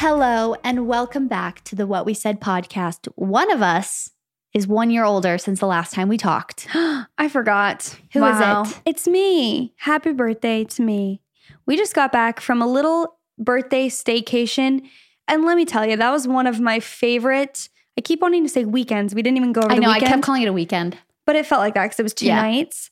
Hello, 0.00 0.54
and 0.62 0.86
welcome 0.86 1.26
back 1.26 1.64
to 1.64 1.74
the 1.74 1.84
What 1.84 2.06
We 2.06 2.14
Said 2.14 2.40
podcast. 2.40 3.08
One 3.16 3.50
of 3.50 3.62
us 3.62 4.12
is 4.54 4.68
one 4.68 4.90
year 4.90 5.02
older 5.02 5.38
since 5.38 5.58
the 5.58 5.66
last 5.66 5.92
time 5.92 6.08
we 6.08 6.16
talked. 6.16 6.68
I 6.72 7.28
forgot. 7.28 7.98
Who 8.12 8.24
is 8.24 8.38
Wow. 8.38 8.62
it? 8.62 8.80
It's 8.84 9.08
me. 9.08 9.74
Happy 9.78 10.12
birthday 10.12 10.62
to 10.62 10.82
me. 10.82 11.20
We 11.66 11.76
just 11.76 11.96
got 11.96 12.12
back 12.12 12.38
from 12.38 12.62
a 12.62 12.66
little 12.68 13.18
birthday 13.38 13.88
staycation. 13.88 14.82
And 15.26 15.44
let 15.44 15.56
me 15.56 15.64
tell 15.64 15.84
you, 15.84 15.96
that 15.96 16.10
was 16.12 16.28
one 16.28 16.46
of 16.46 16.60
my 16.60 16.78
favorite. 16.78 17.68
I 17.98 18.00
keep 18.00 18.22
wanting 18.22 18.44
to 18.44 18.48
say 18.48 18.64
weekends. 18.64 19.16
We 19.16 19.22
didn't 19.22 19.38
even 19.38 19.52
go 19.52 19.62
over 19.62 19.72
I 19.72 19.74
the 19.76 19.80
know, 19.80 19.90
I 19.90 19.98
kept 19.98 20.22
calling 20.22 20.42
it 20.42 20.48
a 20.48 20.52
weekend. 20.52 20.96
but 21.26 21.34
it 21.34 21.44
felt 21.44 21.58
like 21.58 21.74
that 21.74 21.82
because 21.86 21.98
it 21.98 22.04
was 22.04 22.14
two 22.14 22.26
Yeah. 22.26 22.40
nights. 22.40 22.90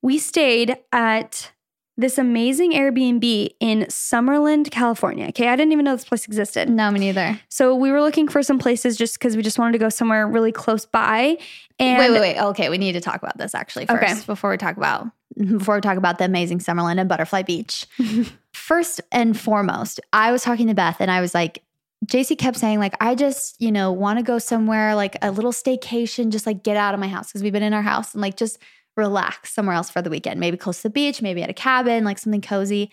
We 0.00 0.18
stayed 0.18 0.76
at 0.92 1.50
this 1.98 2.18
amazing 2.18 2.72
Airbnb 2.72 3.48
in 3.58 3.80
Summerland, 3.84 4.70
California. 4.70 5.28
Okay, 5.28 5.48
I 5.48 5.56
didn't 5.56 5.72
even 5.72 5.84
know 5.84 5.96
this 5.96 6.04
place 6.04 6.26
existed. 6.26 6.68
No, 6.68 6.90
me 6.90 7.00
neither. 7.00 7.40
So 7.48 7.74
we 7.74 7.90
were 7.90 8.02
looking 8.02 8.28
for 8.28 8.42
some 8.42 8.58
places 8.58 8.96
just 8.96 9.18
because 9.18 9.36
we 9.36 9.42
just 9.42 9.58
wanted 9.58 9.72
to 9.72 9.78
go 9.78 9.88
somewhere 9.88 10.26
really 10.28 10.52
close 10.52 10.84
by. 10.84 11.38
And 11.78 11.98
wait, 11.98 12.10
wait, 12.10 12.20
wait. 12.20 12.38
Okay, 12.38 12.68
we 12.68 12.78
need 12.78 12.92
to 12.92 13.00
talk 13.00 13.22
about 13.22 13.38
this 13.38 13.54
actually 13.54 13.86
first 13.86 14.02
Okay. 14.02 14.14
before 14.26 14.50
we 14.50 14.56
talk 14.58 14.76
about 14.76 15.06
before 15.36 15.74
we 15.74 15.80
talk 15.82 15.98
about 15.98 16.16
the 16.18 16.24
amazing 16.24 16.58
Summerland 16.60 16.98
and 16.98 17.08
Butterfly 17.08 17.42
Beach. 17.42 17.86
first 18.52 19.00
and 19.12 19.38
foremost, 19.38 20.00
I 20.12 20.32
was 20.32 20.42
talking 20.42 20.66
to 20.68 20.74
Beth 20.74 20.96
and 21.00 21.10
I 21.10 21.20
was 21.20 21.34
like, 21.34 21.62
Jaci 22.06 22.38
kept 22.38 22.58
saying, 22.58 22.78
like, 22.78 22.94
I 23.00 23.14
just, 23.14 23.60
you 23.60 23.72
know, 23.72 23.90
want 23.92 24.18
to 24.18 24.22
go 24.22 24.38
somewhere 24.38 24.94
like 24.94 25.16
a 25.22 25.30
little 25.30 25.52
staycation, 25.52 26.30
just 26.30 26.46
like 26.46 26.62
get 26.62 26.76
out 26.76 26.94
of 26.94 27.00
my 27.00 27.08
house 27.08 27.28
because 27.28 27.42
we've 27.42 27.52
been 27.52 27.62
in 27.62 27.74
our 27.74 27.82
house 27.82 28.12
and 28.14 28.20
like 28.22 28.36
just 28.36 28.58
relax 28.96 29.52
somewhere 29.52 29.76
else 29.76 29.90
for 29.90 30.02
the 30.02 30.10
weekend, 30.10 30.40
maybe 30.40 30.56
close 30.56 30.78
to 30.78 30.84
the 30.84 30.90
beach, 30.90 31.22
maybe 31.22 31.42
at 31.42 31.50
a 31.50 31.54
cabin, 31.54 32.04
like 32.04 32.18
something 32.18 32.40
cozy. 32.40 32.90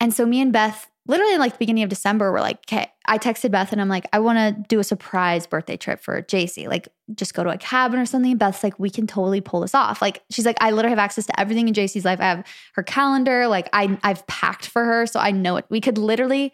And 0.00 0.12
so 0.12 0.26
me 0.26 0.40
and 0.40 0.52
Beth, 0.52 0.88
literally 1.06 1.36
like 1.36 1.52
the 1.52 1.58
beginning 1.58 1.82
of 1.82 1.88
December, 1.88 2.32
we're 2.32 2.40
like, 2.40 2.58
okay, 2.66 2.90
I 3.06 3.18
texted 3.18 3.50
Beth 3.50 3.72
and 3.72 3.80
I'm 3.80 3.88
like, 3.88 4.06
I 4.12 4.18
want 4.18 4.38
to 4.38 4.64
do 4.68 4.78
a 4.78 4.84
surprise 4.84 5.46
birthday 5.46 5.76
trip 5.76 6.00
for 6.00 6.22
Jaci. 6.22 6.68
Like, 6.68 6.88
just 7.14 7.34
go 7.34 7.44
to 7.44 7.50
a 7.50 7.58
cabin 7.58 8.00
or 8.00 8.06
something. 8.06 8.36
Beth's 8.38 8.62
like, 8.62 8.78
we 8.78 8.88
can 8.88 9.06
totally 9.06 9.40
pull 9.40 9.60
this 9.60 9.74
off. 9.74 10.00
Like, 10.00 10.22
she's 10.30 10.46
like, 10.46 10.56
I 10.60 10.70
literally 10.70 10.90
have 10.90 10.98
access 10.98 11.26
to 11.26 11.38
everything 11.38 11.68
in 11.68 11.74
Jaci's 11.74 12.04
life. 12.04 12.20
I 12.20 12.24
have 12.24 12.46
her 12.74 12.82
calendar. 12.82 13.46
Like, 13.46 13.68
I 13.72 13.98
I've 14.02 14.26
packed 14.26 14.66
for 14.66 14.84
her, 14.84 15.06
so 15.06 15.20
I 15.20 15.30
know 15.30 15.56
it. 15.56 15.66
We 15.68 15.80
could 15.80 15.98
literally 15.98 16.52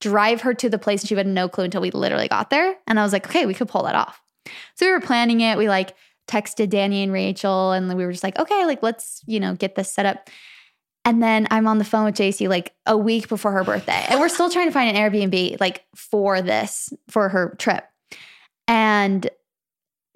drive 0.00 0.42
her 0.42 0.54
to 0.54 0.68
the 0.68 0.78
place 0.78 1.02
and 1.02 1.08
she 1.08 1.16
had 1.16 1.26
no 1.26 1.48
clue 1.48 1.64
until 1.64 1.80
we 1.80 1.90
literally 1.90 2.28
got 2.28 2.50
there. 2.50 2.76
And 2.86 3.00
I 3.00 3.02
was 3.02 3.12
like, 3.12 3.26
okay, 3.26 3.46
we 3.46 3.54
could 3.54 3.68
pull 3.68 3.82
that 3.82 3.96
off. 3.96 4.22
So 4.76 4.86
we 4.86 4.92
were 4.92 5.00
planning 5.00 5.40
it. 5.40 5.58
We 5.58 5.68
like 5.68 5.94
texted 6.28 6.70
Danny 6.70 7.02
and 7.02 7.12
Rachel, 7.12 7.72
and 7.72 7.88
we 7.96 8.04
were 8.04 8.12
just 8.12 8.24
like, 8.24 8.38
okay, 8.38 8.66
like 8.66 8.82
let's, 8.82 9.22
you 9.26 9.40
know, 9.40 9.54
get 9.54 9.74
this 9.74 9.92
set 9.92 10.06
up. 10.06 10.28
And 11.04 11.22
then 11.22 11.48
I'm 11.50 11.66
on 11.66 11.78
the 11.78 11.84
phone 11.84 12.04
with 12.04 12.16
Jaci 12.16 12.48
like 12.48 12.74
a 12.86 12.96
week 12.96 13.28
before 13.28 13.52
her 13.52 13.64
birthday. 13.64 14.04
And 14.08 14.20
we're 14.20 14.28
still 14.28 14.50
trying 14.50 14.66
to 14.66 14.72
find 14.72 14.94
an 14.94 15.02
Airbnb 15.02 15.58
like 15.58 15.84
for 15.96 16.42
this, 16.42 16.92
for 17.08 17.30
her 17.30 17.56
trip. 17.58 17.84
And 18.66 19.28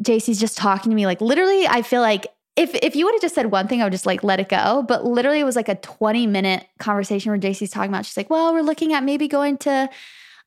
Jaci's 0.03 0.39
just 0.39 0.59
talking 0.59 0.91
to 0.91 0.97
me 0.97 1.07
like 1.07 1.21
literally, 1.21 1.67
I 1.67 1.83
feel 1.83 2.03
like 2.03 2.27
if 2.57 2.75
if 2.75 2.95
you 2.95 3.07
would 3.07 3.15
have 3.15 3.23
just 3.23 3.35
said 3.35 3.51
one 3.51 3.69
thing, 3.69 3.81
I 3.81 3.85
would 3.85 3.93
just 3.93 4.05
like 4.05 4.23
let 4.23 4.41
it 4.41 4.51
go. 4.51 4.85
But 4.87 5.05
literally 5.07 5.41
it 5.41 5.45
was 5.45 5.57
like 5.57 5.71
a 5.71 5.77
20 5.77 6.27
minute 6.27 6.67
conversation 6.79 7.31
where 7.31 7.41
Jaci's 7.41 7.71
talking 7.71 7.91
about, 7.91 8.05
she's 8.05 8.17
like, 8.17 8.29
well, 8.29 8.53
we're 8.53 8.63
looking 8.63 8.93
at 8.93 9.03
maybe 9.03 9.29
going 9.29 9.57
to 9.59 9.89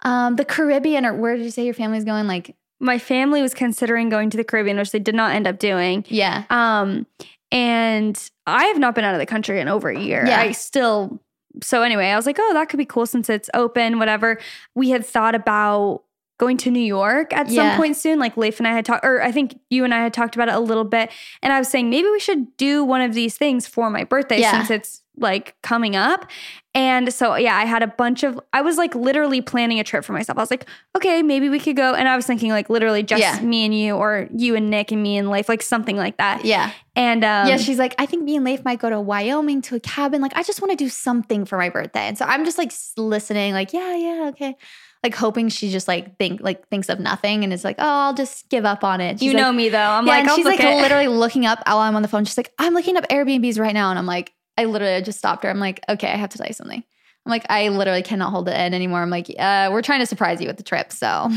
um, 0.04 0.36
the 0.36 0.46
Caribbean 0.46 1.06
or 1.06 1.16
where 1.16 1.36
did 1.36 1.44
you 1.44 1.52
say 1.52 1.66
your 1.66 1.74
family's 1.74 2.04
going? 2.04 2.28
Like, 2.28 2.56
my 2.80 2.98
family 3.00 3.42
was 3.42 3.54
considering 3.54 4.10
going 4.10 4.30
to 4.30 4.38
the 4.38 4.44
Caribbean, 4.44 4.78
which 4.78 4.92
they 4.92 5.00
did 5.00 5.16
not 5.16 5.34
end 5.36 5.48
up 5.48 5.60
doing. 5.60 6.04
yeah. 6.08 6.44
Um, 6.50 7.06
and 7.52 8.30
I 8.48 8.66
have 8.66 8.80
not 8.80 8.96
been 8.96 9.04
out 9.06 9.14
of 9.14 9.20
the 9.20 9.26
country 9.26 9.60
in 9.60 9.68
over 9.68 9.90
a 9.90 9.98
year. 10.00 10.26
Yeah. 10.26 10.42
I 10.42 10.52
still. 10.52 11.22
So 11.64 11.84
anyway, 11.84 12.08
I 12.08 12.16
was 12.18 12.26
like, 12.26 12.38
oh, 12.40 12.54
that 12.54 12.68
could 12.68 12.78
be 12.78 12.86
cool 12.86 13.06
since 13.06 13.30
it's 13.30 13.50
open. 13.54 13.98
Whatever. 14.00 14.40
We 14.74 14.90
had 14.90 15.06
thought 15.06 15.36
about 15.36 16.04
going 16.38 16.58
to 16.58 16.70
New 16.72 16.82
York 16.82 17.32
at 17.34 17.50
some 17.50 17.78
point 17.78 17.96
soon. 17.96 18.20
Like 18.20 18.36
Leif 18.36 18.60
and 18.60 18.68
I 18.68 18.74
had 18.74 18.84
talked, 18.84 19.06
or 19.06 19.22
I 19.22 19.32
think 19.32 19.58
you 19.70 19.86
and 19.86 19.94
I 19.94 20.00
had 20.04 20.14
talked 20.14 20.36
about 20.36 20.50
it 20.50 20.54
a 20.56 20.60
little 20.60 20.84
bit. 20.84 21.10
And 21.42 21.54
I 21.54 21.60
was 21.60 21.70
saying 21.70 21.90
maybe 21.90 22.10
we 22.10 22.20
should 22.20 22.58
do 22.58 22.84
one 22.84 23.00
of 23.00 23.14
these 23.14 23.38
things 23.38 23.68
for 23.68 23.90
my 23.90 24.04
birthday 24.04 24.42
Yeah. 24.42 24.52
since 24.52 24.70
it's 24.70 25.02
like 25.18 25.56
coming 25.62 25.96
up. 25.96 26.30
And 26.74 27.14
so 27.14 27.36
yeah, 27.36 27.56
I 27.56 27.64
had 27.66 27.84
a 27.84 27.88
bunch 27.88 28.24
of. 28.24 28.40
I 28.52 28.62
was 28.62 28.78
like 28.78 28.94
literally 28.96 29.42
planning 29.42 29.80
a 29.80 29.84
trip 29.84 30.04
for 30.04 30.12
myself. 30.12 30.38
I 30.38 30.42
was 30.42 30.52
like, 30.52 30.66
okay, 30.96 31.22
maybe 31.22 31.48
we 31.48 31.60
could 31.60 31.78
go. 31.78 31.94
And 31.94 32.08
I 32.10 32.16
was 32.18 32.26
thinking 32.26 32.50
like 32.52 32.70
literally 32.70 33.02
just 33.02 33.22
Yeah. 33.22 33.40
me 33.40 33.64
and 33.66 33.74
you, 33.74 33.96
or 33.96 34.28
you 34.36 34.56
and 34.56 34.70
Nick 34.70 34.92
and 34.92 35.02
me 35.02 35.18
and 35.18 35.30
Leif, 35.30 35.48
like 35.48 35.62
something 35.62 35.96
like 35.96 36.18
that. 36.18 36.44
Yeah. 36.44 36.72
And 36.98 37.24
um, 37.24 37.48
yeah, 37.48 37.58
she's 37.58 37.80
like, 37.80 37.96
I 37.98 38.06
think 38.06 38.24
me 38.24 38.36
and 38.36 38.44
Leif 38.46 38.66
might 38.66 38.80
go 38.80 38.90
to 38.90 39.00
Wyoming 39.00 39.62
to 39.64 39.76
a 39.76 39.80
cabin. 39.80 40.22
Like, 40.22 40.36
I 40.36 40.44
just 40.44 40.62
want 40.62 40.72
to 40.72 40.78
do 40.78 40.90
something 40.90 41.46
for 41.46 41.58
my 41.58 41.70
birthday. 41.70 42.08
And 42.08 42.18
so 42.18 42.26
I'm 42.26 42.44
just 42.44 42.58
like 42.58 42.74
listening, 42.98 43.54
like, 43.54 43.72
yeah, 43.74 43.96
yeah, 43.96 44.28
okay. 44.30 44.56
Like 45.04 45.14
hoping 45.16 45.50
she 45.50 45.70
just 45.70 45.88
like 45.88 46.18
think 46.18 46.42
like 46.42 46.68
thinks 46.70 46.90
of 46.90 47.00
nothing 47.00 47.44
and 47.44 47.54
is 47.54 47.64
like, 47.64 47.76
oh, 47.78 47.84
I'll 47.88 48.14
just 48.16 48.50
give 48.50 48.66
up 48.66 48.84
on 48.84 49.02
it. 49.02 49.22
you 49.22 49.30
She's 49.32 49.38
know 49.38 49.50
like, 49.50 49.56
me 49.56 49.70
though. 49.70 49.78
I'm 49.78 50.08
yeah, 50.08 50.20
like, 50.20 50.30
she's 50.32 50.46
like 50.46 50.60
it. 50.60 50.82
literally 50.82 51.08
looking 51.08 51.46
up 51.46 51.60
while 51.68 51.78
I'm 51.78 51.96
on 51.96 52.02
the 52.02 52.08
phone. 52.08 52.26
She's 52.26 52.38
like, 52.38 52.52
I'm 52.58 52.74
looking 52.74 52.98
up 52.98 53.08
Airbnbs 53.10 53.60
right 53.60 53.74
now. 53.74 53.92
And 53.92 54.00
I'm 54.00 54.08
like, 54.08 54.34
I 54.58 54.66
literally 54.66 55.02
just 55.02 55.18
stopped 55.18 55.44
her. 55.44 55.50
I'm 55.50 55.60
like, 55.60 55.82
okay, 55.90 56.08
I 56.08 56.16
have 56.16 56.30
to 56.30 56.38
tell 56.38 56.48
you 56.48 56.54
something. 56.54 56.84
I'm 57.26 57.30
like, 57.30 57.46
I 57.50 57.70
literally 57.70 58.04
cannot 58.04 58.32
hold 58.32 58.48
it 58.48 58.60
in 58.60 58.74
anymore. 58.74 59.02
I'm 59.02 59.10
like, 59.10 59.34
uh, 59.38 59.70
we're 59.72 59.82
trying 59.82 60.00
to 60.00 60.06
surprise 60.06 60.40
you 60.40 60.48
with 60.48 60.58
the 60.58 60.64
trip. 60.64 60.92
So 60.92 61.30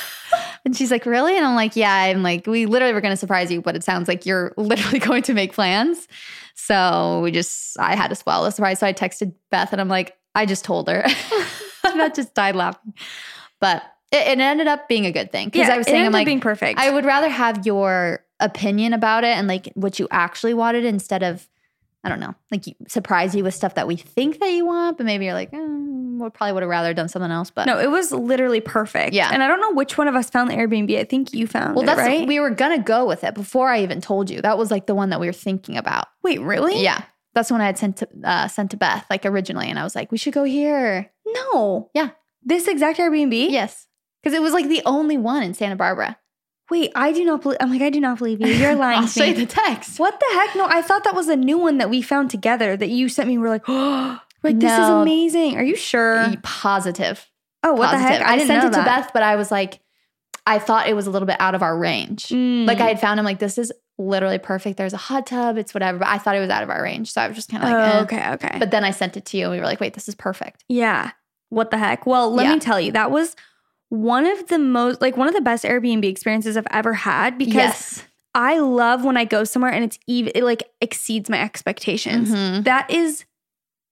and 0.64 0.76
she's 0.76 0.90
like, 0.90 1.06
really? 1.06 1.36
And 1.36 1.46
I'm 1.46 1.54
like, 1.54 1.76
yeah. 1.76 1.92
I'm 1.92 2.22
like, 2.22 2.46
we 2.46 2.66
literally 2.66 2.92
were 2.92 3.00
going 3.00 3.12
to 3.12 3.16
surprise 3.16 3.50
you, 3.50 3.62
but 3.62 3.76
it 3.76 3.84
sounds 3.84 4.08
like 4.08 4.26
you're 4.26 4.52
literally 4.56 4.98
going 4.98 5.22
to 5.22 5.34
make 5.34 5.52
plans. 5.52 6.08
So 6.54 7.20
we 7.22 7.30
just, 7.30 7.78
I 7.78 7.94
had 7.94 8.08
to 8.08 8.14
spoil 8.14 8.44
the 8.44 8.50
surprise. 8.50 8.80
So 8.80 8.86
I 8.86 8.92
texted 8.92 9.32
Beth 9.50 9.72
and 9.72 9.80
I'm 9.80 9.88
like, 9.88 10.16
I 10.34 10.44
just 10.44 10.64
told 10.64 10.88
her. 10.88 11.04
and 11.84 12.02
I 12.02 12.08
just 12.10 12.34
died 12.34 12.56
laughing. 12.56 12.94
But 13.60 13.82
it, 14.10 14.26
it 14.26 14.40
ended 14.40 14.66
up 14.66 14.88
being 14.88 15.06
a 15.06 15.12
good 15.12 15.30
thing. 15.30 15.48
Because 15.48 15.68
yeah, 15.68 15.74
I 15.74 15.78
was 15.78 15.86
saying, 15.86 16.04
I'm 16.06 16.12
like, 16.12 16.26
being 16.26 16.40
perfect. 16.40 16.78
I 16.78 16.90
would 16.90 17.04
rather 17.04 17.28
have 17.28 17.64
your 17.64 18.24
opinion 18.40 18.92
about 18.92 19.24
it 19.24 19.36
and 19.36 19.48
like 19.48 19.70
what 19.74 19.98
you 19.98 20.08
actually 20.10 20.54
wanted 20.54 20.84
instead 20.84 21.22
of, 21.22 21.48
I 22.08 22.10
don't 22.10 22.20
know, 22.20 22.34
like 22.50 22.66
you, 22.66 22.74
surprise 22.86 23.34
you 23.34 23.44
with 23.44 23.54
stuff 23.54 23.74
that 23.74 23.86
we 23.86 23.96
think 23.96 24.40
that 24.40 24.50
you 24.50 24.64
want, 24.64 24.96
but 24.96 25.04
maybe 25.04 25.26
you're 25.26 25.34
like, 25.34 25.52
eh, 25.52 25.58
we 25.58 26.30
probably 26.30 26.52
would 26.52 26.62
have 26.62 26.70
rather 26.70 26.94
done 26.94 27.08
something 27.08 27.30
else. 27.30 27.50
But 27.50 27.66
no, 27.66 27.78
it 27.78 27.90
was 27.90 28.12
literally 28.12 28.60
perfect. 28.60 29.12
Yeah. 29.12 29.30
and 29.32 29.42
I 29.42 29.46
don't 29.46 29.60
know 29.60 29.72
which 29.72 29.98
one 29.98 30.08
of 30.08 30.14
us 30.14 30.30
found 30.30 30.50
the 30.50 30.54
Airbnb. 30.54 30.96
I 30.98 31.04
think 31.04 31.34
you 31.34 31.46
found 31.46 31.72
it 31.72 31.74
well, 31.74 31.82
it, 31.82 31.86
that's 31.86 31.98
right. 31.98 32.26
we 32.26 32.40
were 32.40 32.50
gonna 32.50 32.78
go 32.78 33.06
with 33.06 33.24
it 33.24 33.34
before 33.34 33.68
I 33.68 33.82
even 33.82 34.00
told 34.00 34.30
you. 34.30 34.40
That 34.40 34.56
was 34.56 34.70
like 34.70 34.86
the 34.86 34.94
one 34.94 35.10
that 35.10 35.20
we 35.20 35.26
were 35.26 35.32
thinking 35.32 35.76
about. 35.76 36.06
Wait, 36.22 36.40
really? 36.40 36.82
Yeah, 36.82 37.02
that's 37.34 37.48
the 37.48 37.54
one 37.54 37.60
I 37.60 37.66
had 37.66 37.78
sent 37.78 37.98
to 37.98 38.08
uh, 38.24 38.48
sent 38.48 38.70
to 38.70 38.76
Beth 38.76 39.06
like 39.10 39.26
originally, 39.26 39.68
and 39.68 39.78
I 39.78 39.84
was 39.84 39.94
like, 39.94 40.10
we 40.10 40.18
should 40.18 40.32
go 40.34 40.44
here. 40.44 41.10
No. 41.26 41.90
Yeah. 41.94 42.10
This 42.42 42.66
exact 42.66 42.98
Airbnb. 42.98 43.50
Yes, 43.50 43.86
because 44.22 44.34
it 44.34 44.40
was 44.40 44.52
like 44.52 44.68
the 44.68 44.82
only 44.86 45.18
one 45.18 45.42
in 45.42 45.54
Santa 45.54 45.76
Barbara. 45.76 46.18
Wait, 46.70 46.92
I 46.94 47.12
do 47.12 47.24
not 47.24 47.42
believe. 47.42 47.58
I'm 47.60 47.70
like, 47.70 47.82
I 47.82 47.90
do 47.90 48.00
not 48.00 48.18
believe 48.18 48.40
you. 48.40 48.48
You're 48.48 48.74
lying 48.76 48.98
I'll 49.00 49.06
to 49.06 49.12
show 49.12 49.24
you 49.24 49.34
the 49.34 49.46
text. 49.46 49.98
what 49.98 50.18
the 50.20 50.26
heck? 50.38 50.54
No, 50.54 50.66
I 50.66 50.82
thought 50.82 51.04
that 51.04 51.14
was 51.14 51.28
a 51.28 51.36
new 51.36 51.58
one 51.58 51.78
that 51.78 51.88
we 51.90 52.02
found 52.02 52.30
together 52.30 52.76
that 52.76 52.88
you 52.88 53.08
sent 53.08 53.28
me. 53.28 53.38
We're 53.38 53.48
like, 53.48 53.64
oh, 53.68 54.20
like 54.42 54.58
this 54.60 54.72
is 54.72 54.88
amazing. 54.88 55.56
Are 55.56 55.64
you 55.64 55.76
sure? 55.76 56.32
Positive. 56.42 57.26
Oh, 57.64 57.72
what 57.72 57.90
the 57.90 57.96
positive. 57.96 58.18
heck? 58.18 58.26
I, 58.26 58.36
didn't 58.36 58.46
sent 58.48 58.64
it 58.64 58.76
to. 58.78 58.84
Beth, 58.84 59.10
but 59.12 59.22
I 59.22 59.36
was 59.36 59.50
like, 59.50 59.80
I 60.46 60.58
thought 60.58 60.88
it 60.88 60.94
was 60.94 61.06
a 61.06 61.10
little 61.10 61.26
bit 61.26 61.36
out 61.40 61.54
of 61.54 61.62
our 61.62 61.76
range. 61.76 62.28
Mm. 62.28 62.66
Like 62.66 62.80
I 62.80 62.88
had 62.88 63.00
found 63.00 63.18
him 63.18 63.24
like 63.26 63.38
this 63.38 63.58
is 63.58 63.72
literally 63.98 64.38
perfect. 64.38 64.76
There's 64.76 64.92
a 64.94 64.96
hot 64.98 65.26
tub, 65.26 65.58
it's 65.58 65.74
whatever, 65.74 65.98
but 65.98 66.08
I 66.08 66.18
thought 66.18 66.36
it 66.36 66.40
was 66.40 66.50
out 66.50 66.62
of 66.62 66.70
our 66.70 66.82
range. 66.82 67.10
So 67.12 67.20
I 67.20 67.26
was 67.28 67.36
just 67.36 67.50
kind 67.50 67.64
of 67.64 67.68
like, 67.70 67.76
oh, 67.94 67.98
eh. 67.98 68.02
okay, 68.02 68.30
okay. 68.46 68.58
But 68.58 68.70
then 68.70 68.84
I 68.84 68.92
sent 68.92 69.16
it 69.16 69.24
to 69.26 69.36
you 69.36 69.44
and 69.44 69.52
we 69.52 69.58
were 69.58 69.64
like, 69.66 69.80
wait, 69.80 69.94
this 69.94 70.08
is 70.08 70.14
perfect. 70.14 70.64
yeah, 70.68 71.10
what 71.50 71.70
the 71.70 71.78
heck? 71.78 72.06
Well, 72.06 72.32
let 72.32 72.44
Yeah. 72.46 72.54
me 72.54 72.60
tell 72.60 72.78
you, 72.80 72.92
that 72.92 73.10
was 73.10 73.34
one 73.88 74.26
of 74.26 74.48
the 74.48 74.58
most 74.58 75.00
like 75.00 75.16
one 75.16 75.28
of 75.28 75.34
the 75.34 75.40
best 75.40 75.64
Airbnb 75.64 76.04
experiences 76.04 76.56
I've 76.56 76.66
ever 76.70 76.92
had 76.92 77.38
because 77.38 77.54
yes. 77.54 78.04
I 78.34 78.58
love 78.58 79.04
when 79.04 79.16
I 79.16 79.24
go 79.24 79.44
somewhere 79.44 79.72
and 79.72 79.84
it's 79.84 79.98
even 80.06 80.32
it 80.34 80.44
like 80.44 80.62
exceeds 80.80 81.30
my 81.30 81.40
expectations. 81.40 82.30
Mhm. 82.30 82.64
That 82.64 82.90
is 82.90 83.24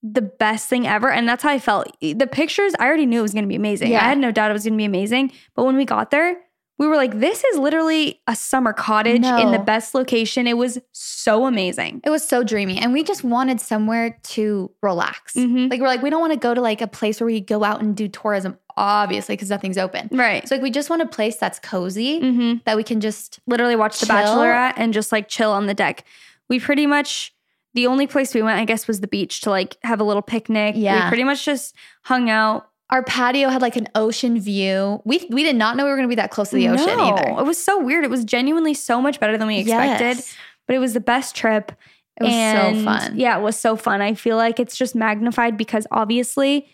the 0.03 0.23
best 0.23 0.69
thing 0.69 0.87
ever. 0.87 1.11
And 1.11 1.29
that's 1.29 1.43
how 1.43 1.51
I 1.51 1.59
felt. 1.59 1.89
The 2.01 2.29
pictures, 2.31 2.75
I 2.79 2.87
already 2.87 3.07
knew 3.07 3.21
it 3.21 3.23
was 3.23 3.35
gonna 3.35 3.47
be 3.47 3.57
amazing. 3.57 3.91
Yeah. 3.91 4.05
I 4.05 4.09
had 4.09 4.19
no 4.19 4.31
doubt 4.31 4.51
it 4.51 4.55
was 4.55 4.65
gonna 4.65 4.77
be 4.77 4.85
amazing. 4.85 5.33
But 5.55 5.65
when 5.65 5.77
we 5.77 5.85
got 5.85 6.11
there, 6.11 6.37
we 6.79 6.87
were 6.87 6.97
like, 6.97 7.19
this 7.19 7.43
is 7.43 7.59
literally 7.59 8.21
a 8.27 8.37
summer 8.37 8.75
cottage 8.75 9.25
in 9.25 9.51
the 9.51 9.59
best 9.59 9.95
location. 9.95 10.47
It 10.47 10.59
was 10.59 10.79
so 10.93 11.47
amazing. 11.47 12.03
It 12.05 12.11
was 12.11 12.23
so 12.23 12.45
dreamy. 12.45 12.77
And 12.79 12.93
we 12.93 13.03
just 13.03 13.25
wanted 13.25 13.63
somewhere 13.63 14.19
to 14.25 14.71
relax. 14.83 15.33
Mhm. 15.33 15.71
Like, 15.71 15.81
we're 15.81 15.87
like, 15.87 16.03
we 16.03 16.11
don't 16.11 16.21
want 16.21 16.35
to 16.35 16.39
go 16.39 16.53
to 16.53 16.61
like 16.61 16.83
a 16.83 16.87
place 16.87 17.19
where 17.19 17.27
we 17.27 17.41
go 17.41 17.65
out 17.65 17.81
and 17.81 17.97
do 17.97 18.09
tourism, 18.09 18.59
obviously, 18.77 19.35
because 19.35 19.51
nothing's 19.51 19.79
open. 19.79 20.09
Right. 20.13 20.47
So, 20.47 20.55
like, 20.55 20.63
we 20.63 20.71
just 20.71 20.91
want 20.91 21.03
a 21.03 21.07
place 21.07 21.37
that's 21.37 21.59
cozy 21.59 22.21
mm-hmm. 22.21 22.59
that 22.65 22.77
we 22.77 22.83
can 22.83 23.01
just, 23.01 23.41
literally 23.47 23.77
watch 23.77 23.99
The 24.01 24.07
Bachelor 24.07 24.53
Bachelorette 24.53 24.75
and 24.77 24.93
just 24.93 25.13
like 25.13 25.29
chill 25.29 25.51
on 25.53 25.67
the 25.67 25.75
deck. 25.75 26.05
We 26.49 26.61
pretty 26.61 26.87
much 26.87 27.33
the 27.75 27.87
only 27.87 28.07
place 28.07 28.35
we 28.35 28.43
went, 28.43 28.59
I 28.59 28.65
guess, 28.65 28.87
was 28.87 29.01
the 29.01 29.07
beach 29.09 29.41
to 29.43 29.51
like 29.51 29.77
have 29.83 30.01
a 30.01 30.05
little 30.05 30.23
picnic. 30.23 30.75
Yeah. 30.77 31.05
We 31.05 31.09
pretty 31.09 31.25
much 31.25 31.45
just 31.45 31.75
hung 32.03 32.31
out. 32.31 32.69
our 32.91 33.03
patio 33.03 33.49
had 33.49 33.63
like 33.63 33.77
an 33.77 33.89
ocean 33.95 34.41
view. 34.41 35.03
We 35.05 35.27
we 35.31 35.43
did 35.43 35.57
not 35.57 35.77
know 35.77 35.85
we 35.85 35.91
were 35.91 35.97
going 35.97 36.09
to 36.09 36.13
be 36.13 36.17
that 36.17 36.31
close 36.31 36.51
to 36.51 36.57
the 36.57 36.69
ocean 36.69 36.87
No, 36.87 37.17
either. 37.17 37.41
It 37.41 37.45
was 37.45 37.63
so 37.63 37.83
weird. 37.83 38.05
It 38.05 38.11
was 38.11 38.25
genuinely 38.25 38.75
so 38.75 39.03
much 39.03 39.19
better 39.19 39.37
than 39.37 39.49
we 39.49 39.59
expected. 39.59 40.17
Yes. 40.17 40.35
But 40.67 40.77
it 40.77 40.79
was 40.79 40.95
the 40.95 41.01
best 41.01 41.35
trip. 41.35 41.73
It 42.21 42.25
was 42.25 42.33
And, 42.33 42.79
so 42.79 42.85
fun. 42.85 43.19
Yeah, 43.19 43.39
it 43.39 43.43
was 43.43 43.59
so 43.59 43.77
fun. 43.77 44.01
I 44.01 44.15
feel 44.15 44.37
like 44.37 44.59
it's 44.61 44.77
just 44.77 44.95
magnified 44.95 45.57
because 45.57 45.87
obviously, 45.91 46.69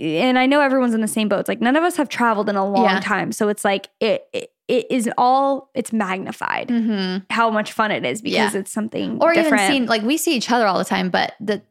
and 0.00 0.38
I 0.38 0.46
know 0.46 0.60
everyone's 0.60 0.94
in 0.94 1.00
the 1.00 1.08
same 1.08 1.28
boat. 1.28 1.40
It's 1.40 1.48
like 1.48 1.60
none 1.60 1.76
of 1.76 1.84
us 1.84 1.96
have 1.96 2.08
traveled 2.08 2.48
in 2.48 2.56
a 2.56 2.64
long 2.68 2.84
Yeah. 2.84 3.00
time. 3.00 3.32
So 3.32 3.48
it's 3.48 3.64
like 3.64 3.88
it, 4.00 4.26
it 4.32 4.52
it 4.68 4.86
is 4.90 5.08
all 5.16 5.70
it's 5.74 5.92
magnified 5.94 6.68
Mhm. 6.68 7.24
how 7.30 7.50
much 7.50 7.72
fun 7.72 7.90
it 7.90 8.04
is 8.04 8.20
because 8.20 8.52
Yeah. 8.54 8.60
it's 8.60 8.70
something 8.70 9.18
Or 9.22 9.32
different. 9.32 9.62
even 9.62 9.72
seen 9.72 9.86
like, 9.86 10.02
we 10.02 10.18
see 10.18 10.36
each 10.36 10.50
other 10.50 10.66
all 10.66 10.76
the 10.76 10.84
time, 10.84 11.08
but 11.08 11.32
the, 11.40 11.62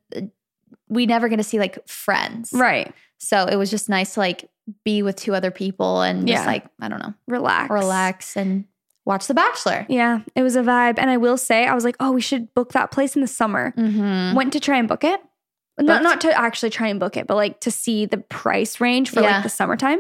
we 0.89 1.05
never 1.05 1.27
going 1.29 1.37
to 1.37 1.43
see 1.43 1.59
like 1.59 1.87
friends. 1.87 2.51
right. 2.53 2.91
So 3.19 3.45
it 3.45 3.55
was 3.55 3.69
just 3.69 3.87
nice 3.87 4.15
to 4.15 4.19
like 4.21 4.49
be 4.83 5.03
with 5.03 5.15
two 5.15 5.35
other 5.35 5.51
people 5.51 6.01
and 6.01 6.27
just 6.27 6.45
like, 6.47 6.65
I 6.81 6.87
don't 6.87 6.99
know, 6.99 7.13
Relax. 7.27 7.69
relax 7.69 8.35
and 8.35 8.65
watch 9.05 9.27
The 9.27 9.33
Bachelor. 9.33 9.85
Yeah, 9.89 10.21
it 10.35 10.41
was 10.43 10.55
a 10.55 10.61
vibe. 10.63 10.95
And 10.97 11.09
I 11.09 11.17
will 11.17 11.37
say, 11.37 11.65
I 11.67 11.73
was 11.75 11.83
like, 11.85 11.95
oh, 11.99 12.11
we 12.11 12.21
should 12.21 12.53
book 12.55 12.73
that 12.73 12.89
place 12.91 13.15
in 13.15 13.21
the 13.21 13.27
summer. 13.27 13.73
Mm-hmm. 13.77 14.35
Went 14.35 14.53
to 14.53 14.59
try 14.59 14.77
and 14.77 14.87
book 14.87 15.03
it. 15.03 15.21
Not, 15.79 16.03
not 16.03 16.21
to 16.21 16.37
actually 16.37 16.71
try 16.71 16.87
and 16.87 16.99
book 16.99 17.17
it, 17.17 17.27
but 17.27 17.35
like 17.35 17.59
to 17.61 17.71
see 17.71 18.05
the 18.05 18.17
price 18.17 18.81
range 18.81 19.11
for 19.11 19.21
Yeah. 19.21 19.35
like 19.35 19.43
the 19.43 19.49
summertime. 19.49 19.99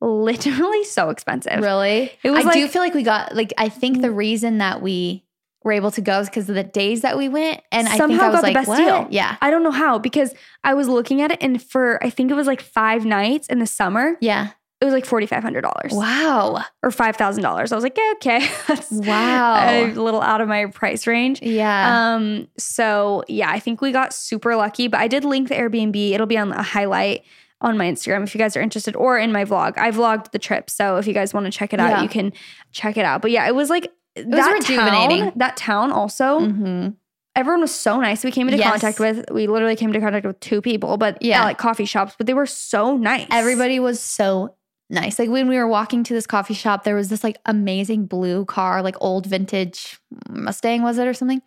Literally 0.00 0.84
so 0.84 1.10
expensive. 1.10 1.60
Really? 1.60 2.12
It 2.22 2.30
was 2.30 2.44
I 2.46 2.52
do 2.52 2.68
feel 2.68 2.82
like 2.82 2.94
we 2.94 3.02
got 3.02 3.34
like 3.34 3.52
I 3.58 3.68
think 3.68 4.02
the 4.02 4.08
mm. 4.08 4.16
reason 4.16 4.58
that 4.58 4.82
we 4.82 5.24
were 5.64 5.72
able 5.72 5.90
to 5.92 6.02
go 6.02 6.20
is 6.20 6.28
because 6.28 6.48
of 6.48 6.54
the 6.54 6.62
days 6.62 7.00
that 7.00 7.16
we 7.16 7.28
went, 7.28 7.62
and 7.72 7.88
I 7.88 7.92
think 7.92 8.02
Somehow 8.02 8.24
I 8.24 8.28
was 8.28 8.40
got 8.42 8.46
the 8.46 8.52
best 8.52 8.68
what? 8.68 8.76
deal. 8.76 9.06
Yeah, 9.10 9.36
I 9.40 9.50
don't 9.50 9.62
know 9.62 9.70
how 9.70 9.98
because 9.98 10.34
I 10.62 10.74
was 10.74 10.88
looking 10.88 11.22
at 11.22 11.32
it 11.32 11.38
and 11.40 11.62
for 11.62 12.02
I 12.04 12.10
think 12.10 12.30
it 12.30 12.34
was 12.34 12.46
like 12.46 12.60
five 12.60 13.06
nights 13.06 13.46
in 13.46 13.60
the 13.60 13.66
summer, 13.66 14.16
yeah. 14.20 14.50
It 14.84 14.86
was 14.86 14.94
like 14.94 15.06
forty 15.06 15.26
five 15.26 15.42
hundred 15.42 15.62
dollars 15.62 15.92
Wow, 15.92 16.62
or 16.82 16.90
five 16.90 17.16
thousand 17.16 17.42
dollars. 17.42 17.72
I 17.72 17.74
was 17.76 17.82
like, 17.84 17.96
yeah, 17.96 18.12
okay, 18.16 18.46
that's 18.68 18.90
Wow. 18.90 19.56
a 19.66 19.86
little 19.94 20.20
out 20.20 20.40
of 20.40 20.48
my 20.48 20.66
price 20.66 21.06
range. 21.06 21.40
yeah. 21.42 22.14
Um, 22.14 22.48
so 22.58 23.24
yeah, 23.28 23.50
I 23.50 23.58
think 23.60 23.80
we 23.80 23.92
got 23.92 24.12
super 24.12 24.54
lucky, 24.56 24.88
but 24.88 25.00
I 25.00 25.08
did 25.08 25.24
link 25.24 25.48
the 25.48 25.54
Airbnb. 25.54 26.12
It'll 26.12 26.26
be 26.26 26.38
on 26.38 26.52
a 26.52 26.62
highlight 26.62 27.22
on 27.60 27.78
my 27.78 27.86
Instagram 27.90 28.22
if 28.24 28.34
you 28.34 28.38
guys 28.38 28.56
are 28.56 28.60
interested 28.60 28.94
or 28.94 29.18
in 29.18 29.32
my 29.32 29.44
vlog. 29.46 29.78
I 29.78 29.90
vlogged 29.90 30.32
the 30.32 30.38
trip. 30.38 30.68
So 30.68 30.96
if 30.98 31.06
you 31.06 31.14
guys 31.14 31.32
want 31.32 31.46
to 31.46 31.50
check 31.52 31.72
it 31.72 31.80
out, 31.80 31.90
Yeah. 31.90 32.02
you 32.02 32.08
can 32.10 32.32
check 32.72 32.98
it 32.98 33.06
out. 33.06 33.22
But 33.22 33.30
yeah, 33.30 33.46
it 33.48 33.54
was 33.54 33.70
like 33.70 33.90
was 34.16 34.26
that. 34.26 34.60
Town, 34.66 35.32
that 35.36 35.56
town 35.56 35.90
also, 35.90 36.40
mm-hmm. 36.40 36.88
everyone 37.34 37.62
was 37.62 37.74
so 37.74 37.98
nice. 38.00 38.22
We 38.22 38.30
came 38.32 38.48
into 38.48 38.58
Yes. 38.58 38.70
contact 38.70 39.00
with, 39.00 39.24
we 39.30 39.46
literally 39.46 39.76
came 39.76 39.88
into 39.88 40.00
contact 40.00 40.26
with 40.26 40.38
two 40.40 40.60
people, 40.60 40.98
but 40.98 41.20
yeah, 41.22 41.38
Yeah. 41.38 41.44
like 41.44 41.58
coffee 41.58 41.84
shops, 41.86 42.14
but 42.18 42.26
they 42.26 42.34
were 42.34 42.46
so 42.46 42.96
nice. 42.96 43.26
Everybody 43.30 43.80
was 43.80 43.98
so 43.98 44.54
nice. 44.90 45.18
Like 45.18 45.30
when 45.30 45.48
we 45.48 45.56
were 45.56 45.66
walking 45.66 46.04
to 46.04 46.14
this 46.14 46.26
coffee 46.26 46.54
shop, 46.54 46.84
there 46.84 46.94
was 46.94 47.08
this 47.08 47.24
like 47.24 47.38
amazing 47.46 48.06
blue 48.06 48.44
car, 48.44 48.82
like 48.82 48.96
old 49.00 49.26
vintage 49.26 49.98
Mustang, 50.28 50.82
was 50.82 50.98
it 50.98 51.06
or 51.06 51.14
something? 51.14 51.42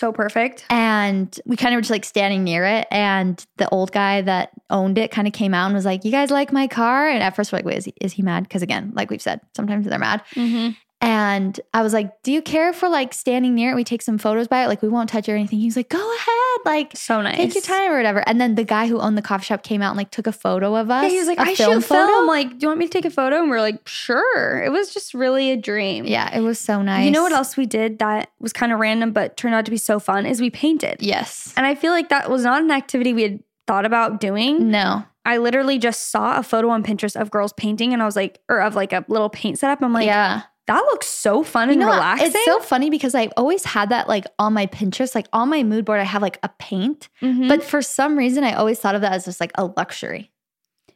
so 0.00 0.12
perfect. 0.12 0.64
And 0.70 1.38
we 1.44 1.56
kind 1.56 1.74
of 1.74 1.76
were 1.76 1.82
just 1.82 1.90
like 1.90 2.06
standing 2.06 2.42
near 2.42 2.64
it. 2.64 2.88
And 2.90 3.44
the 3.58 3.68
old 3.68 3.92
guy 3.92 4.22
that 4.22 4.50
owned 4.70 4.98
it 4.98 5.10
kind 5.10 5.28
of 5.28 5.34
came 5.34 5.52
out 5.54 5.66
and 5.66 5.74
was 5.74 5.84
like, 5.84 6.04
You 6.04 6.10
guys 6.10 6.30
like 6.30 6.52
my 6.52 6.66
car? 6.66 7.08
And 7.08 7.22
at 7.22 7.36
first 7.36 7.52
we're 7.52 7.58
like, 7.58 7.66
Wait, 7.66 7.78
is 7.78 7.84
he, 7.84 7.94
is 8.00 8.12
he 8.12 8.22
mad? 8.22 8.44
Because 8.44 8.62
again, 8.62 8.92
like 8.94 9.10
we've 9.10 9.22
said, 9.22 9.40
sometimes 9.54 9.86
they're 9.86 9.98
mad. 9.98 10.22
Mm-hmm. 10.34 10.70
And 11.02 11.58
I 11.72 11.82
was 11.82 11.92
like, 11.94 12.22
Do 12.22 12.30
you 12.32 12.42
care 12.42 12.68
if 12.68 12.82
we're 12.82 12.88
like 12.88 13.14
standing 13.14 13.54
near 13.54 13.72
it? 13.72 13.74
We 13.74 13.84
take 13.84 14.02
some 14.02 14.18
photos 14.18 14.48
by 14.48 14.64
it? 14.64 14.68
Like 14.68 14.82
we 14.82 14.88
won't 14.88 15.08
touch 15.08 15.28
it 15.28 15.32
or 15.32 15.36
anything. 15.36 15.58
He 15.58 15.64
was 15.66 15.76
like, 15.76 15.88
Go 15.88 15.98
ahead. 15.98 16.36
Like, 16.66 16.94
So 16.96 17.22
nice. 17.22 17.36
take 17.36 17.54
your 17.54 17.62
time 17.62 17.90
or 17.90 17.96
whatever. 17.96 18.22
And 18.28 18.38
then 18.40 18.54
the 18.54 18.64
guy 18.64 18.86
who 18.86 19.00
owned 19.00 19.16
the 19.16 19.22
coffee 19.22 19.44
shop 19.44 19.62
came 19.62 19.80
out 19.80 19.90
and 19.90 19.96
like 19.96 20.10
took 20.10 20.26
a 20.26 20.32
photo 20.32 20.76
of 20.76 20.90
us. 20.90 21.04
Yeah, 21.04 21.08
he 21.08 21.18
was 21.18 21.26
like, 21.26 21.38
I 21.38 21.54
shoot 21.54 21.82
film. 21.84 22.26
Like, 22.26 22.50
do 22.50 22.56
you 22.60 22.68
want 22.68 22.80
me 22.80 22.86
to 22.86 22.92
take 22.92 23.06
a 23.06 23.10
photo? 23.10 23.38
And 23.40 23.50
we 23.50 23.56
are 23.56 23.60
like, 23.60 23.86
sure. 23.88 24.62
It 24.62 24.70
was 24.70 24.92
just 24.92 25.14
really 25.14 25.50
a 25.50 25.56
dream. 25.56 26.04
Yeah, 26.04 26.36
it 26.36 26.40
was 26.42 26.58
so 26.58 26.82
nice. 26.82 27.06
You 27.06 27.10
know 27.12 27.22
what 27.22 27.32
else 27.32 27.56
we 27.56 27.64
did 27.66 27.98
that 28.00 28.30
was 28.38 28.52
kind 28.52 28.70
of 28.72 28.78
random 28.78 29.12
but 29.12 29.36
turned 29.38 29.54
out 29.54 29.64
to 29.64 29.70
be 29.70 29.78
so 29.78 30.00
fun 30.00 30.26
is 30.26 30.40
we 30.40 30.50
painted. 30.50 30.98
Yes. 31.00 31.54
And 31.56 31.64
I 31.66 31.74
feel 31.74 31.92
like 31.92 32.10
that 32.10 32.28
was 32.30 32.44
not 32.44 32.62
an 32.62 32.70
activity 32.70 33.14
we 33.14 33.22
had 33.22 33.40
thought 33.66 33.86
about 33.86 34.20
doing. 34.20 34.70
No. 34.70 35.04
I 35.24 35.36
literally 35.38 35.78
just 35.78 36.10
saw 36.10 36.38
a 36.38 36.42
photo 36.42 36.68
on 36.70 36.82
Pinterest 36.82 37.18
of 37.18 37.30
girls 37.30 37.52
painting 37.54 37.92
and 37.92 38.02
I 38.02 38.06
was 38.06 38.16
like, 38.16 38.40
or 38.48 38.60
of 38.60 38.74
like 38.74 38.92
a 38.92 39.04
little 39.08 39.28
paint 39.30 39.58
setup. 39.58 39.82
I'm 39.82 39.92
like, 39.92 40.06
yeah. 40.06 40.42
That 40.66 40.80
looks 40.84 41.06
so 41.08 41.42
fun 41.42 41.68
You 41.68 41.72
and 41.72 41.80
know 41.80 41.86
relaxing. 41.90 42.28
It's 42.28 42.44
so 42.44 42.60
funny 42.60 42.90
because 42.90 43.14
I've 43.14 43.32
always 43.36 43.64
had 43.64 43.88
that 43.88 44.08
like 44.08 44.26
on 44.38 44.52
my 44.52 44.66
Pinterest, 44.66 45.14
like 45.14 45.26
on 45.32 45.48
my 45.48 45.62
mood 45.64 45.84
board, 45.84 45.98
I 46.00 46.04
have 46.04 46.22
like 46.22 46.38
a 46.42 46.48
paint. 46.58 47.08
Mhm. 47.22 47.48
But 47.48 47.64
for 47.64 47.82
some 47.82 48.16
reason, 48.16 48.44
I 48.44 48.52
always 48.52 48.78
thought 48.78 48.94
of 48.94 49.00
that 49.00 49.12
as 49.12 49.24
just 49.24 49.40
like 49.40 49.52
a 49.56 49.64
luxury. 49.64 50.30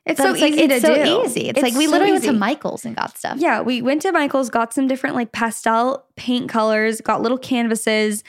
it's 0.06 0.20
so 0.20 0.32
like, 0.32 0.52
easy 0.52 0.62
it's 0.64 0.75
to 0.75 0.81
so 0.87 0.94
do. 0.94 1.22
easy. 1.25 1.49
It's, 1.49 1.62
like 1.62 1.75
we 1.75 1.87
so 1.87 1.93
literally 1.93 2.12
went 2.12 2.25
to 2.25 2.32
Michael's 2.34 2.84
and 2.84 2.94
got 2.94 3.16
stuff. 3.16 3.38
Yeah, 3.38 3.62
we 3.62 3.81
went 3.82 4.02
to 4.02 4.12
Michael's, 4.12 4.50
got 4.50 4.75
some 4.75 4.87
different 4.87 5.16
like 5.16 5.32
pastel 5.32 6.05
paint 6.14 6.50
colors, 6.50 7.00
got 7.00 7.22
little 7.22 7.38
canvases, 7.38 8.22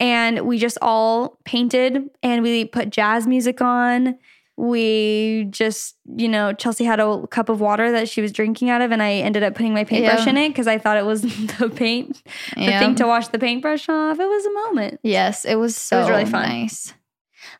and 0.00 0.40
we 0.46 0.58
just 0.58 0.78
all 0.80 1.38
painted 1.44 2.08
and 2.22 2.42
we 2.42 2.64
put 2.64 2.88
jazz 2.90 3.26
music 3.26 3.60
on. 3.60 4.16
We 4.60 5.46
just, 5.50 5.94
you 6.16 6.26
know, 6.28 6.52
Chelsey 6.52 6.84
had 6.84 6.98
a 6.98 7.24
cup 7.28 7.48
of 7.48 7.60
water 7.60 7.92
that 7.92 8.08
she 8.08 8.20
was 8.20 8.32
drinking 8.32 8.70
out 8.70 8.80
of, 8.80 8.90
and 8.90 9.00
I 9.00 9.12
ended 9.14 9.44
up 9.44 9.54
putting 9.54 9.72
my 9.72 9.84
paintbrush 9.84 10.24
Yeah. 10.24 10.30
in 10.30 10.36
it 10.36 10.48
because 10.48 10.66
I 10.66 10.78
thought 10.78 10.96
it 10.96 11.06
was 11.06 11.22
the 11.58 11.70
paint, 11.74 12.20
the 12.56 12.62
Yeah. 12.62 12.80
thing 12.80 12.96
to 12.96 13.06
wash 13.06 13.28
the 13.28 13.38
paintbrush 13.38 13.88
off. 13.88 14.18
It 14.18 14.26
was 14.26 14.44
a 14.46 14.52
moment. 14.52 14.98
Yes, 15.04 15.44
it 15.44 15.54
was 15.54 15.76
so 15.76 16.00
was 16.00 16.08
really 16.10 16.24
fun. 16.24 16.48
nice. 16.48 16.92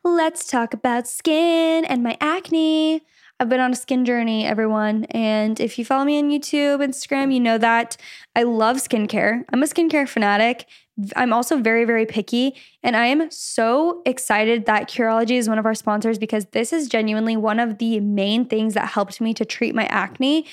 Let's 0.02 0.44
talk 0.48 0.74
about 0.74 1.06
skin 1.06 1.84
and 1.84 2.02
my 2.02 2.16
acne. 2.20 3.02
I've 3.40 3.48
been 3.48 3.60
on 3.60 3.72
a 3.72 3.76
skin 3.76 4.04
journey, 4.04 4.44
everyone. 4.44 5.04
And 5.10 5.60
if 5.60 5.78
you 5.78 5.84
follow 5.84 6.04
me 6.04 6.18
on 6.18 6.28
YouTube, 6.28 6.84
Instagram, 6.84 7.32
you 7.32 7.38
know 7.38 7.56
that 7.58 7.96
I 8.34 8.42
love 8.42 8.78
skincare. 8.78 9.44
I'm 9.52 9.62
a 9.62 9.66
skincare 9.66 10.08
fanatic. 10.08 10.66
I'm 11.14 11.32
also 11.32 11.58
very, 11.58 11.84
very 11.84 12.04
picky. 12.04 12.56
And 12.82 12.96
I 12.96 13.06
am 13.06 13.30
so 13.30 14.02
excited 14.04 14.66
that 14.66 14.90
Curology 14.90 15.38
is 15.38 15.48
one 15.48 15.58
of 15.58 15.66
our 15.66 15.74
sponsors 15.76 16.18
because 16.18 16.46
this 16.46 16.72
is 16.72 16.88
genuinely 16.88 17.36
one 17.36 17.60
of 17.60 17.78
the 17.78 18.00
main 18.00 18.44
things 18.44 18.74
that 18.74 18.88
helped 18.88 19.20
me 19.20 19.32
to 19.34 19.44
treat 19.44 19.72
my 19.72 19.86
acne 19.86 20.44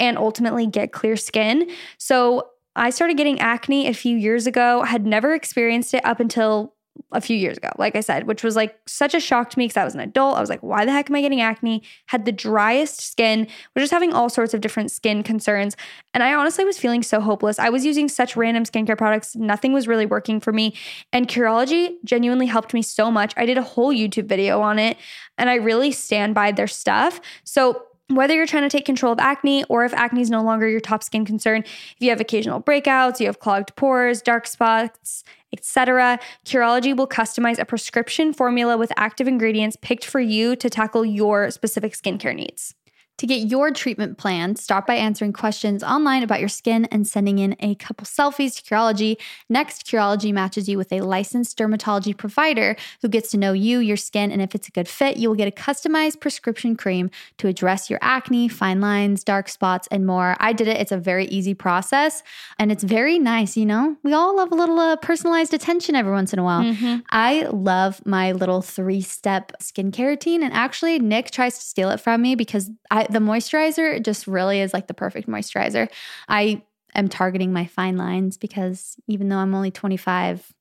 and 0.00 0.18
ultimately 0.18 0.66
get 0.66 0.90
clear 0.90 1.16
skin. 1.16 1.70
So 1.96 2.48
I 2.74 2.90
started 2.90 3.16
getting 3.16 3.38
acne 3.38 3.86
a 3.86 3.94
few 3.94 4.16
years 4.16 4.48
ago. 4.48 4.80
I 4.80 4.86
had 4.86 5.06
never 5.06 5.32
experienced 5.32 5.94
it 5.94 6.04
up 6.04 6.18
until 6.18 6.74
a 7.12 7.20
few 7.20 7.36
years 7.36 7.56
ago, 7.56 7.70
like 7.78 7.94
I 7.96 8.00
said, 8.00 8.26
which 8.26 8.42
was 8.42 8.56
like 8.56 8.76
such 8.86 9.14
a 9.14 9.20
shock 9.20 9.50
to 9.50 9.58
me 9.58 9.64
because 9.64 9.76
I 9.76 9.84
was 9.84 9.94
an 9.94 10.00
adult. 10.00 10.36
I 10.36 10.40
was 10.40 10.50
like, 10.50 10.62
why 10.62 10.84
the 10.84 10.92
heck 10.92 11.10
am 11.10 11.16
I 11.16 11.20
getting 11.20 11.40
acne? 11.40 11.82
Had 12.06 12.24
the 12.24 12.32
driest 12.32 13.00
skin, 13.00 13.46
was 13.74 13.82
just 13.82 13.92
having 13.92 14.12
all 14.12 14.28
sorts 14.28 14.54
of 14.54 14.60
different 14.60 14.90
skin 14.90 15.22
concerns. 15.22 15.76
And 16.14 16.22
I 16.22 16.34
honestly 16.34 16.64
was 16.64 16.78
feeling 16.78 17.02
so 17.02 17.20
hopeless. 17.20 17.58
I 17.58 17.68
was 17.68 17.84
using 17.84 18.08
such 18.08 18.36
random 18.36 18.64
skincare 18.64 18.96
products, 18.96 19.36
nothing 19.36 19.72
was 19.72 19.88
really 19.88 20.06
working 20.06 20.40
for 20.40 20.52
me. 20.52 20.74
And 21.12 21.28
Curology 21.28 21.96
genuinely 22.04 22.46
helped 22.46 22.74
me 22.74 22.82
so 22.82 23.10
much. 23.10 23.34
I 23.36 23.46
did 23.46 23.58
a 23.58 23.62
whole 23.62 23.92
YouTube 23.92 24.26
video 24.26 24.60
on 24.60 24.78
it, 24.78 24.96
and 25.38 25.50
I 25.50 25.54
really 25.56 25.92
stand 25.92 26.34
by 26.34 26.52
their 26.52 26.66
stuff. 26.66 27.20
So, 27.44 27.86
whether 28.08 28.34
you're 28.34 28.46
trying 28.46 28.68
to 28.68 28.68
take 28.68 28.84
control 28.84 29.12
of 29.12 29.18
acne 29.18 29.64
or 29.64 29.84
if 29.84 29.94
acne 29.94 30.20
is 30.20 30.30
no 30.30 30.42
longer 30.42 30.68
your 30.68 30.80
top 30.80 31.02
skin 31.02 31.24
concern, 31.24 31.62
if 31.62 31.96
you 31.98 32.10
have 32.10 32.20
occasional 32.20 32.60
breakouts, 32.60 33.20
you 33.20 33.26
have 33.26 33.40
clogged 33.40 33.74
pores, 33.76 34.22
dark 34.22 34.46
spots, 34.46 35.24
etc., 35.52 36.18
Curology 36.44 36.96
will 36.96 37.06
customize 37.06 37.58
a 37.58 37.64
prescription 37.64 38.32
formula 38.32 38.76
with 38.76 38.92
active 38.96 39.28
ingredients 39.28 39.76
picked 39.80 40.04
for 40.04 40.20
you 40.20 40.56
to 40.56 40.70
tackle 40.70 41.04
your 41.04 41.50
specific 41.50 41.94
skincare 41.94 42.34
needs. 42.34 42.74
To 43.18 43.26
get 43.26 43.48
your 43.48 43.70
treatment 43.70 44.18
plan, 44.18 44.56
start 44.56 44.84
by 44.86 44.94
answering 44.94 45.32
questions 45.32 45.84
online 45.84 46.24
about 46.24 46.40
your 46.40 46.48
skin 46.48 46.86
and 46.86 47.06
sending 47.06 47.38
in 47.38 47.54
a 47.60 47.76
couple 47.76 48.04
selfies 48.04 48.56
to 48.56 48.62
Curology. 48.62 49.16
Next, 49.48 49.86
Curology 49.86 50.32
matches 50.32 50.68
you 50.68 50.76
with 50.76 50.92
a 50.92 51.02
licensed 51.02 51.56
dermatology 51.56 52.16
provider 52.16 52.74
who 53.00 53.08
gets 53.08 53.30
to 53.30 53.36
know 53.36 53.52
you, 53.52 53.78
your 53.78 53.96
skin, 53.96 54.32
and 54.32 54.42
if 54.42 54.56
it's 54.56 54.66
a 54.66 54.72
good 54.72 54.88
fit, 54.88 55.18
you 55.18 55.28
will 55.28 55.36
get 55.36 55.46
a 55.46 55.52
customized 55.52 56.20
prescription 56.20 56.74
cream 56.74 57.10
to 57.38 57.46
address 57.46 57.88
your 57.88 58.00
acne, 58.02 58.48
fine 58.48 58.80
lines, 58.80 59.22
dark 59.22 59.48
spots, 59.48 59.86
and 59.92 60.04
more. 60.04 60.36
I 60.40 60.52
did 60.52 60.66
it. 60.66 60.80
It's 60.80 60.90
a 60.92 60.96
very 60.98 61.26
easy 61.26 61.54
process 61.54 62.24
and 62.58 62.72
it's 62.72 62.82
very 62.82 63.20
nice. 63.20 63.56
You 63.56 63.66
know, 63.66 63.96
we 64.02 64.14
all 64.14 64.34
love 64.36 64.50
a 64.50 64.56
little 64.56 64.80
uh, 64.80 64.96
personalized 64.96 65.54
attention 65.54 65.94
every 65.94 66.12
once 66.12 66.32
in 66.32 66.40
a 66.40 66.44
while. 66.44 66.62
I 67.10 67.42
love 67.52 68.04
my 68.04 68.32
little 68.32 68.62
three 68.62 69.00
step 69.02 69.52
skincare 69.60 70.06
routine. 70.08 70.42
And 70.42 70.52
actually, 70.52 70.98
Nick 70.98 71.30
tries 71.30 71.56
to 71.58 71.64
steal 71.64 71.90
it 71.90 72.00
from 72.00 72.20
me 72.22 72.34
because 72.34 72.70
I, 72.90 73.06
the 73.12 73.18
moisturizer 73.18 74.02
just 74.02 74.26
really 74.26 74.60
is 74.60 74.72
like 74.72 74.86
the 74.86 74.94
perfect 74.94 75.28
moisturizer. 75.28 75.88
I 76.28 76.62
am 76.94 77.08
targeting 77.08 77.52
my 77.52 77.66
fine 77.66 77.96
lines 77.96 78.36
because 78.36 78.96
even 79.06 79.28
though 79.28 79.36
I'm 79.36 79.54
only 79.54 79.70
25, 79.70 80.52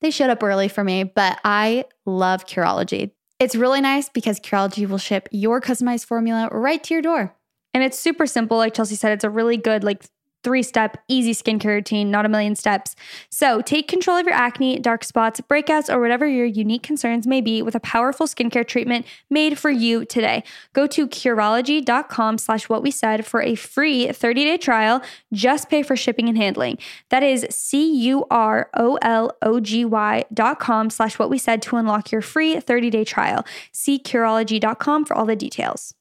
they 0.00 0.10
showed 0.10 0.30
up 0.30 0.42
early 0.42 0.68
for 0.68 0.84
me. 0.84 1.04
But 1.04 1.40
I 1.44 1.84
love 2.06 2.46
Curology. 2.46 3.12
It's 3.40 3.56
really 3.56 3.80
nice 3.80 4.08
because 4.08 4.38
Curology 4.40 4.88
will 4.88 4.98
ship 4.98 5.28
your 5.32 5.60
customized 5.60 6.06
formula 6.06 6.48
right 6.52 6.82
to 6.84 6.94
your 6.94 7.02
door. 7.02 7.34
And 7.72 7.82
it's 7.82 7.98
super 7.98 8.26
simple. 8.26 8.56
Like 8.56 8.74
Chelsey 8.74 8.94
said, 8.94 9.12
it's 9.12 9.24
a 9.24 9.30
really 9.30 9.56
good, 9.56 9.82
like, 9.82 10.04
three 10.44 10.62
step, 10.62 11.02
easy 11.08 11.32
skincare 11.32 11.74
routine, 11.74 12.10
not 12.10 12.26
a 12.26 12.28
million 12.28 12.54
steps. 12.54 12.94
So 13.30 13.60
take 13.60 13.88
control 13.88 14.18
of 14.18 14.26
your 14.26 14.34
acne, 14.34 14.78
dark 14.78 15.02
spots, 15.02 15.40
breakouts, 15.40 15.92
or 15.92 16.00
whatever 16.00 16.28
your 16.28 16.46
unique 16.46 16.82
concerns 16.82 17.26
may 17.26 17.40
be 17.40 17.62
with 17.62 17.74
a 17.74 17.80
powerful 17.80 18.26
skincare 18.26 18.66
treatment 18.66 19.06
made 19.30 19.58
for 19.58 19.70
you 19.70 20.04
today. 20.04 20.44
Go 20.74 20.86
to 20.86 21.08
Curology.com 21.08 22.38
slash 22.38 22.68
what 22.68 22.82
we 22.82 22.90
said 22.90 23.26
for 23.26 23.40
a 23.42 23.54
free 23.54 24.12
30 24.12 24.44
day 24.44 24.58
trial. 24.58 25.02
Just 25.32 25.68
pay 25.68 25.82
for 25.82 25.96
shipping 25.96 26.28
and 26.28 26.38
handling. 26.38 26.78
That 27.08 27.22
is 27.22 27.46
C 27.50 27.92
U 28.04 28.26
R 28.30 28.70
O 28.74 28.98
L 29.02 29.36
O 29.42 29.58
G 29.58 29.84
Y 29.84 30.24
dot 30.32 30.60
com 30.60 30.90
slash 30.90 31.18
what 31.18 31.30
we 31.30 31.38
said 31.38 31.62
to 31.62 31.76
unlock 31.76 32.12
your 32.12 32.20
free 32.20 32.60
30 32.60 32.90
day 32.90 33.04
trial. 33.04 33.44
See 33.72 33.98
Curology.com 33.98 35.06
for 35.06 35.16
all 35.16 35.24
the 35.24 35.34
details. 35.34 35.94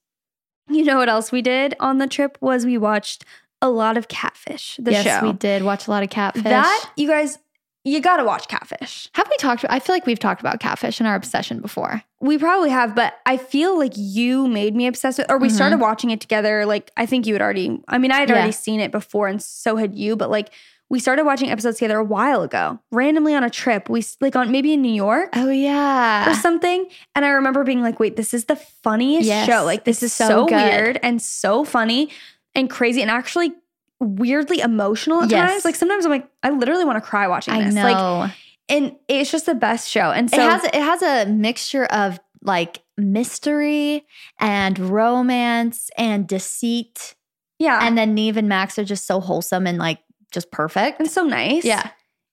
You 0.70 0.84
know 0.84 0.98
what 0.98 1.10
else 1.10 1.32
we 1.32 1.42
did 1.42 1.76
on 1.80 1.98
the 1.98 2.08
trip 2.08 2.38
was 2.40 2.66
we 2.66 2.78
watched 2.78 3.26
a 3.64 3.70
lot 3.70 3.98
of 3.98 4.08
Catfish, 4.08 4.78
the 4.80 4.92
yes, 4.92 5.04
show. 5.06 5.26
we 5.26 5.34
did 5.34 5.64
watch 5.64 5.88
a 5.88 5.92
lot 5.92 6.04
of 6.04 6.10
catfish. 6.10 6.44
That 6.44 6.90
you 6.96 7.08
guys, 7.08 7.40
you 7.86 8.00
gotta 8.02 8.24
watch 8.24 8.48
Catfish. 8.48 9.10
have 9.14 9.28
we 9.30 9.36
talked? 9.38 9.66
I 9.70 9.80
feel 9.80 9.96
like 9.96 10.06
we've 10.06 10.20
talked 10.20 10.42
about 10.42 10.60
catfish 10.60 11.00
and 11.00 11.08
our 11.08 11.16
obsession 11.16 11.60
before. 11.62 12.02
We 12.22 12.38
probably 12.38 12.70
have, 12.70 12.94
but 12.96 13.16
I 13.26 13.38
feel 13.38 13.78
like 13.80 13.94
you 13.96 14.48
made 14.48 14.76
me 14.76 14.86
obsessed 14.88 15.18
with, 15.18 15.30
or 15.32 15.38
we 15.38 15.48
Mhm. 15.48 15.52
started 15.56 15.78
watching 15.80 16.10
it 16.12 16.22
together. 16.22 16.66
Like 16.66 16.92
I 16.98 17.06
think 17.06 17.26
you 17.26 17.34
had 17.34 17.42
already. 17.42 17.82
I 17.88 17.98
mean, 17.98 18.12
I 18.12 18.20
had 18.20 18.30
Yeah. 18.30 18.36
already 18.36 18.52
seen 18.52 18.80
it 18.80 18.92
before, 18.92 19.28
and 19.28 19.42
so 19.42 19.78
had 19.78 19.96
you. 19.96 20.16
But 20.16 20.30
like 20.30 20.50
we 20.90 21.00
started 21.00 21.26
watching 21.26 21.50
episodes 21.50 21.78
together 21.80 21.98
a 21.98 22.04
while 22.04 22.44
ago, 22.44 22.78
randomly 22.92 23.34
on 23.34 23.44
a 23.44 23.50
trip. 23.50 23.90
We 23.90 24.06
like 24.22 24.36
on 24.36 24.52
maybe 24.52 24.74
in 24.74 24.82
New 24.82 24.94
York. 24.94 25.30
Oh 25.36 25.50
yeah, 25.50 26.30
or 26.30 26.36
something. 26.36 26.86
And 27.16 27.26
I 27.26 27.30
remember 27.30 27.64
being 27.64 27.82
like, 27.82 28.00
wait, 28.00 28.16
this 28.16 28.34
is 28.34 28.46
the 28.46 28.56
funniest 28.56 29.26
Yes, 29.28 29.48
show. 29.48 29.64
Like, 29.66 29.86
this 29.86 30.04
is 30.04 30.14
so 30.14 30.28
so, 30.28 30.46
weird 30.46 31.00
and 31.02 31.20
so 31.22 31.64
funny 31.64 32.10
and 32.56 32.70
crazy 32.70 33.02
and 33.02 33.10
actually 33.12 33.54
weirdly 34.00 34.60
emotional 34.60 35.24
at 35.24 35.30
Yes. 35.32 35.50
times. 35.52 35.66
Like, 35.66 35.76
sometimes 35.76 36.06
I'm 36.06 36.12
like, 36.12 36.28
I 36.44 36.50
literally 36.50 36.86
want 36.86 36.98
to 37.04 37.08
cry 37.10 37.28
watching 37.28 37.54
I 37.54 37.64
this. 37.66 37.74
know. 37.74 37.84
Like, 37.84 38.32
and 38.70 38.96
it's 39.08 39.32
just 39.32 39.46
the 39.46 39.56
best 39.56 39.90
show. 39.90 40.12
And 40.12 40.30
so, 40.30 40.38
it 40.38 40.42
has 40.50 40.64
it 40.66 40.76
has 40.76 41.02
a 41.02 41.26
mixture 41.30 41.86
of 41.86 42.20
like 42.42 42.82
mystery 42.98 44.06
and 44.40 44.78
romance 44.80 45.90
and 45.98 46.28
deceit, 46.28 47.16
yeah. 47.60 47.80
and 47.82 47.98
then 47.98 48.14
Nev 48.16 48.38
and 48.38 48.48
Max 48.50 48.78
are 48.78 48.84
just 48.84 49.06
so 49.08 49.20
wholesome 49.20 49.66
and 49.68 49.78
like 49.78 50.00
just 50.32 50.52
perfect. 50.52 51.00
and 51.00 51.10
so 51.10 51.24
nice. 51.24 51.64
yeah, 51.66 51.90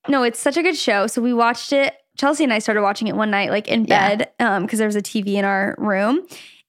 No, 0.09 0.23
it's 0.23 0.39
such 0.39 0.57
a 0.57 0.63
good 0.63 0.77
show. 0.77 1.07
So 1.07 1.21
we 1.23 1.33
watched 1.33 1.73
it. 1.73 1.95
Chelsey 2.17 2.45
and 2.45 2.53
I 2.53 2.59
started 2.59 2.83
watching 2.83 3.09
it 3.09 3.17
one 3.17 3.31
night, 3.31 3.51
like 3.51 3.69
in 3.69 3.85
Yeah. 3.85 4.09
bed, 4.17 4.31
um, 4.41 4.63
because 4.65 4.79
there 4.79 4.89
was 4.89 4.97
a 4.97 5.03
TV 5.03 5.35
in 5.37 5.45
our 5.45 5.75
room. 5.79 6.27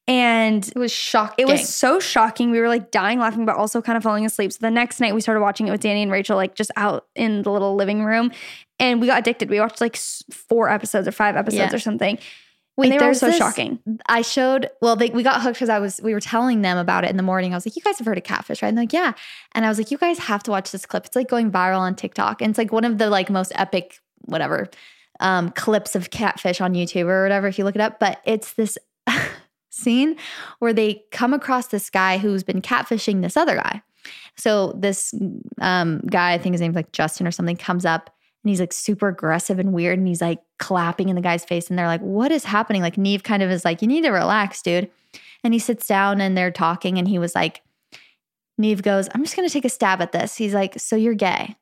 And 0.08 0.68
it 0.68 0.78
was 0.78 0.92
shocking. 0.92 1.36
It 1.38 1.48
was 1.48 1.70
so 1.70 2.00
shocking. 2.00 2.52
We 2.52 2.60
were 2.60 2.68
like 2.68 2.92
dying 2.92 3.20
laughing, 3.20 3.46
but 3.46 3.56
also 3.56 3.82
kind 3.82 3.96
of 3.98 4.04
falling 4.04 4.26
asleep. 4.26 4.52
So 4.52 4.58
the 4.60 4.72
next 4.72 5.00
night 5.00 5.14
we 5.14 5.22
started 5.22 5.42
watching 5.42 5.68
it 5.68 5.72
with 5.72 5.82
Danny 5.82 6.02
and 6.02 6.12
Rachel, 6.12 6.36
like 6.36 6.56
just 6.56 6.72
out 6.76 7.06
in 7.16 7.44
the 7.44 7.52
little 7.52 7.76
living 7.76 8.04
room. 8.04 8.32
And 8.80 9.00
we 9.00 9.08
got 9.08 9.20
addicted. 9.20 9.50
We 9.50 9.60
watched 9.60 9.80
like 9.80 9.96
four 9.96 10.70
episodes 10.70 11.08
or 11.08 11.12
five 11.12 11.36
episodes 11.36 11.72
Yeah. 11.72 11.76
or 11.76 11.80
something. 11.80 12.18
Wait, 12.78 12.92
and 12.92 13.00
they 13.00 13.06
were 13.06 13.14
so 13.14 13.28
this- 13.28 13.38
shocking. 13.38 13.80
I 14.08 14.22
showed 14.24 14.70
well, 14.82 14.96
they, 14.96 15.10
we 15.10 15.24
got 15.24 15.42
hooked 15.42 15.56
because 15.56 15.70
I 15.70 15.78
was 15.80 16.00
we 16.02 16.14
were 16.14 16.22
telling 16.22 16.62
them 16.62 16.78
about 16.78 17.04
it 17.04 17.10
in 17.12 17.18
the 17.18 17.24
morning. 17.24 17.54
I 17.54 17.58
was 17.58 17.66
like, 17.66 17.76
"You 17.76 17.82
guys 17.82 18.00
have 18.00 18.08
heard 18.08 18.18
of 18.18 18.24
catfish, 18.24 18.62
right?" 18.64 18.70
And 18.70 18.78
they're 18.78 18.84
like, 18.84 18.94
"Yeah." 18.94 19.14
And 19.54 19.66
I 19.66 19.70
was 19.70 19.78
like, 19.78 19.92
"You 19.92 19.98
guys 19.98 20.18
have 20.20 20.42
to 20.44 20.52
watch 20.52 20.72
this 20.72 20.86
clip. 20.86 21.06
It's 21.06 21.16
like 21.16 21.28
going 21.28 21.52
viral 21.52 21.80
on 21.80 21.96
TikTok, 21.96 22.42
and 22.42 22.50
it's 22.50 22.58
like 22.58 22.72
one 22.72 22.86
of 22.86 22.98
the 22.98 23.10
like 23.10 23.30
most 23.30 23.52
epic 23.56 24.00
whatever 24.22 24.70
um, 25.20 25.50
clips 25.52 25.96
of 25.96 26.10
catfish 26.12 26.60
on 26.62 26.74
YouTube 26.74 27.06
or 27.06 27.24
whatever 27.24 27.48
if 27.48 27.60
you 27.60 27.66
look 27.66 27.76
it 27.76 27.82
up." 27.82 28.00
But 28.00 28.20
it's 28.26 28.54
this 28.54 28.78
scene 29.72 30.16
where 30.60 30.74
they 30.74 31.04
come 31.12 31.34
across 31.34 31.68
this 31.68 31.90
guy 31.90 32.20
who's 32.20 32.44
been 32.44 32.62
catfishing 32.62 33.22
this 33.22 33.36
other 33.36 33.56
guy. 33.56 33.82
So 34.36 34.74
this 34.74 35.14
um, 35.60 36.02
guy, 36.02 36.34
I 36.34 36.38
think 36.38 36.54
his 36.54 36.62
name's 36.62 36.76
like 36.76 36.92
Justin 36.92 37.26
or 37.26 37.32
something, 37.32 37.58
comes 37.58 37.86
up 37.86 38.16
and 38.44 38.50
he's 38.50 38.60
like 38.60 38.74
super 38.74 39.08
aggressive 39.08 39.60
and 39.60 39.74
weird 39.74 40.00
and 40.00 40.08
he's 40.08 40.22
like 40.22 40.40
clapping 40.60 41.10
in 41.10 41.16
the 41.16 41.22
guy's 41.22 41.46
face 41.46 41.70
and 41.70 41.78
they're 41.78 41.88
like 41.88 42.02
what 42.02 42.32
is 42.32 42.46
happening? 42.46 42.82
Like 42.82 42.98
Nev 42.98 43.24
kind 43.24 43.44
of 43.44 43.52
is 43.52 43.66
like 43.66 43.82
you 43.82 43.88
need 43.88 44.04
to 44.04 44.12
relax 44.12 44.62
dude. 44.62 44.90
And 45.44 45.54
he 45.54 45.60
sits 45.60 45.88
down 45.88 46.22
and 46.22 46.38
they're 46.38 46.52
talking 46.52 46.98
and 46.98 47.08
he 47.08 47.20
was 47.20 47.36
like 47.36 47.62
Nev 48.58 48.84
goes 48.84 49.10
i'm 49.14 49.24
just 49.24 49.36
going 49.36 49.48
to 49.48 49.54
take 49.54 49.66
a 49.66 49.70
stab 49.70 50.02
at 50.02 50.12
this. 50.12 50.36
He's 50.36 50.54
like 50.54 50.80
so 50.80 50.96
you're 50.96 51.14
gay? 51.14 51.56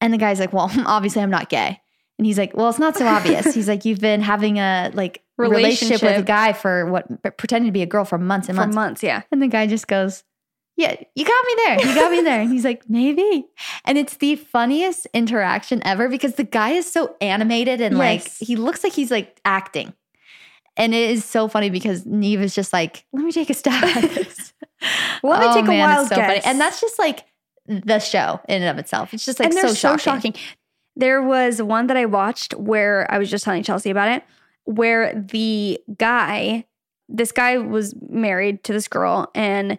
And 0.00 0.12
the 0.12 0.18
guy's 0.18 0.40
like 0.40 0.52
well 0.52 0.70
obviously 0.86 1.22
i'm 1.22 1.30
not 1.30 1.48
gay. 1.48 1.80
And 2.18 2.26
he's 2.26 2.38
like 2.38 2.56
well 2.56 2.68
it's 2.68 2.78
not 2.78 2.96
so 2.96 3.06
obvious. 3.06 3.54
He's 3.54 3.68
like 3.68 3.84
you've 3.84 4.00
been 4.00 4.20
having 4.20 4.58
a 4.58 4.90
like 4.94 5.22
relationship, 5.40 6.02
with 6.02 6.18
a 6.18 6.22
guy 6.22 6.52
for 6.52 6.86
what 6.86 7.06
pretending 7.36 7.68
to 7.68 7.72
be 7.72 7.82
a 7.82 7.86
girl 7.86 8.04
for 8.04 8.18
months 8.18 8.48
and 8.48 8.56
For 8.56 8.62
months 8.62 8.74
months, 8.74 9.02
yeah. 9.02 9.22
and 9.32 9.40
the 9.42 9.48
guy 9.48 9.66
just 9.66 9.86
goes, 9.88 10.24
Yeah, 10.76 10.94
you 11.14 11.24
got 11.24 11.44
me 11.46 11.54
there. 11.64 11.86
You 11.88 11.94
got 11.94 12.10
me 12.12 12.20
there. 12.22 12.40
And 12.40 12.50
he's 12.50 12.64
like, 12.64 12.88
Maybe. 12.88 13.46
And 13.84 13.98
it's 13.98 14.16
the 14.16 14.36
funniest 14.36 15.06
interaction 15.14 15.82
ever 15.86 16.08
because 16.08 16.34
the 16.34 16.44
guy 16.44 16.70
is 16.70 16.90
so 16.90 17.16
animated 17.20 17.80
and 17.80 17.98
like 17.98 18.26
he 18.38 18.56
looks 18.56 18.82
like 18.84 18.92
he's 18.92 19.10
like 19.10 19.40
acting. 19.44 19.92
And 20.76 20.94
it 20.94 21.10
is 21.10 21.24
so 21.24 21.48
funny 21.48 21.68
because 21.68 22.06
Nev 22.06 22.40
is 22.40 22.54
just 22.54 22.72
like, 22.72 23.04
Let 23.12 23.24
me 23.24 23.32
take 23.32 23.50
a 23.50 23.54
stab 23.54 23.84
at 23.84 24.10
this. 24.10 24.52
Let 25.22 25.40
me 25.40 25.46
Oh, 25.48 25.54
take 25.54 25.64
a 25.64 25.68
man, 25.68 25.80
it's 25.90 25.96
wild 25.96 26.08
so 26.08 26.14
funny. 26.16 26.34
guess. 26.36 26.46
And 26.46 26.60
that's 26.60 26.80
just 26.80 26.98
like 26.98 27.24
the 27.66 27.98
show 27.98 28.40
in 28.48 28.62
and 28.62 28.70
of 28.70 28.78
itself. 28.78 29.12
It's 29.12 29.24
just 29.24 29.38
like 29.38 29.50
and 29.50 29.58
so, 29.58 29.68
so 29.68 29.74
shocking. 29.96 30.32
shocking. 30.32 30.34
There 30.96 31.22
was 31.22 31.60
one 31.62 31.86
that 31.88 31.96
I 31.96 32.06
watched 32.06 32.54
where 32.54 33.06
I 33.10 33.18
was 33.18 33.30
just 33.30 33.44
telling 33.44 33.62
Chelsey 33.62 33.90
about 33.90 34.08
it, 34.08 34.24
where 34.70 35.14
the 35.14 35.80
guy, 35.98 36.64
this 37.08 37.32
guy 37.32 37.58
was 37.58 37.94
married 38.08 38.64
to 38.64 38.72
this 38.72 38.88
girl, 38.88 39.30
and 39.34 39.78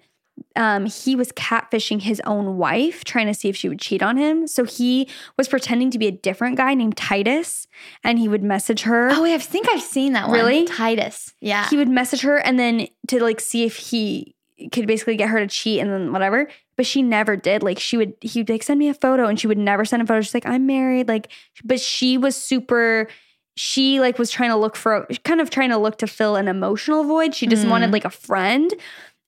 um, 0.56 0.86
he 0.86 1.16
was 1.16 1.32
catfishing 1.32 2.02
his 2.02 2.22
own 2.26 2.58
wife, 2.58 3.04
trying 3.04 3.28
to 3.28 3.34
see 3.34 3.48
if 3.48 3.56
she 3.56 3.70
would 3.70 3.80
cheat 3.80 4.04
on 4.04 4.18
him. 4.18 4.48
So 4.48 4.66
he 4.66 5.08
was 5.38 5.48
pretending 5.48 5.92
to 5.92 6.00
be 6.00 6.08
a 6.08 6.12
different 6.12 6.58
guy 6.58 6.74
named 6.74 6.98
Titus, 6.98 7.68
and 8.04 8.20
he 8.20 8.28
would 8.28 8.44
message 8.44 8.82
her. 8.82 9.10
Oh, 9.12 9.24
wait, 9.24 9.34
I 9.34 9.38
think 9.38 9.68
I've 9.70 9.82
seen 9.82 10.14
that 10.14 10.28
one. 10.28 10.38
Really? 10.38 10.66
Titus. 10.66 11.34
Yeah. 11.40 11.70
He 11.70 11.78
would 11.78 11.90
message 11.90 12.22
her 12.22 12.38
and 12.38 12.60
then 12.60 12.88
to 13.08 13.24
like 13.24 13.40
see 13.40 13.66
if 13.66 13.78
he 13.78 14.36
could 14.72 14.88
basically 14.88 15.16
get 15.16 15.30
her 15.30 15.40
to 15.40 15.48
cheat 15.48 15.80
and 15.80 15.92
then 15.92 16.12
whatever. 16.12 16.50
But 16.76 16.86
she 16.86 17.02
never 17.02 17.36
did. 17.36 17.64
Like 17.64 17.80
she 17.80 17.98
would, 17.98 18.14
he 18.22 18.42
would 18.42 18.50
like 18.50 18.64
send 18.64 18.80
me 18.80 18.90
a 18.90 18.94
photo 18.94 19.28
and 19.28 19.40
she 19.40 19.48
would 19.48 19.58
never 19.58 19.86
send 19.86 20.02
a 20.02 20.06
photo. 20.06 20.22
She's 20.22 20.34
like, 20.34 20.46
I'm 20.46 20.66
married. 20.66 21.08
Like, 21.08 21.32
but 21.64 21.80
she 21.80 22.18
was 22.18 22.36
super. 22.36 23.08
She 23.56 24.00
like 24.00 24.18
was 24.18 24.32
trying 24.32 24.50
to 24.50 24.56
look 24.56 24.76
for, 24.76 25.08
kind 25.24 25.42
of 25.42 25.50
trying 25.50 25.70
to 25.70 25.78
look 25.78 25.98
to 26.00 26.08
fill 26.08 26.36
an 26.36 26.48
emotional 26.48 27.04
void. 27.04 27.36
She 27.36 27.48
just 27.48 27.66
Mm. 27.66 27.70
wanted 27.70 27.92
like 27.92 28.06
a 28.06 28.10
friend. 28.10 28.74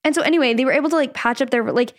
And 0.04 0.16
so 0.16 0.22
anyway, 0.22 0.54
they 0.54 0.66
were 0.66 0.72
able 0.74 0.90
to 0.90 0.96
like 0.96 1.14
patch 1.14 1.42
up 1.42 1.50
their 1.50 1.64
like 1.72 1.94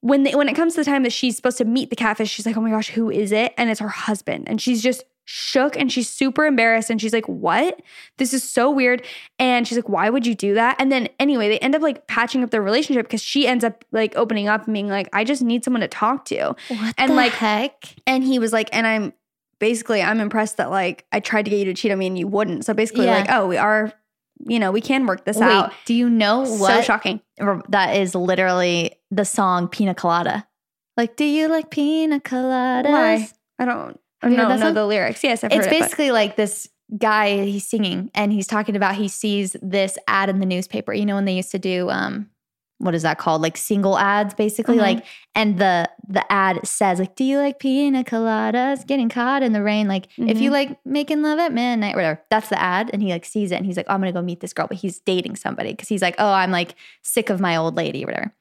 when 0.00 0.22
they, 0.22 0.34
when 0.34 0.48
it 0.48 0.54
comes 0.54 0.74
to 0.74 0.80
the 0.80 0.84
time 0.84 1.02
that 1.04 1.12
she's 1.12 1.34
supposed 1.36 1.58
to 1.58 1.64
meet 1.64 1.90
the 1.90 1.96
catfish. 1.96 2.30
She's 2.30 2.44
like, 2.46 2.56
oh 2.56 2.60
my 2.60 2.70
gosh, 2.70 2.90
who 2.90 3.10
is 3.10 3.32
it? 3.32 3.54
And 3.56 3.70
it's 3.70 3.80
her 3.80 3.88
husband. 3.88 4.48
And 4.48 4.60
she's 4.60 4.82
just 4.82 5.02
shook 5.26 5.74
and 5.74 5.90
she's 5.90 6.06
super 6.10 6.44
embarrassed 6.44 6.90
and 6.90 7.00
she's 7.00 7.14
like, 7.14 7.26
what? 7.26 7.80
This 8.18 8.34
is 8.34 8.42
so 8.44 8.70
weird. 8.70 9.02
And 9.38 9.66
she's 9.66 9.78
like, 9.78 9.88
why 9.88 10.10
would 10.10 10.26
you 10.26 10.34
do 10.34 10.52
that? 10.54 10.76
And 10.78 10.92
then 10.92 11.08
anyway, 11.18 11.48
they 11.48 11.58
end 11.60 11.74
up 11.74 11.80
like 11.80 12.06
patching 12.06 12.42
up 12.44 12.50
their 12.50 12.60
relationship 12.60 13.06
because 13.06 13.22
she 13.22 13.46
ends 13.48 13.64
up 13.64 13.84
like 13.90 14.14
opening 14.16 14.46
up 14.48 14.66
and 14.66 14.74
being 14.74 14.88
like, 14.88 15.08
I 15.14 15.24
just 15.24 15.40
need 15.40 15.64
someone 15.64 15.80
to 15.80 15.88
talk 15.88 16.26
to. 16.26 16.54
what 16.68 16.94
and, 16.98 17.12
the 17.12 17.14
like, 17.16 17.32
heck? 17.32 17.86
And 18.06 18.22
he 18.22 18.38
was 18.38 18.52
like, 18.52 18.68
and 18.72 18.86
I'm 18.86 19.14
basically, 19.58 20.02
I'm 20.02 20.20
impressed 20.20 20.56
that 20.58 20.70
like 20.70 21.04
I 21.12 21.20
tried 21.20 21.44
to 21.44 21.50
get 21.50 21.58
you 21.60 21.64
to 21.66 21.74
cheat 21.74 21.92
on 21.92 21.98
me 21.98 22.06
and 22.06 22.18
you 22.18 22.26
wouldn't. 22.26 22.64
So 22.64 22.74
basically, 22.74 23.06
Yeah. 23.06 23.18
like, 23.18 23.26
oh, 23.30 23.46
we 23.46 23.56
are, 23.56 23.92
you 24.48 24.58
know, 24.58 24.72
we 24.72 24.80
can 24.80 25.06
work 25.06 25.24
this 25.24 25.36
Wait, 25.36 25.44
out. 25.44 25.72
do 25.84 25.94
you 25.94 26.08
know 26.10 26.44
So 26.44 26.80
shocking. 26.82 27.20
that 27.68 27.96
is 27.96 28.14
literally 28.14 28.92
the 29.10 29.24
song 29.24 29.68
Pina 29.68 29.94
Colada. 29.94 30.46
Like, 30.96 31.16
do 31.16 31.24
you 31.24 31.48
like 31.48 31.70
pina 31.70 32.20
coladas? 32.20 32.84
Why? 32.90 33.28
I 33.58 33.64
don't, 33.64 33.98
I 34.22 34.26
Have 34.26 34.32
you 34.32 34.38
heard 34.38 34.48
don't 34.48 34.60
know 34.60 34.72
the 34.72 34.86
lyrics. 34.86 35.24
Yes, 35.24 35.42
I've 35.42 35.50
It's 35.52 35.66
heard 35.66 35.74
it, 35.74 35.80
basically 35.80 36.10
like 36.12 36.36
this 36.36 36.68
guy 36.98 37.44
he's 37.46 37.66
singing 37.66 38.10
and 38.14 38.32
he's 38.32 38.46
talking 38.46 38.76
about 38.76 38.94
he 38.94 39.08
sees 39.08 39.56
this 39.60 39.98
ad 40.06 40.28
in 40.28 40.38
the 40.38 40.46
newspaper. 40.46 40.92
You 40.92 41.04
know 41.06 41.14
when 41.16 41.24
they 41.24 41.34
used 41.34 41.50
to 41.52 41.58
do 41.58 41.90
um 41.90 42.30
what 42.78 42.94
is 42.94 43.02
that 43.02 43.18
called? 43.18 43.40
Like 43.40 43.56
single 43.56 43.98
ads, 43.98 44.34
basically. 44.34 44.76
Mhm. 44.76 44.80
Like, 44.80 45.04
and 45.34 45.58
the 45.58 45.88
the 46.06 46.30
ad 46.30 46.60
says 46.66 46.98
like, 46.98 47.14
"Do 47.16 47.24
you 47.24 47.38
like 47.38 47.58
pina 47.58 48.04
coladas? 48.04 48.86
Getting 48.86 49.08
caught 49.08 49.42
in 49.42 49.52
the 49.52 49.62
rain? 49.62 49.88
Like, 49.88 50.06
if 50.18 50.38
you 50.40 50.50
Mhm. 50.50 50.52
like 50.52 50.78
making 50.84 51.22
love 51.22 51.38
at 51.38 51.52
midnight, 51.52 51.94
whatever." 51.94 52.20
That's 52.30 52.48
the 52.48 52.60
ad, 52.60 52.90
and 52.92 53.00
he 53.02 53.10
like 53.10 53.24
sees 53.24 53.52
it, 53.52 53.56
and 53.56 53.64
he's 53.66 53.76
like, 53.76 53.86
oh, 53.88 53.94
"I'm 53.94 54.00
gonna 54.00 54.12
go 54.12 54.20
meet 54.22 54.40
this 54.40 54.52
girl," 54.52 54.66
but 54.66 54.76
he's 54.76 54.98
dating 55.00 55.36
somebody 55.36 55.70
because 55.70 55.88
he's 55.88 56.02
like, 56.02 56.16
"Oh, 56.18 56.32
I'm 56.32 56.50
like 56.50 56.74
sick 57.02 57.30
of 57.30 57.40
my 57.40 57.56
old 57.56 57.76
lady 57.76 58.04
whatever." 58.04 58.32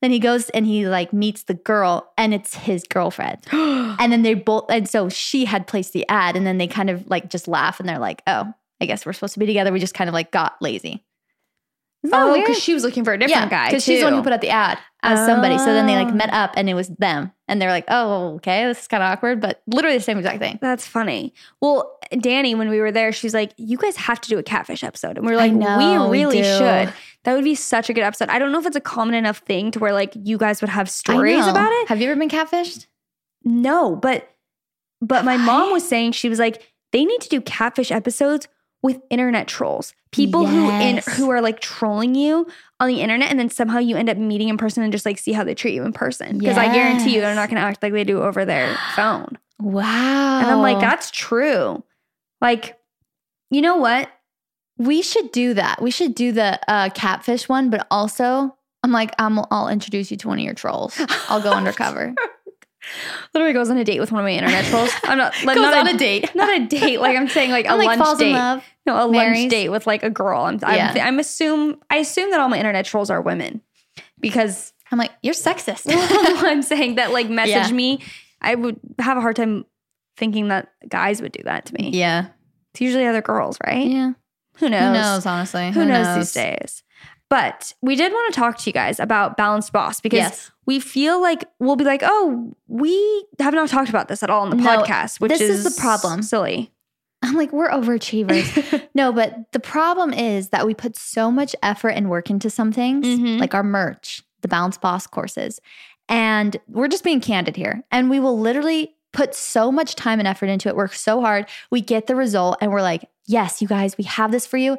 Then 0.00 0.10
he 0.10 0.18
goes 0.18 0.48
and 0.50 0.66
he 0.66 0.88
like 0.88 1.12
meets 1.12 1.44
the 1.44 1.54
girl, 1.54 2.10
and 2.18 2.34
it's 2.34 2.54
his 2.56 2.84
girlfriend. 2.84 3.38
And 4.00 4.10
then 4.12 4.22
they 4.22 4.34
both, 4.34 4.64
and 4.70 4.88
so 4.88 5.08
she 5.10 5.44
had 5.44 5.66
placed 5.66 5.92
the 5.92 6.08
ad, 6.08 6.34
and 6.34 6.46
then 6.46 6.58
they 6.58 6.66
kind 6.66 6.90
of 6.90 7.08
like 7.08 7.28
just 7.30 7.46
laugh 7.46 7.78
and 7.78 7.88
they're 7.88 7.98
like, 8.00 8.22
oh, 8.26 8.52
I 8.80 8.86
guess 8.86 9.06
we're 9.06 9.12
supposed 9.12 9.34
to 9.34 9.38
be 9.40 9.46
together. 9.46 9.70
We 9.72 9.78
just 9.78 9.94
kind 9.94 10.08
of 10.08 10.14
like 10.14 10.32
got 10.32 10.60
lazy. 10.60 11.04
Oh, 12.04 12.32
oh 12.34 12.40
because 12.40 12.58
she 12.58 12.74
was 12.74 12.82
looking 12.82 13.04
for 13.04 13.12
a 13.12 13.18
different 13.18 13.50
guy. 13.50 13.68
Because 13.68 13.84
she's 13.84 14.00
the 14.00 14.06
one 14.06 14.14
who 14.14 14.22
put 14.22 14.32
out 14.32 14.40
the 14.40 14.48
ad 14.50 14.78
as 15.02 15.24
somebody. 15.26 15.56
So 15.58 15.66
then 15.66 15.86
they 15.86 15.94
like 15.94 16.08
Oh. 16.08 16.16
met 16.16 16.32
up 16.32 16.54
and 16.56 16.68
it 16.68 16.74
was 16.74 16.88
them. 16.88 17.32
And 17.46 17.60
they're 17.60 17.70
like, 17.70 17.84
oh, 17.88 18.34
okay, 18.36 18.66
this 18.66 18.80
is 18.82 18.88
kind 18.88 19.02
of 19.02 19.08
awkward, 19.10 19.40
but 19.40 19.62
literally 19.66 19.98
the 19.98 20.02
same 20.02 20.18
exact 20.18 20.38
thing. 20.40 20.58
That's 20.60 20.86
funny. 20.86 21.32
Well, 21.60 21.98
Danny, 22.18 22.54
when 22.54 22.68
we 22.70 22.80
were 22.80 22.90
there, 22.90 23.12
she's 23.12 23.34
like, 23.34 23.52
"You 23.56 23.76
guys 23.78 23.96
have 23.96 24.20
to 24.22 24.28
do 24.28 24.38
a 24.38 24.42
catfish 24.42 24.82
episode," 24.82 25.16
and 25.16 25.26
we 25.26 25.32
are 25.32 25.36
like, 25.36 25.52
know, 25.52 25.78
"We 25.78 25.98
we 26.08 26.24
really 26.24 26.42
do. 26.42 26.44
should." 26.44 26.92
That 27.24 27.34
would 27.34 27.44
be 27.44 27.54
such 27.54 27.88
a 27.88 27.92
good 27.92 28.04
episode. 28.04 28.28
I 28.30 28.38
don't 28.38 28.52
know 28.52 28.58
if 28.58 28.66
it's 28.66 28.76
a 28.76 28.80
common 28.80 29.14
enough 29.14 29.38
thing 29.38 29.70
to 29.72 29.78
where 29.78 29.92
like 29.92 30.12
you 30.14 30.38
guys 30.38 30.60
would 30.60 30.70
have 30.70 30.90
stories 30.90 31.46
about 31.46 31.70
it. 31.72 31.88
Have 31.88 32.00
you 32.00 32.10
ever 32.10 32.18
been 32.18 32.28
catfished? 32.28 32.86
No, 33.44 33.94
but 33.96 34.28
but 35.00 35.24
my 35.24 35.36
mom 35.36 35.72
was 35.72 35.86
saying 35.86 36.12
she 36.12 36.28
was 36.28 36.38
like, 36.38 36.62
they 36.92 37.04
need 37.04 37.20
to 37.22 37.28
do 37.28 37.40
catfish 37.40 37.90
episodes 37.90 38.48
with 38.82 39.00
internet 39.10 39.48
trolls. 39.48 39.94
People 40.10 40.46
who 40.46 40.70
in 40.70 41.00
who 41.14 41.30
are 41.30 41.40
like 41.40 41.60
trolling 41.60 42.14
you 42.14 42.46
on 42.80 42.88
the 42.88 43.00
internet 43.00 43.30
and 43.30 43.38
then 43.38 43.48
somehow 43.48 43.78
you 43.78 43.96
end 43.96 44.10
up 44.10 44.18
meeting 44.18 44.48
in 44.48 44.58
person 44.58 44.82
and 44.82 44.92
just 44.92 45.06
like 45.06 45.18
see 45.18 45.32
how 45.32 45.44
they 45.44 45.54
treat 45.54 45.74
you 45.74 45.84
in 45.84 45.92
person. 45.92 46.38
Because 46.38 46.58
I 46.58 46.72
guarantee 46.72 47.14
you 47.14 47.20
they're 47.20 47.34
not 47.34 47.48
gonna 47.48 47.62
act 47.62 47.82
like 47.82 47.92
they 47.92 48.04
do 48.04 48.20
over 48.22 48.44
their 48.44 48.76
phone. 48.96 49.38
Wow. 49.58 50.40
And 50.40 50.50
I'm 50.50 50.60
like, 50.60 50.80
that's 50.80 51.10
true. 51.10 51.82
Like, 52.40 52.78
you 53.50 53.62
know 53.62 53.76
what? 53.76 54.10
we 54.78 55.02
should 55.02 55.30
do 55.32 55.54
that. 55.54 55.80
We 55.80 55.90
should 55.90 56.14
do 56.14 56.32
the 56.32 56.58
uh, 56.68 56.90
catfish 56.90 57.48
one, 57.48 57.70
but 57.70 57.86
also 57.90 58.56
I'm 58.82 58.92
like, 58.92 59.14
I'm, 59.18 59.38
I'll 59.50 59.68
introduce 59.68 60.10
you 60.10 60.16
to 60.18 60.28
one 60.28 60.38
of 60.38 60.44
your 60.44 60.54
trolls. 60.54 61.00
I'll 61.28 61.42
go 61.42 61.52
undercover. 61.52 62.14
Literally 63.34 63.54
goes 63.54 63.70
on 63.70 63.78
a 63.78 63.84
date 63.84 63.98
with 64.00 64.12
one 64.12 64.20
of 64.20 64.24
my 64.24 64.32
internet 64.32 64.64
trolls. 64.66 64.90
I'm 65.04 65.16
not 65.18 65.32
like 65.44 65.56
Goes 65.56 65.62
not 65.62 65.74
on 65.74 65.88
a 65.88 65.96
date. 65.96 66.34
Not 66.34 66.54
a 66.54 66.66
date. 66.66 67.00
Like 67.00 67.16
I'm 67.16 67.28
saying 67.28 67.50
like 67.50 67.64
a 67.66 67.70
I'm 67.70 67.78
like 67.78 67.98
lunch 67.98 68.18
date. 68.18 68.32
love. 68.32 68.62
No, 68.86 68.96
a 69.08 69.10
marries. 69.10 69.38
lunch 69.40 69.50
date 69.50 69.68
with 69.70 69.86
like 69.86 70.02
a 70.02 70.10
girl. 70.10 70.42
I'm 70.42 70.58
I'm, 70.62 70.76
Yeah. 70.96 71.06
I'm 71.06 71.18
assume 71.18 71.80
I 71.88 71.96
assume 71.96 72.30
that 72.32 72.40
all 72.40 72.48
my 72.48 72.58
internet 72.58 72.84
trolls 72.84 73.08
are 73.10 73.20
women 73.22 73.62
because 74.20 74.72
I'm 74.90 74.98
like, 74.98 75.12
you're 75.22 75.34
sexist. 75.34 75.84
I'm 75.88 76.62
saying 76.62 76.96
that 76.96 77.12
like 77.12 77.28
message 77.30 77.54
Yeah. 77.54 77.72
me. 77.72 78.00
I 78.40 78.54
would 78.54 78.78
have 78.98 79.16
a 79.16 79.20
hard 79.20 79.36
time 79.36 79.64
thinking 80.16 80.48
that 80.48 80.68
guys 80.88 81.22
would 81.22 81.32
do 81.32 81.42
that 81.44 81.66
to 81.66 81.74
me. 81.74 81.90
yeah. 81.94 82.26
It's 82.72 82.80
usually 82.80 83.06
other 83.06 83.22
girls, 83.22 83.58
right? 83.66 83.86
Yeah. 83.86 84.12
Who 84.58 84.68
knows? 84.68 84.82
Who 84.82 84.92
knows, 84.94 85.26
honestly? 85.26 85.70
Who, 85.72 85.84
knows, 85.84 86.16
these 86.16 86.32
days? 86.32 86.82
But 87.32 87.72
we 87.80 87.96
did 87.96 88.12
want 88.12 88.34
to 88.34 88.38
talk 88.38 88.58
to 88.58 88.68
you 88.68 88.74
guys 88.74 89.00
about 89.00 89.38
Balanced 89.38 89.72
Boss 89.72 90.02
because 90.02 90.18
Yes. 90.18 90.50
we 90.66 90.78
feel 90.78 91.18
like 91.18 91.44
we'll 91.60 91.76
be 91.76 91.84
like, 91.84 92.02
oh, 92.04 92.54
we 92.68 93.24
have 93.38 93.54
not 93.54 93.70
talked 93.70 93.88
about 93.88 94.08
this 94.08 94.22
at 94.22 94.28
all 94.28 94.44
in 94.44 94.50
the 94.50 94.56
No, 94.62 94.82
podcast, 94.82 95.18
which 95.18 95.30
this 95.30 95.40
is, 95.40 95.64
is 95.64 95.74
the 95.74 95.80
problem. 95.80 96.20
Silly. 96.22 96.70
I'm 97.22 97.34
like, 97.34 97.50
we're 97.50 97.70
overachievers. 97.70 98.82
no, 98.94 99.14
but 99.14 99.50
the 99.52 99.60
problem 99.60 100.12
is 100.12 100.50
that 100.50 100.66
we 100.66 100.74
put 100.74 100.94
so 100.94 101.30
much 101.30 101.56
effort 101.62 101.90
and 101.90 102.10
work 102.10 102.28
into 102.28 102.50
some 102.50 102.70
things, 102.70 103.06
Mhm. 103.06 103.40
like 103.40 103.54
our 103.54 103.62
merch, 103.62 104.22
the 104.42 104.48
Balanced 104.48 104.82
Boss 104.82 105.06
courses. 105.06 105.58
And 106.10 106.58
we're 106.68 106.88
just 106.88 107.02
being 107.02 107.22
candid 107.22 107.56
here. 107.56 107.82
And 107.90 108.10
we 108.10 108.20
will 108.20 108.38
literally 108.38 108.94
put 109.14 109.34
so 109.34 109.72
much 109.72 109.94
time 109.94 110.18
and 110.18 110.28
effort 110.28 110.46
into 110.50 110.68
it, 110.68 110.76
work 110.76 110.92
so 110.92 111.22
hard. 111.22 111.46
We 111.70 111.80
get 111.80 112.08
the 112.08 112.14
result 112.14 112.58
and 112.60 112.70
we're 112.72 112.82
like, 112.82 113.08
yes, 113.26 113.62
you 113.62 113.68
guys, 113.68 113.96
we 113.96 114.04
have 114.04 114.32
this 114.32 114.46
for 114.46 114.58
you. 114.58 114.76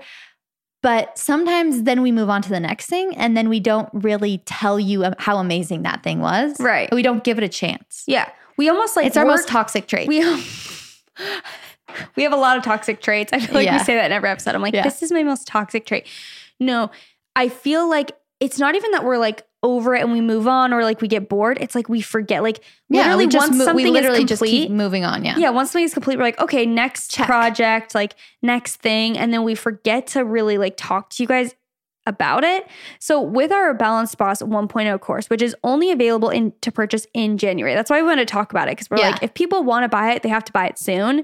But 0.84 1.18
sometimes 1.18 1.84
then 1.84 2.02
we 2.04 2.12
move 2.12 2.30
on 2.30 2.42
to 2.44 2.50
the 2.50 2.60
next 2.60 2.86
thing 2.88 3.16
and 3.18 3.36
then 3.36 3.50
we 3.50 3.60
don't 3.60 3.90
really 3.94 4.40
tell 4.46 4.80
you 4.80 5.12
how 5.18 5.38
amazing 5.38 5.82
that 5.84 6.04
thing 6.04 6.20
was. 6.20 6.60
Right. 6.60 6.94
We 6.94 7.02
don't 7.02 7.24
give 7.24 7.38
it 7.40 7.44
a 7.44 7.50
chance. 7.50 8.04
Yeah. 8.06 8.30
We 8.58 8.69
almost 8.69 8.96
like 8.96 9.06
it's 9.08 9.17
our 9.17 9.26
most 9.26 9.48
toxic 9.48 9.88
trait. 9.88 10.08
we 10.10 10.19
we 12.15 12.24
have 12.24 12.34
a 12.34 12.38
lot 12.38 12.58
of 12.58 12.63
toxic 12.63 13.02
traits. 13.02 13.32
I 13.34 13.39
feel 13.39 13.56
like 13.56 13.65
Yeah. 13.65 13.78
we 13.78 13.84
say 13.84 13.96
that 13.96 14.06
in 14.08 14.12
every 14.12 14.30
episode. 14.30 14.56
I'm 14.56 14.62
like, 14.62 14.74
Yeah. 14.74 14.84
this 14.84 15.02
is 15.02 15.12
my 15.12 15.24
most 15.24 15.48
toxic 15.48 15.86
trait. 15.86 16.06
No, 16.60 16.91
I 17.36 17.50
feel 17.50 17.89
like 17.89 18.12
it's 18.39 18.60
not 18.60 18.76
even 18.76 18.91
that 18.91 19.04
we're 19.04 19.17
like 19.17 19.46
over 19.62 19.96
it 19.96 20.02
and 20.02 20.12
we 20.12 20.19
move 20.19 20.48
on 20.48 20.74
or 20.74 20.84
like 20.84 21.00
we 21.00 21.08
get 21.08 21.30
bored. 21.30 21.58
It's 21.62 21.74
like 21.76 21.88
we 21.88 22.02
forget. 22.02 22.43
Like 22.43 22.62
literally 22.89 23.28
just 23.28 23.48
once 23.48 23.58
mo- 23.60 23.65
something 23.65 23.86
we 23.86 23.91
literally 23.91 24.19
is 24.24 24.26
just 24.26 24.41
complete, 24.41 24.63
keep 24.63 24.72
moving 24.72 25.06
on. 25.06 25.24
Yeah. 25.24 25.38
yeah, 25.38 25.50
once 25.52 25.72
something 25.72 25.86
is 25.86 25.93
complete, 25.93 26.17
we're 26.17 26.26
like, 26.26 26.39
okay, 26.39 26.65
next 26.65 27.12
Check. 27.12 27.26
project, 27.28 27.96
like 27.96 28.15
next 28.41 28.78
thing. 28.78 29.17
And 29.17 29.34
then 29.34 29.43
we 29.43 29.56
forget 29.56 30.08
to 30.08 30.26
really 30.26 30.58
like 30.58 30.76
talk 30.76 31.10
to 31.12 31.24
you 31.24 31.28
guys 31.28 31.56
about 32.06 32.43
it. 32.43 32.67
So 33.00 33.22
with 33.22 33.54
our 33.54 33.74
Balanced 33.74 34.17
Boss 34.17 34.41
1.0 34.41 35.00
course, 35.00 35.30
which 35.30 35.41
is 35.41 35.56
only 35.63 35.89
available 35.91 36.30
in 36.30 36.52
to 36.60 36.69
purchase 36.69 37.08
in 37.13 37.38
January. 37.38 37.74
That's 37.76 37.89
why 37.89 38.02
we 38.02 38.08
want 38.10 38.19
to 38.19 38.26
talk 38.26 38.52
about 38.52 38.67
it 38.67 38.72
because 38.72 38.89
we're 38.89 38.98
Yeah. 38.98 39.12
like, 39.12 39.24
if 39.24 39.34
people 39.34 39.63
want 39.63 39.86
to 39.86 39.88
buy 39.89 40.12
it, 40.12 40.22
they 40.24 40.28
have 40.30 40.43
to 40.43 40.52
buy 40.52 40.65
it 40.67 40.78
soon. 40.78 41.24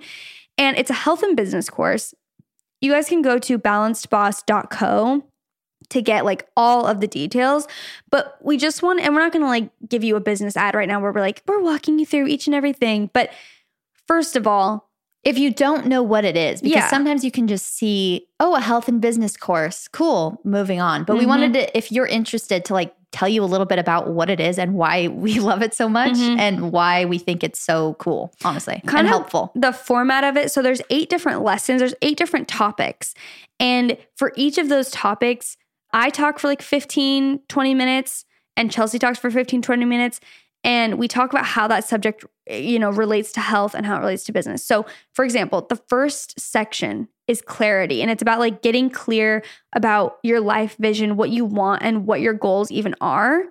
And 0.58 0.78
it's 0.78 0.89
a 0.89 0.93
health 0.93 1.22
and 1.24 1.36
business 1.36 1.69
course. 1.69 2.13
You 2.80 2.93
guys 2.93 3.10
can 3.10 3.22
go 3.22 3.38
to 3.39 3.60
balancedboss.co 3.60 5.26
to 5.89 6.02
get 6.02 6.25
like 6.25 6.47
all 6.56 6.86
of 6.86 6.99
the 7.02 7.08
details. 7.08 7.67
But 8.12 8.38
we 8.41 8.58
just 8.58 8.84
want, 8.84 8.99
and 9.02 9.13
we're 9.13 9.21
not 9.21 9.32
going 9.32 9.43
to 9.43 9.47
like 9.49 9.69
give 9.88 10.04
you 10.04 10.15
a 10.15 10.19
business 10.19 10.56
ad 10.58 10.75
right 10.75 10.88
now 10.88 10.99
where 10.99 11.12
we're 11.12 11.21
like, 11.21 11.41
we're 11.47 11.62
walking 11.62 11.99
you 11.99 12.06
through 12.06 12.28
each 12.28 12.47
and 12.47 12.56
everything. 12.56 13.10
But 13.13 13.32
first 14.08 14.36
of 14.36 14.47
all, 14.47 14.88
if 15.23 15.38
you 15.38 15.52
don't 15.54 15.86
know 15.88 16.02
what 16.02 16.23
it 16.23 16.38
is, 16.38 16.62
because 16.62 16.75
Yeah. 16.78 16.89
sometimes 16.89 17.25
you 17.25 17.32
can 17.32 17.47
just 17.47 17.75
see, 17.75 18.28
oh, 18.39 18.56
a 18.56 18.62
health 18.62 18.88
and 18.88 19.02
business 19.02 19.36
course, 19.36 19.88
cool, 19.89 20.39
moving 20.45 20.80
on. 20.80 21.04
But 21.04 21.17
we 21.17 21.25
Mhm. 21.25 21.28
wanted 21.28 21.54
to, 21.54 21.78
if 21.78 21.91
you're 21.91 22.08
interested, 22.08 22.63
to 22.65 22.73
like 22.73 22.93
tell 23.12 23.28
you 23.28 23.43
a 23.43 23.45
little 23.45 23.65
bit 23.65 23.80
about 23.80 24.12
what 24.12 24.30
it 24.30 24.39
is 24.39 24.58
and 24.58 24.75
why 24.75 25.08
we 25.10 25.39
love 25.39 25.62
it 25.62 25.73
so 25.73 25.89
much 25.89 26.13
Mhm. 26.13 26.39
and 26.39 26.71
why 26.71 27.04
we 27.06 27.17
think 27.17 27.43
it's 27.43 27.60
so 27.60 27.95
cool, 27.95 28.32
honestly, 28.45 28.82
Kind 28.86 28.99
and 28.99 29.08
of 29.08 29.12
helpful. 29.12 29.52
the 29.56 29.73
format 29.73 30.23
of 30.23 30.38
it. 30.38 30.52
So 30.52 30.62
there's 30.62 30.82
eight 30.89 31.10
different 31.10 31.41
lessons, 31.43 31.80
there's 31.82 31.95
eight 32.02 32.17
different 32.17 32.47
topics. 32.47 33.13
And 33.60 33.97
for 34.15 34.32
each 34.38 34.58
of 34.58 34.69
those 34.69 34.89
topics, 34.89 35.58
I 35.91 36.10
talk 36.10 36.39
for 36.39 36.47
like 36.47 36.62
15, 36.62 37.41
20 37.47 37.73
minutes, 37.73 38.25
and 38.56 38.71
Chelsey 38.71 38.99
talks 38.99 39.19
for 39.19 39.32
15, 39.32 39.62
20 39.62 39.86
minutes. 39.86 40.19
And 40.63 40.99
we 40.99 41.08
talk 41.08 41.32
about 41.32 41.45
how 41.45 41.67
that 41.69 41.86
subject, 41.86 42.25
you 42.49 42.80
know, 42.80 42.89
relates 42.89 43.32
to 43.34 43.39
health 43.39 43.73
and 43.73 43.86
how 43.86 43.95
it 43.95 43.99
relates 43.99 44.25
to 44.25 44.34
business. 44.34 44.63
So, 44.63 44.86
for 45.13 45.23
example, 45.23 45.65
the 45.69 45.78
first 45.78 46.38
section 46.39 47.08
is 47.28 47.41
clarity, 47.41 48.02
and 48.02 48.12
it's 48.12 48.21
about 48.21 48.39
like 48.39 48.62
getting 48.62 48.89
clear 48.89 49.43
about 49.73 50.17
your 50.23 50.41
life 50.41 50.75
vision, 50.78 51.15
what 51.15 51.30
you 51.30 51.45
want, 51.45 51.82
and 51.84 52.06
what 52.06 52.19
your 52.19 52.34
goals 52.34 52.71
even 52.71 52.95
are. 52.99 53.43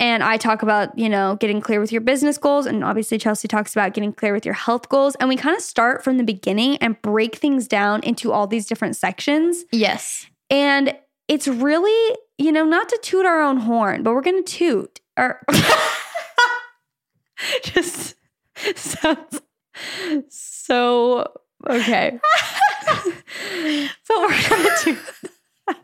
And 0.00 0.24
I 0.24 0.38
talk 0.38 0.62
about, 0.62 0.98
you 0.98 1.10
know, 1.10 1.36
getting 1.36 1.60
clear 1.60 1.78
with 1.78 1.92
your 1.92 2.00
business 2.00 2.38
goals. 2.38 2.64
And 2.64 2.82
obviously, 2.82 3.18
Chelsey 3.18 3.46
talks 3.46 3.74
about 3.74 3.92
getting 3.92 4.14
clear 4.14 4.32
with 4.32 4.46
your 4.46 4.54
health 4.54 4.88
goals. 4.88 5.14
And 5.16 5.28
we 5.28 5.36
kind 5.36 5.54
of 5.54 5.62
start 5.62 6.02
from 6.02 6.16
the 6.16 6.24
beginning 6.24 6.78
and 6.78 7.00
break 7.02 7.36
things 7.36 7.68
down 7.68 8.02
into 8.02 8.32
all 8.32 8.46
these 8.46 8.66
different 8.66 8.96
sections. 8.96 9.64
Yes. 9.70 10.26
And 10.48 10.96
it's 11.30 11.46
really, 11.46 12.16
you 12.38 12.50
know, 12.50 12.64
not 12.64 12.88
to 12.88 12.98
toot 13.02 13.24
our 13.24 13.40
own 13.40 13.58
horn, 13.58 14.02
but 14.02 14.12
we're 14.12 14.20
going 14.20 14.42
to 14.42 14.52
toot. 14.52 15.00
Or 15.16 15.40
just 17.62 18.16
sounds 18.74 19.40
so 20.28 21.32
okay. 21.68 22.18
but 22.88 24.18
we're 24.18 24.48
going 24.48 24.62
to 24.62 24.76
toot. 24.80 24.98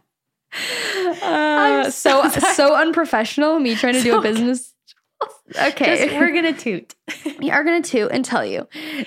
Uh, 1.22 1.90
so 1.90 2.26
so, 2.30 2.74
unprofessional. 2.74 3.58
Me 3.58 3.74
trying 3.74 3.92
to 3.92 4.00
do 4.02 4.16
a 4.16 4.22
business. 4.22 4.72
Okay, 5.60 6.06
Just- 6.06 6.18
we're 6.18 6.32
going 6.32 6.54
to 6.54 6.58
toot. 6.58 6.94
we 7.38 7.50
are 7.50 7.62
going 7.62 7.82
to 7.82 7.90
toot 7.90 8.10
and 8.10 8.24
tell 8.24 8.44
you 8.44 8.66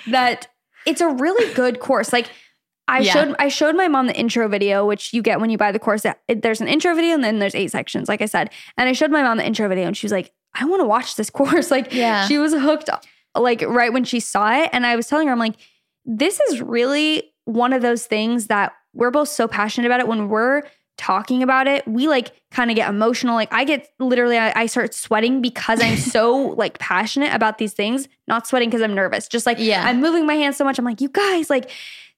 that 0.10 0.48
it's 0.86 1.02
a 1.02 1.10
really 1.10 1.54
good 1.54 1.80
course. 1.80 2.14
Like 2.14 2.30
I 2.90 3.00
Yeah. 3.00 3.14
showed 3.14 3.36
I 3.40 3.48
showed 3.48 3.76
my 3.76 3.88
mom 3.88 4.08
the 4.08 4.16
intro 4.16 4.48
video, 4.48 4.86
which 4.86 5.14
you 5.14 5.22
get 5.22 5.40
when 5.40 5.50
you 5.50 5.58
buy 5.58 5.72
the 5.72 5.80
course. 5.80 6.06
There's 6.28 6.62
an 6.62 6.68
intro 6.68 6.96
video 6.96 7.14
and 7.16 7.24
then 7.24 7.40
there's 7.40 7.56
eight 7.56 7.72
sections, 7.72 8.10
like 8.10 8.22
I 8.22 8.26
said. 8.26 8.50
And 8.78 8.90
I 8.90 8.94
showed 8.94 9.12
my 9.12 9.22
mom 9.24 9.38
the 9.38 9.46
intro 9.46 9.68
video, 9.70 9.86
and 9.88 9.96
she 9.96 10.06
was 10.06 10.12
like, 10.12 10.32
"I 10.54 10.66
want 10.66 10.82
to 10.82 10.88
watch 10.88 11.16
this 11.16 11.30
course." 11.40 11.72
Like, 11.72 11.94
Yeah. 11.94 12.28
she 12.28 12.38
was 12.38 12.54
hooked, 12.54 12.90
like 13.36 13.62
right 13.62 13.94
when 13.94 14.04
she 14.04 14.20
saw 14.20 14.52
it. 14.62 14.70
And 14.74 14.86
I 14.86 14.96
was 14.96 15.08
telling 15.08 15.28
her, 15.28 15.34
I'm 15.34 15.40
like, 15.40 15.56
"This 16.06 16.40
is 16.50 16.62
really 16.62 17.32
one 17.46 17.74
of 17.74 17.82
those 17.82 18.06
things 18.06 18.48
that 18.48 18.74
we're 18.94 19.12
both 19.12 19.30
so 19.30 19.48
passionate 19.48 19.88
about 19.88 20.00
it. 20.00 20.08
When 20.08 20.28
we're 20.30 20.64
talking 20.98 21.42
about 21.44 21.66
it, 21.68 21.88
we 21.88 22.08
like 22.10 22.34
kind 22.52 22.70
of 22.70 22.76
get 22.76 22.90
emotional. 22.90 23.34
Like 23.36 23.54
I 23.54 23.64
get 23.64 23.88
literally, 24.00 24.38
I, 24.38 24.52
I 24.62 24.66
start 24.66 24.94
sweating 24.94 25.42
because 25.42 25.82
I'm 25.82 25.96
so 25.96 26.36
like 26.58 26.78
passionate 26.80 27.34
about 27.34 27.58
these 27.58 27.74
things, 27.74 28.08
not 28.28 28.46
sweating 28.48 28.70
because 28.70 28.82
I'm 28.82 28.94
nervous. 28.96 29.28
Just 29.28 29.46
like, 29.46 29.58
Yeah. 29.60 29.86
I'm 29.86 30.02
moving 30.02 30.26
my 30.26 30.34
hands 30.34 30.58
so 30.58 30.66
much. 30.66 30.78
I'm 30.78 30.84
like, 30.86 31.00
you 31.02 31.08
guys, 31.10 31.50
like, 31.50 31.70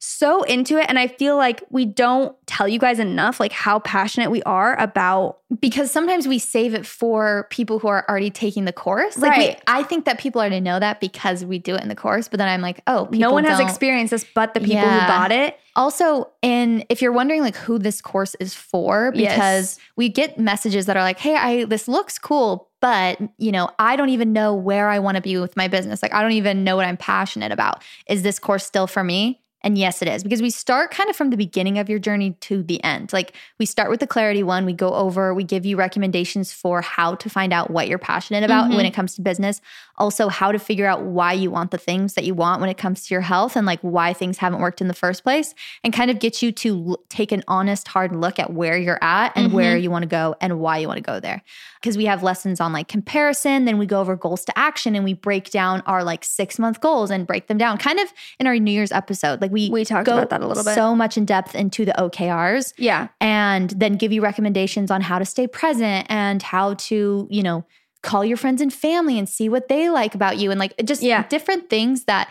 so 0.03 0.41
into 0.43 0.79
it. 0.79 0.87
And 0.89 0.97
I 0.97 1.05
feel 1.07 1.37
like 1.37 1.63
we 1.69 1.85
don't 1.85 2.35
tell 2.47 2.67
you 2.67 2.79
guys 2.79 2.97
enough, 2.97 3.39
like, 3.39 3.51
how 3.51 3.77
passionate 3.79 4.31
we 4.31 4.41
are 4.43 4.75
about 4.79 5.37
because 5.59 5.91
sometimes 5.91 6.27
we 6.27 6.39
save 6.39 6.73
it 6.73 6.87
for 6.87 7.45
people 7.51 7.77
who 7.77 7.87
are 7.87 8.03
already 8.09 8.31
taking 8.31 8.65
the 8.65 8.73
course. 8.73 9.15
Like 9.17 9.37
we, 9.37 9.47
Right. 9.49 9.61
I 9.67 9.83
think 9.83 10.05
that 10.05 10.17
people 10.17 10.41
already 10.41 10.59
know 10.59 10.79
that 10.79 11.01
because 11.01 11.45
we 11.45 11.59
do 11.59 11.75
it 11.75 11.81
in 11.83 11.87
the 11.89 11.95
course. 11.95 12.27
But 12.27 12.37
then 12.37 12.47
I'm 12.47 12.61
like, 12.61 12.81
oh, 12.87 13.09
no 13.11 13.31
one 13.31 13.43
has 13.43 13.59
experienced 13.59 14.09
this 14.11 14.25
but 14.33 14.53
the 14.55 14.59
people 14.59 14.75
Yeah. 14.77 15.01
who 15.01 15.07
bought 15.07 15.31
it. 15.31 15.59
Also, 15.75 16.29
and 16.41 16.83
if 16.89 17.01
you're 17.01 17.11
wondering 17.11 17.41
like 17.41 17.55
who 17.55 17.77
this 17.77 18.01
course 18.01 18.33
is 18.39 18.53
for, 18.55 19.11
Yes. 19.13 19.33
because 19.35 19.79
we 19.97 20.09
get 20.09 20.39
messages 20.39 20.85
that 20.87 20.97
are 20.97 21.03
like, 21.03 21.19
"Hey, 21.19 21.35
I 21.35 21.65
this 21.65 21.87
looks 21.87 22.17
cool, 22.17 22.69
but 22.81 23.19
you 23.37 23.51
know, 23.51 23.69
I 23.77 23.95
don't 23.97 24.09
even 24.09 24.33
know 24.33 24.53
where 24.55 24.89
I 24.89 24.99
want 24.99 25.15
to 25.15 25.21
be 25.21 25.37
with 25.37 25.55
my 25.55 25.67
business. 25.67 26.01
Like, 26.01 26.13
I 26.13 26.21
don't 26.23 26.31
even 26.33 26.63
know 26.63 26.75
what 26.75 26.85
I'm 26.85 26.97
passionate 26.97 27.51
about. 27.51 27.83
Is 28.07 28.23
this 28.23 28.39
course 28.39 28.65
still 28.65 28.87
for 28.87 29.03
me?" 29.03 29.40
And 29.63 29.77
yes, 29.77 30.01
it 30.01 30.07
is 30.07 30.23
because 30.23 30.41
we 30.41 30.49
start 30.49 30.91
kind 30.91 31.09
of 31.09 31.15
from 31.15 31.29
the 31.29 31.37
beginning 31.37 31.77
of 31.77 31.89
your 31.89 31.99
journey 31.99 32.31
to 32.41 32.63
the 32.63 32.83
end. 32.83 33.13
Like 33.13 33.33
we 33.59 33.65
start 33.65 33.89
with 33.89 33.99
the 33.99 34.07
clarity 34.07 34.41
one, 34.43 34.65
we 34.65 34.73
go 34.73 34.93
over, 34.93 35.33
we 35.33 35.43
give 35.43 35.65
you 35.65 35.77
recommendations 35.77 36.51
for 36.51 36.81
how 36.81 37.15
to 37.15 37.29
find 37.29 37.53
out 37.53 37.69
what 37.69 37.87
you're 37.87 37.99
passionate 37.99 38.43
about 38.43 38.69
Mhm. 38.71 38.75
when 38.75 38.85
it 38.85 38.91
comes 38.93 39.15
to 39.15 39.21
business. 39.21 39.61
Also, 39.97 40.29
how 40.29 40.51
to 40.51 40.57
figure 40.57 40.87
out 40.87 41.03
why 41.03 41.31
you 41.31 41.51
want 41.51 41.69
the 41.69 41.77
things 41.77 42.15
that 42.15 42.23
you 42.23 42.33
want 42.33 42.59
when 42.59 42.69
it 42.71 42.77
comes 42.77 43.05
to 43.05 43.13
your 43.13 43.21
health 43.21 43.55
and 43.55 43.67
like 43.67 43.79
why 43.81 44.13
things 44.13 44.39
haven't 44.39 44.59
worked 44.59 44.81
in 44.81 44.87
the 44.87 44.93
first 44.95 45.23
place, 45.23 45.53
and 45.83 45.93
kind 45.93 46.09
of 46.09 46.17
get 46.17 46.41
you 46.41 46.51
to 46.51 46.69
l- 46.87 46.97
take 47.09 47.31
an 47.31 47.43
honest, 47.47 47.87
hard 47.89 48.15
look 48.15 48.39
at 48.39 48.51
where 48.51 48.77
you're 48.77 48.97
at 49.03 49.31
and 49.35 49.53
where 49.53 49.77
you 49.77 49.91
want 49.91 50.01
to 50.01 50.07
go 50.09 50.35
and 50.41 50.59
why 50.59 50.79
you 50.79 50.87
want 50.87 50.97
to 50.97 51.03
go 51.03 51.19
there. 51.19 51.43
Because 51.79 51.97
we 51.97 52.05
have 52.05 52.23
lessons 52.23 52.59
on 52.59 52.73
like 52.73 52.87
comparison, 52.87 53.65
then 53.65 53.77
we 53.77 53.85
go 53.85 53.99
over 54.01 54.15
goals 54.15 54.43
to 54.45 54.57
action 54.57 54.95
and 54.95 55.03
we 55.03 55.13
break 55.13 55.51
down 55.51 55.81
our 55.85 56.03
like 56.03 56.23
six 56.25 56.57
month 56.57 56.81
goals 56.81 57.11
and 57.11 57.27
break 57.27 57.47
them 57.47 57.59
down 57.59 57.77
kind 57.77 57.99
of 57.99 58.11
in 58.39 58.47
our 58.47 58.57
New 58.57 58.71
Year's 58.71 58.91
episode. 58.91 59.39
Like 59.41 59.50
we, 59.51 59.69
We 59.69 59.85
talked 59.85 60.07
about 60.07 60.29
that 60.29 60.41
a 60.41 60.47
little 60.47 60.63
bit. 60.63 60.75
so 60.75 60.95
much 60.95 61.17
in 61.17 61.25
depth 61.25 61.53
into 61.55 61.85
the 61.85 61.93
OKRs 61.97 62.73
Yeah. 62.77 63.09
and 63.19 63.69
then 63.71 63.97
give 63.97 64.11
you 64.11 64.21
recommendations 64.21 64.89
on 64.89 65.01
how 65.01 65.19
to 65.19 65.25
stay 65.25 65.45
present 65.47 66.07
and 66.09 66.41
how 66.41 66.75
to, 66.75 67.27
you 67.29 67.43
know, 67.43 67.65
call 68.01 68.23
your 68.25 68.37
friends 68.37 68.61
and 68.61 68.73
family 68.73 69.19
and 69.19 69.27
see 69.29 69.47
what 69.49 69.67
they 69.67 69.89
like 69.89 70.15
about 70.15 70.37
you 70.37 70.49
and 70.51 70.59
like 70.59 70.73
just 70.85 71.03
Yeah. 71.03 71.27
different 71.27 71.69
things 71.69 72.05
that 72.05 72.29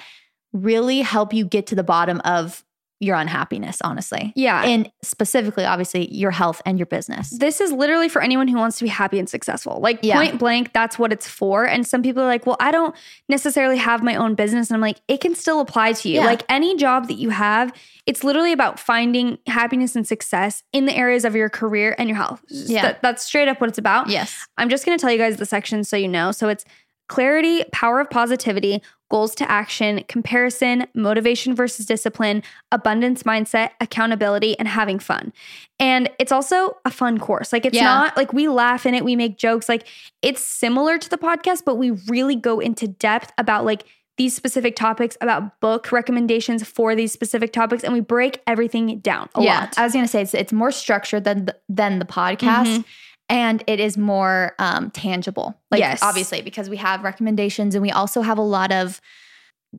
really 0.53 1.01
help 1.03 1.33
you 1.33 1.45
get 1.45 1.67
to 1.69 1.75
the 1.77 1.85
bottom 1.85 2.21
of 2.25 2.65
your 3.03 3.17
unhappiness, 3.17 3.79
honestly. 3.83 4.31
Yeah. 4.37 4.63
And 4.63 4.91
specifically, 5.03 5.65
obviously, 5.65 6.15
your 6.15 6.31
health 6.31 6.61
and 6.67 6.79
your 6.79 6.85
business. 6.87 7.31
This 7.31 7.61
is 7.61 7.73
literally 7.73 8.11
for 8.11 8.21
anyone 8.21 8.47
who 8.47 8.59
wants 8.59 8.77
to 8.79 8.85
be 8.85 8.91
happy 8.91 9.19
and 9.19 9.27
successful. 9.29 9.81
Like 9.81 10.01
Yeah. 10.03 10.17
point 10.17 10.39
blank, 10.39 10.75
that's 10.75 10.99
what 10.99 11.11
it's 11.11 11.27
for. 11.27 11.65
And 11.67 11.87
some 11.87 12.03
people 12.03 12.23
are 12.23 12.27
like, 12.27 12.45
well, 12.47 12.59
I 12.61 12.71
don't 12.71 12.95
necessarily 13.29 13.79
have 13.79 14.03
my 14.03 14.15
own 14.17 14.35
business. 14.35 14.69
And 14.69 14.75
I'm 14.77 14.83
like, 14.83 15.01
it 15.09 15.21
can 15.23 15.35
still 15.35 15.61
apply 15.61 15.95
to 15.95 16.09
you. 16.11 16.17
Yeah. 16.17 16.27
Like 16.27 16.43
any 16.51 16.77
job 16.77 17.09
that 17.09 17.15
you 17.15 17.31
have, 17.31 17.73
it's 18.07 18.23
literally 18.23 18.53
about 18.53 18.79
finding 18.79 19.39
happiness 19.47 19.97
and 19.97 20.07
success 20.07 20.63
in 20.73 20.85
the 20.85 20.95
areas 20.95 21.25
of 21.25 21.35
your 21.35 21.49
career 21.49 21.95
and 21.99 22.07
your 22.09 22.17
health. 22.17 22.45
Yeah. 22.49 22.83
that- 22.83 23.03
that's 23.03 23.25
straight 23.25 23.49
up 23.49 23.61
what 23.63 23.69
it's 23.71 23.79
about. 23.79 24.09
Yes. 24.11 24.47
I'm 24.59 24.69
just 24.69 24.85
going 24.85 24.97
to 24.99 25.01
tell 25.01 25.11
you 25.11 25.19
guys 25.19 25.37
the 25.39 25.47
section 25.47 25.85
so 25.85 25.97
you 25.97 26.09
know. 26.09 26.33
So 26.33 26.49
it's 26.49 26.65
clarity, 27.11 27.65
power 27.73 28.01
of 28.01 28.09
positivity, 28.09 28.81
goals 29.11 29.35
to 29.35 29.51
action, 29.51 30.05
comparison, 30.09 30.87
motivation 30.95 31.55
versus 31.55 31.85
discipline, 31.85 32.43
abundance 32.71 33.25
mindset, 33.25 33.71
accountability, 33.81 34.57
and 34.61 34.69
having 34.69 35.01
fun. 35.01 35.33
And 35.81 36.09
it's 36.21 36.31
also 36.31 36.77
a 36.85 36.91
fun 36.91 37.19
course. 37.19 37.53
Like 37.53 37.67
it's 37.67 37.75
Yeah. 37.75 37.85
not 37.85 38.17
like 38.17 38.33
we 38.33 38.47
laugh 38.49 38.87
in 38.87 38.95
it, 38.95 39.05
we 39.05 39.17
make 39.17 39.37
jokes. 39.37 39.69
Like 39.69 39.87
it's 40.23 40.41
similar 40.41 40.97
to 40.97 41.11
the 41.11 41.19
podcast, 41.19 41.63
but 41.67 41.75
we 41.75 41.91
really 42.09 42.37
go 42.37 42.61
into 42.61 42.87
depth 42.87 43.33
about 43.37 43.65
like 43.65 43.83
these 44.17 44.35
specific 44.37 44.77
topics, 44.77 45.17
about 45.21 45.59
book 45.61 45.91
recommendations 45.91 46.63
for 46.63 46.95
these 46.95 47.11
specific 47.11 47.53
topics, 47.53 47.83
and 47.83 47.93
we 47.93 48.01
break 48.01 48.41
everything 48.47 48.99
down 49.01 49.29
a 49.35 49.43
yeah, 49.43 49.61
lot. 49.61 49.79
I 49.79 49.83
was 49.83 49.93
gonna 49.95 50.07
say 50.07 50.23
it's 50.23 50.35
it's 50.35 50.53
more 50.53 50.71
structured 50.71 51.25
than 51.25 51.47
the, 51.47 51.57
than 51.69 51.99
the 51.99 52.05
podcast, 52.05 52.67
Mhm. 52.79 52.85
And 53.31 53.65
it 53.67 53.81
is 53.81 53.97
more 53.97 54.55
um, 54.59 54.91
tangible. 54.91 55.59
Like 55.71 55.79
Yes. 55.81 56.03
obviously 56.03 56.43
because 56.43 56.69
we 56.69 56.77
have 56.77 57.03
recommendations 57.03 57.75
and 57.75 57.81
we 57.81 57.91
also 57.91 58.21
have 58.21 58.37
a 58.37 58.43
lot 58.43 58.73
of 58.73 59.01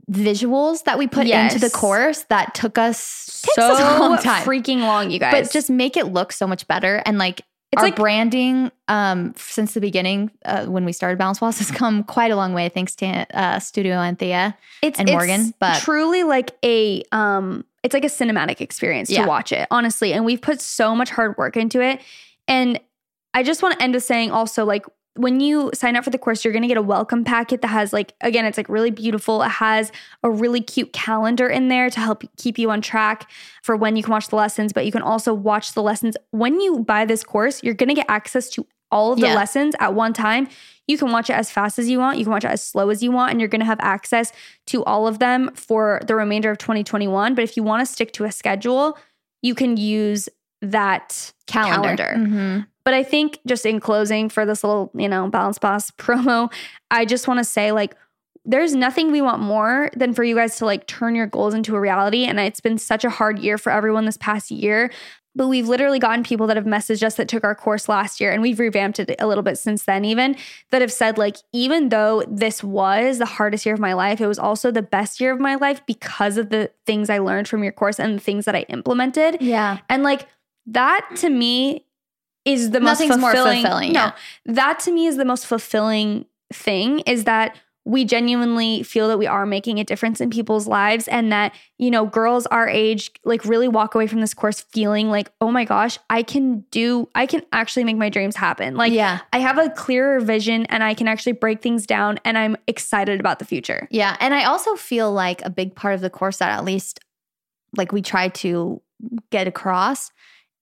visuals 0.10 0.84
that 0.86 0.98
we 0.98 1.06
put 1.06 1.28
into 1.28 1.60
the 1.60 1.70
course 1.70 2.24
that 2.30 2.54
took 2.56 2.78
us 2.78 3.00
so 3.56 3.62
us 3.74 4.00
long 4.00 4.18
freaking 4.44 4.80
long, 4.80 5.12
you 5.12 5.20
guys. 5.20 5.48
but 5.48 5.52
just 5.54 5.70
make 5.70 5.98
it 5.98 6.08
look 6.08 6.32
so 6.32 6.48
much 6.48 6.66
better 6.68 7.02
and 7.06 7.18
like 7.18 7.42
It's 7.74 7.82
our 7.82 7.88
like- 7.88 7.98
branding 7.98 8.72
um 8.88 9.34
since 9.36 9.74
the 9.74 9.82
beginning 9.82 10.32
uh, 10.46 10.66
when 10.66 10.86
we 10.86 10.94
started 10.94 11.18
balance 11.18 11.40
Boss 11.40 11.58
has 11.60 11.72
come 11.72 12.04
quite 12.06 12.32
a 12.32 12.38
long 12.38 12.54
way 12.54 12.70
thanks 12.70 12.96
to 12.98 13.06
uh, 13.38 13.60
studio 13.60 13.96
anthea 13.98 14.58
it's 14.82 14.98
and 14.98 15.10
it's 15.10 15.14
Morgan, 15.14 15.54
but- 15.60 15.82
truly 15.82 16.24
like 16.24 16.52
a 16.64 17.04
um 17.12 17.66
it's 17.84 17.94
like 17.94 18.06
a 18.06 18.08
cinematic 18.08 18.62
experience 18.62 19.10
Yeah. 19.10 19.24
to 19.24 19.28
watch 19.28 19.52
it 19.52 19.68
honestly 19.72 20.14
and 20.14 20.24
we've 20.24 20.42
put 20.42 20.62
so 20.62 20.96
much 20.96 21.10
hard 21.10 21.38
work 21.38 21.58
into 21.58 21.82
it 21.82 22.00
and 22.48 22.80
i 23.34 23.44
just 23.44 23.62
want 23.62 23.74
to 23.78 23.84
end 23.84 23.94
with 23.94 24.04
saying 24.04 24.32
also 24.32 24.66
like 24.66 24.86
when 25.16 25.42
you 25.42 25.70
sign 25.74 25.98
up 25.98 26.06
for 26.06 26.10
the 26.10 26.18
course 26.18 26.46
you're 26.46 26.54
going 26.54 26.62
to 26.62 26.68
get 26.70 26.78
a 26.78 26.82
welcome 26.82 27.24
packet 27.26 27.62
that 27.62 27.68
has 27.68 27.92
like 27.92 28.14
again 28.22 28.46
it's 28.46 28.58
like 28.58 28.70
really 28.70 28.92
beautiful 28.92 29.42
it 29.42 29.50
has 29.50 29.92
a 30.24 30.32
really 30.32 30.62
cute 30.62 30.94
calendar 30.94 31.48
in 31.50 31.68
there 31.68 31.90
to 31.90 32.00
help 32.00 32.24
keep 32.38 32.58
you 32.58 32.72
on 32.72 32.82
track 32.82 33.30
for 33.62 33.76
when 33.76 33.96
you 33.98 34.04
can 34.04 34.12
watch 34.12 34.30
the 34.30 34.36
lessons 34.38 34.72
but 34.72 34.86
you 34.86 34.92
can 34.92 35.02
also 35.02 35.34
watch 35.34 35.74
the 35.74 35.84
lessons 35.84 36.16
when 36.32 36.62
you 36.62 36.80
buy 36.80 37.04
this 37.06 37.24
course 37.24 37.62
you're 37.62 37.74
going 37.74 37.90
to 37.90 37.96
get 37.96 38.06
access 38.10 38.50
to 38.50 38.66
all 38.90 39.12
of 39.14 39.20
the 39.20 39.28
Yeah. 39.28 39.36
lessons 39.36 39.76
at 39.80 39.94
one 39.94 40.14
time 40.14 40.48
you 40.88 40.98
can 40.98 41.12
watch 41.12 41.30
it 41.30 41.34
as 41.34 41.52
fast 41.52 41.78
as 41.78 41.90
you 41.90 42.00
want 42.00 42.18
you 42.18 42.24
can 42.26 42.32
watch 42.32 42.46
it 42.46 42.52
as 42.52 42.64
slow 42.66 42.90
as 42.90 43.04
you 43.04 43.12
want 43.12 43.32
and 43.32 43.40
you're 43.42 43.50
going 43.50 43.60
to 43.60 43.66
have 43.66 43.80
access 43.82 44.32
to 44.68 44.84
all 44.86 45.08
of 45.08 45.20
them 45.20 45.50
for 45.56 46.02
the 46.08 46.16
remainder 46.16 46.52
of 46.52 46.58
2021 46.58 47.36
but 47.36 47.44
if 47.44 47.58
you 47.58 47.64
want 47.64 47.86
to 47.86 47.92
stick 47.92 48.14
to 48.14 48.24
a 48.24 48.32
schedule 48.32 48.98
you 49.42 49.56
can 49.56 49.76
use 49.76 50.30
that 50.62 51.34
calendar, 51.48 51.96
calendar. 51.98 52.16
Mhm. 52.18 52.68
But 52.84 52.94
I 52.94 53.04
think 53.04 53.40
just 53.46 53.66
in 53.66 53.80
closing 53.80 54.30
for 54.30 54.46
this 54.46 54.64
little, 54.64 54.92
you 54.96 55.08
know, 55.08 55.30
Balance 55.30 55.60
Boss 55.60 55.92
promo, 55.98 56.52
I 56.90 57.06
just 57.06 57.28
want 57.28 57.40
to 57.40 57.44
say 57.44 57.72
like 57.72 57.96
there's 58.44 58.74
nothing 58.74 59.12
we 59.12 59.22
want 59.22 59.42
more 59.42 59.92
than 59.96 60.14
for 60.14 60.24
you 60.24 60.36
guys 60.36 60.56
to 60.58 60.66
like 60.66 60.88
turn 60.88 61.14
your 61.16 61.28
goals 61.28 61.54
into 61.54 61.76
a 61.76 61.80
reality 61.80 62.26
and 62.26 62.40
it's 62.40 62.62
been 62.62 62.78
such 62.78 63.06
a 63.06 63.10
hard 63.10 63.38
year 63.40 63.58
for 63.58 63.72
everyone 63.72 64.06
this 64.06 64.18
past 64.18 64.50
year. 64.50 64.92
But 65.34 65.48
we've 65.48 65.68
literally 65.68 66.00
gotten 66.00 66.26
people 66.26 66.48
that 66.48 66.58
have 66.58 66.66
messaged 66.66 67.04
us 67.04 67.16
that 67.16 67.30
took 67.30 67.46
our 67.46 67.56
course 67.56 67.88
last 67.88 68.20
year 68.20 68.32
and 68.32 68.42
we've 68.42 68.60
revamped 68.60 69.00
it 69.00 69.16
a 69.18 69.28
little 69.28 69.44
bit 69.44 69.58
since 69.58 69.86
then 69.86 70.04
even 70.04 70.36
that 70.72 70.82
have 70.82 70.92
said 70.92 71.18
like 71.18 71.38
even 71.54 71.88
though 71.90 72.24
this 72.28 72.64
was 72.64 73.18
the 73.18 73.26
hardest 73.26 73.66
year 73.66 73.76
of 73.76 73.80
my 73.80 73.94
life, 73.94 74.20
it 74.20 74.28
was 74.28 74.40
also 74.40 74.72
the 74.72 74.82
best 74.82 75.22
year 75.22 75.32
of 75.32 75.40
my 75.40 75.56
life 75.56 75.86
because 75.86 76.38
of 76.38 76.50
the 76.50 76.70
things 76.86 77.10
I 77.10 77.20
learned 77.20 77.48
from 77.48 77.64
your 77.64 77.72
course 77.72 78.00
and 78.00 78.18
the 78.18 78.22
things 78.22 78.46
that 78.46 78.56
I 78.56 78.62
implemented. 78.64 79.38
yeah 79.40 79.78
And 79.90 80.04
like 80.04 80.28
that 80.66 81.08
to 81.18 81.30
me 81.30 81.86
is 82.46 82.72
the 82.72 82.80
most 82.80 83.00
Nothing's 83.00 83.18
more 83.20 83.32
fulfilling. 83.32 83.62
fulfilling, 83.62 83.94
No, 83.94 84.00
yeah. 84.06 84.12
that 84.46 84.80
to 84.82 84.92
me 84.92 85.06
is 85.08 85.18
the 85.18 85.26
most 85.26 85.46
fulfilling 85.46 86.26
thing 86.54 87.00
is 87.00 87.26
that 87.26 87.56
we 87.84 88.06
genuinely 88.06 88.84
feel 88.84 89.08
that 89.08 89.18
we 89.18 89.26
are 89.26 89.44
making 89.46 89.80
a 89.80 89.84
difference 89.84 90.22
in 90.22 90.30
people's 90.30 90.68
lives 90.68 91.08
and 91.08 91.32
that, 91.32 91.52
you 91.80 91.90
know, 91.90 92.06
girls 92.06 92.46
our 92.48 92.70
age 92.70 93.10
like 93.26 93.44
really 93.44 93.68
walk 93.68 93.96
away 93.96 94.06
from 94.06 94.22
this 94.22 94.36
course 94.36 94.62
feeling 94.62 95.10
like, 95.10 95.32
oh 95.42 95.50
my 95.50 95.66
gosh, 95.66 95.98
I 96.08 96.22
can 96.22 96.60
do, 96.70 97.10
I 97.16 97.26
can 97.26 97.42
actually 97.52 97.84
make 97.84 97.98
my 97.98 98.10
dreams 98.10 98.36
happen. 98.36 98.76
Like, 98.76 98.94
yeah 98.94 99.22
I 99.34 99.40
have 99.40 99.58
a 99.58 99.70
clearer 99.72 100.20
vision 100.20 100.68
and 100.68 100.84
I 100.84 100.94
can 100.94 101.08
actually 101.08 101.32
break 101.34 101.62
things 101.64 101.88
down 101.88 102.20
and 102.24 102.38
I'm 102.38 102.56
excited 102.68 103.20
about 103.20 103.40
the 103.40 103.46
future. 103.46 103.88
Yeah. 103.90 104.16
And 104.20 104.36
I 104.36 104.44
also 104.44 104.76
feel 104.76 105.12
like 105.12 105.44
a 105.44 105.50
big 105.50 105.74
part 105.76 105.96
of 105.96 106.02
the 106.02 106.12
course 106.12 106.38
that 106.38 106.52
at 106.52 106.64
least 106.64 107.00
like 107.76 107.92
we 107.92 108.04
try 108.04 108.28
to 108.28 108.80
get 109.32 109.48
across 109.48 110.12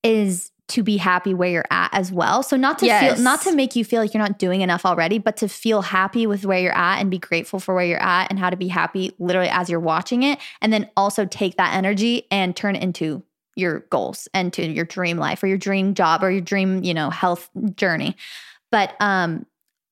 is 0.04 0.52
to 0.70 0.84
be 0.84 0.98
happy 0.98 1.34
where 1.34 1.50
you're 1.50 1.66
at 1.72 1.90
as 1.94 2.12
well. 2.12 2.42
So 2.44 2.56
not 2.56 2.80
to 2.80 2.86
Yes. 2.86 3.16
feel 3.18 3.24
not 3.24 3.42
to 3.42 3.54
make 3.54 3.76
you 3.76 3.84
feel 3.84 4.02
like 4.02 4.14
you're 4.14 4.24
not 4.24 4.40
doing 4.40 4.62
enough 4.62 4.86
already, 4.86 5.18
but 5.18 5.38
to 5.38 5.48
feel 5.50 5.82
happy 5.82 6.26
with 6.28 6.46
where 6.46 6.60
you're 6.60 6.78
at 6.78 7.00
and 7.00 7.12
be 7.12 7.18
grateful 7.20 7.60
for 7.60 7.76
where 7.76 7.86
you're 7.86 8.02
at 8.02 8.30
and 8.30 8.40
how 8.40 8.50
to 8.50 8.58
be 8.58 8.68
happy 8.68 9.14
literally 9.20 9.50
as 9.50 9.70
you're 9.70 9.80
watching 9.80 10.24
it 10.24 10.40
and 10.62 10.72
then 10.72 10.90
also 10.96 11.26
take 11.26 11.58
that 11.58 11.74
energy 11.74 12.28
and 12.32 12.56
turn 12.56 12.76
it 12.76 12.84
into 12.84 13.24
your 13.56 13.82
goals 13.90 14.28
and 14.34 14.54
to 14.54 14.66
your 14.66 14.86
dream 14.86 15.18
life 15.18 15.44
or 15.44 15.48
your 15.48 15.58
dream 15.58 15.94
job 15.94 16.24
or 16.24 16.32
your 16.32 16.42
dream, 16.42 16.84
you 16.84 16.94
know, 16.94 17.10
health 17.10 17.50
journey. 17.76 18.16
But 18.72 18.96
um 19.00 19.46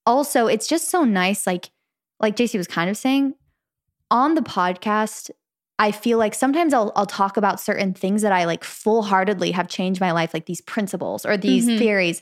also 0.05 0.47
it's 0.47 0.67
just 0.67 0.89
so 0.89 1.03
nice 1.03 1.45
like 1.45 1.69
like 2.19 2.35
Jaci 2.37 2.57
was 2.57 2.67
kind 2.67 2.89
of 2.89 2.95
saying 2.95 3.33
on 4.09 4.35
the 4.35 4.41
podcast 4.41 5.29
I 5.79 5.91
feel 5.91 6.17
like 6.17 6.33
sometimes 6.33 6.73
I'll 6.73 6.91
I'll 6.95 7.05
talk 7.05 7.37
about 7.37 7.59
certain 7.59 7.93
things 7.93 8.21
that 8.23 8.31
I 8.31 8.45
like 8.45 8.63
full-heartedly 8.63 9.51
have 9.51 9.67
changed 9.67 10.01
my 10.01 10.11
life 10.11 10.33
like 10.33 10.45
these 10.45 10.61
principles 10.61 11.25
or 11.25 11.37
these 11.37 11.67
Mhm. 11.67 11.77
theories 11.77 12.21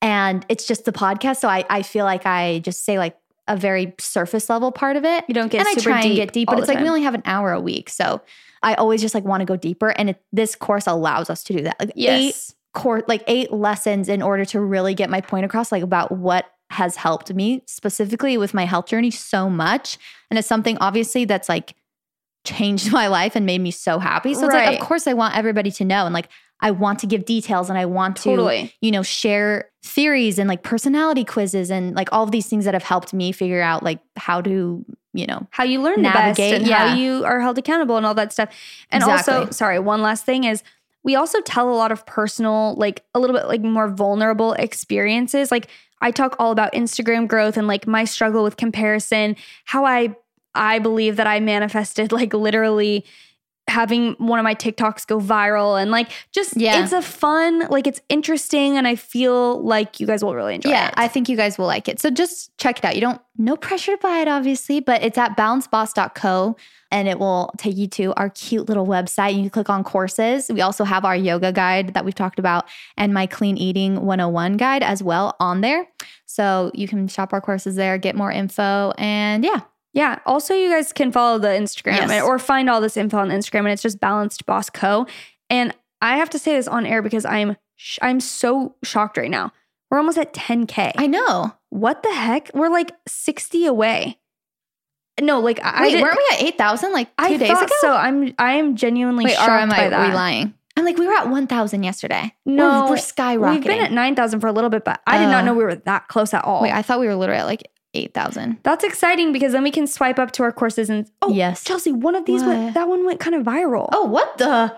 and 0.00 0.44
it's 0.48 0.66
just 0.66 0.84
the 0.84 0.92
podcast 0.92 1.36
so 1.38 1.48
I 1.48 1.64
I 1.70 1.82
feel 1.82 2.04
like 2.04 2.26
I 2.26 2.60
just 2.60 2.84
say 2.84 2.98
like 2.98 3.16
a 3.48 3.56
very 3.56 3.92
surface 3.98 4.48
level 4.48 4.70
part 4.70 4.96
of 4.96 5.04
it 5.04 5.24
You 5.28 5.34
don't 5.34 5.50
get 5.50 5.60
and 5.66 5.68
I 5.68 5.74
try 5.80 6.02
deep 6.02 6.08
and 6.10 6.16
get 6.16 6.32
deep, 6.32 6.48
but 6.48 6.58
it's 6.60 6.68
like 6.68 6.78
we 6.80 6.88
only 6.88 7.02
have 7.02 7.14
an 7.14 7.22
hour 7.24 7.52
a 7.52 7.60
week. 7.60 7.90
So 7.90 8.20
I 8.62 8.74
always 8.74 9.00
just 9.02 9.14
like 9.16 9.24
want 9.24 9.40
to 9.40 9.44
go 9.44 9.56
deeper. 9.56 9.88
And 9.88 10.10
it, 10.10 10.22
this 10.32 10.54
course 10.54 10.86
allows 10.86 11.28
us 11.28 11.42
to 11.44 11.52
do 11.52 11.62
that. 11.64 11.74
Like 11.80 11.92
Yes. 11.96 12.20
eight 12.20 12.54
course, 12.80 13.02
like 13.08 13.24
eight 13.26 13.52
lessons 13.52 14.08
in 14.08 14.22
order 14.22 14.44
to 14.44 14.60
really 14.60 14.94
get 14.94 15.10
my 15.10 15.20
point 15.20 15.44
across, 15.44 15.72
like 15.72 15.82
about 15.82 16.12
what 16.12 16.46
has 16.70 16.94
helped 16.94 17.34
me 17.34 17.62
specifically 17.66 18.38
with 18.38 18.54
my 18.54 18.64
health 18.64 18.86
journey 18.86 19.10
so 19.10 19.50
much. 19.50 19.98
And 20.30 20.38
it's 20.38 20.46
something 20.48 20.78
obviously 20.78 21.24
that's 21.24 21.48
like 21.48 21.74
changed 22.44 22.92
my 22.92 23.06
life 23.06 23.36
and 23.36 23.46
made 23.46 23.60
me 23.60 23.70
so 23.70 23.98
happy. 23.98 24.34
So 24.34 24.46
it's 24.46 24.54
like, 24.54 24.80
of 24.80 24.86
course, 24.86 25.06
I 25.06 25.12
want 25.12 25.36
everybody 25.36 25.70
to 25.72 25.84
know. 25.84 26.04
And 26.04 26.14
like, 26.14 26.28
I 26.60 26.70
want 26.70 27.00
to 27.00 27.06
give 27.06 27.24
details 27.24 27.68
and 27.68 27.78
I 27.78 27.86
want 27.86 28.16
to, 28.18 28.30
Totally. 28.30 28.72
you 28.80 28.92
know, 28.92 29.02
share 29.02 29.70
theories 29.82 30.38
and 30.38 30.48
like 30.48 30.62
personality 30.62 31.24
quizzes 31.24 31.70
and 31.70 31.96
like 31.96 32.08
all 32.12 32.22
of 32.22 32.30
these 32.30 32.46
things 32.46 32.64
that 32.66 32.74
have 32.74 32.84
helped 32.84 33.12
me 33.12 33.32
figure 33.32 33.60
out 33.60 33.82
like 33.82 33.98
how 34.16 34.40
to, 34.42 34.84
you 35.12 35.26
know, 35.26 35.46
how 35.50 35.64
you 35.64 35.82
learn 35.82 35.96
the 35.96 36.02
Navigate, 36.02 36.36
best 36.36 36.60
and 36.60 36.66
yeah. 36.66 36.88
how 36.88 36.94
you 36.94 37.24
are 37.24 37.40
held 37.40 37.58
accountable 37.58 37.96
and 37.96 38.06
all 38.06 38.14
that 38.14 38.32
stuff. 38.32 38.48
And 38.90 39.02
also, 39.02 39.50
sorry, 39.50 39.80
one 39.80 40.02
last 40.02 40.24
thing 40.24 40.44
is 40.44 40.62
we 41.02 41.16
also 41.16 41.40
tell 41.40 41.68
a 41.68 41.74
lot 41.74 41.90
of 41.90 42.06
personal, 42.06 42.74
like 42.76 43.04
a 43.12 43.18
little 43.18 43.34
bit 43.34 43.48
like 43.48 43.60
more 43.60 43.88
vulnerable 43.88 44.52
experiences. 44.52 45.50
Like 45.50 45.66
I 46.00 46.12
talk 46.12 46.36
all 46.38 46.52
about 46.52 46.72
Instagram 46.74 47.26
growth 47.26 47.56
and 47.56 47.66
like 47.66 47.88
my 47.88 48.04
struggle 48.04 48.44
with 48.44 48.56
comparison, 48.56 49.34
how 49.64 49.84
I 49.84 50.14
I 50.54 50.78
believe 50.78 51.16
that 51.16 51.26
I 51.26 51.40
manifested 51.40 52.12
like 52.12 52.34
literally 52.34 53.04
having 53.68 54.14
one 54.14 54.40
of 54.40 54.42
my 54.42 54.56
TikToks 54.56 55.06
go 55.06 55.20
viral 55.20 55.80
and 55.80 55.90
like 55.90 56.10
just 56.32 56.56
Yeah. 56.56 56.82
it's 56.82 56.92
a 56.92 57.00
fun, 57.00 57.60
like 57.70 57.86
it's 57.86 58.00
interesting 58.08 58.76
and 58.76 58.88
I 58.88 58.96
feel 58.96 59.62
like 59.62 60.00
you 60.00 60.06
guys 60.06 60.24
will 60.24 60.34
really 60.34 60.56
enjoy 60.56 60.70
yeah, 60.70 60.88
it. 60.88 60.94
I 60.96 61.06
think 61.06 61.28
you 61.28 61.36
guys 61.36 61.58
will 61.58 61.66
like 61.66 61.88
it. 61.88 62.00
So 62.00 62.10
just 62.10 62.56
check 62.58 62.78
it 62.78 62.84
out. 62.84 62.96
You 62.96 63.00
don't, 63.00 63.20
no 63.38 63.56
pressure 63.56 63.92
to 63.92 63.98
buy 63.98 64.18
it, 64.18 64.28
obviously, 64.28 64.80
but 64.80 65.02
it's 65.02 65.16
at 65.16 65.36
balanceboss.co 65.36 66.56
and 66.90 67.08
it 67.08 67.18
will 67.20 67.52
take 67.56 67.76
you 67.76 67.86
to 67.86 68.12
our 68.14 68.30
cute 68.30 68.68
little 68.68 68.86
website. 68.86 69.34
You 69.34 69.42
can 69.42 69.50
click 69.50 69.70
on 69.70 69.84
courses. 69.84 70.50
We 70.52 70.60
also 70.60 70.82
have 70.84 71.04
our 71.04 71.16
yoga 71.16 71.52
guide 71.52 71.94
that 71.94 72.04
we've 72.04 72.14
talked 72.14 72.40
about 72.40 72.66
and 72.96 73.14
my 73.14 73.26
clean 73.26 73.56
eating 73.56 74.04
101 74.04 74.56
guide 74.56 74.82
as 74.82 75.04
well 75.04 75.36
on 75.38 75.60
there. 75.60 75.86
So 76.26 76.72
you 76.74 76.88
can 76.88 77.06
shop 77.08 77.32
our 77.32 77.40
courses 77.40 77.76
there, 77.76 77.96
get 77.96 78.16
more 78.16 78.32
info, 78.32 78.92
and 78.98 79.44
yeah, 79.44 79.60
Yeah. 79.92 80.18
Also, 80.26 80.54
you 80.54 80.70
guys 80.70 80.92
can 80.92 81.12
follow 81.12 81.38
the 81.38 81.48
Instagram 81.48 81.96
Yes. 81.96 82.10
and- 82.10 82.22
or 82.24 82.38
find 82.38 82.70
all 82.70 82.80
this 82.80 82.96
info 82.96 83.18
on 83.18 83.28
Instagram, 83.30 83.60
and 83.60 83.68
it's 83.68 83.82
just 83.82 84.00
Balanced 84.00 84.46
Boss 84.46 84.70
Co. 84.70 85.06
And 85.50 85.74
I 86.00 86.16
have 86.16 86.30
to 86.30 86.38
say 86.38 86.54
this 86.56 86.66
on 86.68 86.86
air 86.86 87.02
because 87.02 87.24
I'm 87.26 87.56
sh- 87.76 87.98
I'm 88.02 88.18
so 88.20 88.74
shocked 88.82 89.16
right 89.18 89.30
now. 89.30 89.52
We're 89.90 89.98
almost 89.98 90.16
at 90.18 90.32
10k. 90.32 90.92
I 90.96 91.06
know. 91.06 91.52
what 91.68 92.02
the 92.02 92.12
heck? 92.12 92.50
We're 92.54 92.68
like 92.70 92.92
60 93.06 93.66
away. 93.66 94.18
No, 95.20 95.40
like 95.40 95.60
I 95.62 95.82
Wait, 95.82 96.00
weren't 96.02 96.16
we 96.16 96.36
at 96.36 96.42
8,000 96.42 96.92
like 96.92 97.08
two 97.18 97.24
I 97.24 97.36
days 97.36 97.50
ago? 97.50 97.66
so. 97.80 97.92
I'm 97.94 98.34
I 98.38 98.54
am 98.54 98.76
genuinely 98.76 99.24
Wait, 99.26 99.34
shocked 99.34 99.48
or 99.48 99.52
am 99.52 99.68
by 99.68 99.86
I 99.86 99.88
that. 99.90 100.08
we 100.08 100.14
lying? 100.14 100.54
I'm 100.76 100.86
like, 100.86 100.96
we 100.96 101.06
were 101.06 101.12
at 101.12 101.28
1,000 101.28 101.82
yesterday. 101.82 102.34
No, 102.46 102.84
we're, 102.84 102.90
we're 102.92 102.96
skyrocketing. 102.96 103.50
We've 103.56 103.62
been 103.64 103.82
at 103.84 103.92
9,000 103.92 104.40
for 104.40 104.46
a 104.46 104.52
little 104.52 104.70
bit, 104.70 104.84
but 104.86 105.02
I 105.06 105.18
did 105.18 105.26
not 105.26 105.44
know 105.44 105.52
we 105.52 105.64
were 105.64 105.74
that 105.74 106.08
close 106.08 106.32
at 106.32 106.44
all. 106.46 106.62
Wait, 106.62 106.72
I 106.72 106.80
thought 106.80 106.98
we 106.98 107.06
were 107.06 107.14
literally 107.14 107.40
at 107.40 107.46
like 107.46 107.68
8,000. 107.94 108.58
That's 108.62 108.84
exciting 108.84 109.32
because 109.32 109.52
then 109.52 109.62
we 109.62 109.70
can 109.70 109.86
swipe 109.86 110.18
up 110.18 110.30
to 110.32 110.42
our 110.42 110.52
courses 110.52 110.88
and 110.90 111.10
oh, 111.20 111.32
Yes. 111.32 111.62
Chelsey, 111.64 111.92
one 111.92 112.14
of 112.14 112.24
these 112.24 112.42
went 112.42 112.74
that 112.74 112.88
one 112.88 113.04
went 113.04 113.20
kind 113.20 113.34
of 113.36 113.42
viral. 113.44 113.88
Oh, 113.92 114.04
what 114.06 114.38
the? 114.38 114.74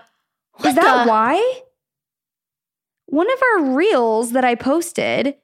What 0.57 0.69
Is 0.69 0.75
that 0.75 1.03
the- 1.05 1.09
why? 1.09 1.61
One 3.07 3.31
of 3.31 3.39
our 3.53 3.75
reels 3.75 4.31
that 4.31 4.43
I 4.43 4.55
posted 4.55 5.35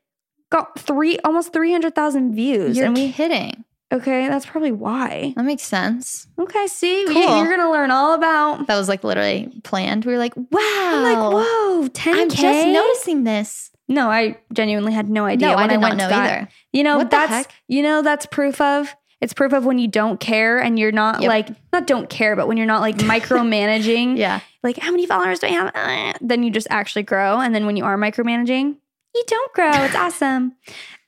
got 0.50 0.78
three 0.80 1.18
almost 1.24 1.54
300,000 1.54 2.34
views. 2.34 2.76
You're 2.76 2.88
and 2.88 2.96
we 2.96 3.12
kidding. 3.12 3.64
okay, 3.94 4.28
that's 4.28 4.46
probably 4.46 4.72
why. 4.72 5.34
That 5.38 5.46
makes 5.46 5.64
sense. 5.64 6.28
Okay, 6.40 6.68
see, 6.68 7.06
Cool. 7.08 7.16
you, 7.16 7.28
are 7.28 7.46
going 7.46 7.60
to 7.60 7.72
learn 7.72 7.92
all 7.92 8.14
about. 8.14 8.68
That 8.68 8.78
was 8.78 8.90
like 8.90 9.04
literally 9.04 9.50
planned. 9.64 10.06
We 10.06 10.12
were 10.14 10.18
like, 10.20 10.36
wow. 10.36 10.46
I'm 10.60 11.04
like, 11.04 11.18
whoa, 11.34 11.88
10K. 11.90 12.14
I'm 12.14 12.30
just 12.30 12.68
noticing 12.68 13.24
this. 13.24 13.71
No, 13.92 14.10
I 14.10 14.38
genuinely 14.54 14.94
had 14.94 15.10
no 15.10 15.26
idea 15.26 15.50
No, 15.50 15.56
when 15.58 15.66
I 15.66 15.68
did 15.68 15.82
went 15.82 15.98
not 15.98 16.04
to 16.06 16.10
know 16.10 16.10
that. 16.10 16.32
either. 16.32 16.50
You 16.74 16.84
know, 16.84 16.98
What 16.98 17.12
the 17.12 17.18
that's 17.18 17.32
heck? 17.32 17.52
you 17.68 17.84
know 17.84 18.02
that's 18.02 18.26
proof 18.26 18.60
of 18.62 18.96
it's 19.20 19.34
proof 19.34 19.54
of 19.54 19.66
when 19.66 19.78
you 19.78 19.88
don't 19.88 20.20
care 20.20 20.58
and 20.60 20.80
you're 20.80 20.92
not 20.92 21.22
Yep. 21.22 21.30
like 21.30 21.50
not 21.72 21.86
don't 21.86 22.10
care, 22.10 22.36
but 22.36 22.48
when 22.48 22.58
you're 22.58 22.66
not 22.66 22.82
like 22.82 22.98
micromanaging. 22.98 24.18
Yeah. 24.18 24.40
Like 24.64 24.78
how 24.78 24.92
many 24.92 25.06
followers 25.06 25.40
do 25.40 25.48
I 25.48 25.52
have? 25.52 25.72
Uh, 25.76 26.14
then 26.22 26.42
you 26.44 26.52
just 26.52 26.68
actually 26.70 27.04
grow, 27.04 27.40
and 27.40 27.54
then 27.54 27.66
when 27.66 27.76
you 27.78 27.84
are 27.84 27.98
micromanaging, 27.98 28.78
you 29.16 29.24
don't 29.28 29.54
grow. 29.54 29.72
It's 29.84 29.96
awesome. 30.06 30.56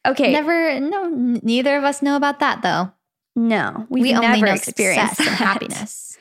Okay, 0.06 0.34
Never, 0.34 0.80
no, 0.80 1.06
n- 1.06 1.40
neither 1.44 1.78
of 1.78 1.84
us 1.86 2.02
know 2.02 2.16
about 2.18 2.40
that 2.42 2.62
though. 2.62 2.92
no, 3.36 3.88
we 3.90 4.12
never 4.12 4.26
only 4.26 4.42
know 4.42 4.54
experienced 4.54 5.22
happiness. 5.22 6.13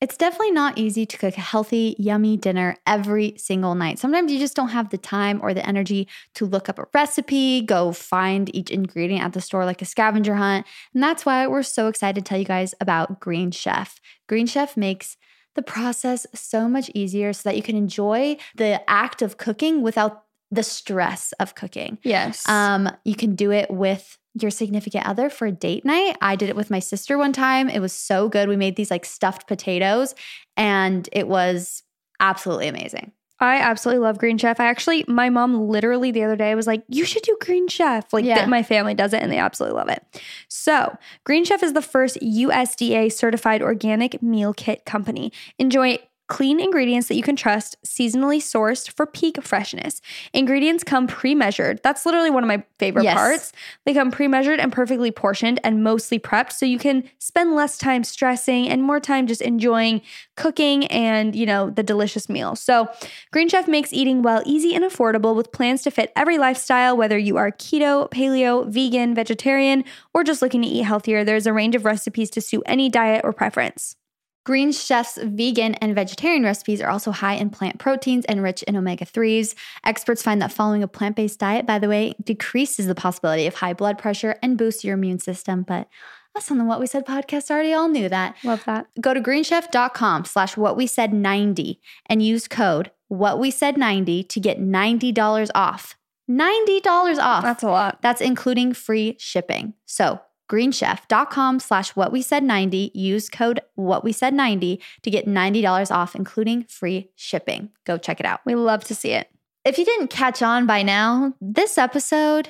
It's 0.00 0.16
definitely 0.16 0.52
not 0.52 0.78
easy 0.78 1.04
to 1.04 1.18
cook 1.18 1.36
a 1.36 1.42
healthy, 1.42 1.94
yummy 1.98 2.38
dinner 2.38 2.76
every 2.86 3.34
single 3.36 3.74
night. 3.74 3.98
Sometimes 3.98 4.32
you 4.32 4.38
just 4.38 4.56
don't 4.56 4.70
have 4.70 4.88
the 4.88 4.96
time 4.96 5.40
or 5.42 5.52
the 5.52 5.66
energy 5.66 6.08
to 6.36 6.46
look 6.46 6.70
up 6.70 6.78
a 6.78 6.86
recipe, 6.94 7.60
go 7.60 7.92
find 7.92 8.54
each 8.56 8.70
ingredient 8.70 9.22
at 9.22 9.34
the 9.34 9.42
store 9.42 9.66
like 9.66 9.82
a 9.82 9.84
scavenger 9.84 10.36
hunt. 10.36 10.66
And 10.94 11.02
that's 11.02 11.26
why 11.26 11.46
we're 11.46 11.62
so 11.62 11.88
excited 11.88 12.24
to 12.24 12.26
tell 12.26 12.38
you 12.38 12.46
guys 12.46 12.74
about 12.80 13.20
Green 13.20 13.50
Chef. 13.50 14.00
Green 14.26 14.46
Chef 14.46 14.74
makes 14.74 15.18
the 15.54 15.62
process 15.62 16.26
so 16.34 16.66
much 16.66 16.90
easier 16.94 17.34
so 17.34 17.48
that 17.48 17.56
you 17.56 17.62
can 17.62 17.76
enjoy 17.76 18.38
the 18.54 18.80
act 18.88 19.20
of 19.20 19.36
cooking 19.36 19.82
without 19.82 20.24
the 20.50 20.62
stress 20.62 21.32
of 21.32 21.54
cooking. 21.54 21.98
Yes. 22.02 22.48
Um, 22.48 22.88
you 23.04 23.14
can 23.14 23.34
do 23.34 23.52
it 23.52 23.70
with 23.70 24.18
your 24.34 24.50
significant 24.50 25.06
other 25.06 25.28
for 25.30 25.46
a 25.46 25.52
date 25.52 25.84
night. 25.84 26.16
I 26.20 26.36
did 26.36 26.48
it 26.48 26.56
with 26.56 26.70
my 26.70 26.78
sister 26.78 27.18
one 27.18 27.32
time. 27.32 27.68
It 27.68 27.80
was 27.80 27.92
so 27.92 28.28
good. 28.28 28.48
We 28.48 28.56
made 28.56 28.76
these 28.76 28.90
like 28.90 29.04
stuffed 29.04 29.48
potatoes 29.48 30.14
and 30.56 31.08
it 31.12 31.26
was 31.28 31.82
absolutely 32.20 32.68
amazing. 32.68 33.12
I 33.42 33.56
absolutely 33.56 34.00
love 34.04 34.18
Green 34.18 34.36
Chef. 34.36 34.60
I 34.60 34.66
actually, 34.66 35.02
my 35.08 35.30
mom 35.30 35.66
literally 35.68 36.10
the 36.10 36.22
other 36.24 36.36
day 36.36 36.54
was 36.54 36.66
like, 36.66 36.82
"You 36.88 37.06
should 37.06 37.22
do 37.22 37.38
Green 37.40 37.68
Chef." 37.68 38.12
Like 38.12 38.26
Yeah. 38.26 38.44
my 38.44 38.62
family 38.62 38.92
does 38.92 39.14
it, 39.14 39.22
and 39.22 39.32
they 39.32 39.38
absolutely 39.38 39.78
love 39.78 39.88
it. 39.88 40.04
So, 40.48 40.94
Green 41.24 41.46
Chef 41.46 41.62
is 41.62 41.72
the 41.72 41.80
first 41.80 42.18
USDA 42.20 43.08
certified 43.08 43.62
organic 43.62 44.22
meal 44.22 44.52
kit 44.52 44.84
company. 44.84 45.32
Enjoy 45.58 45.98
clean 46.30 46.60
ingredients 46.60 47.08
that 47.08 47.16
you 47.16 47.22
can 47.22 47.36
trust, 47.36 47.76
seasonally 47.84 48.38
sourced 48.38 48.88
for 48.88 49.04
peak 49.04 49.42
freshness. 49.42 50.00
Ingredients 50.32 50.84
come 50.84 51.06
pre-measured. 51.06 51.80
That's 51.82 52.06
literally 52.06 52.30
one 52.30 52.44
of 52.44 52.48
my 52.48 52.62
favorite 52.78 53.02
Yes. 53.02 53.14
parts. 53.14 53.52
They 53.84 53.92
come 53.92 54.10
pre-measured 54.12 54.60
and 54.60 54.72
perfectly 54.72 55.10
portioned 55.10 55.60
and 55.64 55.84
mostly 55.84 56.18
prepped, 56.18 56.52
so 56.52 56.64
you 56.64 56.78
can 56.78 57.04
spend 57.18 57.54
less 57.54 57.76
time 57.76 58.04
stressing 58.04 58.68
and 58.68 58.82
more 58.82 59.00
time 59.00 59.26
just 59.26 59.42
enjoying 59.42 60.00
cooking 60.36 60.86
and 60.86 61.34
you 61.36 61.44
know 61.44 61.68
the 61.68 61.82
delicious 61.82 62.28
meal. 62.28 62.54
So, 62.56 62.88
Green 63.32 63.48
Chef 63.48 63.66
makes 63.68 63.92
eating 63.92 64.22
well 64.22 64.42
easy 64.46 64.74
and 64.74 64.84
affordable 64.84 65.34
with 65.34 65.52
plans 65.52 65.82
to 65.82 65.90
fit 65.90 66.12
every 66.14 66.38
lifestyle, 66.38 66.96
whether 66.96 67.18
you 67.18 67.36
are 67.36 67.50
keto, 67.50 68.08
paleo, 68.10 68.66
vegan, 68.68 69.14
vegetarian, 69.14 69.84
or 70.14 70.22
just 70.24 70.40
looking 70.42 70.62
to 70.62 70.68
eat 70.68 70.84
healthier. 70.84 71.24
There's 71.24 71.46
a 71.48 71.52
range 71.52 71.74
of 71.74 71.84
recipes 71.84 72.30
to 72.30 72.40
suit 72.40 72.62
any 72.66 72.88
diet 72.88 73.22
or 73.24 73.32
preference. 73.32 73.96
Green 74.44 74.72
Chef's 74.72 75.18
vegan 75.22 75.74
and 75.76 75.94
vegetarian 75.94 76.42
recipes 76.42 76.80
are 76.80 76.88
also 76.88 77.10
high 77.10 77.34
in 77.34 77.50
plant 77.50 77.78
proteins 77.78 78.24
and 78.24 78.42
rich 78.42 78.62
in 78.64 78.76
omega 78.76 79.04
3s. 79.04 79.54
Experts 79.84 80.22
find 80.22 80.40
that 80.40 80.52
following 80.52 80.82
a 80.82 80.88
plant 80.88 81.16
based 81.16 81.38
diet, 81.38 81.66
by 81.66 81.78
the 81.78 81.88
way, 81.88 82.14
decreases 82.22 82.86
the 82.86 82.94
possibility 82.94 83.46
of 83.46 83.54
high 83.54 83.74
blood 83.74 83.98
pressure 83.98 84.36
and 84.42 84.56
boosts 84.56 84.84
your 84.84 84.94
immune 84.94 85.18
system. 85.18 85.62
But 85.62 85.88
us 86.34 86.50
on 86.50 86.58
the 86.58 86.64
What 86.64 86.80
We 86.80 86.86
Said 86.86 87.06
podcast 87.06 87.50
already 87.50 87.72
all 87.72 87.88
knew 87.88 88.08
that. 88.08 88.36
Love 88.44 88.64
that. 88.64 88.86
Go 89.00 89.12
to 89.12 89.20
greenchef.com 89.20 90.24
slash 90.24 90.56
what 90.56 90.76
we 90.76 90.86
said 90.86 91.12
90 91.12 91.80
and 92.06 92.22
use 92.22 92.48
code 92.48 92.90
what 93.10 93.40
we 93.40 93.50
said 93.50 93.76
90 93.76 94.22
to 94.22 94.40
get 94.40 94.60
$90 94.60 95.50
off. 95.54 95.98
$90 96.30 97.18
off. 97.18 97.42
That's 97.42 97.64
a 97.64 97.68
lot. 97.68 98.00
That's 98.02 98.20
including 98.20 98.72
free 98.72 99.16
shipping. 99.18 99.74
So 99.84 100.20
greenchef.com 100.50 101.60
slash 101.60 101.90
what 101.90 102.12
we 102.12 102.22
said 102.22 102.42
90. 102.42 102.90
Use 102.94 103.28
code 103.28 103.60
what 103.74 104.02
we 104.02 104.12
said 104.12 104.34
90 104.34 104.80
to 105.02 105.10
get 105.10 105.26
$90 105.26 105.90
off, 105.90 106.14
including 106.14 106.64
free 106.64 107.10
shipping. 107.14 107.70
Go 107.86 107.96
check 107.96 108.20
it 108.20 108.26
out. 108.26 108.40
We 108.44 108.54
love 108.54 108.84
to 108.84 108.94
see 108.94 109.12
it. 109.12 109.30
If 109.64 109.78
you 109.78 109.84
didn't 109.84 110.08
catch 110.08 110.42
on 110.42 110.66
by 110.66 110.82
now, 110.82 111.34
this 111.40 111.78
episode 111.78 112.48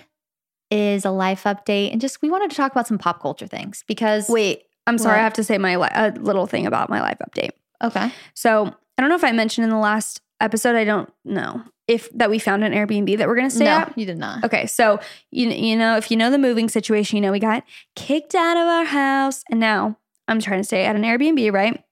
is 0.70 1.04
a 1.04 1.10
life 1.10 1.44
update 1.44 1.90
and 1.92 2.00
just 2.00 2.22
we 2.22 2.30
wanted 2.30 2.50
to 2.50 2.56
talk 2.56 2.70
about 2.70 2.86
some 2.86 2.98
pop 2.98 3.20
culture 3.20 3.46
things 3.46 3.84
because 3.88 4.28
Wait, 4.28 4.62
I'm 4.86 4.98
sorry. 4.98 5.14
What? 5.16 5.20
I 5.20 5.24
have 5.24 5.32
to 5.34 5.44
say 5.44 5.58
my 5.58 5.76
li- 5.76 5.88
a 5.92 6.12
little 6.12 6.46
thing 6.46 6.66
about 6.66 6.88
my 6.88 7.00
life 7.00 7.18
update. 7.18 7.50
okay. 7.82 8.12
So 8.34 8.66
I 8.66 9.02
don't 9.02 9.08
know 9.08 9.16
if 9.16 9.24
I 9.24 9.32
mentioned 9.32 9.64
in 9.64 9.70
the 9.70 9.78
last 9.78 10.20
episode. 10.40 10.76
I 10.76 10.84
don't 10.84 11.10
know 11.24 11.62
if 11.90 12.09
that 12.11 12.31
we 12.31 12.38
found 12.38 12.62
an 12.62 12.72
Airbnb 12.72 13.18
that 13.18 13.26
we're 13.26 13.35
gonna 13.35 13.50
stay 13.50 13.64
no, 13.64 13.70
at. 13.70 13.98
you 13.98 14.07
did 14.07 14.16
not. 14.16 14.44
Okay, 14.44 14.66
so 14.66 15.00
you 15.33 15.48
you 15.48 15.76
know 15.76 15.96
if 15.96 16.09
you 16.09 16.16
know 16.16 16.31
the 16.31 16.38
moving 16.38 16.68
situation, 16.68 17.16
you 17.16 17.20
know 17.20 17.33
we 17.33 17.40
got 17.40 17.64
kicked 17.96 18.37
out 18.37 18.57
of 18.57 18.62
our 18.62 18.85
house, 18.85 19.42
and 19.50 19.59
now 19.59 19.98
I'm 20.29 20.40
trying 20.40 20.61
to 20.61 20.64
stay 20.64 20.85
at 20.85 20.94
an 20.94 21.03
Airbnb. 21.03 21.53
Right? 21.53 21.83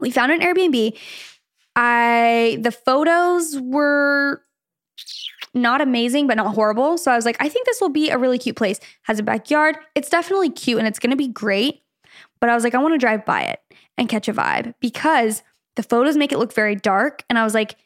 We 0.00 0.10
found 0.10 0.32
an 0.32 0.40
Airbnb. 0.40 0.98
I 1.76 2.58
the 2.62 2.72
photos 2.72 3.60
were 3.60 4.42
not 5.52 5.82
amazing, 5.82 6.28
but 6.28 6.38
not 6.38 6.54
horrible. 6.54 6.96
So 6.96 7.12
I 7.12 7.16
was 7.16 7.26
like, 7.26 7.36
I 7.38 7.50
think 7.50 7.66
this 7.66 7.78
will 7.78 7.90
be 7.90 8.08
a 8.08 8.16
really 8.16 8.38
cute 8.38 8.56
place. 8.56 8.80
Has 9.02 9.18
a 9.18 9.22
backyard. 9.22 9.76
It's 9.94 10.08
definitely 10.08 10.48
cute 10.48 10.78
and 10.78 10.88
it's 10.88 10.98
gonna 10.98 11.14
be 11.14 11.28
great. 11.28 11.82
But 12.40 12.48
I 12.48 12.54
was 12.54 12.64
like, 12.64 12.74
I 12.74 12.78
want 12.78 12.94
to 12.94 12.98
drive 12.98 13.26
by 13.26 13.42
it 13.42 13.60
and 13.98 14.08
catch 14.08 14.28
a 14.28 14.32
vibe 14.32 14.74
because 14.80 15.42
the 15.76 15.82
photos 15.82 16.16
make 16.16 16.32
it 16.32 16.38
look 16.38 16.54
very 16.54 16.74
dark. 16.74 17.22
And 17.28 17.38
I 17.38 17.44
was 17.44 17.52
like, 17.54 17.76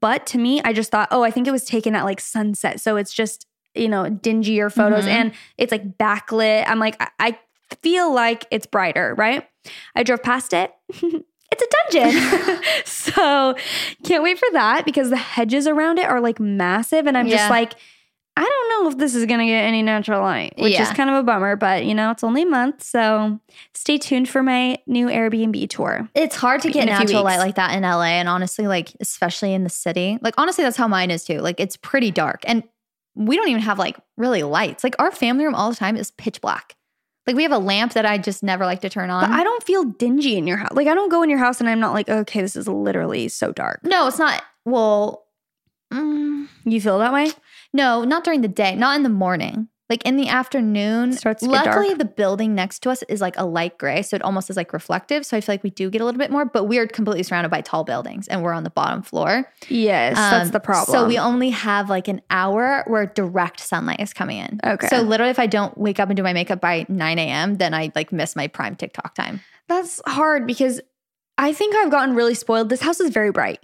But 0.00 0.26
to 0.26 0.38
me, 0.38 0.60
I 0.62 0.72
just 0.72 0.90
thought, 0.90 1.08
oh, 1.10 1.22
I 1.22 1.30
think 1.30 1.46
it 1.46 1.50
was 1.52 1.64
taken 1.64 1.94
at 1.94 2.04
like 2.04 2.20
sunset. 2.20 2.80
So 2.80 2.96
it's 2.96 3.12
just, 3.12 3.46
you 3.74 3.88
know, 3.88 4.04
dingier 4.04 4.70
photos 4.72 5.04
Mhm. 5.04 5.08
and 5.08 5.32
it's 5.58 5.72
like 5.72 5.98
backlit. 5.98 6.64
I'm 6.66 6.78
like, 6.78 6.96
I, 7.00 7.08
I 7.18 7.38
feel 7.82 8.12
like 8.14 8.46
it's 8.50 8.66
brighter, 8.66 9.14
right? 9.16 9.46
I 9.94 10.02
drove 10.02 10.22
past 10.22 10.52
it. 10.52 10.72
it's 10.90 11.62
a 11.62 11.92
dungeon. 11.92 12.62
so 12.84 13.54
can't 14.04 14.22
wait 14.22 14.38
for 14.38 14.48
that 14.52 14.84
because 14.84 15.10
the 15.10 15.16
hedges 15.16 15.66
around 15.66 15.98
it 15.98 16.06
are 16.06 16.20
like 16.20 16.38
massive. 16.38 17.06
And 17.06 17.16
I'm 17.18 17.26
Yeah. 17.26 17.36
just 17.38 17.50
like, 17.50 17.72
I 18.36 18.42
don't 18.42 18.68
know 18.84 18.90
if 18.90 18.96
this 18.98 19.14
is 19.14 19.26
going 19.26 19.40
to 19.40 19.46
get 19.46 19.64
any 19.64 19.82
natural 19.82 20.22
light, 20.22 20.54
which 20.56 20.72
is 20.80 20.90
kind 20.90 21.10
of 21.10 21.16
a 21.16 21.22
bummer, 21.22 21.54
but 21.54 21.84
you 21.84 21.94
know, 21.94 22.10
it's 22.10 22.24
only 22.24 22.42
a 22.42 22.46
month. 22.46 22.82
So 22.82 23.38
stay 23.74 23.98
tuned 23.98 24.28
for 24.28 24.42
my 24.42 24.78
new 24.86 25.08
Airbnb 25.08 25.68
tour. 25.68 26.08
It's 26.14 26.34
hard 26.36 26.62
to 26.62 26.70
get 26.70 26.86
natural 26.86 27.24
light 27.24 27.38
like 27.38 27.56
that 27.56 27.76
in 27.76 27.82
LA. 27.82 28.04
And 28.04 28.28
honestly, 28.28 28.66
like, 28.66 28.96
especially 29.00 29.52
in 29.52 29.64
the 29.64 29.70
city, 29.70 30.18
like, 30.22 30.34
honestly, 30.38 30.64
that's 30.64 30.78
how 30.78 30.88
mine 30.88 31.10
is 31.10 31.24
too. 31.24 31.40
Like, 31.40 31.60
it's 31.60 31.76
pretty 31.76 32.10
dark. 32.10 32.42
And 32.46 32.64
we 33.14 33.36
don't 33.36 33.48
even 33.48 33.60
have 33.60 33.78
like 33.78 33.98
really 34.16 34.42
lights. 34.42 34.82
Like, 34.82 34.96
our 34.98 35.12
family 35.12 35.44
room 35.44 35.54
all 35.54 35.68
the 35.68 35.76
time 35.76 35.96
is 35.98 36.10
pitch 36.12 36.40
black. 36.40 36.74
Like, 37.26 37.36
we 37.36 37.42
have 37.42 37.52
a 37.52 37.58
lamp 37.58 37.92
that 37.92 38.06
I 38.06 38.16
just 38.16 38.42
never 38.42 38.64
like 38.64 38.80
to 38.80 38.88
turn 38.88 39.10
on. 39.10 39.28
But 39.28 39.38
I 39.38 39.44
don't 39.44 39.62
feel 39.62 39.84
dingy 39.84 40.36
in 40.38 40.46
your 40.46 40.56
house. 40.56 40.72
Like 40.72 40.88
I 40.88 40.94
don't 40.94 41.10
go 41.10 41.22
in 41.22 41.28
your 41.28 41.38
house 41.38 41.60
and 41.60 41.68
I'm 41.68 41.78
not 41.80 41.92
like, 41.92 42.08
okay, 42.08 42.40
this 42.40 42.56
is 42.56 42.66
literally 42.66 43.28
so 43.28 43.52
dark. 43.52 43.80
no, 43.84 44.06
it's 44.08 44.18
not. 44.18 44.42
Well, 44.64 45.26
mm, 45.92 46.48
You 46.64 46.80
feel 46.80 46.98
that 47.00 47.12
way? 47.12 47.30
No, 47.72 48.04
not 48.04 48.24
during 48.24 48.40
the 48.42 48.48
day, 48.48 48.74
not 48.76 48.96
in 48.96 49.02
the 49.02 49.08
morning. 49.08 49.68
Like 49.90 50.06
in 50.06 50.16
the 50.16 50.28
afternoon, 50.28 51.10
It 51.10 51.16
starts 51.18 51.42
to 51.42 51.48
get 51.50 51.66
luckily 51.66 51.92
the 51.92 52.06
building 52.06 52.54
next 52.54 52.78
to 52.84 52.90
us 52.90 53.02
is 53.10 53.20
like 53.20 53.36
a 53.36 53.44
light 53.44 53.76
gray, 53.76 54.00
so 54.00 54.16
it 54.16 54.22
almost 54.22 54.48
is 54.48 54.56
like 54.56 54.72
reflective. 54.72 55.26
So 55.26 55.36
I 55.36 55.42
feel 55.42 55.52
like 55.52 55.62
we 55.62 55.68
do 55.68 55.90
get 55.90 56.00
a 56.00 56.04
little 56.06 56.18
bit 56.18 56.30
more, 56.30 56.46
but 56.46 56.64
we're 56.64 56.86
completely 56.86 57.22
surrounded 57.24 57.50
by 57.50 57.60
tall 57.60 57.84
buildings, 57.84 58.26
and 58.28 58.42
we're 58.42 58.54
on 58.54 58.64
the 58.64 58.70
bottom 58.70 59.02
floor. 59.02 59.52
Yes, 59.68 60.16
that's 60.16 60.46
Um, 60.46 60.52
the 60.52 60.60
problem. 60.60 60.94
So 60.96 61.06
we 61.06 61.18
only 61.18 61.50
have 61.50 61.90
like 61.90 62.08
an 62.08 62.22
hour 62.30 62.84
where 62.86 63.04
direct 63.04 63.60
sunlight 63.60 64.00
is 64.00 64.14
coming 64.14 64.38
in. 64.38 64.60
Okay. 64.64 64.86
So 64.88 65.02
literally, 65.02 65.30
if 65.30 65.38
I 65.38 65.46
don't 65.46 65.76
wake 65.76 66.00
up 66.00 66.08
and 66.08 66.16
do 66.16 66.22
my 66.22 66.32
makeup 66.32 66.60
by 66.60 66.86
9 66.88 67.18
a.m., 67.18 67.56
then 67.56 67.74
I 67.74 67.92
like 67.94 68.12
miss 68.12 68.34
my 68.34 68.46
prime 68.46 68.76
TikTok 68.76 69.14
time. 69.14 69.40
that's 69.68 70.00
hard 70.06 70.46
because 70.46 70.80
I 71.36 71.52
think 71.52 71.74
I've 71.76 71.90
gotten 71.90 72.14
really 72.14 72.34
spoiled. 72.34 72.70
This 72.70 72.80
house 72.80 73.00
is 73.00 73.10
very 73.10 73.30
bright. 73.32 73.60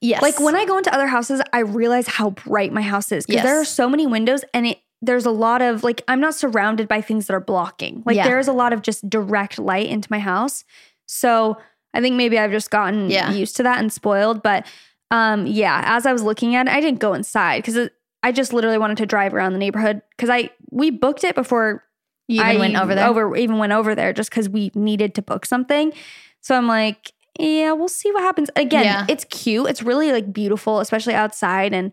Yes. 0.00 0.22
Like 0.22 0.38
when 0.40 0.54
I 0.54 0.64
go 0.66 0.76
into 0.78 0.92
other 0.92 1.06
houses, 1.06 1.40
I 1.52 1.60
realize 1.60 2.06
how 2.06 2.30
bright 2.30 2.72
my 2.72 2.82
house 2.82 3.10
is 3.12 3.24
because 3.26 3.36
Yes. 3.36 3.44
there 3.44 3.60
are 3.60 3.64
so 3.64 3.88
many 3.88 4.06
windows 4.06 4.44
and 4.54 4.66
it 4.66 4.78
there's 5.02 5.24
a 5.24 5.30
lot 5.30 5.62
of 5.62 5.82
like 5.82 6.02
I'm 6.08 6.20
not 6.20 6.34
surrounded 6.34 6.86
by 6.86 7.00
things 7.00 7.26
that 7.26 7.32
are 7.34 7.40
blocking. 7.40 8.02
Like 8.04 8.16
Yeah. 8.16 8.24
there's 8.24 8.48
a 8.48 8.52
lot 8.52 8.72
of 8.74 8.82
just 8.82 9.08
direct 9.08 9.58
light 9.58 9.86
into 9.88 10.08
my 10.10 10.18
house. 10.18 10.64
So 11.06 11.56
I 11.94 12.00
think 12.02 12.16
maybe 12.16 12.38
I've 12.38 12.50
just 12.50 12.70
gotten 12.70 13.08
Yeah. 13.08 13.32
used 13.32 13.56
to 13.56 13.62
that 13.62 13.78
and 13.78 13.90
spoiled. 13.92 14.42
But 14.42 14.66
um 15.10 15.46
yeah, 15.46 15.82
as 15.86 16.04
I 16.04 16.12
was 16.12 16.22
looking 16.22 16.54
at 16.54 16.66
it, 16.66 16.72
I 16.72 16.80
didn't 16.80 17.00
go 17.00 17.14
inside 17.14 17.64
because 17.64 17.88
I 18.22 18.32
just 18.32 18.52
literally 18.52 18.76
wanted 18.78 18.98
to 18.98 19.06
drive 19.06 19.32
around 19.32 19.54
the 19.54 19.58
neighborhood 19.58 20.02
because 20.14 20.28
I 20.28 20.50
we 20.70 20.90
booked 20.90 21.24
it 21.24 21.34
before 21.34 21.82
you 22.28 22.42
even 22.42 22.46
I 22.46 22.58
went 22.58 22.76
over 22.76 22.94
there. 22.94 23.08
Over 23.08 23.34
even 23.36 23.56
went 23.56 23.72
over 23.72 23.94
there 23.94 24.12
just 24.12 24.28
because 24.30 24.48
we 24.50 24.70
needed 24.74 25.14
to 25.14 25.22
book 25.22 25.46
something. 25.46 25.94
So 26.42 26.54
I'm 26.54 26.66
like, 26.68 27.12
yeah, 27.40 27.72
we'll 27.72 27.88
see 27.88 28.10
what 28.12 28.22
happens. 28.22 28.50
Again, 28.56 28.84
Yeah. 28.84 29.06
it's 29.08 29.24
cute. 29.24 29.68
It's 29.68 29.82
really 29.82 30.12
like 30.12 30.32
beautiful, 30.32 30.80
especially 30.80 31.14
outside, 31.14 31.72
and 31.72 31.92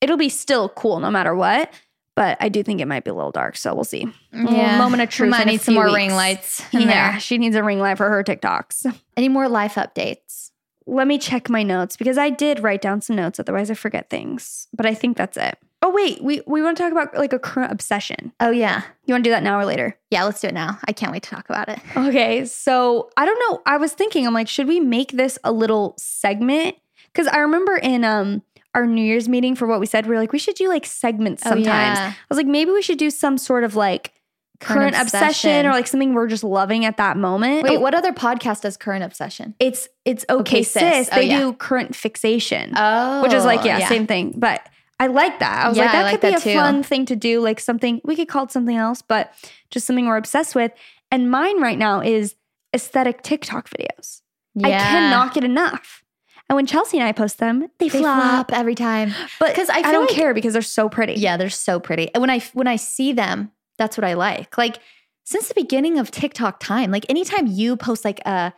it'll 0.00 0.16
be 0.16 0.28
still 0.28 0.68
cool 0.68 1.00
no 1.00 1.10
matter 1.10 1.34
what. 1.34 1.72
But 2.14 2.36
I 2.40 2.50
do 2.50 2.62
think 2.62 2.80
it 2.82 2.86
might 2.86 3.04
be 3.04 3.10
a 3.10 3.14
little 3.14 3.30
dark, 3.30 3.56
so 3.56 3.74
we'll 3.74 3.84
see. 3.84 4.04
Little 4.32 4.52
mm, 4.52 4.76
moment 4.78 5.02
of 5.02 5.08
We 5.08 5.12
truth. 5.12 5.30
might 5.30 5.46
need 5.46 5.62
some 5.62 5.72
few 5.74 5.82
more 5.82 5.92
ring 5.94 6.12
lights. 6.12 6.62
In 6.74 6.82
Yeah, 6.82 7.12
There. 7.12 7.20
she 7.20 7.38
needs 7.38 7.56
a 7.56 7.62
ring 7.62 7.78
light 7.80 7.96
for 7.96 8.10
her 8.10 8.22
TikToks. 8.22 8.94
Any 9.16 9.30
more 9.30 9.48
life 9.48 9.76
updates? 9.76 10.50
Let 10.86 11.06
me 11.06 11.16
check 11.18 11.48
my 11.48 11.62
notes 11.62 11.96
because 11.96 12.18
I 12.18 12.28
did 12.28 12.60
write 12.62 12.82
down 12.82 13.00
some 13.00 13.16
notes. 13.16 13.40
Otherwise, 13.40 13.70
I 13.70 13.74
forget 13.74 14.10
things. 14.10 14.68
But 14.74 14.84
I 14.84 14.92
think 14.94 15.16
that's 15.16 15.38
it. 15.38 15.56
Oh 15.84 15.90
wait, 15.90 16.22
we 16.22 16.40
we 16.46 16.62
want 16.62 16.76
to 16.76 16.82
talk 16.82 16.92
about 16.92 17.14
like 17.16 17.32
a 17.32 17.38
current 17.38 17.72
obsession. 17.72 18.32
Oh 18.40 18.50
yeah, 18.50 18.82
You 19.06 19.14
want 19.14 19.24
to 19.24 19.28
do 19.28 19.32
that 19.32 19.42
now 19.42 19.58
or 19.58 19.64
later? 19.64 19.98
yeah. 20.10 20.22
Let's 20.24 20.40
do 20.40 20.46
it 20.48 20.54
now. 20.54 20.78
I 20.86 20.92
can't 20.92 21.10
wait 21.12 21.24
to 21.24 21.30
talk 21.30 21.48
about 21.48 21.68
it. 21.68 21.80
Okay, 21.96 22.44
so 22.44 23.10
I 23.16 23.26
don't 23.26 23.38
know. 23.50 23.62
I 23.66 23.76
was 23.78 23.92
thinking, 23.92 24.26
I'm 24.26 24.34
like, 24.34 24.48
should 24.48 24.68
we 24.68 24.78
make 24.80 25.12
this 25.12 25.38
a 25.44 25.50
little 25.52 25.94
segment? 25.98 26.76
Because 27.12 27.26
I 27.26 27.38
remember 27.38 27.76
in 27.76 28.04
um 28.04 28.42
our 28.74 28.86
New 28.86 29.02
Year's 29.04 29.28
meeting 29.28 29.54
for 29.54 29.66
what 29.66 29.80
we 29.80 29.86
said, 29.86 30.06
we 30.06 30.14
are 30.14 30.18
like, 30.18 30.32
we 30.32 30.38
should 30.38 30.54
do 30.54 30.68
like 30.68 30.86
segments 30.86 31.42
Oh, 31.44 31.50
sometimes. 31.50 31.98
yeah. 31.98 32.12
I 32.12 32.24
was 32.30 32.38
like, 32.38 32.46
maybe 32.46 32.70
we 32.70 32.80
should 32.80 32.96
do 32.98 33.10
some 33.10 33.36
sort 33.36 33.64
of 33.64 33.74
like 33.76 34.12
current, 34.60 34.94
obsession. 34.96 35.66
or 35.66 35.70
like 35.72 35.88
something 35.88 36.14
we're 36.14 36.28
just 36.28 36.44
loving 36.44 36.84
at 36.84 36.96
that 36.96 37.16
moment. 37.16 37.64
Wait, 37.64 37.80
what 37.80 37.94
other 37.94 38.12
podcast 38.12 38.62
does 38.62 38.76
current 38.76 39.02
obsession? 39.04 39.54
It's 39.58 39.88
it's 40.04 40.24
okay, 40.30 40.40
Okay, 40.58 40.62
sis. 40.62 40.82
Sis. 40.82 41.08
Oh, 41.12 41.16
They 41.16 41.26
yeah. 41.28 41.40
do 41.40 41.52
current 41.54 41.96
fixation, 41.96 42.72
Oh, 42.76 43.22
which 43.22 43.32
is 43.32 43.44
like 43.44 43.64
yeah, 43.64 43.88
same 43.88 44.06
thing. 44.06 44.34
But 44.38 44.66
I 45.02 45.06
like 45.08 45.38
that. 45.40 45.64
I 45.66 45.68
was 45.68 45.76
Yeah, 45.76 45.84
like, 45.84 45.92
that 45.92 46.02
like 46.04 46.20
could 46.20 46.28
be 46.28 46.34
a 46.34 46.40
too. 46.40 46.54
fun 46.58 46.82
thing 46.82 47.06
to 47.06 47.16
do, 47.16 47.40
like 47.40 47.60
something 47.60 48.00
we 48.04 48.16
could 48.16 48.28
call 48.28 48.44
it 48.44 48.50
something 48.52 48.76
else, 48.76 49.02
but 49.02 49.32
just 49.70 49.86
something 49.86 50.06
we're 50.06 50.16
obsessed 50.16 50.54
with. 50.54 50.72
And 51.10 51.30
mine 51.30 51.60
right 51.60 51.78
now 51.78 52.00
is 52.00 52.36
aesthetic 52.74 53.22
TikTok 53.22 53.68
videos. 53.70 54.22
I 54.62 54.70
cannot 54.70 55.34
get 55.34 55.44
enough. 55.44 56.02
And 56.48 56.56
when 56.56 56.66
Chelsey 56.66 56.98
and 56.98 57.06
I 57.06 57.12
post 57.12 57.38
them, 57.38 57.60
they, 57.78 57.88
They 57.88 58.00
flop. 58.00 58.48
flop 58.50 58.52
every 58.58 58.74
time. 58.74 59.14
But 59.38 59.54
'Cause 59.54 59.70
I 59.70 59.78
I, 59.78 59.92
don't 59.92 60.06
like- 60.06 60.10
care 60.14 60.34
because 60.34 60.52
they're 60.52 60.62
so 60.62 60.88
pretty. 60.88 61.14
Yeah, 61.14 61.36
they're 61.36 61.48
so 61.50 61.80
pretty. 61.80 62.10
And 62.14 62.20
when 62.20 62.30
I 62.30 62.40
when 62.52 62.66
I 62.66 62.76
see 62.76 63.12
them, 63.12 63.50
that's 63.78 63.96
what 63.96 64.04
I 64.04 64.14
like. 64.14 64.56
Like 64.58 64.78
since 65.24 65.48
the 65.48 65.54
beginning 65.54 65.98
of 65.98 66.10
TikTok 66.10 66.60
time, 66.60 66.90
like 66.90 67.06
anytime 67.08 67.46
you 67.46 67.76
post 67.76 68.04
like 68.04 68.20
a 68.26 68.52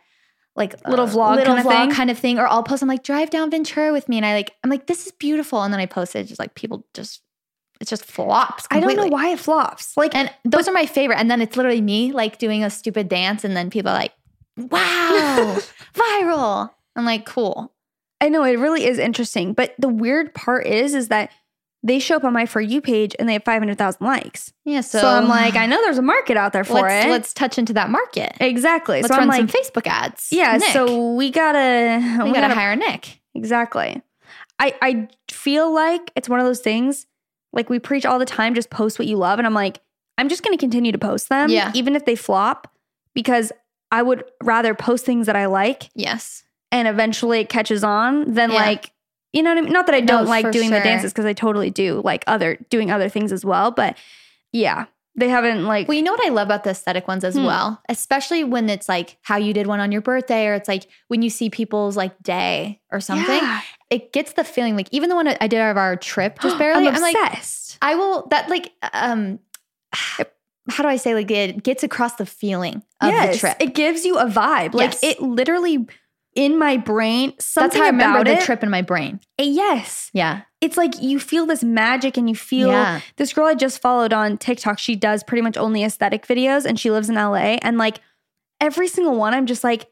like 0.55 0.75
Little 0.87 1.05
uh, 1.05 1.09
vlog 1.09 1.35
little 1.35 1.55
kinda 1.55 1.69
vlog 1.69 1.87
thing? 1.87 1.91
kind 1.91 2.09
of 2.09 2.17
thing, 2.17 2.39
or 2.39 2.47
I'll 2.47 2.63
post, 2.63 2.81
I'm 2.81 2.87
like, 2.87 3.03
drive 3.03 3.29
down 3.29 3.51
Ventura 3.51 3.91
with 3.91 4.07
me. 4.07 4.17
And 4.17 4.25
I 4.25 4.33
like, 4.33 4.51
I'm 4.63 4.69
like, 4.69 4.87
this 4.87 5.05
is 5.05 5.11
beautiful. 5.13 5.61
And 5.63 5.73
then 5.73 5.79
I 5.81 5.85
post 5.85 6.15
it, 6.15 6.25
just 6.25 6.39
like 6.39 6.55
people 6.55 6.85
just 6.93 7.21
it 7.81 7.87
just 7.89 8.05
flops. 8.05 8.65
I 8.71 8.79
don't 8.79 8.95
know 8.95 9.07
why 9.07 9.29
it 9.29 9.39
flops. 9.39 9.97
Like, 9.97 10.15
And 10.15 10.31
those 10.45 10.67
are 10.67 10.71
my 10.71 10.85
favorite. 10.85 11.17
And 11.17 11.29
then 11.29 11.41
it's 11.41 11.57
literally 11.57 11.81
me 11.81 12.13
like 12.13 12.37
doing 12.37 12.63
a 12.63 12.69
stupid 12.69 13.09
dance, 13.09 13.43
and 13.43 13.55
then 13.55 13.69
people 13.69 13.91
are 13.91 13.99
like, 13.99 14.13
wow, 14.57 15.57
viral. 15.93 16.69
I'm 16.95 17.05
like, 17.05 17.25
cool. 17.25 17.73
I 18.21 18.29
know 18.29 18.43
it 18.43 18.57
really 18.57 18.85
is 18.85 18.97
interesting. 18.97 19.53
But 19.53 19.75
the 19.77 19.89
weird 19.89 20.33
part 20.33 20.65
is, 20.65 20.95
is 20.95 21.09
that 21.09 21.31
they 21.85 21.99
show 21.99 22.15
up 22.15 22.23
on 22.23 22.33
my 22.33 22.47
For 22.47 22.59
You 22.61 22.81
page 22.81 23.15
and 23.19 23.29
they 23.29 23.33
have 23.33 23.43
500,000 23.43 24.03
likes. 24.05 24.51
Yeah. 24.65 24.81
So, 24.81 24.99
So, 24.99 25.07
I'm 25.07 25.27
like, 25.27 25.55
I 25.55 25.67
know 25.67 25.79
there's 25.83 25.99
a 25.99 26.01
market 26.01 26.35
out 26.35 26.51
there 26.51 26.63
for 26.63 26.81
let's, 26.81 27.05
it. 27.05 27.09
let's 27.09 27.33
touch 27.33 27.59
into 27.59 27.73
that 27.73 27.91
market. 27.91 28.33
exactly. 28.39 29.03
Let's 29.03 29.09
so 29.13 29.19
run 29.19 29.23
I'm 29.23 29.27
like, 29.29 29.47
some 29.49 29.61
Facebook 29.61 29.85
ads. 29.87 30.29
yeah, 30.31 30.57
Nick. 30.57 30.73
so 30.73 31.13
we 31.13 31.29
gotta, 31.29 32.23
we, 32.25 32.33
gotta, 32.33 32.53
hire 32.55 32.75
Nick. 32.75 33.21
Exactly. 33.35 34.01
I 34.57 34.73
I 34.81 35.07
feel 35.29 35.71
like 35.73 36.11
it's 36.15 36.27
one 36.27 36.39
of 36.39 36.45
those 36.45 36.61
things 36.61 37.05
like 37.53 37.69
we 37.69 37.77
preach 37.77 38.05
all 38.05 38.17
the 38.19 38.25
time 38.25 38.55
just 38.55 38.69
post 38.69 38.97
what 38.97 39.07
you 39.07 39.17
love 39.17 39.37
and 39.37 39.45
I'm 39.45 39.53
like 39.53 39.79
I'm 40.17 40.29
just 40.29 40.43
going 40.43 40.57
to 40.57 40.59
continue 40.59 40.91
to 40.93 40.97
post 40.97 41.27
them 41.29 41.49
Yeah. 41.49 41.71
even 41.75 41.95
if 41.95 42.05
they 42.05 42.15
flop 42.15 42.71
because 43.13 43.51
I 43.91 44.01
would 44.01 44.23
rather 44.41 44.73
post 44.73 45.05
things 45.05 45.25
that 45.27 45.35
I 45.35 45.45
like 45.47 45.89
Yes. 45.93 46.43
and 46.71 46.87
eventually 46.87 47.39
it 47.41 47.49
catches 47.49 47.83
on 47.83 48.33
than 48.33 48.49
Yeah. 48.51 48.55
like 48.55 48.91
you 49.35 49.43
know 49.43 49.51
what 49.51 49.59
I 49.59 49.61
mean 49.61 49.73
not 49.73 49.85
that 49.85 49.93
I 49.95 50.01
don't 50.01 50.25
like 50.27 50.45
for 50.45 50.51
doing 50.51 50.71
the 50.71 50.79
dances 50.79 51.11
because 51.13 51.25
I 51.25 51.33
totally 51.33 51.69
do 51.69 52.01
like 52.03 52.23
other 52.25 52.57
doing 52.71 52.89
other 52.89 53.09
things 53.09 53.31
as 53.31 53.45
well 53.45 53.69
but 53.69 53.95
yeah 54.51 54.85
they 55.17 55.29
haven't 55.29 55.63
like 55.65 55.87
Well, 55.87 55.95
you 55.95 56.03
know 56.03 56.11
what 56.11 56.25
I 56.25 56.29
love 56.29 56.47
about 56.47 56.65
the 56.65 56.71
aesthetic 56.71 57.07
ones 57.07 57.23
as 57.23 57.35
Hmm. 57.35 57.45
well, 57.45 57.81
especially 57.87 58.43
when 58.43 58.69
it's 58.69 58.89
like 58.89 59.15
how 59.21 59.37
you 59.37 59.53
did 59.53 59.65
one 59.65 59.79
on 59.79 59.89
your 59.93 60.01
birthday, 60.01 60.47
or 60.47 60.55
it's 60.55 60.67
like 60.67 60.87
when 61.07 61.21
you 61.21 61.29
see 61.29 61.49
people's 61.49 61.95
like 61.95 62.21
day 62.21 62.81
or 62.91 62.99
something. 62.99 63.33
Yeah. 63.41 63.61
It 63.89 64.11
gets 64.11 64.33
the 64.33 64.43
feeling 64.43 64.75
like 64.75 64.89
even 64.91 65.07
the 65.07 65.15
one 65.15 65.29
I 65.29 65.47
did 65.47 65.61
of 65.61 65.77
our 65.77 65.95
trip 65.95 66.39
just 66.41 66.57
barely. 66.57 66.89
I'm 66.89 66.95
I'm 66.95 67.01
like, 67.01 67.15
obsessed 67.15 67.77
I 67.81 67.95
will 67.95 68.27
that 68.27 68.49
like 68.49 68.73
um 68.91 69.39
how 70.69 70.83
do 70.83 70.89
I 70.89 70.97
say 70.97 71.13
like 71.13 71.31
it 71.31 71.63
gets 71.63 71.83
across 71.83 72.15
the 72.15 72.25
feeling 72.25 72.83
of 72.99 73.13
the 73.13 73.37
trip. 73.37 73.55
It 73.61 73.73
gives 73.73 74.03
you 74.03 74.17
a 74.17 74.25
vibe. 74.25 74.73
Like 74.73 74.91
Yes. 74.91 74.99
it 75.03 75.21
literally 75.21 75.87
in 76.35 76.59
my 76.59 76.75
brain, 76.77 77.33
something 77.39 77.69
That's 77.69 77.75
how 77.77 77.83
I 77.83 77.89
remember 77.89 78.19
about 78.19 78.27
the 78.27 78.39
it- 78.39 78.45
trip 78.45 78.61
in 78.61 78.69
my 78.69 78.81
brain. 78.81 79.19
Eh, 79.39 79.43
Yes. 79.45 80.09
Yeah. 80.13 80.41
It's 80.61 80.77
like 80.77 81.01
you 81.01 81.19
feel 81.19 81.45
this 81.45 81.63
magic 81.63 82.17
and 82.17 82.27
you 82.27 82.35
feel 82.35 82.67
Yeah. 82.69 82.99
this 83.17 83.31
girl 83.33 83.45
I 83.45 83.53
just 83.55 83.81
followed 83.81 84.11
on 84.13 84.37
TikTok. 84.37 84.77
She 84.79 84.95
does 84.95 85.23
pretty 85.23 85.41
much 85.41 85.57
only 85.57 85.83
aesthetic 85.83 86.25
videos 86.27 86.65
and 86.65 86.79
she 86.79 86.91
lives 86.91 87.09
in 87.09 87.15
LA. 87.15 87.57
And 87.61 87.77
like 87.77 87.99
every 88.59 88.87
single 88.87 89.15
one, 89.15 89.33
I'm 89.33 89.45
just 89.45 89.63
like, 89.63 89.85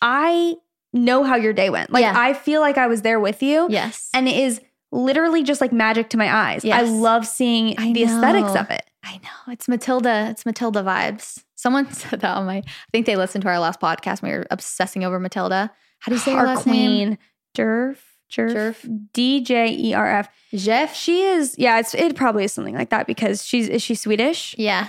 I 0.00 0.54
know 0.92 1.24
how 1.24 1.36
your 1.36 1.52
day 1.52 1.70
went. 1.70 1.90
Like 1.92 2.02
Yeah. 2.02 2.14
I 2.16 2.34
feel 2.34 2.60
like 2.60 2.78
I 2.78 2.86
was 2.86 3.02
there 3.02 3.20
with 3.20 3.42
you. 3.42 3.66
Yes. 3.70 4.08
And 4.14 4.28
it 4.28 4.36
is 4.36 4.60
literally 4.92 5.42
just 5.42 5.60
like 5.60 5.72
magic 5.72 6.10
to 6.10 6.16
my 6.16 6.32
eyes. 6.34 6.64
I 6.64 6.82
love 6.82 7.26
seeing 7.26 7.74
I 7.78 7.92
the 7.92 8.04
aesthetics 8.04 8.54
of 8.54 8.70
it. 8.70 8.84
I 9.04 9.14
know. 9.18 9.52
It's 9.52 9.68
Matilda. 9.68 10.28
It's 10.30 10.46
Matilda 10.46 10.82
vibes. 10.82 11.42
Someone 11.56 11.92
said 11.92 12.20
that 12.20 12.36
on 12.36 12.46
my, 12.46 12.58
I 12.58 12.64
think 12.92 13.06
they 13.06 13.16
listened 13.16 13.42
to 13.42 13.48
our 13.48 13.58
last 13.58 13.80
podcast. 13.80 14.22
We 14.22 14.30
were 14.30 14.46
obsessing 14.50 15.04
over 15.04 15.18
Matilda. 15.18 15.70
How 16.00 16.10
do 16.10 16.14
you 16.16 16.20
say 16.20 16.32
her 16.32 16.38
Our 16.38 16.46
last 16.46 16.66
name? 16.66 17.16
queen, 17.16 17.18
Durf, 17.56 17.98
Jerf. 18.30 19.08
D 19.12 19.40
J 19.42 19.68
E 19.68 19.94
R 19.94 20.06
F. 20.06 20.28
Jeff. 20.54 20.94
She 20.94 21.22
is, 21.22 21.54
yeah, 21.58 21.78
it's 21.78 21.94
it 21.94 22.14
probably 22.16 22.44
is 22.44 22.52
something 22.52 22.74
like 22.74 22.90
that 22.90 23.06
because 23.06 23.44
she's 23.44 23.68
is 23.68 23.82
she 23.82 23.94
Swedish? 23.94 24.54
Yeah. 24.58 24.88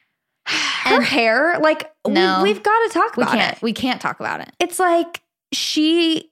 Her 0.46 0.96
And- 0.96 1.04
hair, 1.04 1.58
like 1.60 1.90
No. 2.06 2.42
we, 2.42 2.48
have 2.52 2.62
got 2.62 2.78
to 2.86 2.90
talk 2.92 3.16
We 3.16 3.22
about 3.24 3.34
can't. 3.34 3.56
it. 3.56 3.62
We 3.62 3.72
can't 3.72 4.00
talk 4.00 4.20
about 4.20 4.40
it. 4.40 4.50
It's 4.58 4.78
like 4.78 5.22
she 5.52 6.30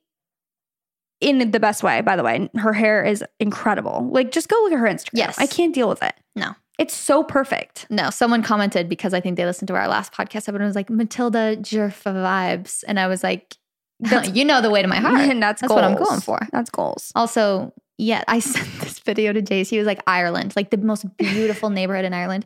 in 1.20 1.50
the 1.50 1.61
best 1.61 1.82
way, 1.82 2.00
by 2.03 2.16
the 2.16 2.22
way. 2.22 2.48
Her 2.57 2.72
hair 2.72 3.05
is 3.05 3.24
incredible. 3.40 4.09
Like, 4.11 4.32
just 4.32 4.48
go 4.48 4.57
look 4.62 4.72
at 4.72 4.78
her 4.78 4.86
Instagram. 4.86 5.11
Yes. 5.14 5.38
I 5.38 5.46
can't 5.46 5.74
deal 5.74 5.88
with 5.88 6.03
it. 6.03 6.14
No. 6.34 6.55
It's 6.78 6.94
so 6.94 7.22
perfect. 7.24 7.86
No, 7.88 8.10
someone 8.10 8.42
commented 8.42 8.88
because 8.88 9.14
I 9.14 9.20
think 9.20 9.36
they 9.36 9.46
listened 9.46 9.68
to 9.68 9.74
our 9.74 9.88
last 9.88 10.12
podcast 10.12 10.48
episode 10.48 10.56
and 10.56 10.66
was 10.66 10.74
like, 10.76 10.90
Matilda 10.90 11.56
Jerfa 11.56 12.12
vibes. 12.12 12.84
And 12.86 13.00
I 13.00 13.06
was 13.06 13.22
like, 13.22 13.56
you 14.32 14.44
know 14.44 14.60
the 14.60 14.70
way 14.70 14.82
to 14.82 14.88
my 14.88 14.96
heart. 14.96 15.20
And 15.20 15.42
that's, 15.42 15.62
That's 15.62 15.72
what 15.72 15.84
I'm 15.84 15.96
going 15.96 16.20
for. 16.20 16.38
That's 16.52 16.68
goals. 16.70 17.12
Also, 17.14 17.72
yeah, 17.98 18.24
I 18.28 18.38
sent 18.40 18.66
this 18.80 18.98
video 18.98 19.32
to 19.32 19.40
Jace. 19.40 19.68
He 19.70 19.78
was 19.78 19.86
like 19.86 20.02
Ireland, 20.06 20.52
like 20.54 20.70
the 20.70 20.76
most 20.76 21.16
beautiful 21.16 21.70
neighborhood 21.70 22.04
in 22.04 22.12
Ireland. 22.12 22.44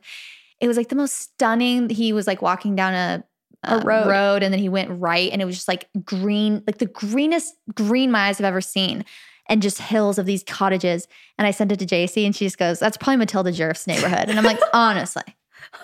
It 0.60 0.68
was 0.68 0.76
like 0.76 0.90
the 0.90 0.96
most 0.96 1.14
stunning. 1.14 1.88
He 1.88 2.12
was 2.12 2.26
like 2.26 2.42
walking 2.42 2.76
down 2.76 2.94
a, 2.94 3.24
A 3.64 3.76
um, 3.76 3.82
road. 3.82 4.06
road, 4.08 4.42
and 4.42 4.52
then 4.52 4.60
he 4.60 4.68
went 4.68 4.90
right, 4.90 5.32
and 5.32 5.40
it 5.42 5.44
was 5.44 5.56
just 5.56 5.68
like 5.68 5.88
green, 6.04 6.62
like 6.66 6.78
the 6.78 6.86
greenest 6.86 7.54
green 7.74 8.10
my 8.10 8.28
eyes 8.28 8.38
have 8.38 8.44
ever 8.44 8.60
seen, 8.60 9.04
and 9.51 9.61
just 9.61 9.78
hills 9.78 10.18
of 10.18 10.24
these 10.24 10.42
cottages. 10.42 11.07
And 11.36 11.46
I 11.46 11.51
sent 11.51 11.72
it 11.72 11.78
to 11.80 11.86
Jaci, 11.86 12.24
and 12.24 12.34
she 12.34 12.46
just 12.46 12.57
goes, 12.57 12.78
"That's 12.78 12.96
probably 12.96 13.16
Matilda 13.18 13.51
Djerf's 13.53 13.86
neighborhood." 13.86 14.30
And 14.30 14.38
I'm 14.38 14.44
like, 14.44 14.61
honestly, 14.72 15.24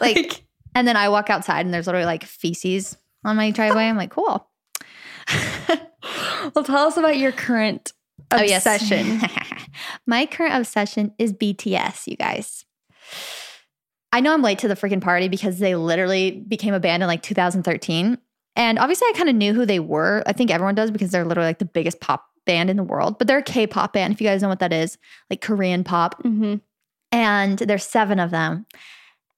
like, 0.01 0.45
and 0.75 0.89
then 0.89 0.97
I 0.97 1.11
walk 1.11 1.29
outside, 1.29 1.67
and 1.67 1.75
there's 1.75 1.87
literally 1.87 2.07
like 2.07 2.25
feces 2.25 2.97
on 3.25 3.37
my 3.37 3.51
driveway. 3.51 3.85
I'm 3.85 3.97
like, 3.99 4.11
cool. 4.11 4.49
well, 6.55 6.65
tell 6.65 6.87
us 6.87 6.97
about 6.97 7.19
your 7.19 7.33
current 7.33 7.93
Oh, 8.31 8.43
yes. 8.43 8.65
obsession. 8.67 9.21
My 10.07 10.27
current 10.27 10.55
obsession 10.55 11.13
is 11.19 11.33
BTS, 11.33 12.07
you 12.07 12.17
guys. 12.17 12.65
I 14.13 14.21
know 14.21 14.33
I'm 14.33 14.43
late 14.43 14.59
to 14.61 14.69
the 14.69 14.75
freaking 14.75 15.01
party 15.03 15.29
because 15.29 15.59
they 15.59 15.75
literally 15.77 16.31
became 16.49 16.75
a 16.75 16.81
band 16.81 17.03
in 17.03 17.07
like 17.09 17.23
2013. 17.23 18.19
And 18.57 18.79
obviously, 18.79 19.07
I 19.09 19.13
kind 19.17 19.29
of 19.29 19.37
knew 19.37 19.53
who 19.53 19.67
they 19.67 19.81
were. 19.81 20.23
I 20.27 20.33
think 20.33 20.51
everyone 20.51 20.75
does 20.75 20.91
because 20.91 21.11
they're 21.11 21.25
literally 21.25 21.49
like 21.51 21.59
the 21.59 21.67
biggest 21.67 22.01
pop 22.01 22.25
band 22.47 22.71
in 22.71 22.77
the 22.77 22.83
world. 22.83 23.19
But 23.19 23.27
they're 23.29 23.39
a 23.39 23.43
K 23.43 23.67
pop 23.67 23.93
band, 23.93 24.15
if 24.15 24.21
you 24.21 24.27
guys 24.27 24.41
know 24.43 24.49
what 24.49 24.61
that 24.61 24.73
is, 24.73 24.97
like 25.29 25.41
Korean 25.43 25.85
pop. 25.85 26.23
mm-hmm. 26.23 26.55
And 27.13 27.59
there's 27.59 27.85
seven 27.85 28.19
of 28.19 28.31
them. 28.31 28.67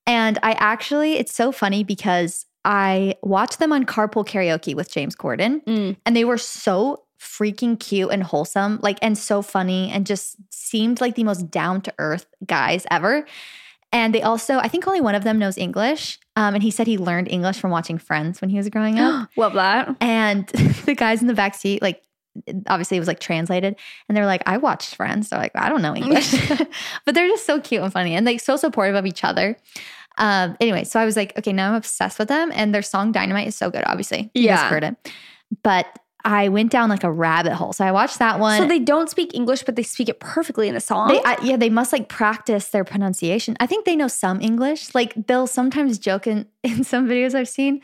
And 0.06 0.38
I 0.42 0.52
actually, 0.52 1.14
it's 1.18 1.34
so 1.34 1.52
funny 1.52 1.84
because 1.84 2.46
I 2.64 3.14
watched 3.22 3.58
them 3.58 3.72
on 3.72 3.84
Carpool 3.84 4.26
Karaoke 4.26 4.74
with 4.74 4.90
James 4.90 5.14
Corden 5.14 5.62
Mm. 5.64 5.96
and 6.06 6.16
they 6.16 6.24
were 6.24 6.38
so 6.38 7.04
freaking 7.20 7.78
cute 7.78 8.10
and 8.12 8.22
wholesome 8.22 8.78
like 8.82 8.96
and 9.02 9.18
so 9.18 9.42
funny 9.42 9.90
and 9.90 10.06
just 10.06 10.36
seemed 10.50 11.00
like 11.00 11.16
the 11.16 11.24
most 11.24 11.50
down 11.50 11.80
to 11.80 11.92
earth 11.98 12.26
guys 12.46 12.86
ever 12.92 13.26
and 13.92 14.14
they 14.14 14.22
also 14.22 14.58
i 14.58 14.68
think 14.68 14.86
only 14.86 15.00
one 15.00 15.16
of 15.16 15.24
them 15.24 15.36
knows 15.36 15.58
english 15.58 16.16
um, 16.36 16.54
and 16.54 16.62
he 16.62 16.70
said 16.70 16.86
he 16.86 16.96
learned 16.96 17.26
english 17.28 17.58
from 17.58 17.72
watching 17.72 17.98
friends 17.98 18.40
when 18.40 18.50
he 18.50 18.56
was 18.56 18.68
growing 18.68 19.00
up 19.00 19.28
Love 19.36 19.54
that. 19.54 19.96
and 20.00 20.46
the 20.86 20.94
guys 20.94 21.20
in 21.20 21.26
the 21.26 21.34
back 21.34 21.56
seat 21.56 21.82
like 21.82 22.00
obviously 22.68 22.96
it 22.96 23.00
was 23.00 23.08
like 23.08 23.18
translated 23.20 23.74
and 24.08 24.16
they're 24.16 24.26
like 24.26 24.42
i 24.46 24.56
watched 24.56 24.94
friends 24.94 25.28
they're 25.28 25.38
like 25.40 25.52
i 25.56 25.68
don't 25.68 25.82
know 25.82 25.94
english 26.02 26.32
but 27.04 27.14
they're 27.14 27.28
just 27.28 27.44
so 27.46 27.60
cute 27.60 27.82
and 27.82 27.92
funny 27.92 28.14
and 28.14 28.24
like 28.26 28.40
so 28.40 28.56
supportive 28.56 28.94
of 28.94 29.06
each 29.06 29.24
other 29.24 29.56
um, 30.18 30.56
anyway 30.60 30.84
so 30.84 31.00
i 31.00 31.04
was 31.04 31.16
like 31.16 31.36
okay 31.38 31.52
now 31.52 31.70
i'm 31.70 31.74
obsessed 31.74 32.18
with 32.18 32.28
them 32.28 32.50
and 32.54 32.74
their 32.74 32.82
song 32.82 33.12
dynamite 33.12 33.46
is 33.48 33.56
so 33.56 33.70
good 33.70 33.82
obviously 33.86 34.30
you 34.34 34.44
Yeah. 34.44 34.68
heard 34.68 34.84
it 34.84 35.12
but 35.62 35.86
i 36.24 36.48
went 36.48 36.70
down 36.70 36.90
like 36.90 37.04
a 37.04 37.10
rabbit 37.10 37.52
hole 37.54 37.72
so 37.72 37.84
i 37.84 37.92
watched 37.92 38.18
that 38.18 38.38
one 38.40 38.60
So 38.60 38.66
they 38.66 38.80
don't 38.80 39.08
speak 39.08 39.34
English, 39.34 39.62
but 39.62 39.76
they 39.76 39.82
speak 39.84 40.08
it 40.08 40.18
perfectly 40.20 40.68
in 40.68 40.74
a 40.76 40.80
song. 40.80 41.08
they, 41.08 41.20
I, 41.24 41.36
yeah, 41.42 41.56
they 41.56 41.70
must 41.70 41.92
like 41.92 42.08
practice 42.08 42.68
their 42.70 42.82
pronunciation. 42.84 43.56
I 43.60 43.66
think 43.66 43.84
they 43.84 43.94
know 43.94 44.08
some 44.08 44.40
English. 44.40 44.94
Like 44.96 45.14
they'll 45.28 45.46
sometimes 45.46 45.98
joke 45.98 46.26
in, 46.26 46.46
in 46.64 46.82
some 46.82 47.06
videos 47.08 47.34
I've 47.36 47.48
seen. 47.48 47.80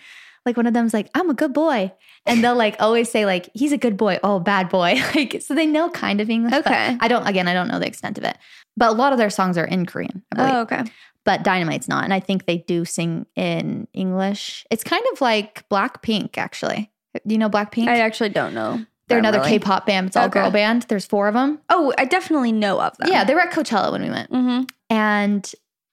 Like 0.47 0.57
one 0.57 0.67
of 0.67 0.75
them's 0.75 0.93
like, 0.93 1.09
I'm 1.15 1.31
a 1.31 1.35
good 1.35 1.53
boy. 1.55 1.93
And 2.27 2.43
they'll 2.45 2.55
like 2.57 2.77
always 2.81 3.11
say, 3.11 3.25
like, 3.27 3.49
he's 3.55 3.73
a 3.73 3.79
good 3.79 3.97
boy. 3.97 4.19
Oh, 4.23 4.39
bad 4.41 4.69
boy. 4.69 5.01
Like, 5.15 5.43
so 5.43 5.55
they 5.55 5.67
know 5.67 5.89
kind 5.91 6.21
of 6.21 6.29
English. 6.31 6.53
Okay. 6.55 6.97
I 7.01 7.09
don't, 7.09 7.27
again, 7.27 7.49
I 7.49 7.55
don't 7.55 7.69
know 7.69 7.79
the 7.79 7.87
extent 7.87 8.19
of 8.19 8.25
it. 8.25 8.37
But 8.77 8.91
a 8.91 8.93
lot 8.93 9.13
of 9.13 9.19
their 9.19 9.31
songs 9.31 9.57
are 9.57 9.65
in 9.65 9.87
Korean, 9.87 10.23
I 10.33 10.37
believe. 10.37 10.53
oh, 10.55 10.61
okay. 10.63 10.83
But 11.25 11.43
Dynamite's 11.45 11.89
not. 11.89 12.05
And 12.05 12.13
I 12.13 12.21
think 12.21 12.45
they 12.47 12.59
do 12.59 12.85
sing 12.85 13.25
in 13.37 13.89
English. 13.95 14.67
It's 14.71 14.85
kind 14.85 15.05
of 15.13 15.21
like 15.21 15.67
Blackpink, 15.71 16.37
actually. 16.37 16.91
Do 17.27 17.33
you 17.35 17.39
know 17.39 17.49
Blackpink? 17.49 17.89
I 17.89 18.01
actually 18.01 18.29
don't 18.31 18.53
know. 18.55 18.85
They're 19.09 19.19
another 19.19 19.39
really. 19.39 19.51
K-pop 19.59 19.87
band. 19.87 20.09
It's 20.09 20.17
all 20.17 20.25
Okay. 20.27 20.41
girl 20.41 20.51
band. 20.51 20.83
There's 20.89 21.07
four 21.07 21.29
of 21.29 21.35
them. 21.35 21.61
Oh, 21.71 21.93
I 21.97 22.05
definitely 22.07 22.53
know 22.53 22.81
of 22.81 22.97
them. 22.99 23.09
Yeah, 23.11 23.25
they 23.25 23.35
were 23.35 23.41
at 23.43 23.53
Coachella 23.53 23.93
when 23.93 24.03
we 24.03 24.11
went. 24.11 24.31
Mm-hmm. 24.31 24.65
and 24.91 25.51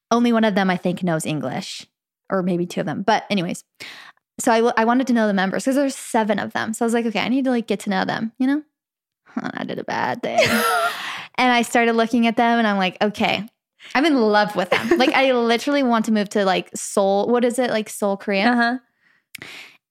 only 0.09 0.33
one 0.33 0.43
of 0.43 0.55
them 0.55 0.69
I 0.69 0.75
think 0.77 1.03
knows 1.03 1.25
English, 1.25 1.85
or 2.29 2.41
maybe 2.43 2.65
two 2.65 2.81
of 2.81 2.85
them. 2.85 3.01
But 3.01 3.23
anyways, 3.29 3.63
so 4.41 4.51
I, 4.51 4.81
I 4.81 4.85
wanted 4.85 5.07
to 5.07 5.13
know 5.13 5.27
the 5.27 5.33
members 5.33 5.63
because 5.63 5.75
there's 5.75 5.95
seven 5.95 6.39
of 6.39 6.53
them. 6.53 6.73
So 6.73 6.83
I 6.83 6.87
was 6.87 6.93
like, 6.93 7.05
okay, 7.05 7.19
I 7.19 7.29
need 7.29 7.45
to 7.45 7.51
like 7.51 7.67
get 7.67 7.79
to 7.81 7.89
know 7.89 8.05
them. 8.05 8.31
You 8.39 8.47
know, 8.47 8.63
I 9.35 9.63
did 9.63 9.79
a 9.79 9.83
bad 9.83 10.21
thing, 10.23 10.39
and 11.35 11.51
I 11.51 11.61
started 11.61 11.93
looking 11.93 12.27
at 12.27 12.37
them, 12.37 12.57
and 12.57 12.67
I'm 12.67 12.77
like, 12.77 12.97
okay, 13.01 13.47
I'm 13.93 14.05
in 14.05 14.15
love 14.15 14.55
with 14.55 14.69
them. 14.69 14.97
like 14.97 15.13
I 15.13 15.31
literally 15.31 15.83
want 15.83 16.05
to 16.05 16.11
move 16.11 16.29
to 16.29 16.45
like 16.45 16.69
Seoul. 16.75 17.27
What 17.27 17.45
is 17.45 17.59
it 17.59 17.69
like 17.69 17.89
Seoul, 17.89 18.17
Korea? 18.17 18.51
Uh 18.51 18.55
huh. 18.55 18.77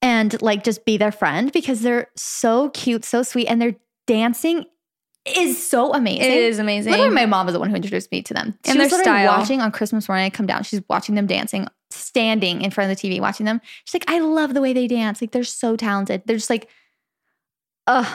and 0.03 0.41
like 0.43 0.65
just 0.65 0.85
be 0.85 0.97
their 0.97 1.13
friend 1.13 1.53
because 1.53 1.83
they're 1.83 2.09
so 2.17 2.71
cute, 2.71 3.05
so 3.05 3.23
sweet, 3.23 3.47
and 3.47 3.63
they're 3.63 3.77
dancing 4.07 4.65
is 5.27 5.63
so 5.65 5.93
amazing. 5.95 6.23
It 6.25 6.31
is 6.33 6.59
amazing. 6.59 6.93
Literally, 6.93 7.15
my 7.15 7.27
mom 7.27 7.47
was 7.47 7.53
the 7.53 7.59
one 7.61 7.69
who 7.71 7.77
introduced 7.77 8.11
me 8.11 8.23
to 8.23 8.35
them. 8.35 8.59
She 8.65 8.71
And 8.73 8.81
was 8.81 8.91
their 8.91 9.03
style. 9.03 9.27
watching 9.39 9.61
on 9.61 9.71
Christmas 9.73 10.09
morning. 10.09 10.25
I 10.27 10.31
come 10.31 10.47
down, 10.47 10.63
she's 10.63 10.81
watching 10.89 11.15
them 11.15 11.27
dancing, 11.27 11.67
standing 11.91 12.63
in 12.63 12.71
front 12.71 12.91
of 12.91 12.97
the 12.99 13.09
TV, 13.09 13.21
watching 13.21 13.47
them. 13.47 13.61
She's 13.85 13.95
like, 13.95 14.11
I 14.11 14.21
love 14.21 14.55
the 14.55 14.61
way 14.63 14.73
they 14.73 14.87
dance. 14.87 15.21
Like 15.21 15.33
they're 15.33 15.45
so 15.45 15.77
talented. 15.77 16.23
They're 16.27 16.37
just 16.37 16.51
like, 16.51 16.69
ugh. 17.87 18.07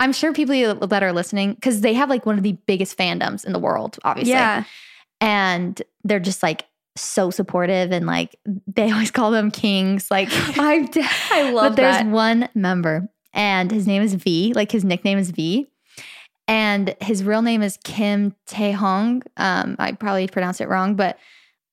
I'm 0.00 0.12
sure 0.12 0.32
people 0.32 0.74
that 0.88 1.02
are 1.04 1.12
listening 1.12 1.54
because 1.54 1.80
they 1.82 1.94
have 1.94 2.10
like 2.10 2.26
one 2.26 2.36
of 2.36 2.42
the 2.42 2.58
biggest 2.66 2.98
fandoms 2.98 3.44
in 3.44 3.52
the 3.52 3.60
world, 3.60 3.96
obviously. 4.02 4.32
Yeah. 4.32 4.64
and 5.20 5.80
they're 6.02 6.18
just 6.18 6.42
like 6.42 6.66
so 6.96 7.30
supportive 7.30 7.92
and 7.92 8.04
like 8.04 8.34
they 8.66 8.90
always 8.90 9.12
call 9.12 9.30
them 9.30 9.52
kings. 9.52 10.10
Like 10.10 10.28
I 10.32 11.50
love 11.52 11.70
but 11.72 11.76
there's 11.76 11.96
that. 11.98 12.06
one 12.06 12.48
member, 12.56 13.08
and 13.32 13.70
his 13.70 13.86
name 13.86 14.02
is 14.02 14.14
V. 14.14 14.52
Like 14.54 14.72
his 14.72 14.84
nickname 14.84 15.16
is 15.18 15.30
V, 15.30 15.68
and 16.48 16.94
his 17.00 17.24
real 17.24 17.42
name 17.42 17.62
is 17.62 17.78
Kim 17.84 18.34
Tae 18.46 18.72
Hong. 18.72 19.22
Um, 19.36 19.76
I 19.78 19.92
probably 19.92 20.28
pronounced 20.28 20.60
it 20.60 20.68
wrong, 20.68 20.94
but 20.94 21.18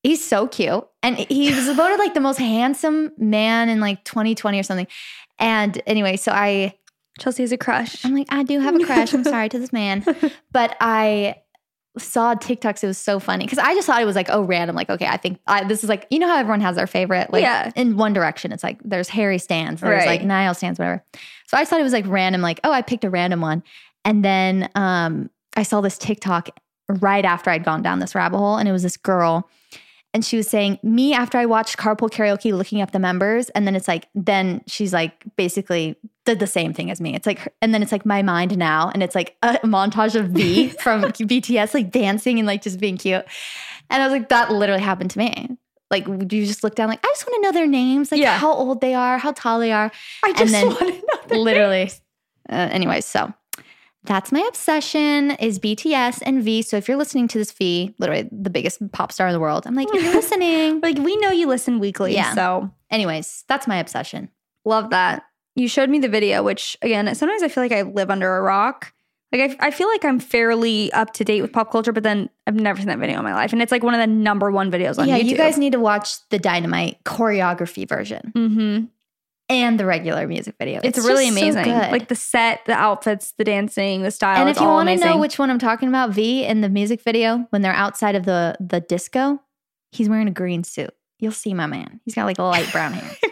he's 0.02 0.24
so 0.24 0.48
cute, 0.48 0.86
and 1.02 1.16
he 1.16 1.52
was 1.52 1.68
voted 1.76 1.98
like 1.98 2.14
the 2.14 2.20
most 2.20 2.38
handsome 2.38 3.12
man 3.18 3.68
in 3.68 3.80
like 3.80 4.04
2020 4.04 4.58
or 4.58 4.62
something. 4.62 4.86
And 5.38 5.80
anyway, 5.86 6.16
so 6.16 6.32
I 6.32 6.74
Chelsey 7.18 7.42
has 7.42 7.52
a 7.52 7.58
crush. 7.58 8.04
I'm 8.04 8.14
like, 8.14 8.28
I 8.30 8.42
do 8.42 8.58
have 8.60 8.74
a 8.74 8.84
crush. 8.84 9.12
I'm 9.12 9.24
sorry 9.24 9.48
to 9.50 9.58
this 9.58 9.72
man. 9.72 10.04
But 10.52 10.76
I 10.80 11.36
saw 11.98 12.34
TikToks. 12.34 12.82
It 12.82 12.86
was 12.86 12.96
so 12.98 13.18
funny 13.20 13.44
because 13.44 13.58
I 13.58 13.74
just 13.74 13.86
thought 13.86 14.00
it 14.00 14.06
was 14.06 14.16
like, 14.16 14.28
oh, 14.30 14.42
random. 14.42 14.74
Like, 14.74 14.88
okay, 14.88 15.06
I 15.06 15.18
think 15.18 15.38
I, 15.46 15.64
this 15.64 15.82
is 15.82 15.90
like, 15.90 16.06
you 16.10 16.18
know 16.18 16.26
how 16.28 16.38
everyone 16.38 16.60
has 16.62 16.76
their 16.76 16.86
favorite? 16.86 17.30
Like, 17.32 17.42
Yeah. 17.42 17.70
in 17.76 17.96
One 17.98 18.12
Direction, 18.14 18.50
it's 18.52 18.62
like 18.62 18.78
there's 18.82 19.08
Harry 19.10 19.36
stands, 19.38 19.82
there's 19.82 19.98
Right. 20.00 20.06
like 20.20 20.22
Niall 20.24 20.54
stands, 20.54 20.78
whatever. 20.78 21.04
So 21.48 21.56
I 21.58 21.60
just 21.60 21.70
thought 21.70 21.80
it 21.80 21.84
was 21.84 21.92
like 21.92 22.06
random. 22.06 22.40
Like, 22.40 22.60
oh, 22.64 22.72
I 22.72 22.80
picked 22.80 23.04
a 23.04 23.10
random 23.10 23.42
one. 23.42 23.62
And 24.04 24.24
then 24.24 24.68
um, 24.74 25.30
I 25.56 25.62
saw 25.62 25.80
this 25.80 25.98
TikTok 25.98 26.50
right 26.88 27.24
after 27.24 27.50
I'd 27.50 27.64
gone 27.64 27.82
down 27.82 27.98
this 28.00 28.14
rabbit 28.14 28.38
hole, 28.38 28.56
and 28.56 28.68
it 28.68 28.72
was 28.72 28.82
this 28.82 28.96
girl. 28.96 29.48
And 30.14 30.22
she 30.22 30.36
was 30.36 30.46
saying, 30.46 30.78
me 30.82 31.14
after 31.14 31.38
I 31.38 31.46
watched 31.46 31.78
Carpool 31.78 32.10
Karaoke, 32.10 32.52
looking 32.54 32.82
up 32.82 32.90
the 32.90 32.98
members. 32.98 33.48
And 33.50 33.66
then 33.66 33.74
it's 33.74 33.88
like, 33.88 34.08
then 34.14 34.62
she's 34.66 34.92
like, 34.92 35.24
basically 35.36 35.96
did 36.26 36.38
the 36.38 36.46
same 36.46 36.74
thing 36.74 36.90
as 36.90 37.00
me. 37.00 37.14
It's 37.14 37.26
like, 37.26 37.48
and 37.62 37.72
then 37.72 37.82
it's 37.82 37.92
like 37.92 38.04
my 38.04 38.20
mind 38.20 38.58
now. 38.58 38.90
And 38.92 39.02
it's 39.02 39.14
like 39.14 39.36
a 39.42 39.54
montage 39.64 40.14
of 40.14 40.26
V 40.28 40.68
from 40.80 41.00
BTS, 41.04 41.72
like 41.72 41.90
dancing 41.90 42.38
and 42.38 42.46
like 42.46 42.60
just 42.60 42.78
being 42.78 42.98
cute. 42.98 43.24
And 43.88 44.02
I 44.02 44.06
was 44.06 44.12
like, 44.12 44.28
that 44.28 44.50
literally 44.52 44.82
happened 44.82 45.12
to 45.12 45.18
me. 45.18 45.56
Like, 45.90 46.06
would 46.06 46.30
you 46.30 46.44
just 46.44 46.62
look 46.62 46.74
down, 46.74 46.88
like, 46.90 47.00
I 47.02 47.08
just 47.08 47.26
want 47.26 47.36
to 47.36 47.40
know 47.48 47.52
their 47.52 47.66
names, 47.66 48.12
like 48.12 48.20
Yeah. 48.20 48.36
how 48.36 48.52
old 48.52 48.82
they 48.82 48.92
are, 48.94 49.16
how 49.16 49.32
tall 49.32 49.60
they 49.60 49.72
are. 49.72 49.90
I 50.22 50.28
and 50.28 50.36
just 50.36 50.52
then 50.52 50.66
want 50.66 50.78
to 50.78 50.86
know. 50.90 51.02
their 51.28 51.38
literally. 51.38 51.78
names. 51.84 52.00
Uh, 52.50 52.68
anyways, 52.70 53.06
so 53.06 53.32
that's 54.04 54.32
my 54.32 54.40
obsession 54.48 55.32
is 55.32 55.58
BTS 55.58 56.22
and 56.26 56.42
V. 56.42 56.62
So 56.62 56.76
if 56.76 56.88
you're 56.88 56.96
listening 56.96 57.28
to 57.28 57.38
this 57.38 57.52
V, 57.52 57.94
literally 57.98 58.28
the 58.32 58.50
biggest 58.50 58.80
pop 58.92 59.12
star 59.12 59.28
in 59.28 59.32
the 59.32 59.40
world, 59.40 59.66
I'm 59.66 59.74
like, 59.74 59.88
you're 59.92 60.02
listening. 60.14 60.80
Like 60.80 60.98
we 60.98 61.16
know 61.18 61.30
you 61.30 61.46
listen 61.46 61.78
weekly. 61.78 62.14
Yeah. 62.14 62.34
So 62.34 62.70
Anyways, 62.90 63.44
that's 63.48 63.66
my 63.66 63.76
obsession. 63.76 64.28
love 64.64 64.90
that. 64.90 65.22
You 65.54 65.68
showed 65.68 65.88
me 65.90 65.98
the 65.98 66.08
video, 66.08 66.42
which 66.42 66.76
again, 66.82 67.14
sometimes 67.14 67.42
I 67.42 67.48
feel 67.48 67.62
like 67.62 67.72
I 67.72 67.82
live 67.82 68.10
under 68.10 68.36
a 68.36 68.42
rock. 68.42 68.92
Like 69.32 69.58
I, 69.60 69.68
I 69.68 69.70
feel 69.70 69.88
like 69.88 70.04
I'm 70.04 70.18
fairly 70.18 70.92
up 70.92 71.12
to 71.14 71.24
date 71.24 71.40
with 71.40 71.52
pop 71.52 71.70
culture, 71.72 71.92
but 71.92 72.02
then 72.02 72.28
I've 72.46 72.54
never 72.54 72.78
seen 72.78 72.88
that 72.88 72.98
video 72.98 73.18
in 73.18 73.24
my 73.24 73.32
life, 73.34 73.52
and 73.54 73.62
it's 73.62 73.72
like 73.72 73.82
one 73.82 73.94
of 73.94 74.00
the 74.00 74.06
number 74.06 74.50
one 74.50 74.70
videos 74.70 74.98
on 74.98 75.08
yeah, 75.08 75.18
YouTube. 75.18 75.24
you 75.28 75.36
guys 75.38 75.56
need 75.56 75.72
to 75.72 75.80
watch 75.80 76.16
the 76.28 76.38
Dynamite 76.38 77.02
choreography 77.04 77.88
version 77.88 78.32
Mm-hmm. 78.36 78.84
And 79.52 79.78
the 79.78 79.86
regular 79.86 80.26
music 80.26 80.54
video. 80.58 80.80
It's, 80.82 80.98
really 80.98 81.26
just 81.26 81.38
so 81.38 81.42
amazing. 81.44 81.64
good. 81.64 81.92
like 81.92 82.08
the 82.08 82.14
set, 82.14 82.64
the 82.66 82.72
outfits, 82.72 83.32
the 83.38 83.44
dancing, 83.44 84.02
the 84.02 84.10
style. 84.10 84.40
and 84.40 84.48
if 84.48 84.60
you 84.60 84.66
want 84.66 84.88
to 84.88 84.96
know 84.96 85.18
which 85.18 85.38
one 85.38 85.50
I'm 85.50 85.58
talking 85.58 85.88
about, 85.88 86.10
V 86.10 86.44
in 86.44 86.60
the 86.60 86.68
music 86.68 87.02
video 87.02 87.46
when 87.50 87.62
they're 87.62 87.72
outside 87.72 88.14
of 88.14 88.24
the 88.24 88.56
the 88.60 88.80
disco, 88.80 89.40
he's 89.90 90.08
wearing 90.08 90.28
a 90.28 90.32
green 90.32 90.64
suit. 90.64 90.90
You'll 91.18 91.32
see 91.32 91.54
my 91.54 91.66
man. 91.66 92.00
He's 92.04 92.14
got 92.14 92.24
like 92.24 92.38
a 92.38 92.42
light 92.42 92.70
brown 92.72 92.92
hair. 92.94 93.10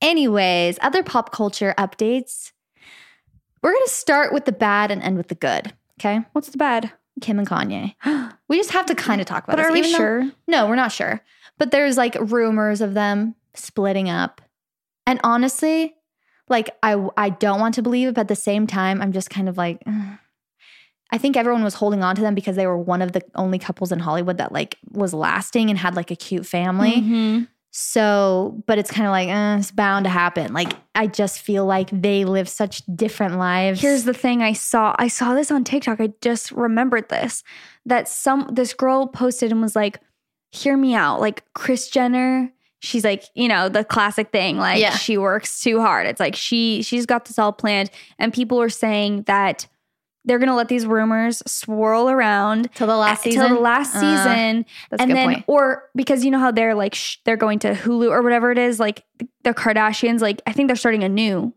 Anyways, 0.00 0.78
other 0.82 1.02
pop 1.02 1.32
culture 1.32 1.74
updates. 1.78 2.52
We're 3.62 3.72
gonna 3.72 3.88
start 3.88 4.32
with 4.32 4.44
the 4.44 4.52
bad 4.52 4.90
and 4.90 5.02
end 5.02 5.16
with 5.16 5.28
the 5.28 5.34
good. 5.34 5.72
Okay, 6.00 6.20
What's 6.32 6.48
the 6.50 6.58
bad? 6.58 6.92
Kim 7.20 7.38
and 7.38 7.48
Kanye. 7.48 7.94
We 8.46 8.58
just 8.58 8.72
have 8.72 8.84
to 8.86 8.94
kind 8.94 9.22
of 9.22 9.26
talk 9.26 9.44
about. 9.44 9.56
But 9.56 9.62
this, 9.62 9.70
are 9.70 9.72
we 9.72 9.78
even 9.78 9.92
though- 9.92 9.96
sure? 9.96 10.30
no, 10.46 10.66
we're 10.68 10.76
not 10.76 10.92
sure. 10.92 11.22
But 11.56 11.70
there's 11.70 11.96
like 11.96 12.14
rumors 12.20 12.82
of 12.82 12.92
them 12.92 13.34
splitting 13.54 14.10
up, 14.10 14.42
and 15.06 15.20
honestly, 15.24 15.94
like 16.48 16.70
I 16.82 17.08
I 17.16 17.30
don't 17.30 17.60
want 17.60 17.74
to 17.76 17.82
believe 17.82 18.08
it, 18.08 18.14
but 18.14 18.22
at 18.22 18.28
the 18.28 18.36
same 18.36 18.66
time, 18.66 19.00
I'm 19.02 19.12
just 19.12 19.30
kind 19.30 19.48
of 19.48 19.56
like. 19.56 19.82
ugh. 19.86 20.18
I 21.12 21.18
think 21.18 21.36
everyone 21.36 21.62
was 21.62 21.74
holding 21.74 22.02
on 22.02 22.16
to 22.16 22.22
them 22.22 22.34
because 22.34 22.56
they 22.56 22.66
were 22.66 22.78
one 22.78 23.00
of 23.00 23.12
the 23.12 23.22
only 23.36 23.58
couples 23.58 23.92
in 23.92 24.00
Hollywood 24.00 24.38
that 24.38 24.50
like 24.50 24.78
was 24.90 25.14
lasting 25.14 25.70
and 25.70 25.78
had 25.78 25.94
like 25.94 26.10
a 26.10 26.16
cute 26.16 26.44
family. 26.44 26.94
Mhm. 26.96 27.48
So, 27.70 28.62
but 28.66 28.78
it's 28.78 28.90
kind 28.90 29.06
of 29.06 29.10
like, 29.10 29.28
uh, 29.28 29.58
it's 29.58 29.70
bound 29.70 30.04
to 30.04 30.10
happen. 30.10 30.52
Like, 30.52 30.72
I 30.94 31.06
just 31.06 31.40
feel 31.40 31.66
like 31.66 31.90
they 31.92 32.24
live 32.24 32.48
such 32.48 32.82
different 32.96 33.36
lives. 33.36 33.80
Here's 33.80 34.04
the 34.04 34.14
thing 34.14 34.42
I 34.42 34.54
saw. 34.54 34.94
I 34.98 35.08
saw 35.08 35.34
this 35.34 35.50
on 35.52 35.62
TikTok. 35.62 36.00
I 36.00 36.12
just 36.20 36.50
remembered 36.50 37.08
this 37.10 37.44
that 37.86 38.08
some 38.08 38.48
this 38.50 38.74
girl 38.74 39.06
posted 39.06 39.52
and 39.52 39.60
was 39.60 39.76
like, 39.76 40.00
"Hear 40.50 40.76
me 40.76 40.94
out." 40.94 41.20
Like 41.20 41.44
Kris 41.52 41.90
Jenner, 41.90 42.50
she's 42.84 43.04
like, 43.04 43.24
you 43.34 43.48
know, 43.48 43.68
the 43.68 43.82
classic 43.84 44.30
thing 44.30 44.58
like 44.58 44.80
Yeah. 44.80 44.96
she 44.96 45.18
works 45.18 45.60
too 45.60 45.80
hard. 45.80 46.06
It's 46.06 46.20
like 46.20 46.36
she 46.36 46.82
she's 46.82 47.06
got 47.06 47.24
this 47.24 47.38
all 47.38 47.52
planned 47.52 47.90
and 48.18 48.32
people 48.32 48.60
are 48.60 48.68
saying 48.68 49.22
that 49.22 49.66
they're 50.26 50.38
going 50.38 50.48
to 50.48 50.54
let 50.54 50.68
these 50.68 50.86
rumors 50.86 51.42
swirl 51.46 52.08
around 52.08 52.70
till 52.74 52.86
the 52.86 52.96
last 52.96 53.22
season. 53.24 53.46
Till 53.46 53.54
the 53.56 53.60
last 53.60 53.94
Uh, 53.94 54.00
season, 54.00 54.64
that's 54.90 55.02
and 55.02 55.10
then 55.12 55.26
point. 55.34 55.44
or 55.46 55.90
because 55.94 56.24
you 56.24 56.30
know 56.30 56.38
how 56.38 56.50
they're 56.50 56.74
like 56.74 56.94
sh- 56.94 57.16
they're 57.26 57.36
going 57.36 57.58
to 57.58 57.74
Hulu 57.74 58.08
or 58.10 58.22
whatever 58.22 58.50
it 58.50 58.56
is, 58.56 58.80
like 58.80 59.04
the 59.42 59.52
Kardashians. 59.52 60.20
Like 60.22 60.40
I 60.46 60.52
think 60.52 60.68
they're 60.68 60.76
starting 60.76 61.04
a 61.04 61.10
new, 61.10 61.52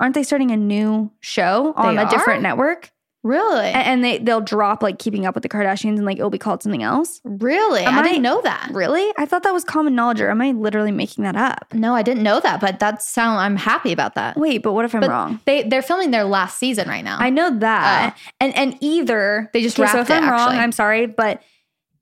aren't 0.00 0.14
they 0.14 0.22
starting 0.22 0.50
a 0.50 0.56
new 0.56 1.10
show 1.20 1.74
on 1.76 1.96
They 1.96 2.02
a 2.04 2.08
different 2.08 2.42
network? 2.42 2.90
Really? 3.26 3.66
And, 3.66 4.04
they 4.04 4.18
they'll 4.18 4.40
drop 4.40 4.82
like 4.82 4.98
Keeping 4.98 5.26
Up 5.26 5.34
with 5.34 5.42
the 5.42 5.48
Kardashians 5.48 5.96
and 5.96 6.04
like 6.06 6.16
it'll 6.18 6.30
be 6.30 6.38
called 6.38 6.62
something 6.62 6.82
else. 6.82 7.20
really? 7.24 7.82
Am 7.82 7.94
I, 7.94 8.00
I- 8.00 8.02
didn't 8.02 8.22
know 8.22 8.40
that. 8.42 8.70
Really? 8.72 9.12
I 9.18 9.26
thought 9.26 9.42
that 9.42 9.52
was 9.52 9.64
common 9.64 9.94
knowledge, 9.94 10.20
or 10.20 10.30
am 10.30 10.40
I 10.40 10.52
literally 10.52 10.92
making 10.92 11.24
that 11.24 11.36
up? 11.36 11.72
No, 11.74 11.94
I 11.94 12.02
didn't 12.02 12.22
know 12.22 12.38
that, 12.40 12.60
but 12.60 12.78
that 12.78 13.02
sound 13.02 13.38
I'm 13.40 13.56
happy 13.56 13.92
about 13.92 14.14
that. 14.14 14.36
Wait, 14.36 14.58
but 14.62 14.72
what 14.74 14.84
if 14.84 14.94
I'm 14.94 15.00
But 15.00 15.10
wrong? 15.10 15.40
They 15.44 15.62
they're 15.64 15.82
filming 15.82 16.10
their 16.12 16.24
last 16.24 16.58
season 16.58 16.88
right 16.88 17.02
now. 17.04 17.16
I 17.18 17.30
know 17.30 17.58
that. 17.58 18.16
And 18.40 18.54
and 18.56 18.76
either 18.80 19.50
They 19.52 19.62
just 19.62 19.78
okay, 19.78 19.90
so 19.90 20.00
if 20.00 20.10
it, 20.10 20.14
I'm 20.14 20.30
wrong, 20.30 20.40
actually. 20.50 20.58
I'm 20.58 20.72
sorry, 20.72 21.06
but 21.06 21.42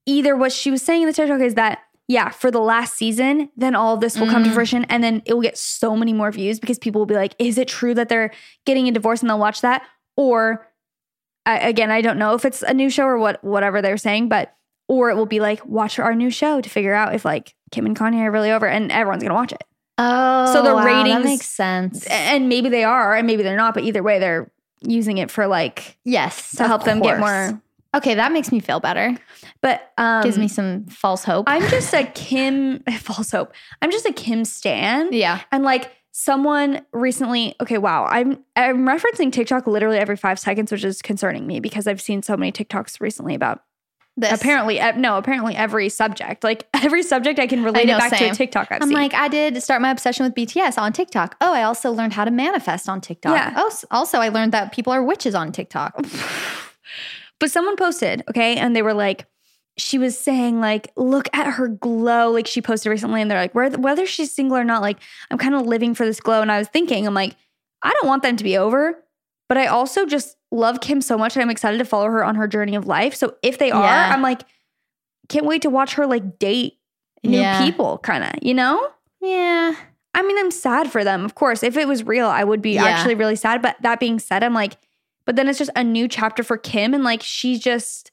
either 0.07 0.37
what 0.37 0.53
she 0.53 0.71
was 0.71 0.83
saying 0.83 1.03
in 1.03 1.07
the 1.09 1.15
TikTok 1.15 1.41
is 1.41 1.55
that 1.55 1.79
yeah, 2.07 2.29
for 2.29 2.51
the 2.51 2.61
last 2.61 2.97
season, 2.99 3.49
then 3.57 3.75
all 3.75 3.95
of 3.95 4.01
this 4.03 4.19
will 4.21 4.29
come 4.29 4.45
to 4.45 4.51
Mm. 4.51 4.53
fruition, 4.53 4.85
and 4.91 5.03
then 5.03 5.23
it 5.25 5.33
will 5.33 5.41
get 5.41 5.57
so 5.57 5.97
many 5.97 6.13
more 6.13 6.31
views 6.31 6.61
because 6.61 6.79
people 6.79 7.01
will 7.01 7.07
be 7.07 7.15
like, 7.15 7.35
"Is 7.39 7.57
it 7.57 7.67
true 7.67 7.95
that 7.95 8.11
they're 8.11 8.31
getting 8.67 8.87
a 8.89 8.93
divorce?" 8.93 9.23
and 9.23 9.31
they'll 9.31 9.39
watch 9.39 9.63
that, 9.63 9.81
or 10.15 10.67
I, 11.47 11.59
again, 11.59 11.91
I 11.91 12.01
don't 12.01 12.19
know 12.19 12.35
if 12.35 12.45
it's 12.45 12.63
a 12.63 12.73
new 12.75 12.89
show 12.91 13.05
or 13.05 13.19
what, 13.19 13.43
whatever 13.45 13.83
they're 13.83 13.97
saying, 13.99 14.29
but 14.29 14.55
or 14.89 15.11
it 15.11 15.15
will 15.17 15.27
be 15.27 15.41
like, 15.41 15.65
"Watch 15.67 15.99
our 15.99 16.15
new 16.15 16.31
show 16.31 16.61
to 16.61 16.69
figure 16.71 16.95
out 16.95 17.15
if 17.15 17.25
like 17.25 17.55
Kim 17.71 17.87
and 17.87 17.97
Kanye 17.97 18.23
are 18.25 18.31
really 18.31 18.51
over," 18.51 18.67
and 18.67 18.91
everyone's 18.93 19.23
gonna 19.23 19.35
watch 19.35 19.53
it. 19.53 19.63
oh, 19.99 20.53
So 20.53 20.63
the 20.63 20.75
wow, 20.75 20.85
ratings- 20.85 21.15
that 21.17 21.25
makes 21.25 21.47
sense. 21.47 22.07
And 22.07 22.49
maybe 22.49 22.69
they 22.69 22.85
are, 22.85 23.15
and 23.15 23.27
maybe 23.27 23.43
they're 23.43 23.57
not, 23.57 23.75
but 23.75 23.85
either 23.85 24.03
way, 24.03 24.19
they're 24.19 24.51
using 24.81 25.19
it 25.19 25.31
for 25.31 25.47
like 25.47 25.97
yes, 26.05 26.53
to 26.57 26.67
help 26.67 26.85
them 26.85 27.01
get 27.01 27.19
more. 27.21 27.61
Okay, 27.95 28.15
that 28.15 28.33
makes 28.33 28.51
me 28.51 28.59
feel 28.61 28.81
better. 28.81 29.17
But 29.61 29.93
um, 29.97 30.25
Gives 30.25 30.37
me 30.37 30.49
some 30.49 30.85
false 30.87 31.23
hope. 31.25 31.45
I'm 31.49 31.67
just 31.69 31.95
a 31.95 32.05
Kim 32.15 32.81
false 32.99 33.31
hope. 33.31 33.53
I'm 33.81 33.91
just 33.91 34.05
a 34.05 34.13
Kim 34.13 34.45
stan. 34.45 35.13
yeah. 35.13 35.41
And 35.53 35.63
like 35.65 35.93
someone 36.17 36.81
recently, 36.93 37.57
okay, 37.61 37.77
wow, 37.77 38.07
I'm 38.07 38.43
I'm 38.57 38.87
referencing 38.87 39.33
TikTok 39.33 39.67
literally 39.67 39.99
every 39.99 40.17
five 40.17 40.39
seconds, 40.39 40.71
which 40.71 40.85
is 40.85 41.03
concerning 41.03 41.47
me 41.47 41.61
because 41.61 41.87
I've 41.87 42.01
seen 42.01 42.23
so 42.23 42.37
many 42.37 42.53
TikToks 42.53 43.01
recently 43.01 43.35
about 43.35 43.65
This. 44.17 44.33
apparently 44.33 44.81
no, 44.97 45.19
apparently 45.19 45.57
every 45.57 45.89
subject. 45.89 46.45
Like 46.45 46.69
every 46.75 47.03
subject 47.03 47.41
I 47.41 47.49
can 47.49 47.65
relate 47.65 47.89
know, 47.89 47.97
it 47.97 47.99
back 47.99 48.17
to 48.19 48.31
a 48.31 48.35
TikTok 48.35 48.69
I'm 48.71 48.83
seen. 48.83 48.93
like, 48.93 49.13
I 49.13 49.27
did 49.27 49.61
start 49.63 49.83
my 49.83 49.91
obsession 49.91 50.25
with 50.25 50.35
BTS 50.35 50.79
on 50.79 50.93
TikTok. 50.93 51.37
Oh, 51.41 51.53
I 51.53 51.65
also 51.65 51.91
learned 51.91 52.13
how 52.13 52.25
to 52.25 52.31
manifest 52.31 52.89
on 52.89 53.01
TikTok. 53.01 53.35
Yeah. 53.35 53.53
Oh, 53.57 53.73
also 53.91 54.19
I 54.19 54.29
learned 54.29 54.53
that 54.53 54.73
people 54.73 54.93
are 54.93 55.03
witches 55.03 55.35
on 55.35 55.53
TikTok. 55.53 56.07
But 57.41 57.51
someone 57.51 57.77
posted, 57.77 58.23
okay, 58.31 58.57
and 58.57 58.77
they 58.77 58.81
were 58.81 58.95
like, 58.95 59.27
she 59.77 59.99
was 59.99 60.17
saying 60.19 60.61
like, 60.61 60.93
look 60.97 61.29
at 61.35 61.47
her 61.55 61.69
glow. 61.69 62.31
Like 62.31 62.47
she 62.47 62.61
posted 62.63 62.91
recently, 62.91 63.21
and 63.21 63.31
they're 63.31 63.41
like, 63.41 63.55
whether 63.55 63.79
whether 63.79 64.07
she's 64.07 64.33
single 64.33 64.57
or 64.57 64.65
not, 64.65 64.83
like 64.83 64.99
I'm 65.31 65.39
kind 65.39 65.55
of 65.55 65.63
living 65.67 65.95
for 65.95 66.07
this 66.07 66.21
glow. 66.21 66.43
And 66.43 66.53
I 66.53 66.59
was 66.59 66.69
thinking, 66.69 67.07
I'm 67.07 67.15
like, 67.15 67.37
I 67.83 67.91
don't 67.91 68.07
want 68.07 68.23
them 68.23 68.37
to 68.37 68.45
be 68.45 68.57
over, 68.57 69.03
but 69.49 69.59
I 69.59 69.67
also 69.67 70.07
just 70.07 70.37
love 70.51 70.81
Kim 70.81 71.01
so 71.01 71.19
much, 71.19 71.35
and 71.37 71.43
I'm 71.43 71.51
excited 71.51 71.79
to 71.79 71.85
follow 71.85 72.07
her 72.07 72.25
on 72.25 72.37
her 72.37 72.47
journey 72.47 72.77
of 72.77 72.87
life. 72.87 73.15
So 73.15 73.35
if 73.43 73.59
they 73.59 73.71
are, 73.71 73.83
Yeah. 73.83 74.13
I'm 74.15 74.23
like, 74.23 74.43
can't 75.29 75.47
wait 75.47 75.63
to 75.63 75.71
watch 75.71 75.95
her 75.95 76.07
like 76.07 76.39
date 76.39 76.75
new 77.25 77.39
Yeah. 77.41 77.65
people, 77.65 77.99
kind 77.99 78.23
of, 78.25 78.31
you 78.43 78.55
know. 78.55 78.89
Yeah. 79.21 79.75
I 80.15 80.23
mean, 80.23 80.39
I'm 80.39 80.51
sad 80.53 80.93
for 80.93 81.03
them. 81.03 81.25
Of 81.25 81.35
course, 81.35 81.63
if 81.65 81.77
it 81.77 81.89
was 81.89 82.05
real, 82.05 82.29
I 82.29 82.45
would 82.45 82.63
be 82.63 82.73
Yeah. 82.73 82.85
actually 82.85 83.17
really 83.17 83.35
sad. 83.35 83.61
But 83.63 83.77
that 83.83 83.99
being 83.99 84.19
said, 84.21 84.45
I'm 84.45 84.55
like, 84.55 84.77
but 85.27 85.35
then 85.35 85.49
it's 85.49 85.59
just 85.59 85.71
a 85.75 85.83
new 85.83 86.07
chapter 86.07 86.43
for 86.45 86.57
Kim, 86.57 86.95
and 86.95 87.03
like 87.03 87.23
she's 87.23 87.59
just, 87.59 88.13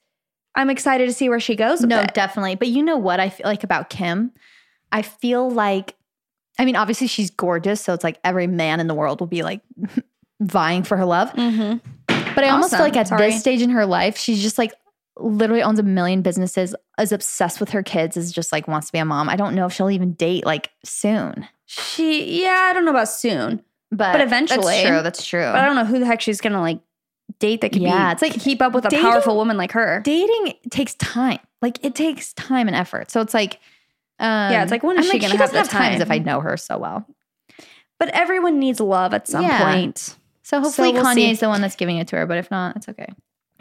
I'm 0.55 0.69
excited 0.69 1.05
to 1.07 1.13
see 1.13 1.29
where 1.29 1.39
she 1.39 1.55
goes. 1.55 1.81
With 1.81 1.89
No, 1.89 2.01
it. 2.01 2.13
definitely. 2.13 2.55
But 2.55 2.67
you 2.67 2.83
know 2.83 2.97
what 2.97 3.19
I 3.19 3.29
feel 3.29 3.45
like 3.45 3.63
about 3.63 3.89
Kim? 3.89 4.31
I 4.91 5.01
feel 5.01 5.49
like, 5.49 5.95
I 6.59 6.65
mean, 6.65 6.75
obviously 6.75 7.07
she's 7.07 7.29
gorgeous. 7.31 7.81
So 7.81 7.93
it's 7.93 8.03
like 8.03 8.19
every 8.23 8.47
man 8.47 8.79
in 8.79 8.87
the 8.87 8.93
world 8.93 9.19
will 9.21 9.27
be 9.27 9.43
like 9.43 9.61
vying 10.41 10.83
for 10.83 10.97
her 10.97 11.05
love. 11.05 11.31
Mm-hmm. 11.33 11.77
But 12.35 12.43
I 12.43 12.49
almost 12.49 12.71
feel 12.71 12.81
like 12.81 12.95
at 12.97 13.07
Sorry. 13.07 13.29
this 13.31 13.39
stage 13.39 13.61
in 13.61 13.69
her 13.71 13.85
life, 13.85 14.17
she's 14.17 14.41
just 14.41 14.57
like 14.57 14.73
literally 15.17 15.61
owns 15.61 15.79
a 15.79 15.83
million 15.83 16.21
businesses, 16.21 16.75
is 16.99 17.11
obsessed 17.11 17.59
with 17.59 17.69
her 17.69 17.83
kids, 17.83 18.17
is 18.17 18.31
just 18.31 18.51
like 18.51 18.67
wants 18.67 18.87
to 18.87 18.93
be 18.93 18.99
a 18.99 19.05
mom. 19.05 19.29
I 19.29 19.35
don't 19.35 19.55
know 19.55 19.65
if 19.65 19.73
she'll 19.73 19.89
even 19.89 20.13
date 20.13 20.45
like 20.45 20.69
soon. 20.83 21.47
She, 21.65 22.41
yeah, 22.43 22.67
I 22.69 22.73
don't 22.73 22.83
know 22.85 22.91
about 22.91 23.09
soon, 23.09 23.61
But, 23.91 24.13
But 24.13 24.21
eventually- 24.21 24.63
That's 24.65 24.87
true. 24.87 25.01
That's 25.03 25.25
true. 25.25 25.41
but 25.43 25.55
I 25.55 25.65
don't 25.65 25.75
know 25.75 25.85
who 25.85 25.99
the 25.99 26.05
heck 26.05 26.21
she's 26.21 26.41
gonna 26.41 26.59
like 26.61 26.79
date 27.41 27.59
that 27.61 27.73
could 27.73 27.81
Yeah, 27.81 28.07
be. 28.07 28.11
it's 28.13 28.21
like 28.21 28.33
keep 28.41 28.61
up 28.61 28.71
with 28.73 28.85
a 28.85 28.89
dating- 28.89 29.05
powerful 29.05 29.35
woman 29.35 29.57
like 29.57 29.73
her. 29.73 29.99
Dating 30.05 30.53
takes 30.69 30.93
time. 30.95 31.39
Like 31.61 31.83
it 31.83 31.93
takes 31.95 32.31
time 32.33 32.67
and 32.67 32.75
effort. 32.75 33.11
So 33.11 33.19
it's 33.19 33.33
like, 33.33 33.55
um, 34.19 34.51
Yeah, 34.53 34.63
it's 34.63 34.71
like, 34.71 34.83
when 34.83 34.97
is 34.97 35.05
I'm 35.07 35.11
she 35.11 35.19
gonna 35.19 35.33
she 35.33 35.37
have 35.37 35.51
the 35.51 35.57
have 35.57 35.69
time? 35.69 35.91
time? 35.93 36.01
If 36.01 36.09
I 36.11 36.19
know 36.19 36.39
her 36.39 36.55
so 36.55 36.77
well. 36.77 37.05
But 37.99 38.09
everyone 38.09 38.57
needs 38.59 38.79
love 38.79 39.13
at 39.13 39.27
some 39.27 39.43
Yeah. 39.43 39.61
point. 39.73 40.15
So 40.43 40.59
hopefully 40.61 40.91
we'll 40.93 41.03
Kanye 41.03 41.31
is 41.31 41.39
the 41.41 41.49
one 41.49 41.61
that's 41.61 41.75
giving 41.75 41.97
it 41.97 42.07
to 42.09 42.15
her. 42.17 42.25
But 42.25 42.37
if 42.37 42.49
not, 42.49 42.75
it's 42.77 42.87
okay. 42.89 43.07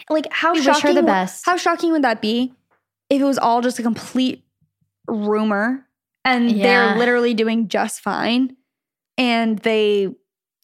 Like 0.09 0.33
how 0.33 0.55
We 0.55 0.62
shocking? 0.62 0.95
the 0.95 1.01
would- 1.03 1.07
best. 1.07 1.45
How 1.45 1.57
shocking 1.57 1.93
would 1.93 2.03
that 2.03 2.20
be 2.22 2.55
if 3.11 3.20
it 3.20 3.24
was 3.24 3.39
all 3.39 3.61
just 3.61 3.78
a 3.78 3.83
complete 3.83 4.45
rumor 5.07 5.87
and 6.24 6.51
Yeah. 6.51 6.62
they're 6.89 6.99
literally 6.99 7.35
doing 7.35 7.68
just 7.68 8.01
fine, 8.01 8.57
and 9.18 9.59
they 9.61 10.09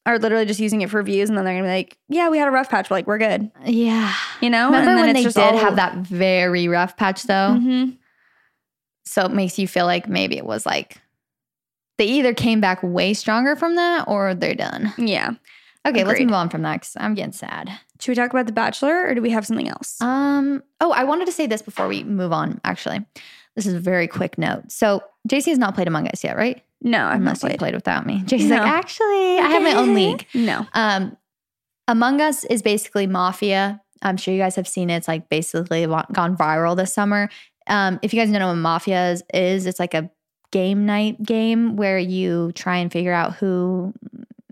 are 0.07 0.19
literally 0.19 0.47
just 0.47 0.61
using 0.61 0.81
it 0.81 0.89
for 0.91 1.03
views, 1.03 1.29
and 1.29 1.37
then 1.37 1.45
they're 1.45 1.55
gonna 1.55 1.65
be 1.69 1.73
like, 1.75 1.99
"Yeah, 2.09 2.29
we 2.31 2.39
had 2.39 2.49
a 2.49 2.51
rough 2.53 2.71
patch, 2.71 2.89
but 2.89 2.95
like 2.95 3.07
we're 3.07 3.19
good," 3.19 3.51
Yeah. 3.65 4.15
you 4.41 4.49
know? 4.49 4.67
Remember 4.67 4.79
and 4.79 4.89
then 4.89 4.97
when 5.07 5.09
it's 5.11 5.19
they 5.19 5.25
just 5.25 5.37
did 5.37 5.43
all- 5.45 5.59
have 5.59 5.77
that 5.77 5.97
very 5.97 6.69
rough 6.69 6.97
patch 6.97 7.25
though? 7.25 7.57
Mhm. 7.61 7.97
So 9.05 9.23
it 9.25 9.33
makes 9.33 9.59
you 9.59 9.69
feel 9.69 9.85
like 9.87 10.09
maybe 10.09 10.37
it 10.37 10.45
was 10.47 10.65
like 10.67 10.99
they 11.99 12.07
either 12.07 12.35
came 12.35 12.61
back 12.61 12.83
way 12.83 13.15
stronger 13.15 13.57
from 13.57 13.77
that 13.77 14.05
or 14.09 14.35
they're 14.35 14.55
done. 14.55 14.93
Yeah. 14.99 15.31
Okay, 15.87 16.03
let's 16.05 16.19
move 16.21 16.33
on 16.33 16.49
from 16.51 16.63
that 16.63 16.81
because 16.81 16.97
I'm 16.99 17.15
getting 17.15 17.33
sad. 17.33 17.71
Should 18.01 18.11
we 18.11 18.15
talk 18.17 18.31
about 18.31 18.47
The 18.47 18.53
Bachelor, 18.53 19.07
or 19.07 19.15
do 19.15 19.23
we 19.23 19.31
have 19.31 19.47
something 19.47 19.69
else? 19.69 20.01
Um. 20.03 20.63
Oh, 20.81 20.91
I 20.93 21.05
wanted 21.05 21.27
to 21.27 21.33
say 21.33 21.47
this 21.47 21.63
before 21.63 21.87
we 21.89 22.03
move 22.05 22.33
on. 22.33 22.61
Actually, 22.65 23.07
this 23.55 23.67
is 23.67 23.73
a 23.75 23.81
very 23.81 24.09
quick 24.09 24.37
note. 24.37 24.71
So 24.73 25.03
Jaci 25.29 25.47
has 25.47 25.59
not 25.59 25.75
played 25.77 25.87
Among 25.87 26.09
Us 26.09 26.25
yet, 26.25 26.37
right? 26.37 26.61
No, 26.83 26.99
I've 27.07 27.21
not 27.21 27.21
Unless 27.21 27.43
you 27.43 27.49
played. 27.49 27.59
played 27.59 27.75
without 27.75 28.07
me. 28.07 28.23
Jaci's 28.27 28.45
No. 28.51 28.57
like, 28.57 28.67
actually, 28.69 29.39
I 29.39 29.49
have 29.51 29.63
my 29.63 29.73
own 29.75 29.95
league. 29.95 30.27
No. 30.35 30.67
Um, 30.75 31.17
Among 31.89 32.21
Us 32.21 32.45
is 32.45 32.63
basically 32.63 33.07
mafia. 33.07 33.81
I'm 34.03 34.17
sure 34.17 34.35
you 34.35 34.41
guys 34.41 34.57
have 34.57 34.69
seen 34.69 34.91
it. 34.91 34.97
It's 34.97 35.09
like 35.09 35.29
basically 35.29 35.87
gone 35.87 36.37
viral 36.37 36.77
this 36.77 36.93
summer. 36.93 37.29
Um, 37.67 37.99
if 38.03 38.13
you 38.13 38.21
guys 38.21 38.31
don't 38.31 38.39
know 38.41 38.49
what 38.49 38.57
mafia 38.57 39.11
is, 39.13 39.23
is, 39.33 39.67
it's 39.67 39.81
like 39.81 39.95
a 39.95 40.11
game 40.53 40.87
night 40.87 41.21
game 41.23 41.77
where 41.77 41.99
you 41.99 42.53
try 42.53 42.77
and 42.79 42.93
figure 42.93 43.13
out 43.13 43.35
who. 43.35 43.93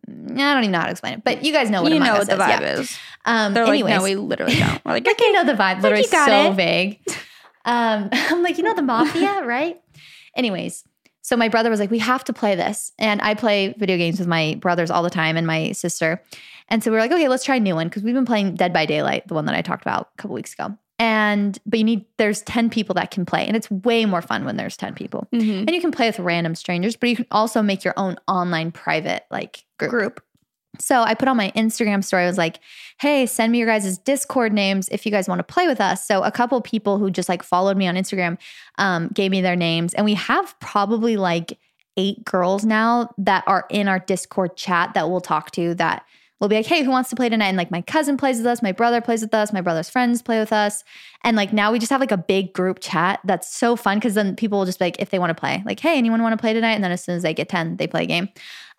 I 0.09 0.13
don't 0.37 0.59
even 0.65 0.71
know 0.73 0.79
how 0.79 0.85
to 0.87 0.91
explain 0.93 1.15
it, 1.15 1.25
but 1.25 1.45
you 1.45 1.53
guys 1.53 1.71
know 1.71 1.83
what 1.83 1.91
you 1.93 1.97
Among 1.99 2.09
know 2.09 2.15
what 2.19 2.27
the 2.27 2.35
is. 2.35 2.41
vibe 2.41 2.61
yeah. 2.61 2.79
is. 2.81 2.99
Um, 3.27 3.55
They're 3.55 3.65
anyways, 3.65 3.91
like, 3.91 3.99
no, 4.01 4.05
we 4.05 4.17
literally 4.17 4.55
don't. 4.57 4.85
We're 4.85 4.93
like, 4.93 5.07
you 5.21 5.33
know 5.33 5.45
the 5.45 5.53
vibe. 5.55 5.83
Literally 5.83 6.05
so 6.05 6.51
it. 6.51 6.55
vague. 6.55 7.01
Um, 7.67 8.11
I'm 8.13 8.43
like, 8.43 8.59
you 8.59 8.65
know 8.65 8.75
the 8.75 8.83
mafia, 8.83 9.43
right? 9.43 9.81
Anyways, 10.37 10.85
so 11.25 11.37
my 11.37 11.49
brother 11.49 11.71
was 11.71 11.81
like, 11.81 11.91
we 11.91 11.99
have 11.99 12.23
to 12.25 12.33
play 12.35 12.55
this, 12.55 12.93
and 12.99 13.21
I 13.23 13.35
play 13.35 13.75
video 13.79 13.97
games 13.97 14.19
with 14.19 14.29
my 14.29 14.57
brothers 14.61 14.91
all 14.91 15.03
the 15.03 15.11
time 15.11 15.37
and 15.39 15.47
my 15.47 15.73
sister, 15.73 16.23
and 16.69 16.85
so 16.85 16.91
we 16.91 16.97
were 16.97 17.01
like, 17.01 17.13
okay, 17.13 17.29
let's 17.29 17.45
try 17.45 17.57
a 17.57 17.61
new 17.61 17.75
one 17.75 17.89
because 17.89 18.03
we've 18.03 18.15
been 18.15 18.27
playing 18.27 18.55
Dead 18.57 18.73
by 18.73 18.87
Daylight, 18.87 19.27
the 19.27 19.35
one 19.35 19.47
that 19.47 19.55
I 19.55 19.63
talked 19.63 19.83
about 19.83 20.11
a 20.13 20.23
couple 20.23 20.35
weeks 20.35 20.53
ago. 20.53 20.77
And 21.01 21.59
but 21.67 21.79
you 21.81 21.85
need 21.85 22.05
there's 22.19 22.43
ten 22.43 22.71
people 22.71 22.95
that 22.95 23.11
can 23.11 23.27
play, 23.27 23.47
and 23.47 23.57
it's 23.57 23.71
way 23.71 24.05
more 24.05 24.23
fun 24.23 24.45
when 24.45 24.57
there's 24.57 24.77
ten 24.77 24.95
people. 24.95 25.27
Mhm. 25.33 25.61
And 25.67 25.71
you 25.71 25.81
can 25.81 25.91
play 25.91 26.07
with 26.07 26.21
random 26.21 26.55
strangers, 26.55 26.95
but 26.95 27.09
you 27.09 27.17
can 27.17 27.27
also 27.33 27.63
make 27.63 27.83
your 27.85 27.95
own 27.97 28.17
online 28.29 28.71
private 28.71 29.25
like 29.31 29.65
group. 29.79 29.91
group. 29.91 30.23
So 30.81 31.03
I 31.03 31.15
put 31.15 31.29
on 31.29 31.37
my 31.37 31.51
Instagram 31.57 32.03
story. 32.03 32.25
I 32.25 32.27
was 32.27 32.39
like, 32.39 32.61
hey, 33.01 33.27
send 33.27 33.53
me 33.53 33.59
your 33.59 33.67
guys' 33.67 33.99
Discord 33.99 34.53
names 34.53 34.89
if 34.91 35.05
you 35.05 35.13
guys 35.13 35.29
want 35.29 35.39
to 35.39 35.45
play 35.45 35.67
with 35.67 35.81
us. 35.81 36.07
So 36.07 36.23
a 36.23 36.31
couple 36.31 36.61
people 36.61 36.99
who 36.99 37.11
just 37.11 37.29
like 37.29 37.43
followed 37.43 37.77
me 37.77 37.87
on 37.87 37.95
Instagram 37.95 38.39
um, 38.79 39.09
gave 39.09 39.31
me 39.31 39.41
their 39.41 39.57
names. 39.57 39.95
And 39.95 40.05
we 40.05 40.15
have 40.15 40.59
probably 40.61 41.17
like 41.17 41.59
eight 41.97 42.25
girls 42.25 42.65
now 42.65 43.11
that 43.19 43.45
are 43.47 43.67
in 43.71 43.89
our 43.89 43.99
Discord 43.99 44.57
chat 44.57 44.95
that 44.95 45.09
we'll 45.09 45.21
talk 45.21 45.51
to 45.53 45.75
that 45.75 46.05
will 46.41 46.49
be 46.49 46.57
like, 46.57 46.67
hey, 46.67 46.83
who 46.83 46.91
wants 46.91 47.11
to 47.11 47.17
play 47.17 47.29
tonight? 47.29 47.49
And 47.49 47.57
like 47.57 47.71
my 47.71 47.81
cousin 47.83 48.17
plays 48.17 48.39
with 48.39 48.47
us, 48.47 48.63
my 48.63 48.73
brother 48.73 49.01
plays 49.01 49.23
with 49.23 49.33
us, 49.33 49.53
my 49.53 49.61
brother's 49.61 49.89
friends 49.89 50.21
play 50.21 50.39
with 50.39 50.53
us. 50.53 50.85
And 51.23 51.37
like 51.37 51.53
now 51.53 51.73
we 51.73 51.79
just 51.79 51.91
have 51.91 52.01
like 52.01 52.13
a 52.13 52.17
big 52.17 52.53
group 52.53 52.81
chat 52.81 53.21
that's 53.25 53.55
so 53.55 53.77
fun 53.77 53.99
because 53.99 54.15
then 54.15 54.37
people 54.37 54.59
will 54.59 54.67
just 54.67 54.81
like, 54.81 54.97
if 54.99 55.11
they 55.11 55.19
want 55.19 55.31
to 55.31 55.35
play, 55.35 55.63
like, 55.65 55.81
hey, 55.81 55.97
anyone 55.97 56.23
want 56.23 56.33
to 56.33 56.41
play 56.41 56.53
tonight? 56.53 56.73
And 56.73 56.85
then 56.85 56.93
as 56.93 57.03
soon 57.03 57.17
as 57.17 57.23
they 57.23 57.33
get 57.33 57.49
10, 57.49 57.77
they 57.77 57.87
play 57.87 58.03
a 58.03 58.07
game. 58.07 58.29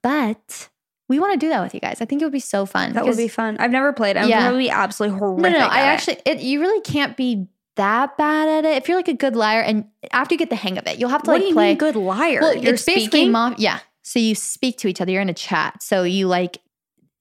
But 0.04 0.70
we 1.08 1.20
want 1.20 1.34
to 1.34 1.38
do 1.39 1.49
that 1.49 1.62
with 1.62 1.74
you 1.74 1.80
guys. 1.80 2.01
I 2.01 2.06
think 2.06 2.22
it 2.22 2.26
would 2.26 2.32
be 2.34 2.39
so 2.39 2.66
fun. 2.66 2.93
That 2.93 3.06
would 3.06 3.18
be 3.18 3.28
fun. 3.28 3.58
I've 3.60 3.72
never 3.72 3.93
played. 3.93 4.18
I'm 4.18 4.28
Yeah. 4.30 4.41
probably 4.47 4.70
absolutely 4.70 5.20
no, 5.20 5.26
horrific. 5.26 5.51
no, 5.53 5.60
no. 5.60 5.66
I 5.68 5.78
at 5.80 5.84
it. 5.84 5.88
actually, 5.93 6.18
it, 6.26 6.39
you 6.41 6.60
really 6.60 6.82
can't 6.82 7.16
be 7.16 7.47
that 7.76 8.18
bad 8.18 8.47
at 8.47 8.66
it. 8.66 8.78
If 8.78 8.88
you're 8.88 8.97
like 8.97 9.08
a 9.08 9.14
good 9.14 9.36
liar, 9.36 9.62
and 9.62 9.86
after 10.12 10.34
you 10.34 10.39
get 10.39 10.49
the 10.49 10.56
hang 10.56 10.78
of 10.78 10.88
it, 10.88 10.97
you'll 10.97 11.10
have 11.10 11.24
to 11.24 11.32
What 11.32 11.41
like 11.41 11.53
play. 11.53 11.76
good 11.76 11.95
liar? 11.95 12.39
Well, 12.41 12.56
You're 12.56 12.74
it's 12.76 12.84
basically 12.86 13.06
speaking? 13.20 13.32
mafia. 13.34 13.56
Yeah. 13.60 13.80
So 14.03 14.18
you 14.20 14.34
speak 14.36 14.78
to 14.80 14.88
each 14.88 15.01
other. 15.01 15.12
You're 15.12 15.22
in 15.22 15.30
a 15.30 15.34
chat. 15.34 15.84
So 15.84 16.03
you 16.03 16.28
like 16.28 16.58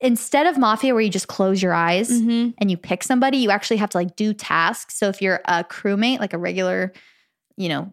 instead 0.00 0.46
of 0.46 0.56
mafia 0.58 0.92
where 0.94 1.02
you 1.02 1.08
just 1.10 1.28
close 1.28 1.62
your 1.62 1.72
eyes 1.72 2.10
Mhm. 2.10 2.54
and 2.58 2.70
you 2.70 2.76
pick 2.76 3.02
somebody, 3.02 3.38
you 3.38 3.50
actually 3.50 3.78
have 3.78 3.88
to 3.90 3.98
like 3.98 4.16
do 4.16 4.32
tasks. 4.34 4.96
So 4.98 5.08
if 5.08 5.20
you're 5.22 5.40
a 5.46 5.64
crewmate, 5.64 6.20
like 6.20 6.34
a 6.34 6.38
regular, 6.38 6.92
you 7.56 7.68
know, 7.70 7.92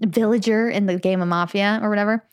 villager 0.00 0.68
in 0.68 0.86
the 0.86 0.98
game 0.98 1.20
of 1.22 1.28
mafia 1.28 1.78
or 1.82 1.88
whatever, 1.90 2.24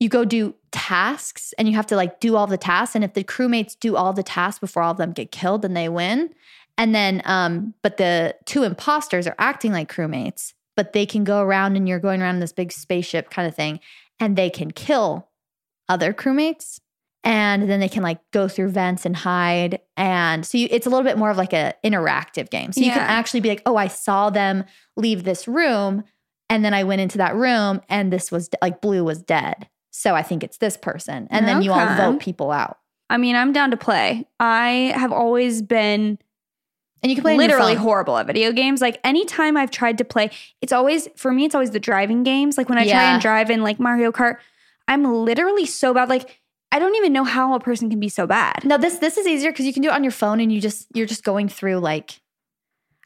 you 0.00 0.08
go 0.08 0.24
do 0.24 0.54
tasks 0.76 1.54
and 1.56 1.66
you 1.66 1.74
have 1.74 1.86
to 1.86 1.96
like 1.96 2.20
do 2.20 2.36
all 2.36 2.46
the 2.46 2.58
tasks. 2.58 2.94
And 2.94 3.02
if 3.02 3.14
the 3.14 3.24
crewmates 3.24 3.78
do 3.78 3.96
all 3.96 4.12
the 4.12 4.22
tasks 4.22 4.60
before 4.60 4.82
all 4.82 4.92
of 4.92 4.98
them 4.98 5.12
get 5.12 5.32
killed, 5.32 5.62
then 5.62 5.72
they 5.72 5.88
win. 5.88 6.34
And 6.76 6.94
then, 6.94 7.22
um, 7.24 7.72
but 7.82 7.96
the 7.96 8.36
two 8.44 8.62
imposters 8.62 9.26
are 9.26 9.34
acting 9.38 9.72
like 9.72 9.90
crewmates, 9.90 10.52
but 10.76 10.92
they 10.92 11.06
can 11.06 11.24
go 11.24 11.40
around 11.40 11.76
and 11.76 11.88
you're 11.88 11.98
going 11.98 12.20
around 12.20 12.34
in 12.34 12.40
this 12.40 12.52
big 12.52 12.70
spaceship 12.70 13.30
kind 13.30 13.48
of 13.48 13.54
thing, 13.54 13.80
and 14.20 14.36
they 14.36 14.50
can 14.50 14.70
kill 14.70 15.28
other 15.88 16.12
crewmates. 16.12 16.78
And 17.24 17.68
then 17.68 17.80
they 17.80 17.88
can 17.88 18.02
like 18.02 18.20
go 18.30 18.46
through 18.46 18.68
vents 18.68 19.04
and 19.04 19.16
hide. 19.16 19.80
And 19.96 20.46
so 20.46 20.58
you, 20.58 20.68
it's 20.70 20.86
a 20.86 20.90
little 20.90 21.02
bit 21.02 21.18
more 21.18 21.30
of 21.30 21.36
like 21.36 21.52
a 21.54 21.74
interactive 21.82 22.50
game. 22.50 22.72
So 22.72 22.82
you 22.82 22.92
can 22.92 23.00
actually 23.00 23.40
be 23.40 23.48
like, 23.48 23.62
oh, 23.66 23.76
I 23.76 23.88
saw 23.88 24.30
them 24.30 24.64
leave 24.96 25.24
this 25.24 25.48
room. 25.48 26.04
And 26.48 26.64
then 26.64 26.72
I 26.72 26.84
went 26.84 27.00
into 27.00 27.18
that 27.18 27.34
room 27.34 27.80
and 27.88 28.12
this 28.12 28.30
was 28.30 28.48
like 28.62 28.80
blue 28.80 29.02
was 29.02 29.22
dead. 29.22 29.68
So 29.98 30.14
I 30.14 30.22
think 30.22 30.44
it's 30.44 30.58
this 30.58 30.76
person. 30.76 31.26
And 31.30 31.48
then 31.48 31.62
you 31.62 31.72
all 31.72 31.96
vote 31.96 32.20
people 32.20 32.50
out. 32.50 32.78
I 33.08 33.16
mean, 33.16 33.34
I'm 33.34 33.52
down 33.52 33.70
to 33.70 33.78
play. 33.78 34.28
I 34.38 34.92
have 34.94 35.10
always 35.10 35.62
been 35.62 36.18
And 37.02 37.10
you 37.10 37.16
can 37.16 37.22
play 37.22 37.38
literally 37.38 37.76
horrible 37.76 38.18
at 38.18 38.26
video 38.26 38.52
games. 38.52 38.82
Like 38.82 39.00
anytime 39.04 39.56
I've 39.56 39.70
tried 39.70 39.96
to 39.98 40.04
play, 40.04 40.30
it's 40.60 40.72
always 40.72 41.08
for 41.16 41.32
me. 41.32 41.46
It's 41.46 41.54
always 41.54 41.70
the 41.70 41.80
driving 41.80 42.24
games. 42.24 42.58
Like 42.58 42.68
when 42.68 42.76
I 42.76 42.84
try 42.86 43.12
and 43.12 43.22
drive 43.22 43.48
in 43.48 43.62
like 43.62 43.80
Mario 43.80 44.12
Kart, 44.12 44.36
I'm 44.86 45.02
literally 45.04 45.64
so 45.64 45.94
bad. 45.94 46.10
Like 46.10 46.40
I 46.72 46.78
don't 46.78 46.94
even 46.96 47.14
know 47.14 47.24
how 47.24 47.54
a 47.54 47.60
person 47.60 47.88
can 47.88 47.98
be 47.98 48.10
so 48.10 48.26
bad. 48.26 48.64
No, 48.64 48.76
this 48.76 48.98
this 48.98 49.16
is 49.16 49.26
easier 49.26 49.50
because 49.50 49.64
you 49.64 49.72
can 49.72 49.82
do 49.82 49.88
it 49.88 49.94
on 49.94 50.04
your 50.04 50.12
phone 50.12 50.40
and 50.40 50.52
you 50.52 50.60
just 50.60 50.88
you're 50.94 51.06
just 51.06 51.24
going 51.24 51.48
through 51.48 51.78
like 51.78 52.20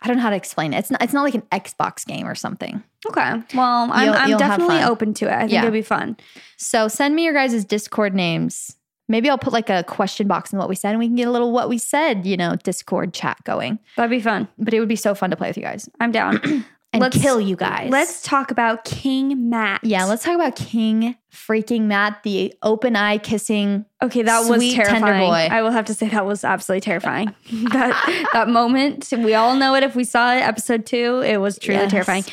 I 0.03 0.09
don't 0.09 0.17
know 0.17 0.23
how 0.23 0.31
to 0.31 0.37
explain 0.37 0.73
it. 0.73 0.79
It's 0.79 0.91
not 0.91 1.03
it's 1.03 1.13
not 1.13 1.23
like 1.23 1.35
an 1.35 1.43
Xbox 1.53 2.07
game 2.07 2.27
or 2.27 2.35
something. 2.35 2.83
Okay, 3.09 3.33
well, 3.55 3.89
I'm, 3.93 4.05
You'll- 4.07 4.15
I'm 4.15 4.29
you'll 4.31 4.39
definitely 4.39 4.83
open 4.83 5.15
to 5.15 5.27
it. 5.27 5.33
I 5.33 5.39
think 5.41 5.53
Yeah. 5.53 5.61
it'll 5.61 5.71
be 5.73 5.83
fun. 5.83 6.17
So 6.57 6.89
send 6.89 7.15
me 7.15 7.25
your 7.25 7.35
guys' 7.35 7.65
Discord 7.65 8.15
names. 8.15 8.77
Maybe 9.09 9.29
I'll 9.29 9.39
put 9.39 9.53
like 9.53 9.69
a 9.71 9.83
question 9.85 10.29
box 10.29 10.53
in 10.53 10.59
what 10.59 10.69
we 10.69 10.77
said 10.77 10.91
and 10.91 10.99
we 11.01 11.07
can 11.09 11.17
get 11.17 11.27
a 11.27 11.33
little 11.33 11.51
what 11.51 11.69
we 11.69 11.79
said, 11.79 12.25
you 12.27 12.37
know, 12.37 12.55
Discord 12.63 13.13
chat 13.13 13.39
going. 13.45 13.79
That'd 13.97 14.11
be 14.11 14.21
fun. 14.21 14.47
But 14.57 14.73
it 14.73 14.79
would 14.81 14.89
be 14.89 14.95
so 14.97 15.15
fun 15.17 15.31
to 15.31 15.37
play 15.37 15.49
with 15.49 15.57
you 15.57 15.65
guys 15.65 15.89
I'm 15.99 16.13
down. 16.13 16.41
and 16.93 17.01
Let's- 17.01 17.21
kill 17.21 17.41
you 17.41 17.55
guys. 17.57 17.89
Let's 17.91 18.23
talk 18.23 18.51
about 18.51 18.85
King 18.85 19.49
Matt. 19.49 19.85
Yeah, 19.85 20.05
let's 20.07 20.25
talk 20.25 20.35
about 20.35 20.57
King 20.57 21.17
freaking 21.33 21.83
Matt, 21.83 22.23
the 22.25 22.53
open 22.63 22.97
eye 22.97 23.19
kissing. 23.19 23.85
Okay, 24.03 24.23
that 24.23 24.45
Sweet, 24.45 24.51
was 24.59 24.75
terrifying. 24.75 25.21
boy. 25.29 25.49
I 25.55 25.63
will 25.63 25.71
have 25.71 25.85
to 25.87 25.95
say 25.95 26.09
that 26.09 26.27
was 26.27 26.43
absolutely 26.45 26.81
terrifying. 26.81 27.33
that 27.73 28.27
that 28.33 28.49
moment, 28.49 29.09
we 29.17 29.35
all 29.35 29.55
know 29.55 29.75
it. 29.77 29.83
If 29.85 29.95
we 29.95 30.03
saw 30.05 30.35
it, 30.35 30.41
episode 30.41 30.85
two, 30.87 31.21
it 31.25 31.37
was 31.37 31.59
truly 31.59 31.81
Yes. 31.81 31.91
terrifying. 31.93 32.25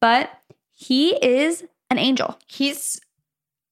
But 0.00 0.30
he 0.72 1.14
is 1.24 1.64
an 1.90 1.98
angel. 1.98 2.38
He's 2.46 3.00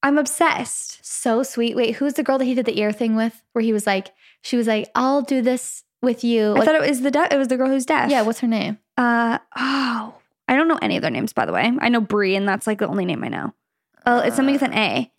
I'm 0.02 0.16
obsessed. 0.16 1.04
so 1.04 1.42
sweet. 1.42 1.76
Wait, 1.76 1.96
who's 1.96 2.14
the 2.14 2.22
girl 2.22 2.38
that 2.38 2.46
he 2.46 2.54
did 2.54 2.64
the 2.64 2.78
ear 2.80 2.92
thing 2.92 3.14
with? 3.16 3.42
Where 3.52 3.62
he 3.62 3.72
was 3.74 3.86
like, 3.86 4.12
she 4.40 4.56
was 4.56 4.66
like, 4.66 4.88
I'll 4.94 5.20
do 5.20 5.42
this 5.42 5.84
with 6.00 6.24
you. 6.24 6.52
I 6.52 6.60
Like, 6.60 6.64
thought 6.64 6.74
it 6.76 6.88
was 6.88 7.02
the 7.02 7.10
de- 7.10 7.34
it 7.34 7.36
was 7.36 7.48
the 7.48 7.58
girl 7.58 7.68
who's 7.68 7.84
deaf. 7.84 8.10
yeah, 8.10 8.22
what's 8.22 8.40
her 8.40 8.46
name? 8.48 8.78
Uh 8.96 9.38
oh, 9.58 10.14
I 10.50 10.56
don't 10.56 10.68
know 10.68 10.78
any 10.82 10.96
of 10.96 11.02
their 11.02 11.10
names 11.10 11.32
by 11.32 11.46
the 11.46 11.52
way. 11.52 11.70
I 11.80 11.88
know 11.88 12.00
Brie, 12.02 12.34
and 12.36 12.46
that's 12.46 12.66
like 12.66 12.78
the 12.78 12.88
only 12.88 13.06
name 13.06 13.24
I 13.24 13.28
know. 13.28 13.54
Oh, 14.04 14.18
it's 14.18 14.36
something 14.36 14.52
with 14.54 14.62
an 14.62 14.74
A. 14.74 15.10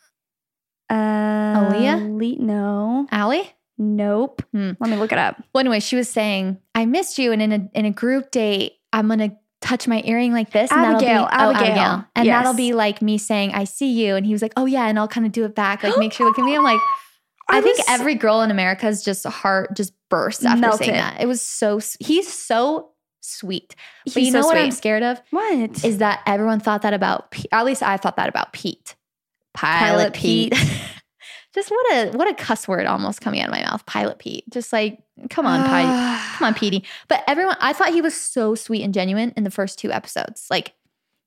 Uh, 0.89 0.93
Aaliyah? 0.93 2.19
Le- 2.39 2.43
no, 2.43 3.07
Allie? 3.11 3.49
nope. 3.77 4.43
Hmm. 4.51 4.71
Let 4.79 4.89
me 4.89 4.97
look 4.97 5.11
it 5.11 5.17
up. 5.17 5.41
Well, 5.53 5.61
anyway, 5.61 5.79
she 5.79 5.95
was 5.95 6.09
saying, 6.09 6.57
I 6.75 6.85
missed 6.85 7.17
you. 7.17 7.31
And 7.31 7.41
in 7.41 7.51
a 7.51 7.69
in 7.73 7.85
a 7.85 7.91
group 7.91 8.29
date, 8.31 8.73
I'm 8.93 9.07
gonna 9.07 9.37
touch 9.61 9.87
my 9.87 10.01
earring 10.05 10.33
like 10.33 10.51
this. 10.51 10.71
And 10.71 10.81
Abigail, 10.81 11.27
that'll 11.31 11.53
be, 11.53 11.59
oh, 11.59 11.63
Abigail. 11.63 12.05
And 12.15 12.25
Yes. 12.25 12.39
that'll 12.43 12.53
be 12.57 12.73
like 12.73 13.01
me 13.01 13.17
saying, 13.17 13.53
I 13.53 13.63
see 13.63 13.91
you. 13.91 14.15
And 14.15 14.25
he 14.25 14.33
was 14.33 14.41
like, 14.41 14.53
Oh 14.57 14.65
yeah, 14.65 14.87
and 14.87 14.99
I'll 14.99 15.07
kind 15.07 15.25
of 15.25 15.31
do 15.31 15.45
it 15.45 15.55
back. 15.55 15.83
Like 15.83 15.97
make 15.97 16.13
sure 16.13 16.25
you 16.25 16.29
look 16.29 16.39
at 16.39 16.45
me. 16.45 16.55
I'm 16.55 16.63
like, 16.63 16.79
I, 17.49 17.57
I 17.59 17.61
think 17.61 17.77
was- 17.77 17.85
every 17.89 18.15
girl 18.15 18.41
in 18.41 18.51
America's 18.51 19.03
just 19.03 19.25
heart 19.25 19.75
just 19.77 19.93
burst 20.09 20.43
after 20.45 20.59
Melted. 20.61 20.79
saying 20.87 20.93
that. 20.97 21.21
It 21.21 21.27
was 21.27 21.41
so 21.41 21.79
he's 21.99 22.31
so 22.31 22.90
sweet. 23.21 23.75
But 24.05 24.13
He's 24.15 24.25
you 24.27 24.31
so 24.31 24.41
know 24.41 24.47
what 24.47 24.57
I'm 24.57 24.71
scared 24.71 25.03
of? 25.03 25.21
What 25.29 25.83
Is 25.85 25.99
that 25.99 26.21
everyone 26.25 26.59
thought 26.59 26.81
that 26.81 26.93
about 26.93 27.31
Pete. 27.31 27.47
At 27.51 27.65
least 27.65 27.81
I 27.81 27.97
thought 27.97 28.17
that 28.17 28.29
about 28.29 28.53
Pete. 28.53 28.95
Pilot, 29.53 29.87
Pilot 29.87 30.13
Pete. 30.13 30.53
just 31.53 31.69
what 31.69 31.93
a 31.93 32.17
what 32.17 32.27
a 32.29 32.33
cuss 32.33 32.67
word 32.67 32.85
almost 32.85 33.21
coming 33.21 33.41
out 33.41 33.47
of 33.47 33.51
my 33.51 33.61
mouth. 33.63 33.85
Pilot 33.85 34.19
Pete. 34.19 34.43
Just 34.49 34.71
like, 34.73 35.01
come 35.29 35.45
on, 35.45 35.61
Pete. 35.61 36.21
Come 36.41 36.47
on, 36.47 36.53
Petey. 36.55 36.83
But 37.07 37.23
everyone, 37.27 37.55
I 37.59 37.71
thought 37.71 37.93
he 37.93 38.01
was 38.01 38.15
so 38.15 38.55
sweet 38.55 38.81
and 38.81 38.95
genuine 38.95 39.31
in 39.37 39.43
the 39.43 39.51
first 39.51 39.77
two 39.77 39.91
episodes. 39.91 40.47
Like, 40.49 40.73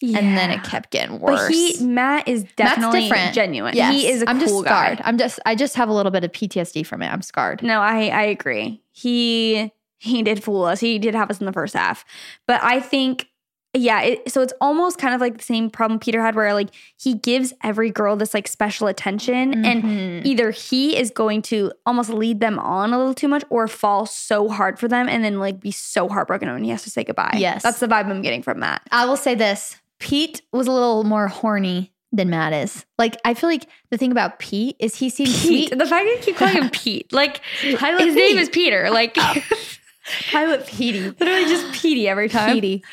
and 0.03 0.37
then 0.37 0.51
it 0.51 0.65
kept 0.65 0.91
getting 0.91 1.21
worse. 1.21 1.41
But 1.43 1.53
he 1.53 1.87
Matt 1.87 2.27
is 2.27 2.43
Matt's 2.43 2.55
definitely 2.57 3.03
different. 3.03 3.33
genuine. 3.33 3.77
Yes. 3.77 3.95
He 3.95 4.09
is 4.09 4.23
a 4.23 4.29
I'm 4.29 4.39
cool 4.39 4.63
just 4.63 4.65
scarred. 4.65 4.99
guy. 4.99 5.05
I'm 5.05 5.19
just, 5.19 5.39
I 5.47 5.55
just 5.55 5.77
have 5.77 5.89
a 5.89 5.93
little 5.93 6.11
bit 6.11 6.25
of 6.25 6.33
PTSD 6.33 6.85
from 6.85 7.03
it. 7.03 7.07
I'm 7.07 7.23
scarred. 7.23 7.63
No, 7.63 7.81
I 7.81 8.09
I 8.09 8.23
agree. 8.23 8.83
He 8.91 9.73
he 10.05 10.23
did 10.23 10.43
fool 10.45 10.65
us. 10.65 10.81
He 10.81 10.99
did 10.99 11.15
have 11.15 11.31
us 11.31 11.41
in 11.41 11.47
the 11.47 11.53
first 11.53 11.75
half. 11.75 12.05
But 12.47 12.63
I 12.63 12.81
think 12.81 13.29
yeah, 13.77 14.03
it, 14.03 14.31
so 14.31 14.41
it's 14.41 14.53
almost 14.61 14.99
kind 14.99 15.17
of 15.17 15.21
like 15.21 15.39
the 15.39 15.43
same 15.43 15.69
problem 15.69 15.99
Peter 15.99 16.23
had 16.23 16.37
where 16.37 16.55
like 16.55 16.69
he 16.97 17.15
gives 17.15 17.53
every 17.65 17.91
girl 17.91 18.15
this 18.15 18.33
like 18.33 18.47
special 18.47 18.87
attention 18.87 19.65
and 19.65 19.83
Mhm. 19.83 20.25
either 20.25 20.53
he 20.53 20.97
is 20.97 21.11
going 21.11 21.43
to 21.43 21.73
almost 21.85 22.09
lead 22.09 22.39
them 22.39 22.61
on 22.61 22.93
a 22.93 22.99
little 22.99 23.15
too 23.15 23.27
much 23.27 23.43
or 23.51 23.67
fall 23.67 24.07
so 24.07 24.49
hard 24.49 24.79
for 24.79 24.87
them 24.87 25.09
and 25.09 25.25
then 25.25 25.41
like 25.41 25.59
be 25.59 25.73
so 25.73 26.09
heartbroken 26.09 26.49
when 26.53 26.63
he 26.63 26.71
has 26.71 26.85
to 26.85 26.91
say 26.91 27.03
goodbye. 27.03 27.35
Yes. 27.37 27.65
That's 27.65 27.81
the 27.81 27.89
vibe 27.89 28.07
I'm 28.09 28.23
getting 28.23 28.43
from 28.45 28.61
Matt. 28.61 28.83
I 28.93 29.07
will 29.07 29.17
say 29.17 29.35
this 29.35 29.77
Pete 29.99 30.43
was 30.53 30.69
a 30.69 30.73
little 30.73 31.03
more 31.03 31.27
horny 31.27 31.91
than 32.13 32.31
Matt 32.31 32.53
is. 32.53 32.87
Like, 32.97 33.17
I 33.25 33.35
feel 33.35 33.51
like 33.51 33.67
the 33.91 33.99
thing 33.99 34.13
about 34.13 34.39
Pete 34.39 34.77
is 34.79 34.95
he 34.95 35.11
seems 35.11 35.33
Pete. 35.43 35.71
sweet. 35.71 35.77
The 35.77 35.85
fact 35.85 36.07
that 36.07 36.15
you 36.17 36.19
keep 36.23 36.37
calling 36.37 36.55
him 36.63 36.71
Pete. 36.73 37.13
Like 37.13 37.41
his 37.61 38.15
name 38.15 38.39
is 38.39 38.49
Peter. 38.51 38.89
Like 38.91 39.17
Pilot 40.31 40.67
Petey. 40.67 41.11
literally 41.11 41.45
just 41.45 41.73
Petey 41.73 42.09
every 42.09 42.29
time. 42.29 42.55
Petey. 42.55 42.85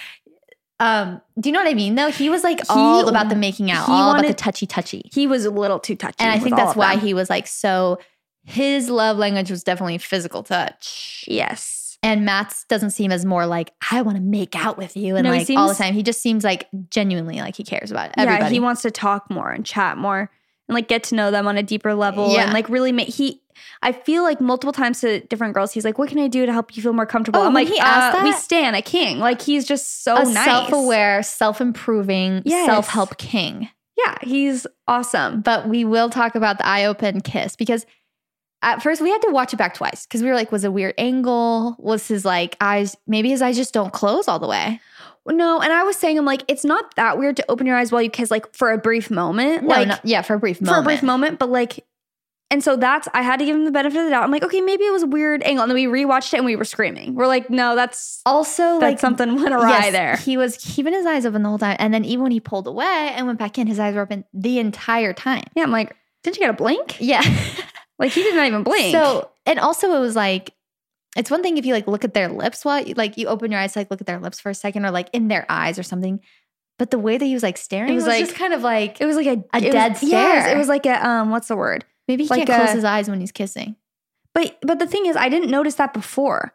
Um, 0.79 1.21
do 1.39 1.49
you 1.49 1.53
know 1.53 1.59
what 1.59 1.69
I 1.69 1.75
mean 1.75 1.93
though? 1.95 2.09
He 2.09 2.29
was 2.29 2.43
like 2.43 2.59
all 2.69 3.07
about 3.07 3.29
the 3.29 3.35
making 3.35 3.69
out, 3.69 3.85
he 3.85 3.91
all 3.91 4.11
about 4.15 4.25
the 4.25 4.33
touchy 4.33 4.65
touchy. 4.65 5.09
He 5.13 5.27
was 5.27 5.45
a 5.45 5.51
little 5.51 5.79
too 5.79 5.95
touchy. 5.95 6.15
And 6.19 6.31
I 6.31 6.39
think 6.39 6.55
that's 6.55 6.75
why 6.75 6.95
them. 6.95 7.05
he 7.05 7.13
was 7.13 7.29
like 7.29 7.45
so 7.45 7.99
his 8.43 8.89
love 8.89 9.17
language 9.17 9.51
was 9.51 9.63
definitely 9.63 9.99
physical 9.99 10.41
touch. 10.41 11.25
Yes. 11.27 11.99
And 12.03 12.25
Matt's 12.25 12.63
doesn't 12.63 12.89
seem 12.89 13.11
as 13.11 13.25
more 13.25 13.45
like, 13.45 13.71
I 13.91 14.01
want 14.01 14.17
to 14.17 14.23
make 14.23 14.55
out 14.55 14.75
with 14.75 14.97
you 14.97 15.15
and 15.15 15.23
No, 15.23 15.33
he 15.33 15.39
like 15.39 15.49
all 15.57 15.67
the 15.67 15.75
time. 15.75 15.93
He 15.93 16.01
just 16.01 16.19
seems 16.19 16.43
like 16.43 16.67
genuinely 16.89 17.35
like 17.41 17.55
he 17.55 17.63
cares 17.63 17.91
about 17.91 18.09
everybody. 18.17 18.45
Yeah, 18.45 18.49
he 18.49 18.59
wants 18.59 18.81
to 18.81 18.89
talk 18.89 19.29
more 19.29 19.51
and 19.51 19.63
chat 19.63 19.97
more 19.99 20.31
and 20.67 20.73
like 20.75 20.87
get 20.87 21.03
to 21.05 21.15
know 21.15 21.29
them 21.29 21.47
on 21.47 21.57
a 21.57 21.63
deeper 21.63 21.93
level 21.93 22.33
Yeah. 22.33 22.45
and 22.45 22.53
like 22.53 22.69
really 22.69 22.91
make 22.91 23.09
he 23.09 23.40
I 23.81 23.91
feel 23.91 24.23
like 24.23 24.39
multiple 24.41 24.73
times 24.73 25.01
to 25.01 25.21
different 25.21 25.53
girls, 25.53 25.71
he's 25.71 25.85
like, 25.85 25.97
"What 25.97 26.09
can 26.09 26.19
I 26.19 26.27
do 26.27 26.45
to 26.45 26.51
help 26.53 26.75
you 26.75 26.83
feel 26.83 26.93
more 26.93 27.05
comfortable?" 27.05 27.39
Oh, 27.41 27.45
I'm 27.47 27.53
like, 27.53 27.67
he 27.67 27.79
asked 27.79 28.19
uh, 28.19 28.23
"We 28.23 28.31
stand 28.33 28.75
a 28.75 28.81
king." 28.81 29.19
Like 29.19 29.41
he's 29.41 29.65
just 29.65 30.03
so 30.03 30.15
a 30.17 30.23
nice, 30.25 30.45
self-aware, 30.45 31.23
self-improving, 31.23 32.43
Yes. 32.45 32.65
self-help 32.65 33.17
king. 33.17 33.69
Yeah, 33.97 34.15
he's 34.21 34.65
awesome. 34.87 35.41
But 35.41 35.67
we 35.67 35.85
will 35.85 36.09
talk 36.09 36.35
about 36.35 36.57
the 36.57 36.65
eye 36.65 36.85
open 36.85 37.21
kiss 37.21 37.55
because 37.55 37.85
at 38.63 38.81
first 38.81 39.01
we 39.01 39.09
had 39.09 39.21
to 39.23 39.31
watch 39.31 39.53
it 39.53 39.57
back 39.57 39.73
twice 39.73 40.05
because 40.05 40.21
we 40.21 40.27
were 40.29 40.35
like, 40.35 40.51
was 40.51 40.63
a 40.63 40.71
weird 40.71 40.93
angle? 40.97 41.75
Was 41.79 42.07
his 42.07 42.25
like 42.25 42.55
eyes 42.61 42.95
maybe 43.07 43.29
his 43.29 43.41
eyes 43.41 43.57
just 43.57 43.73
don't 43.73 43.91
close 43.93 44.27
all 44.27 44.39
the 44.39 44.47
way? 44.47 44.79
No, 45.27 45.61
and 45.61 45.71
I 45.71 45.83
was 45.83 45.97
saying, 45.97 46.17
I'm 46.17 46.25
like, 46.25 46.43
it's 46.47 46.65
not 46.65 46.95
that 46.95 47.19
weird 47.19 47.37
to 47.37 47.45
open 47.47 47.67
your 47.67 47.75
eyes 47.75 47.91
while 47.91 48.01
you 48.01 48.09
kiss, 48.09 48.31
like 48.31 48.55
for 48.55 48.71
a 48.71 48.77
brief 48.79 49.11
moment, 49.11 49.61
No, 49.63 49.69
like 49.69 49.87
no- 49.87 49.95
yeah, 50.03 50.23
for 50.23 50.33
a 50.33 50.39
brief 50.39 50.59
moment. 50.61 50.75
for 50.75 50.79
a 50.81 50.83
brief 50.83 51.03
moment, 51.03 51.37
but 51.37 51.49
like 51.51 51.85
And 52.51 52.63
so 52.63 52.75
that's 52.75 53.07
I 53.15 53.23
had 53.23 53.39
to 53.39 53.45
give 53.45 53.55
him 53.55 53.65
the 53.65 53.71
benefit 53.71 53.97
of 53.97 54.03
the 54.05 54.09
doubt. 54.11 54.23
I'm 54.23 54.29
like, 54.29 54.43
okay, 54.43 54.61
maybe 54.61 54.83
it 54.83 54.91
was 54.91 55.01
a 55.03 55.07
weird 55.07 55.41
angle. 55.41 55.63
And 55.63 55.71
then 55.71 55.75
we 55.75 55.85
rewatched 55.85 56.33
it 56.33 56.37
and 56.37 56.45
we 56.45 56.55
were 56.55 56.65
screaming. 56.65 57.15
We're 57.15 57.25
like, 57.25 57.49
no, 57.49 57.75
that's 57.75 58.21
Also, 58.25 58.61
That 58.79 58.81
like 58.81 58.99
something 58.99 59.35
went 59.41 59.53
awry 59.55 59.69
yes, 59.85 59.91
there. 59.93 60.15
He 60.17 60.37
was 60.37 60.57
keeping 60.57 60.93
his 60.93 61.05
eyes 61.07 61.25
open 61.25 61.41
the 61.41 61.49
whole 61.49 61.57
time, 61.57 61.77
and 61.79 61.91
then 61.93 62.05
even 62.05 62.21
when 62.23 62.31
he 62.31 62.39
pulled 62.39 62.67
away 62.67 63.11
and 63.15 63.25
went 63.25 63.39
back 63.39 63.57
in, 63.57 63.65
his 63.65 63.79
eyes 63.79 63.95
were 63.95 64.01
open 64.01 64.25
the 64.33 64.59
entire 64.59 65.13
time. 65.13 65.45
yeah. 65.55 65.63
I'm 65.63 65.71
like, 65.71 65.95
didn't 66.23 66.35
you 66.37 66.41
get 66.41 66.49
a 66.51 66.53
blink? 66.53 66.97
Yeah. 66.99 67.23
Like 67.99 68.13
he 68.13 68.23
did 68.23 68.33
not 68.35 68.47
even 68.47 68.63
blink. 68.63 68.93
So, 68.93 69.29
and 69.45 69.59
also 69.59 69.93
it 69.95 69.99
was 69.99 70.15
like, 70.15 70.55
it's 71.15 71.29
one 71.29 71.43
thing 71.43 71.57
if 71.59 71.67
you 71.67 71.73
like 71.75 71.85
look 71.85 72.03
at 72.03 72.15
their 72.15 72.29
lips 72.29 72.65
while 72.65 72.81
you 72.81 72.95
like 72.95 73.15
you 73.15 73.27
open 73.27 73.51
your 73.51 73.59
eyes 73.61 73.73
to 73.73 73.79
like 73.79 73.91
look 73.91 74.01
at 74.01 74.07
their 74.07 74.17
lips 74.19 74.39
for 74.39 74.49
a 74.49 74.55
second 74.55 74.85
or 74.87 74.89
like 74.89 75.07
in 75.13 75.27
their 75.27 75.45
eyes 75.49 75.77
or 75.77 75.83
something. 75.83 76.19
But 76.79 76.89
the 76.89 76.97
way 76.97 77.19
that 77.19 77.25
he 77.25 77.35
was 77.35 77.43
like 77.43 77.57
staring 77.59 77.91
It 77.91 77.93
was 77.93 78.05
was, 78.05 78.07
like- 78.15 78.25
just 78.25 78.35
kind 78.35 78.53
of 78.55 78.63
like 78.63 78.99
it 79.01 79.05
was 79.05 79.15
like 79.17 79.27
a, 79.27 79.43
A 79.53 79.57
it 79.57 79.63
was- 79.65 79.71
dead 79.73 79.97
Yes, 80.01 80.45
stare. 80.45 80.55
it 80.55 80.57
was 80.57 80.67
like 80.67 80.87
a 80.87 81.07
um, 81.07 81.29
what's 81.29 81.47
the 81.47 81.55
word? 81.55 81.85
Maybe 82.11 82.23
he 82.23 82.29
like 82.29 82.45
can't 82.45 82.61
close 82.63 82.73
his 82.75 82.83
eyes 82.83 83.09
when 83.09 83.19
he's 83.19 83.31
kissing. 83.31 83.75
But 84.33 84.57
but 84.61 84.79
the 84.79 84.87
thing 84.87 85.05
is, 85.05 85.15
I 85.15 85.29
didn't 85.29 85.49
notice 85.49 85.75
that 85.75 85.93
before. 85.93 86.53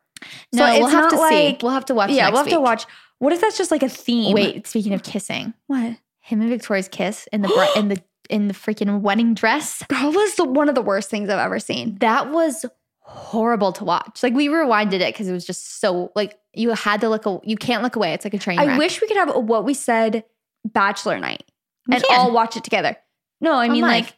No, 0.52 0.64
we'll 0.78 0.86
have 0.88 1.10
to 1.10 1.16
like, 1.16 1.32
see. 1.32 1.58
We'll 1.62 1.72
have 1.72 1.84
to 1.86 1.94
watch. 1.94 2.10
yeah, 2.10 2.28
we'll 2.28 2.38
have 2.38 2.48
to 2.48 2.60
watch. 2.60 2.84
What 3.18 3.32
if 3.32 3.40
that's 3.40 3.58
just 3.58 3.70
like 3.70 3.82
a 3.82 3.88
theme? 3.88 4.34
Wait, 4.34 4.66
speaking 4.66 4.92
of 4.94 5.02
kissing, 5.02 5.54
what? 5.66 5.96
him 6.20 6.40
and 6.40 6.50
Victoria's 6.50 6.88
kiss 6.88 7.28
in 7.32 7.42
the 7.42 7.48
bri- 7.48 7.80
in 7.80 7.88
the 7.88 8.02
in 8.28 8.48
the 8.48 8.54
freaking 8.54 9.00
wedding 9.00 9.34
dress. 9.34 9.82
That 9.88 10.12
was 10.12 10.34
the, 10.34 10.44
one 10.44 10.68
of 10.68 10.74
the 10.74 10.82
worst 10.82 11.08
things 11.10 11.28
I've 11.30 11.38
ever 11.38 11.58
seen. 11.58 11.96
That 12.00 12.30
was 12.32 12.64
horrible 13.00 13.72
to 13.72 13.84
watch. 13.84 14.22
Like 14.22 14.34
we 14.34 14.48
rewinded 14.48 14.94
it 15.00 15.14
because 15.14 15.28
it 15.28 15.32
was 15.32 15.46
just 15.46 15.80
so 15.80 16.10
like 16.16 16.38
you 16.54 16.70
had 16.70 17.00
to 17.02 17.08
look. 17.08 17.26
a- 17.26 17.40
You 17.44 17.56
can't 17.56 17.82
look 17.82 17.96
away. 17.96 18.12
It's 18.14 18.24
like 18.24 18.34
a 18.34 18.38
train. 18.38 18.58
I 18.58 18.76
wish 18.78 19.00
we 19.00 19.06
could 19.06 19.16
have 19.18 19.34
a 19.34 19.38
what 19.38 19.64
we 19.64 19.74
said 19.74 20.24
bachelor 20.64 21.18
night 21.20 21.44
We 21.86 21.94
and 21.96 22.04
can. 22.04 22.18
all 22.18 22.32
watch 22.32 22.56
it 22.56 22.64
together. 22.64 22.96
No, 23.40 23.52
I 23.54 23.68
mean 23.68 23.82
live. 23.82 24.04
like 24.06 24.14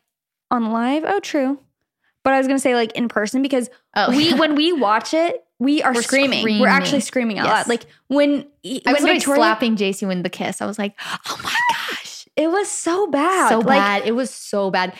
on 0.50 0.72
live. 0.72 1.04
Oh, 1.06 1.20
true. 1.20 1.58
But 2.24 2.34
I 2.34 2.38
was 2.38 2.46
gonna 2.46 2.58
say 2.58 2.74
like 2.74 2.92
in 2.92 3.08
person 3.08 3.42
because 3.42 3.70
Oh, 3.94 4.10
we 4.10 4.34
when 4.38 4.54
we 4.54 4.72
watch 4.72 5.14
it, 5.14 5.44
we 5.58 5.82
are 5.82 5.92
We're 5.94 6.02
screaming. 6.02 6.60
We're 6.60 6.68
actually 6.68 7.00
screaming 7.00 7.38
out 7.38 7.46
Yes. 7.46 7.54
loud. 7.54 7.68
Like 7.68 7.86
when 8.08 8.30
I 8.30 8.34
when 8.64 8.82
was 8.84 8.84
literally 9.02 9.14
Victoria, 9.14 9.38
slapping 9.40 9.76
Jaci 9.76 10.06
when 10.06 10.22
the 10.22 10.28
kiss. 10.30 10.60
I 10.60 10.66
was 10.66 10.78
like, 10.78 10.94
oh 11.00 11.40
my 11.42 11.54
gosh, 11.70 12.28
it 12.36 12.48
was 12.48 12.68
so 12.68 13.06
bad. 13.06 13.48
so 13.48 13.58
Like, 13.58 13.66
bad. 13.78 14.02
It 14.06 14.12
was 14.12 14.30
so 14.30 14.70
bad. 14.70 14.94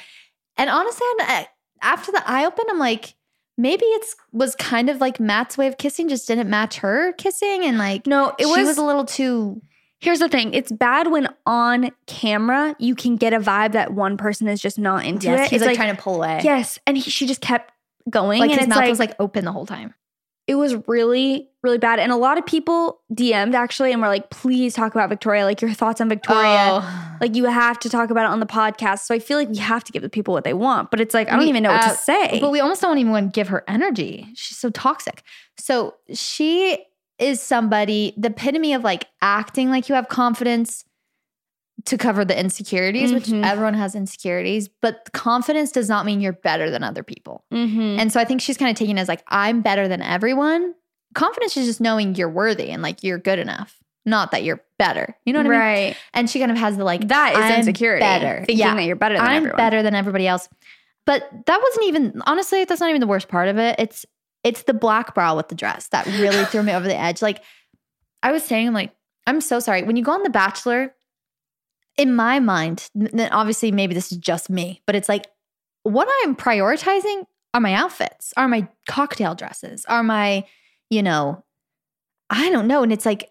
And 0.56 0.68
honestly, 0.70 1.06
I'm- 1.20 1.46
after 1.82 2.10
the 2.10 2.22
eye 2.28 2.44
open, 2.44 2.64
I'm 2.68 2.78
like, 2.78 3.14
maybe 3.56 3.84
it's 3.84 4.16
was 4.32 4.54
kind 4.56 4.88
of 4.90 5.00
like 5.00 5.20
Matt's 5.20 5.56
way 5.58 5.66
of 5.68 5.78
kissing, 5.78 6.08
just 6.08 6.26
didn't 6.26 6.48
match 6.50 6.78
her 6.78 7.12
kissing, 7.12 7.64
and 7.64 7.78
like 7.78 8.06
No, 8.06 8.30
it 8.38 8.46
she 8.46 8.46
was, 8.46 8.66
was 8.68 8.78
a 8.78 8.82
little 8.84 9.04
too. 9.04 9.60
Here's 10.00 10.20
the 10.20 10.28
thing: 10.28 10.54
it's 10.54 10.70
bad 10.70 11.10
when 11.10 11.28
on 11.46 11.90
camera 12.06 12.76
you 12.78 12.94
can 12.94 13.16
get 13.16 13.32
a 13.32 13.40
vibe 13.40 13.72
that 13.72 13.92
one 13.94 14.16
person 14.16 14.46
is 14.48 14.60
just 14.60 14.78
not 14.78 15.04
into 15.04 15.26
Yes, 15.26 15.46
it. 15.48 15.50
he's 15.50 15.62
it's 15.62 15.66
like, 15.66 15.76
trying 15.76 15.94
to 15.96 16.00
pull 16.00 16.16
away. 16.16 16.40
yes, 16.44 16.78
and 16.86 16.96
he, 16.96 17.02
she 17.10 17.26
just 17.26 17.40
kept 17.40 17.72
going, 18.08 18.40
like 18.40 18.50
and 18.50 18.60
his 18.60 18.68
mouth 18.68 18.78
like, 18.78 18.88
was 18.90 18.98
like 19.00 19.14
open 19.18 19.44
the 19.44 19.52
whole 19.52 19.66
time. 19.66 19.94
it 20.46 20.54
was 20.54 20.74
really, 20.86 21.48
really 21.62 21.76
bad. 21.78 21.98
And 21.98 22.10
a 22.12 22.16
lot 22.16 22.38
of 22.38 22.46
people 22.46 23.00
DM'd 23.12 23.54
actually, 23.54 23.92
and 23.92 24.00
were 24.00 24.08
like, 24.08 24.30
"Please 24.30 24.72
talk 24.74 24.94
about 24.94 25.08
Victoria. 25.08 25.44
Like 25.44 25.60
your 25.60 25.72
thoughts 25.72 26.00
on 26.00 26.08
Victoria. 26.08 26.80
Oh. 26.80 27.16
Like 27.20 27.34
you 27.34 27.44
have 27.46 27.78
to 27.80 27.90
talk 27.90 28.10
about 28.10 28.22
it 28.24 28.30
on 28.30 28.38
the 28.40 28.46
podcast." 28.46 29.00
So 29.00 29.14
I 29.14 29.18
feel 29.18 29.36
like 29.36 29.48
we 29.48 29.56
have 29.58 29.82
to 29.84 29.92
give 29.92 30.02
the 30.02 30.08
people 30.08 30.32
what 30.32 30.44
they 30.44 30.54
want, 30.54 30.90
but 30.92 31.00
it's 31.00 31.12
like 31.12 31.26
I 31.28 31.32
don't 31.32 31.40
We- 31.40 31.48
even 31.48 31.64
know 31.64 31.72
what 31.72 31.82
uh, 31.84 31.90
to 31.90 31.96
say. 31.96 32.38
But 32.40 32.52
we 32.52 32.60
almost 32.60 32.80
don't 32.82 32.96
even 32.98 33.10
want 33.10 33.34
to 33.34 33.36
give 33.38 33.48
her 33.48 33.64
energy. 33.66 34.28
She's 34.36 34.56
so 34.56 34.70
toxic. 34.70 35.22
So 35.58 35.96
she 36.14 36.78
is 37.18 37.40
somebody, 37.40 38.14
the 38.16 38.28
epitome 38.28 38.72
of 38.74 38.84
like 38.84 39.06
acting 39.22 39.70
like 39.70 39.88
you 39.88 39.94
have 39.94 40.08
confidence 40.08 40.84
to 41.84 41.96
cover 41.96 42.24
the 42.24 42.38
insecurities, 42.38 43.10
Mhm. 43.12 43.14
which 43.14 43.32
everyone 43.44 43.74
has 43.74 43.94
insecurities, 43.94 44.68
but 44.68 45.08
confidence 45.12 45.70
does 45.72 45.88
not 45.88 46.04
mean 46.04 46.20
you're 46.20 46.32
better 46.32 46.70
than 46.70 46.82
other 46.82 47.02
people. 47.04 47.44
Mhm. 47.52 47.98
And 48.00 48.12
so 48.12 48.20
I 48.20 48.24
think 48.24 48.40
she's 48.40 48.56
kind 48.56 48.70
of 48.70 48.76
taking 48.76 48.98
it 48.98 49.00
as 49.00 49.08
like, 49.08 49.22
I'm 49.28 49.60
better 49.62 49.86
than 49.86 50.02
everyone. 50.02 50.74
Confidence 51.14 51.56
is 51.56 51.66
just 51.66 51.80
knowing 51.80 52.14
you're 52.16 52.28
worthy 52.28 52.70
and 52.70 52.82
like 52.82 53.02
you're 53.04 53.18
good 53.18 53.38
enough, 53.38 53.76
not 54.04 54.32
that 54.32 54.42
you're 54.42 54.60
better. 54.78 55.16
You 55.24 55.32
know 55.32 55.38
what 55.38 55.46
I 55.46 55.50
mean? 55.50 55.58
right. 55.60 55.96
And 56.14 56.28
she 56.28 56.40
kind 56.40 56.50
of 56.50 56.58
has 56.58 56.76
the 56.76 56.84
like, 56.84 57.06
That 57.08 57.32
is 57.32 57.38
I'm 57.38 57.58
insecurity. 57.60 58.00
Better. 58.00 58.38
Thinking 58.44 58.58
yeah. 58.58 58.74
that 58.74 58.84
you're 58.84 58.96
better 58.96 59.14
than 59.16 59.24
I'm 59.24 59.36
everyone. 59.36 59.56
better 59.56 59.82
than 59.82 59.94
everybody 59.94 60.26
else. 60.26 60.48
But 61.06 61.30
that 61.46 61.60
wasn't 61.62 61.86
even 61.86 62.22
honestly, 62.26 62.64
that's 62.64 62.80
not 62.80 62.90
even 62.90 63.00
the 63.00 63.06
worst 63.06 63.28
part 63.28 63.48
of 63.48 63.56
it. 63.56 63.76
It's 63.78 64.04
it's 64.44 64.62
the 64.62 64.74
black 64.74 65.14
bra 65.14 65.34
with 65.34 65.48
the 65.48 65.54
dress 65.54 65.88
that 65.88 66.06
really 66.06 66.44
threw 66.46 66.62
me 66.62 66.72
over 66.72 66.86
the 66.86 66.98
edge. 66.98 67.22
Like 67.22 67.42
I 68.22 68.32
was 68.32 68.42
saying, 68.42 68.68
I'm 68.68 68.74
like, 68.74 68.94
I'm 69.26 69.40
so 69.40 69.60
sorry. 69.60 69.82
When 69.82 69.96
you 69.96 70.02
go 70.02 70.12
on 70.12 70.22
The 70.22 70.30
Bachelor, 70.30 70.94
in 71.96 72.14
my 72.14 72.40
mind, 72.40 72.88
n- 72.96 73.10
n- 73.12 73.32
obviously 73.32 73.72
maybe 73.72 73.94
this 73.94 74.12
is 74.12 74.18
just 74.18 74.48
me, 74.48 74.80
but 74.86 74.94
it's 74.94 75.08
like 75.08 75.26
what 75.82 76.08
I'm 76.22 76.36
prioritizing 76.36 77.24
are 77.54 77.60
my 77.60 77.74
outfits, 77.74 78.32
are 78.36 78.48
my 78.48 78.68
cocktail 78.88 79.34
dresses, 79.34 79.84
are 79.86 80.02
my, 80.02 80.44
you 80.90 81.02
know, 81.02 81.44
I 82.30 82.50
don't 82.50 82.68
know. 82.68 82.82
And 82.82 82.92
it's 82.92 83.06
like, 83.06 83.30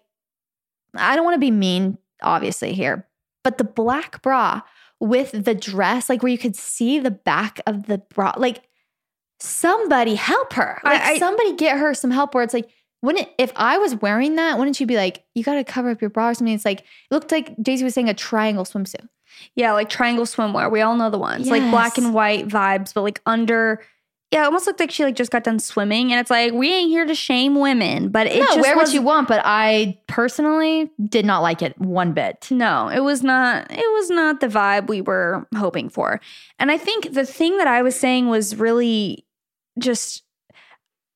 I 0.94 1.16
don't 1.16 1.24
want 1.24 1.34
to 1.34 1.40
be 1.40 1.50
mean, 1.50 1.98
obviously, 2.22 2.72
here, 2.72 3.06
but 3.44 3.58
the 3.58 3.64
black 3.64 4.22
bra 4.22 4.62
with 5.00 5.32
the 5.32 5.54
dress, 5.54 6.08
like 6.08 6.22
where 6.22 6.32
you 6.32 6.38
could 6.38 6.56
see 6.56 6.98
the 6.98 7.10
back 7.10 7.60
of 7.66 7.86
the 7.86 7.98
bra, 7.98 8.34
like 8.36 8.67
somebody 9.40 10.14
help 10.14 10.52
her. 10.54 10.80
Like 10.84 11.00
I- 11.00 11.18
somebody 11.18 11.54
get 11.54 11.78
her 11.78 11.94
some 11.94 12.10
help 12.10 12.34
where 12.34 12.44
it's 12.44 12.54
like, 12.54 12.68
wouldn't 13.02 13.28
if 13.38 13.52
I 13.54 13.78
was 13.78 13.94
wearing 13.96 14.36
that, 14.36 14.58
wouldn't 14.58 14.80
you 14.80 14.86
be 14.86 14.96
like, 14.96 15.24
you 15.34 15.44
gotta 15.44 15.64
cover 15.64 15.90
up 15.90 16.00
your 16.00 16.10
bra 16.10 16.30
or 16.30 16.34
something? 16.34 16.54
It's 16.54 16.64
like 16.64 16.80
it 16.80 16.86
looked 17.10 17.30
like 17.30 17.54
Daisy 17.62 17.84
was 17.84 17.94
saying 17.94 18.08
a 18.08 18.14
triangle 18.14 18.64
swimsuit. 18.64 19.08
Yeah, 19.54 19.72
like 19.72 19.88
triangle 19.88 20.24
swimwear. 20.24 20.70
We 20.70 20.80
all 20.80 20.96
know 20.96 21.10
the 21.10 21.18
ones. 21.18 21.48
Like 21.48 21.62
black 21.70 21.98
and 21.98 22.12
white 22.12 22.48
vibes, 22.48 22.92
but 22.92 23.02
like 23.02 23.20
under 23.24 23.80
yeah, 24.30 24.42
it 24.42 24.46
almost 24.46 24.66
looked 24.66 24.78
like 24.78 24.90
she 24.90 25.04
like 25.04 25.14
just 25.14 25.30
got 25.30 25.44
done 25.44 25.58
swimming. 25.58 26.12
And 26.12 26.20
it's 26.20 26.30
like, 26.30 26.52
we 26.52 26.70
ain't 26.70 26.90
here 26.90 27.06
to 27.06 27.14
shame 27.14 27.54
women, 27.54 28.10
but 28.10 28.26
it 28.26 28.40
no, 28.40 28.46
just 28.46 28.60
wear 28.60 28.76
what 28.76 28.92
you 28.92 29.00
want, 29.00 29.26
but 29.26 29.40
I 29.42 29.98
personally 30.06 30.90
did 31.08 31.24
not 31.24 31.40
like 31.40 31.62
it 31.62 31.78
one 31.78 32.12
bit. 32.12 32.48
No, 32.50 32.88
it 32.88 33.00
was 33.00 33.22
not 33.22 33.70
it 33.70 33.76
was 33.76 34.10
not 34.10 34.40
the 34.40 34.48
vibe 34.48 34.88
we 34.88 35.00
were 35.00 35.46
hoping 35.56 35.88
for. 35.88 36.20
And 36.58 36.70
I 36.70 36.76
think 36.76 37.14
the 37.14 37.24
thing 37.24 37.56
that 37.56 37.68
I 37.68 37.80
was 37.80 37.98
saying 37.98 38.28
was 38.28 38.56
really 38.56 39.24
just 39.78 40.22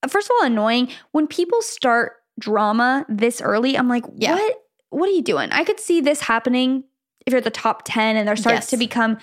first 0.09 0.27
of 0.29 0.33
all 0.41 0.47
annoying 0.47 0.89
when 1.13 1.27
people 1.27 1.63
start 1.63 2.15
drama 2.39 3.05
this 3.09 3.41
early. 3.41 3.77
I'm 3.77 3.89
like, 3.89 4.05
Yeah. 4.17 4.35
what 4.35 4.59
what 4.91 5.09
are 5.09 5.13
you 5.13 5.23
doing? 5.23 5.51
I 5.53 5.65
could 5.65 5.81
see 5.81 6.01
this 6.01 6.21
happening 6.21 6.85
if 7.25 7.33
you're 7.33 7.39
at 7.39 7.45
the 7.45 7.51
top 7.51 7.83
10 7.85 8.17
and 8.17 8.27
there 8.29 8.37
starts 8.37 8.57
Yes. 8.67 8.71
to 8.71 8.77
become 8.77 9.17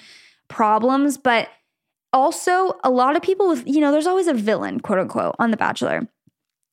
problems, 0.47 1.17
but 1.17 1.49
also 2.11 2.79
a 2.83 2.89
lot 2.89 3.15
of 3.15 3.21
people 3.21 3.47
with, 3.49 3.67
you 3.67 3.79
know, 3.81 3.91
there's 3.91 4.07
always 4.07 4.27
a 4.27 4.33
villain, 4.33 4.79
quote 4.79 4.97
unquote, 4.99 5.35
on 5.37 5.51
The 5.51 5.57
Bachelor. 5.57 6.07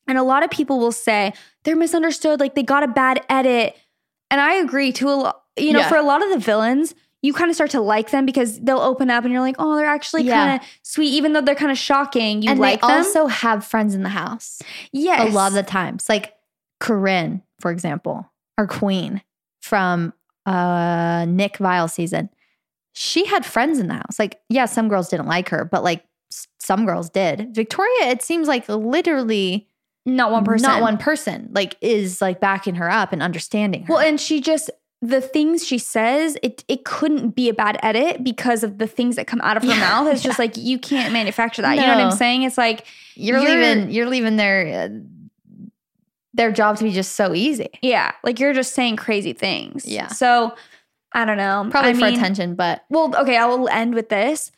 And 0.09 0.17
a 0.19 0.23
lot 0.23 0.43
of 0.45 0.51
people 0.51 0.79
will 0.79 0.93
say 0.93 1.33
they're 1.65 1.77
misunderstood, 1.77 2.41
like 2.41 2.55
they 2.55 2.63
got 2.63 2.83
a 2.85 2.89
bad 2.89 3.23
edit. 3.29 3.77
And 4.31 4.41
I 4.41 4.55
agree 4.55 4.93
to 4.93 5.09
a 5.09 5.17
lot, 5.17 5.43
you 5.59 5.73
know, 5.73 5.81
Yeah. 5.81 5.89
for 5.89 5.97
a 5.97 6.03
lot 6.03 6.23
of 6.23 6.31
the 6.31 6.39
villains, 6.39 6.95
you 7.27 7.33
kind 7.33 7.51
of 7.51 7.55
start 7.57 7.71
to 7.73 7.81
like 7.81 8.11
them 8.11 8.25
because 8.25 8.61
they'll 8.61 8.79
open 8.79 9.11
up 9.11 9.25
and 9.25 9.33
you're 9.33 9.43
like, 9.43 9.57
oh, 9.59 9.77
they're 9.77 9.87
actually 9.87 10.23
Yeah. 10.23 10.47
kind 10.47 10.61
of 10.63 10.69
sweet, 10.83 11.09
even 11.09 11.33
though 11.33 11.41
they're 11.41 11.55
kind 11.55 11.73
of 11.73 11.79
shocking. 11.79 12.43
You 12.43 12.51
and 12.51 12.61
like 12.61 12.81
they 12.81 12.87
them. 12.87 12.97
also 12.99 13.27
have 13.27 13.65
friends 13.65 13.95
in 13.95 14.03
the 14.03 14.09
house 14.11 14.63
yes. 14.93 15.31
a 15.31 15.35
lot 15.35 15.49
of 15.49 15.55
the 15.55 15.63
times. 15.65 16.09
Like 16.09 16.35
Corinne, 16.81 17.43
for 17.61 17.71
example, 17.71 18.31
or 18.57 18.67
Queen 18.67 19.23
from 19.61 20.13
uh 20.47 21.25
Nick 21.29 21.59
Viall 21.59 21.91
season. 21.91 22.31
She 22.93 23.27
had 23.27 23.45
friends 23.45 23.79
in 23.79 23.89
the 23.89 23.95
house. 23.95 24.19
Like, 24.19 24.41
yeah, 24.49 24.65
some 24.67 24.89
girls 24.89 25.09
didn't 25.09 25.27
like 25.27 25.49
her, 25.51 25.65
but 25.65 25.83
like 25.83 26.05
some 26.59 26.87
girls 26.87 27.11
did. 27.11 27.55
Victoria, 27.55 28.11
it 28.11 28.23
seems 28.23 28.49
like 28.49 28.69
literally 28.69 29.69
not 30.07 30.31
one 30.31 30.45
person. 30.45 30.69
not 30.71 30.81
one 30.81 30.97
person, 30.97 31.49
like 31.53 31.77
is 31.81 32.23
like 32.23 32.41
backing 32.41 32.77
her 32.77 32.91
up 32.91 33.13
and 33.13 33.23
understanding 33.23 33.85
her. 33.85 33.95
Well, 33.95 34.03
and 34.07 34.21
she 34.21 34.41
just 34.41 34.71
the 35.03 35.21
things 35.21 35.65
she 35.67 35.79
says, 35.79 36.37
it 36.43 36.65
it 36.69 36.85
couldn't 36.85 37.31
be 37.31 37.49
a 37.49 37.55
bad 37.55 37.79
edit 37.83 38.25
because 38.25 38.65
of 38.65 38.79
the 38.79 38.87
things 38.87 39.17
that 39.17 39.27
come 39.27 39.41
out 39.43 39.57
of 39.57 39.63
her 39.63 39.69
Yeah, 39.69 39.79
mouth. 39.81 40.09
It's 40.13 40.23
just 40.23 40.39
like 40.45 40.57
you 40.57 40.79
can't 40.79 41.13
manufacture 41.13 41.63
that. 41.63 41.75
You 41.77 41.83
know 41.83 41.89
what 41.97 42.05
I'm 42.05 42.13
saying? 42.13 42.43
It's 42.45 42.59
like 42.59 42.87
you're, 43.15 43.39
you're- 43.39 43.55
leaving 43.55 43.91
you're 43.91 44.09
leaving 44.09 44.37
their 44.37 44.85
uh, 44.85 44.89
their 46.35 46.53
job 46.53 46.77
to 46.77 46.85
be 46.85 46.93
just 46.93 47.13
so 47.13 47.35
easy. 47.35 47.69
yeah, 47.83 48.13
like 48.23 48.39
you're 48.41 48.53
just 48.53 48.75
saying 48.75 48.97
crazy 48.97 49.33
things. 49.33 49.87
Yeah. 49.87 50.09
So 50.09 50.55
I 51.13 51.25
don't 51.25 51.39
know. 51.39 51.67
Probably 51.71 51.91
I 51.91 51.95
for 51.95 52.01
mean- 52.01 52.15
attention, 52.15 52.55
but 52.55 52.85
Well, 52.91 53.15
okay, 53.17 53.37
I 53.37 53.47
will 53.47 53.69
end 53.69 53.95
with 53.95 54.09
this. 54.11 54.53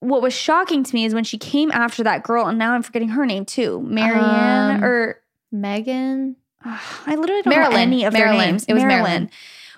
What 0.00 0.20
was 0.22 0.34
shocking 0.34 0.84
to 0.84 0.94
me 0.94 1.04
is 1.04 1.14
when 1.14 1.24
she 1.24 1.38
came 1.38 1.72
after 1.72 2.04
that 2.04 2.22
girl, 2.22 2.46
and 2.46 2.58
now 2.58 2.74
I'm 2.74 2.82
forgetting 2.82 3.08
her 3.08 3.24
name 3.26 3.44
too, 3.44 3.80
Marianne 3.82 4.76
Um, 4.76 4.84
or 4.84 5.20
Megan. 5.50 6.36
I 6.64 7.14
literally 7.16 7.42
don't 7.42 7.54
know 7.72 7.76
any 7.76 8.04
of 8.04 8.12
Marilyn. 8.12 8.38
their 8.38 8.46
names. 8.46 8.64
It 8.68 8.74
was 8.74 8.82
Marilyn. 8.84 9.30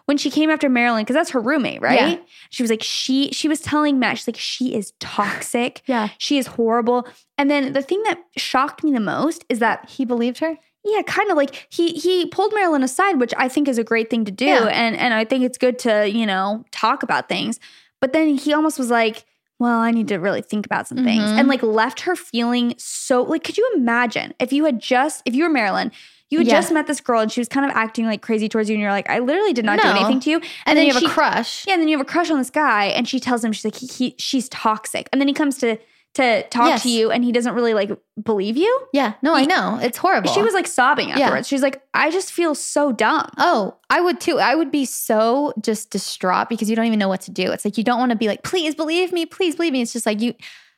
When 0.08 0.16
she 0.16 0.30
came 0.30 0.48
after 0.48 0.70
Marilyn, 0.70 1.02
because 1.04 1.12
that's 1.14 1.30
her 1.30 1.40
roommate, 1.40 1.82
right? 1.82 2.18
Yeah. 2.18 2.24
She 2.48 2.62
was 2.62 2.70
like, 2.70 2.82
she 2.82 3.30
she 3.32 3.46
was 3.46 3.60
telling 3.60 3.98
Matt, 3.98 4.16
she's 4.16 4.26
like, 4.26 4.38
she 4.38 4.74
is 4.74 4.92
toxic. 5.00 5.82
Yeah. 5.86 6.08
She 6.16 6.38
is 6.38 6.46
horrible. 6.46 7.06
And 7.36 7.50
then 7.50 7.74
the 7.74 7.82
thing 7.82 8.02
that 8.04 8.18
shocked 8.38 8.82
me 8.82 8.90
the 8.92 9.00
most 9.00 9.44
is 9.50 9.58
that 9.58 9.88
He 9.90 10.04
believed 10.06 10.38
her? 10.38 10.56
yeah, 10.84 11.02
kind 11.02 11.30
of 11.30 11.36
like 11.36 11.66
he 11.70 11.92
he 11.92 12.24
pulled 12.26 12.54
Marilyn 12.54 12.82
aside, 12.82 13.20
which 13.20 13.34
I 13.36 13.48
think 13.50 13.68
is 13.68 13.76
a 13.76 13.84
great 13.84 14.08
thing 14.08 14.24
to 14.24 14.30
do. 14.32 14.46
Yeah. 14.46 14.64
And 14.68 14.96
and 14.96 15.12
I 15.12 15.24
think 15.26 15.44
it's 15.44 15.58
good 15.58 15.78
to, 15.80 16.08
you 16.08 16.24
know, 16.24 16.64
talk 16.70 17.02
about 17.02 17.28
things. 17.28 17.60
But 18.00 18.14
then 18.14 18.28
he 18.36 18.54
almost 18.54 18.78
was 18.78 18.90
like, 18.90 19.26
well, 19.58 19.78
I 19.80 19.90
need 19.90 20.08
to 20.08 20.16
really 20.16 20.40
think 20.40 20.64
about 20.64 20.88
some 20.88 21.04
things. 21.04 21.24
Mhm. 21.24 21.38
And 21.38 21.48
like 21.48 21.62
left 21.62 22.00
her 22.02 22.16
feeling 22.16 22.74
so 22.78 23.22
like, 23.24 23.44
could 23.44 23.58
you 23.58 23.70
imagine 23.74 24.32
if 24.40 24.52
you 24.54 24.64
had 24.64 24.78
just, 24.80 25.20
if 25.26 25.34
you 25.34 25.42
were 25.44 25.50
Marilyn, 25.50 25.90
you 26.30 26.38
had 26.38 26.46
Yeah. 26.46 26.54
just 26.60 26.72
met 26.72 26.86
this 26.86 27.00
girl 27.00 27.20
and 27.20 27.30
she 27.32 27.40
was 27.40 27.48
kind 27.48 27.64
of 27.64 27.72
acting 27.76 28.06
like 28.06 28.22
crazy 28.22 28.48
towards 28.48 28.68
you, 28.68 28.74
and 28.74 28.82
you're 28.82 28.90
like, 28.90 29.08
I 29.08 29.18
literally 29.20 29.52
did 29.52 29.64
not 29.64 29.80
do 29.80 29.88
anything 29.88 30.20
to 30.20 30.30
you. 30.30 30.36
And, 30.36 30.44
And, 30.44 30.50
then, 30.66 30.76
then, 30.76 30.86
you 30.88 30.92
have 30.94 31.00
she 31.00 31.06
a 31.06 31.10
crush. 31.10 31.66
yeah, 31.66 31.72
and 31.74 31.80
then 31.82 31.88
you 31.88 31.96
have 31.96 32.06
a 32.06 32.10
crush 32.10 32.30
on 32.30 32.38
this 32.38 32.50
guy, 32.50 32.86
and 32.86 33.08
she 33.08 33.18
tells 33.20 33.44
him 33.44 33.52
she's 33.52 33.64
like 33.64 33.76
he, 33.76 33.86
he 33.86 34.14
she's 34.18 34.48
toxic, 34.48 35.08
and 35.12 35.20
then 35.20 35.28
he 35.28 35.34
comes 35.34 35.58
to 35.58 35.78
to 36.14 36.42
talk 36.48 36.68
Yes. 36.68 36.82
to 36.82 36.88
you, 36.90 37.10
and 37.10 37.22
he 37.22 37.32
doesn't 37.32 37.54
really 37.54 37.74
like 37.74 37.90
believe 38.20 38.56
you. 38.56 38.80
Yeah. 38.94 39.12
No, 39.22 39.34
I 39.34 39.44
know. 39.44 39.78
It's 39.80 39.98
horrible. 39.98 40.30
She 40.32 40.40
was 40.42 40.54
like 40.54 40.66
sobbing 40.66 41.10
Yeah. 41.10 41.18
afterwards. 41.20 41.46
She's 41.46 41.62
like, 41.62 41.82
I 41.92 42.10
just 42.10 42.32
feel 42.32 42.54
so 42.54 42.92
dumb. 42.92 43.28
Oh, 43.36 43.76
I 43.90 44.00
would 44.00 44.18
too. 44.20 44.38
I 44.38 44.54
would 44.54 44.70
be 44.70 44.84
so 44.86 45.52
just 45.60 45.90
distraught 45.90 46.48
because 46.48 46.68
you 46.70 46.74
don't 46.76 46.86
even 46.86 46.98
know 46.98 47.08
what 47.08 47.20
to 47.22 47.30
do. 47.30 47.52
It's 47.52 47.64
like 47.64 47.76
you 47.78 47.84
don't 47.84 47.98
want 48.00 48.10
to 48.10 48.16
be 48.16 48.26
like, 48.26 48.42
please 48.42 48.74
believe 48.74 49.12
me, 49.12 49.26
please 49.26 49.54
believe 49.54 49.72
me. 49.72 49.82
It's 49.82 49.92
just 49.92 50.06
like 50.06 50.20
you 50.20 50.34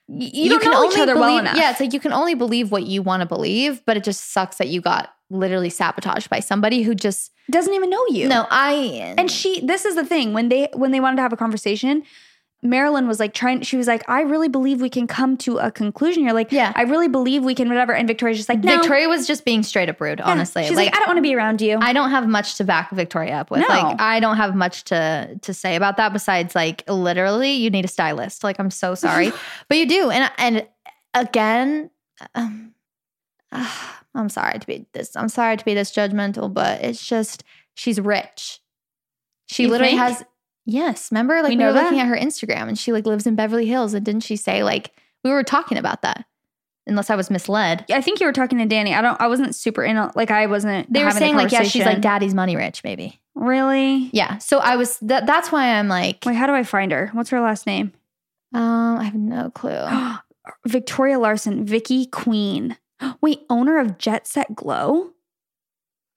You, 0.08 0.50
don't 0.50 0.64
know 0.64 0.90
each 0.90 0.98
other 0.98 1.14
believe, 1.14 1.20
well 1.20 1.38
enough. 1.38 1.56
Yeah, 1.56 1.70
it's 1.70 1.78
like 1.80 1.92
you 1.92 2.00
can 2.00 2.12
only 2.12 2.34
believe 2.34 2.72
what 2.72 2.82
you 2.84 3.00
want 3.00 3.20
to 3.20 3.26
believe, 3.26 3.82
but 3.86 3.96
it 3.96 4.02
just 4.04 4.32
sucks 4.32 4.56
that 4.56 4.66
you 4.68 4.80
got 4.80 5.14
literally 5.30 5.70
sabotaged 5.70 6.28
by 6.28 6.40
somebody 6.40 6.82
who 6.82 6.94
just 6.94 7.32
doesn't 7.50 7.72
even 7.72 7.90
know 7.90 8.04
you. 8.08 8.28
no. 8.28 8.46
I 8.50 9.14
And 9.16 9.30
she, 9.30 9.60
this 9.60 9.84
is 9.84 9.94
the 9.94 10.04
thing 10.04 10.32
when 10.32 10.48
they 10.48 10.68
when 10.74 10.90
they 10.90 11.00
wanted 11.00 11.16
to 11.16 11.22
have 11.22 11.32
a 11.32 11.36
conversation, 11.36 12.02
Marilyn 12.62 13.08
was 13.08 13.18
like 13.18 13.32
trying. 13.32 13.62
She 13.62 13.76
was 13.76 13.86
like, 13.86 14.06
I 14.08 14.20
really 14.20 14.48
believe 14.48 14.82
we 14.82 14.90
can 14.90 15.06
come 15.06 15.36
to 15.38 15.58
a 15.58 15.70
conclusion. 15.70 16.24
You're 16.24 16.34
like, 16.34 16.52
Yeah. 16.52 16.72
I 16.76 16.82
really 16.82 17.08
believe 17.08 17.42
we 17.42 17.54
can 17.54 17.68
whatever. 17.68 17.94
And 17.94 18.06
Victoria's 18.06 18.36
just 18.38 18.48
like, 18.50 18.62
no. 18.62 18.76
Victoria 18.76 19.08
was 19.08 19.26
just 19.26 19.44
being 19.46 19.62
straight 19.62 19.88
up 19.88 20.00
rude. 20.00 20.18
Yeah. 20.18 20.26
Honestly, 20.26 20.66
she's 20.66 20.76
like, 20.76 20.94
I 20.94 20.98
don't 20.98 21.08
want 21.08 21.16
to 21.16 21.22
be 21.22 21.34
around 21.34 21.62
you. 21.62 21.78
I 21.80 21.92
don't 21.94 22.10
have 22.10 22.28
much 22.28 22.56
to 22.56 22.64
back 22.64 22.90
Victoria 22.90 23.36
up 23.36 23.50
with. 23.50 23.60
No. 23.60 23.68
Like 23.68 24.00
I 24.00 24.20
don't 24.20 24.36
have 24.36 24.54
much 24.54 24.84
to 24.84 25.38
to 25.40 25.54
say 25.54 25.74
about 25.76 25.96
that 25.96 26.12
besides 26.12 26.54
like 26.54 26.84
literally 26.88 27.52
you 27.52 27.70
need 27.70 27.86
a 27.86 27.88
stylist. 27.88 28.44
Like 28.44 28.58
I'm 28.58 28.70
so 28.70 28.94
sorry. 28.94 29.32
but 29.68 29.78
you 29.78 29.86
do. 29.86 30.10
And 30.10 30.30
and 30.36 30.66
again 31.14 31.90
um, 32.34 32.74
I'm 34.14 34.28
sorry 34.28 34.58
to 34.58 34.66
be 34.66 34.86
this 34.92 35.14
I'm 35.16 35.28
sorry 35.28 35.56
to 35.56 35.64
be 35.64 35.74
this 35.74 35.92
judgmental, 35.92 36.52
but 36.52 36.82
it's 36.82 37.04
just 37.06 37.44
she's 37.74 38.00
rich. 38.00 38.60
She 39.46 39.64
You 39.64 39.68
literally 39.70 39.92
think? 39.96 40.02
has 40.02 40.24
Yes, 40.66 41.10
remember 41.10 41.34
like 41.42 41.50
We 41.50 41.56
we, 41.56 41.64
were 41.64 41.72
that? 41.72 41.84
looking 41.84 42.00
at 42.00 42.06
her 42.06 42.16
Instagram 42.16 42.68
and 42.68 42.78
she 42.78 42.92
like 42.92 43.06
lives 43.06 43.26
in 43.26 43.34
Beverly 43.34 43.66
Hills 43.66 43.94
and 43.94 44.04
didn't 44.04 44.22
she 44.22 44.36
say 44.36 44.62
like 44.62 44.92
we 45.24 45.30
were 45.30 45.42
talking 45.42 45.78
about 45.78 46.02
that? 46.02 46.24
Unless 46.86 47.10
I 47.10 47.14
was 47.16 47.30
misled. 47.30 47.84
I 47.92 48.00
think 48.00 48.20
you 48.20 48.26
were 48.26 48.32
talking 48.32 48.58
to 48.58 48.66
Danny. 48.66 48.94
I 48.94 49.00
don't. 49.02 49.20
I 49.20 49.28
wasn't 49.28 49.54
super 49.54 49.84
in. 49.84 49.96
a- 49.96 50.10
Like 50.16 50.30
I 50.30 50.46
wasn't. 50.46 50.92
They 50.92 51.04
were 51.04 51.10
saying 51.12 51.36
like 51.36 51.52
yeah, 51.52 51.62
she's 51.62 51.84
like 51.84 52.00
daddy's 52.00 52.34
money 52.34 52.56
rich 52.56 52.82
maybe. 52.84 53.20
Really? 53.34 54.10
Yeah. 54.12 54.38
So 54.38 54.58
I 54.58 54.76
was 54.76 54.98
that 55.00 55.26
that's 55.26 55.52
why 55.52 55.78
I'm 55.78 55.88
like 55.88 56.24
Wait, 56.26 56.34
how 56.34 56.46
do 56.46 56.52
I 56.54 56.62
find 56.64 56.90
her? 56.92 57.10
What's 57.12 57.30
her 57.30 57.40
last 57.40 57.66
name? 57.66 57.92
um 58.54 58.98
I 58.98 59.04
have 59.04 59.14
no 59.14 59.50
clue. 59.50 59.86
Victoria 60.66 61.18
Larson, 61.18 61.64
Vicky 61.64 62.06
Queen. 62.06 62.76
Wait, 63.20 63.42
owner 63.50 63.78
of 63.78 63.98
Jet 63.98 64.26
Set 64.26 64.54
Glow? 64.54 65.10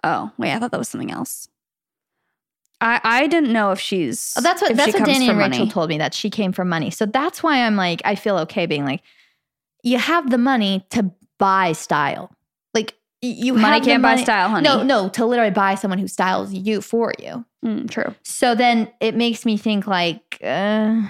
Oh, 0.05 0.31
wait, 0.37 0.51
I 0.53 0.59
thought 0.59 0.71
that 0.71 0.77
was 0.77 0.89
something 0.89 1.11
else. 1.11 1.47
I 2.81 2.99
I 3.03 3.27
didn't 3.27 3.53
know 3.53 3.71
if 3.71 3.79
she's 3.79 4.33
Oh, 4.37 4.41
that's 4.41 4.61
what 4.61 4.75
that's 4.75 4.93
what 4.93 5.05
Danny 5.05 5.29
and 5.29 5.37
Rachel 5.37 5.59
money. 5.59 5.71
told 5.71 5.87
me 5.89 5.97
that 5.99 6.13
she 6.13 6.29
came 6.29 6.51
from 6.51 6.67
money. 6.67 6.89
So 6.91 7.05
that's 7.05 7.41
why 7.41 7.65
I'm 7.65 7.77
like 7.77 8.01
I 8.03 8.15
feel 8.15 8.37
okay 8.39 8.65
being 8.65 8.83
like 8.83 9.01
you 9.83 9.97
have 9.97 10.29
the 10.29 10.37
money 10.37 10.85
to 10.89 11.09
buy 11.39 11.71
style. 11.71 12.31
Like 12.73 12.95
you 13.21 13.53
Money 13.53 13.79
can't 13.79 14.03
buy 14.03 14.11
money- 14.15 14.23
style, 14.23 14.49
honey. 14.49 14.67
No, 14.67 14.83
no, 14.83 15.07
to 15.09 15.25
literally 15.25 15.51
buy 15.51 15.75
someone 15.75 15.99
who 15.99 16.09
styles 16.09 16.53
you 16.53 16.81
for 16.81 17.13
you. 17.19 17.45
Mm, 17.63 17.89
true. 17.89 18.13
So 18.23 18.55
then 18.55 18.91
it 18.99 19.15
makes 19.15 19.45
me 19.45 19.55
think 19.55 19.87
like 19.87 20.37
uh, 20.43 21.01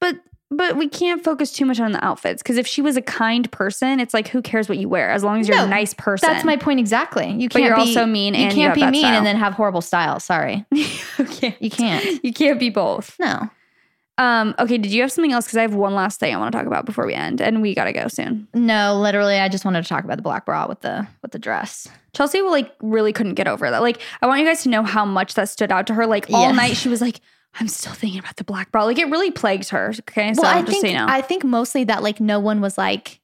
But 0.00 0.16
but 0.50 0.76
we 0.76 0.88
can't 0.88 1.24
focus 1.24 1.52
too 1.52 1.64
much 1.66 1.80
on 1.80 1.92
the 1.92 2.04
outfits 2.04 2.42
because 2.42 2.56
if 2.56 2.66
she 2.66 2.80
was 2.82 2.96
a 2.96 3.02
kind 3.02 3.50
person, 3.50 3.98
it's 4.00 4.14
like 4.14 4.28
who 4.28 4.40
cares 4.42 4.68
what 4.68 4.78
you 4.78 4.88
wear 4.88 5.10
as 5.10 5.24
long 5.24 5.40
as 5.40 5.48
you're 5.48 5.56
No, 5.56 5.64
a 5.64 5.68
nice 5.68 5.92
person. 5.94 6.28
that's 6.28 6.44
my 6.44 6.56
point 6.56 6.78
exactly. 6.80 7.26
You 7.26 7.48
can't 7.48 7.52
But 7.54 7.62
you're 7.62 7.74
be, 7.74 7.80
also 7.80 8.06
mean 8.06 8.34
You 8.34 8.42
and 8.46 8.54
can't 8.54 8.68
have 8.68 8.74
be 8.76 8.90
mean 8.90 9.02
style. 9.02 9.16
and 9.16 9.26
then 9.26 9.36
have 9.36 9.54
horrible 9.54 9.80
style. 9.80 10.20
Sorry. 10.20 10.64
you 10.70 10.84
can't. 11.30 11.60
You 11.62 11.70
can't. 11.70 12.24
You 12.24 12.32
can't 12.32 12.60
be 12.60 12.70
both. 12.70 13.16
No. 13.18 13.50
Um. 14.18 14.54
Okay. 14.58 14.78
Did 14.78 14.92
you 14.92 15.02
have 15.02 15.12
something 15.12 15.32
else? 15.32 15.44
Because 15.44 15.58
I 15.58 15.62
have 15.62 15.74
one 15.74 15.94
last 15.94 16.18
thing 16.20 16.34
I 16.34 16.38
want 16.38 16.50
to 16.52 16.56
talk 16.58 16.66
about 16.66 16.86
before 16.86 17.04
we 17.06 17.12
end, 17.12 17.42
and 17.42 17.60
we 17.60 17.74
gotta 17.74 17.92
go 17.92 18.08
soon. 18.08 18.48
No, 18.54 18.98
literally 18.98 19.36
I 19.38 19.50
just 19.50 19.66
wanted 19.66 19.82
to 19.82 19.88
talk 19.90 20.04
about 20.04 20.16
the 20.16 20.22
black 20.22 20.46
bra 20.46 20.66
with 20.66 20.80
the 20.80 21.06
with 21.20 21.32
the 21.32 21.38
dress. 21.38 21.86
Chelsey 22.14 22.40
like 22.40 22.72
really 22.80 23.12
couldn't 23.12 23.34
get 23.34 23.46
over 23.46 23.70
that. 23.70 23.82
Like, 23.82 24.00
I 24.22 24.26
want 24.26 24.40
you 24.40 24.46
guys 24.46 24.62
to 24.62 24.70
know 24.70 24.84
how 24.84 25.04
much 25.04 25.34
that 25.34 25.50
stood 25.50 25.70
out 25.70 25.86
to 25.88 25.94
her. 25.94 26.06
Like 26.06 26.28
all 26.32 26.46
Yes. 26.46 26.56
night, 26.56 26.76
she 26.78 26.88
was 26.88 27.02
like, 27.02 27.20
"I'm 27.54 27.68
still 27.68 27.92
thinking 27.92 28.18
about 28.18 28.36
the 28.36 28.44
black 28.44 28.70
bra." 28.72 28.84
Like 28.84 28.98
it 28.98 29.06
really 29.10 29.30
plagued 29.30 29.68
her. 29.70 29.92
Okay, 30.00 30.34
so 30.34 30.42
well, 30.42 30.56
I 30.58 30.62
think 30.62 30.84
know, 30.84 31.06
I 31.08 31.20
think 31.20 31.44
mostly 31.44 31.84
that 31.84 32.02
like 32.02 32.20
no 32.20 32.40
one 32.40 32.60
was 32.60 32.76
like 32.76 33.20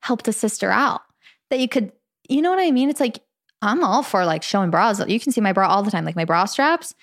helped 0.00 0.28
a 0.28 0.32
sister 0.32 0.70
out. 0.70 1.02
That 1.50 1.60
you 1.60 1.68
could, 1.68 1.92
you 2.28 2.42
know 2.42 2.50
what 2.50 2.58
I 2.58 2.70
mean? 2.70 2.90
It's 2.90 3.00
like 3.00 3.20
I'm 3.62 3.82
all 3.82 4.02
for 4.02 4.24
like 4.24 4.42
showing 4.42 4.70
bras. 4.70 5.00
You 5.06 5.20
can 5.20 5.32
see 5.32 5.40
my 5.40 5.52
bra 5.52 5.68
all 5.68 5.82
the 5.82 5.90
time, 5.90 6.04
like 6.04 6.16
my 6.16 6.24
bra 6.24 6.44
straps. 6.44 6.94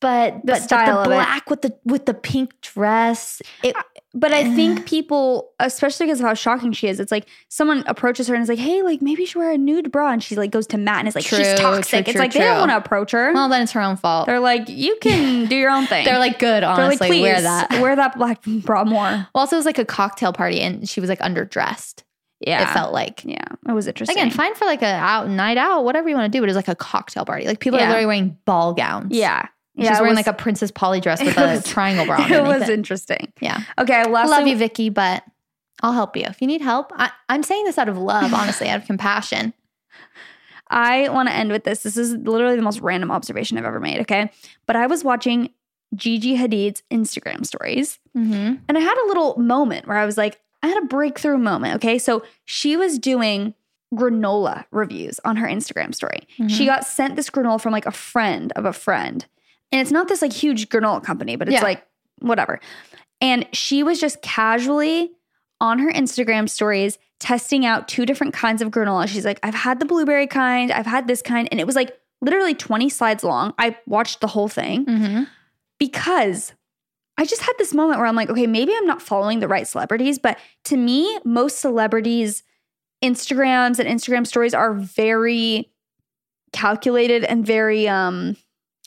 But 0.00 0.40
The 0.44 0.52
but 0.52 0.62
style 0.62 0.98
of 0.98 1.04
the 1.04 1.10
it. 1.10 1.14
black 1.14 1.50
with 1.50 1.62
the 1.62 1.76
with 1.84 2.06
the 2.06 2.14
pink 2.14 2.60
dress. 2.62 3.42
It, 3.62 3.76
but 4.14 4.32
I 4.32 4.54
think 4.54 4.86
people, 4.86 5.50
especially 5.58 6.06
because 6.06 6.20
of 6.20 6.26
how 6.26 6.34
shocking 6.34 6.72
she 6.72 6.86
is, 6.86 7.00
it's 7.00 7.10
like 7.10 7.26
someone 7.48 7.82
approaches 7.86 8.28
her 8.28 8.34
and 8.34 8.42
is 8.42 8.48
like, 8.48 8.58
"Hey, 8.58 8.82
like 8.82 9.02
maybe 9.02 9.22
you 9.22 9.26
should 9.26 9.38
wear 9.40 9.50
a 9.50 9.58
nude 9.58 9.90
bra," 9.90 10.10
and 10.12 10.22
she 10.22 10.36
like 10.36 10.50
goes 10.52 10.66
to 10.68 10.78
Matt 10.78 11.00
and 11.00 11.08
is 11.08 11.14
like, 11.14 11.24
True, 11.24 11.38
"She's 11.38 11.48
true, 11.48 11.56
toxic." 11.58 12.00
it's 12.08 12.12
true, 12.12 12.20
like 12.20 12.32
they 12.32 12.38
don't 12.40 12.52
true. 12.52 12.58
want 12.60 12.70
to 12.70 12.76
approach 12.76 13.10
her. 13.12 13.32
well, 13.34 13.48
then 13.48 13.62
it's 13.62 13.72
her 13.72 13.80
own 13.80 13.96
fault. 13.96 14.26
They're 14.26 14.40
like, 14.40 14.68
"You 14.68 14.96
can 15.02 15.46
do 15.48 15.56
your 15.56 15.70
own 15.70 15.86
thing." 15.86 16.04
They're 16.04 16.18
like 16.18 16.38
good, 16.38 16.62
They're 16.62 16.70
like, 16.70 16.78
honestly. 16.78 17.08
"Please 17.08 17.22
wear 17.22 17.40
that. 17.42 17.80
wear 17.80 17.96
that 17.96 18.16
black 18.16 18.42
bra 18.46 18.84
more." 18.84 19.00
Well, 19.00 19.28
also, 19.34 19.56
it 19.56 19.58
was 19.58 19.66
like 19.66 19.78
a 19.78 19.84
cocktail 19.84 20.32
party, 20.32 20.60
and 20.60 20.88
she 20.88 21.00
was 21.00 21.08
like 21.10 21.20
underdressed. 21.20 22.02
Yeah, 22.40 22.68
It 22.70 22.74
felt 22.74 22.92
like 22.92 23.22
Yeah, 23.24 23.38
it 23.68 23.72
was 23.72 23.86
interesting. 23.86 24.18
again 24.18 24.30
fine 24.30 24.54
for 24.54 24.66
like 24.66 24.82
a 24.82 24.86
out 24.86 25.30
night 25.30 25.56
out, 25.56 25.82
whatever 25.84 26.08
you 26.10 26.14
want 26.14 26.30
to 26.30 26.36
do. 26.36 26.42
But 26.42 26.44
it 26.44 26.50
was 26.50 26.56
like 26.56 26.68
a 26.68 26.74
cocktail 26.74 27.24
party. 27.24 27.46
Like 27.46 27.58
people 27.58 27.78
Yeah. 27.78 27.86
are 27.86 27.88
literally 27.88 28.06
wearing 28.06 28.36
ball 28.44 28.74
gowns. 28.74 29.16
yeah, 29.16 29.46
she's 29.76 29.84
yeah, 29.84 29.90
it 29.98 30.00
wearing 30.00 30.10
was- 30.10 30.16
like 30.16 30.26
a 30.26 30.32
Princess 30.32 30.70
Polly 30.70 31.00
dress 31.00 31.22
with 31.22 31.36
it 31.38 31.40
a 31.42 31.54
was- 31.56 31.64
triangle 31.64 32.06
bra. 32.06 32.16
It 32.24 32.32
underneath 32.32 32.60
was 32.60 32.68
it. 32.68 32.74
interesting. 32.74 33.32
Yeah. 33.40 33.62
Okay, 33.78 34.04
last 34.08 34.30
love 34.30 34.46
you, 34.46 34.56
Vicky, 34.56 34.88
but 34.90 35.24
I'll 35.82 35.92
help 35.92 36.16
you 36.16 36.24
if 36.26 36.40
you 36.40 36.46
need 36.46 36.60
help. 36.62 36.92
I, 36.94 37.10
I'm 37.28 37.42
saying 37.42 37.64
this 37.64 37.78
out 37.78 37.88
of 37.88 37.98
love, 37.98 38.32
honestly, 38.32 38.68
out 38.68 38.80
of 38.80 38.86
compassion. 38.86 39.52
I 40.70 41.08
want 41.10 41.28
to 41.28 41.34
end 41.34 41.50
with 41.52 41.64
this. 41.64 41.82
This 41.82 41.96
is 41.96 42.14
literally 42.14 42.56
the 42.56 42.62
most 42.62 42.80
random 42.80 43.10
observation 43.10 43.58
I've 43.58 43.64
ever 43.64 43.80
made. 43.80 44.00
Okay, 44.00 44.30
but 44.66 44.76
I 44.76 44.86
was 44.86 45.04
watching 45.04 45.50
Gigi 45.94 46.36
Hadid's 46.36 46.82
Instagram 46.90 47.44
stories, 47.46 47.98
Mm-hmm. 48.16 48.54
and 48.68 48.78
I 48.78 48.80
had 48.80 48.96
a 49.04 49.06
little 49.08 49.36
moment 49.38 49.86
where 49.88 49.96
I 49.98 50.06
was 50.06 50.16
like, 50.16 50.40
I 50.62 50.68
had 50.68 50.82
a 50.82 50.86
breakthrough 50.86 51.36
moment. 51.36 51.74
Okay, 51.76 51.98
so 51.98 52.24
she 52.44 52.76
was 52.76 52.98
doing 52.98 53.54
granola 53.94 54.64
reviews 54.70 55.20
on 55.24 55.36
her 55.36 55.46
Instagram 55.46 55.94
story. 55.94 56.26
Mm-hmm. 56.38 56.48
She 56.48 56.66
got 56.66 56.86
sent 56.86 57.16
this 57.16 57.28
granola 57.30 57.60
from 57.60 57.72
like 57.72 57.86
a 57.86 57.90
friend 57.92 58.52
of 58.56 58.64
a 58.64 58.72
friend, 58.72 59.26
and 59.72 59.80
it's 59.80 59.90
not 59.90 60.08
this 60.08 60.22
like 60.22 60.32
huge 60.32 60.68
granola 60.68 61.02
company, 61.02 61.36
but 61.36 61.48
it's 61.48 61.54
Yeah. 61.54 61.62
like 61.62 61.84
whatever. 62.20 62.60
And 63.20 63.46
she 63.52 63.82
was 63.82 64.00
just 64.00 64.22
casually 64.22 65.10
on 65.60 65.78
her 65.78 65.90
Instagram 65.92 66.48
stories 66.48 66.98
testing 67.20 67.64
out 67.64 67.88
two 67.88 68.04
different 68.04 68.34
kinds 68.34 68.60
of 68.60 68.70
granola. 68.70 69.08
She's 69.08 69.24
like, 69.24 69.40
I've 69.42 69.54
had 69.54 69.78
the 69.80 69.86
blueberry 69.86 70.26
kind, 70.26 70.70
I've 70.72 70.84
had 70.86 71.06
this 71.06 71.22
kind. 71.22 71.48
And 71.50 71.60
it 71.60 71.66
was 71.66 71.76
like 71.76 71.96
literally 72.20 72.54
20 72.54 72.88
slides 72.90 73.24
long. 73.24 73.54
I 73.58 73.76
watched 73.86 74.20
the 74.20 74.26
whole 74.26 74.48
thing 74.48 74.84
Mm-hmm. 74.86 75.22
because 75.78 76.52
I 77.16 77.24
just 77.24 77.42
had 77.42 77.52
this 77.58 77.72
moment 77.72 77.98
where 77.98 78.08
I'm 78.08 78.16
like, 78.16 78.28
okay, 78.30 78.46
maybe 78.46 78.74
I'm 78.74 78.86
not 78.86 79.00
following 79.00 79.38
the 79.38 79.46
right 79.48 79.66
celebrities, 79.68 80.18
but 80.18 80.38
to 80.64 80.76
me, 80.76 81.18
most 81.24 81.60
celebrities' 81.60 82.42
Instagrams 83.02 83.78
and 83.78 83.88
Instagram 83.88 84.26
stories 84.26 84.52
are 84.54 84.74
very 84.74 85.70
calculated 86.52 87.24
and 87.24 87.44
very 87.46 87.88
um 87.88 88.36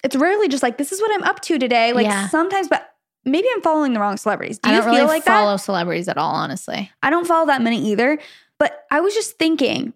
it's 0.08 0.16
rarely 0.16 0.47
just 0.47 0.64
like 0.64 0.78
this 0.78 0.91
is 0.91 0.99
what 1.01 1.12
I'm 1.14 1.24
up 1.24 1.41
to 1.41 1.60
today. 1.60 1.93
Like 1.93 2.05
Yeah. 2.08 2.28
sometimes, 2.30 2.68
but 2.68 2.93
maybe 3.26 3.47
I'm 3.53 3.62
following 3.62 3.93
the 3.93 3.99
wrong 3.99 4.18
celebrities. 4.18 4.58
Do 4.60 4.70
I 4.70 4.74
you 4.74 4.78
don't 4.82 4.89
feel 4.89 4.95
really 5.01 5.08
like 5.08 5.26
that? 5.26 5.32
follow 5.32 5.58
celebrities 5.58 6.08
at 6.08 6.18
all, 6.18 6.34
honestly. 6.34 6.89
I 7.03 7.10
don't 7.10 7.28
follow 7.28 7.45
that 7.47 7.62
many 7.62 7.91
either. 7.91 8.18
But 8.60 8.86
I 8.89 9.01
was 9.01 9.14
just 9.14 9.38
thinking, 9.38 9.93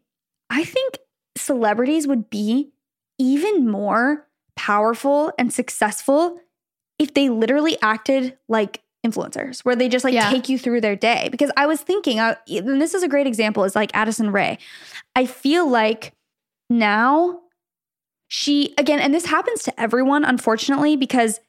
I 0.50 0.64
think 0.64 0.98
celebrities 1.38 2.08
would 2.08 2.30
be 2.30 2.72
even 3.18 3.68
more 3.68 4.28
powerful 4.56 5.32
and 5.40 5.52
successful 5.54 6.40
if 7.00 7.14
they 7.14 7.30
literally 7.30 7.78
acted 7.82 8.38
like 8.48 8.82
influencers, 9.06 9.62
where 9.62 9.76
they 9.76 9.90
just 9.90 10.04
like 10.04 10.14
Yeah. 10.14 10.30
take 10.30 10.48
you 10.50 10.60
through 10.60 10.82
their 10.82 10.96
day. 10.96 11.30
Because 11.32 11.50
I 11.58 11.66
was 11.66 11.82
thinking, 11.82 12.20
I, 12.20 12.36
and 12.48 12.80
this 12.82 12.94
is 12.94 13.02
a 13.02 13.08
great 13.08 13.26
example, 13.28 13.64
is 13.64 13.76
like 13.76 13.90
Addison 13.96 14.32
Rae. 14.32 14.60
I 15.16 15.26
feel 15.26 15.68
like 15.68 16.14
now 16.70 17.41
she, 18.34 18.74
again, 18.78 19.02
and 19.02 19.14
this 19.14 19.26
happens 19.26 19.62
to 19.64 19.78
everyone, 19.78 20.24
unfortunately, 20.24 20.96
because 20.96 21.42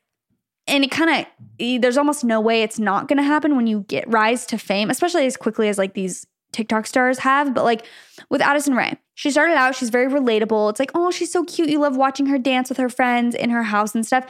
and 0.67 0.83
it 0.83 0.91
kind 0.91 1.11
of 1.27 1.81
there's 1.81 1.97
almost 1.97 2.25
no 2.25 2.41
way 2.41 2.63
it's 2.63 2.79
not 2.81 3.07
going 3.07 3.19
to 3.19 3.23
happen 3.23 3.55
when 3.57 3.67
you 3.69 3.85
get 3.89 4.09
rise 4.09 4.47
to 4.47 4.57
fame 4.59 4.91
especially 4.91 5.27
as 5.27 5.37
quickly 5.37 5.69
as 5.69 5.77
like 5.77 5.95
these 5.95 6.25
tiktok 6.53 6.87
stars 6.87 7.19
have 7.19 7.53
but 7.53 7.65
like 7.65 7.85
with 8.31 8.41
addison 8.41 8.75
rae 8.77 8.97
she 9.15 9.29
started 9.31 9.55
out 9.57 9.75
she's 9.75 9.91
very 9.91 10.07
relatable 10.11 10.71
it's 10.71 10.79
like 10.79 10.93
oh 10.95 11.11
she's 11.11 11.33
so 11.33 11.43
cute 11.45 11.69
you 11.69 11.81
love 11.81 11.97
watching 11.97 12.27
her 12.27 12.39
dance 12.39 12.69
with 12.69 12.79
her 12.79 12.89
friends 12.89 13.35
in 13.35 13.51
her 13.51 13.65
house 13.65 13.93
and 13.95 14.07
stuff 14.07 14.25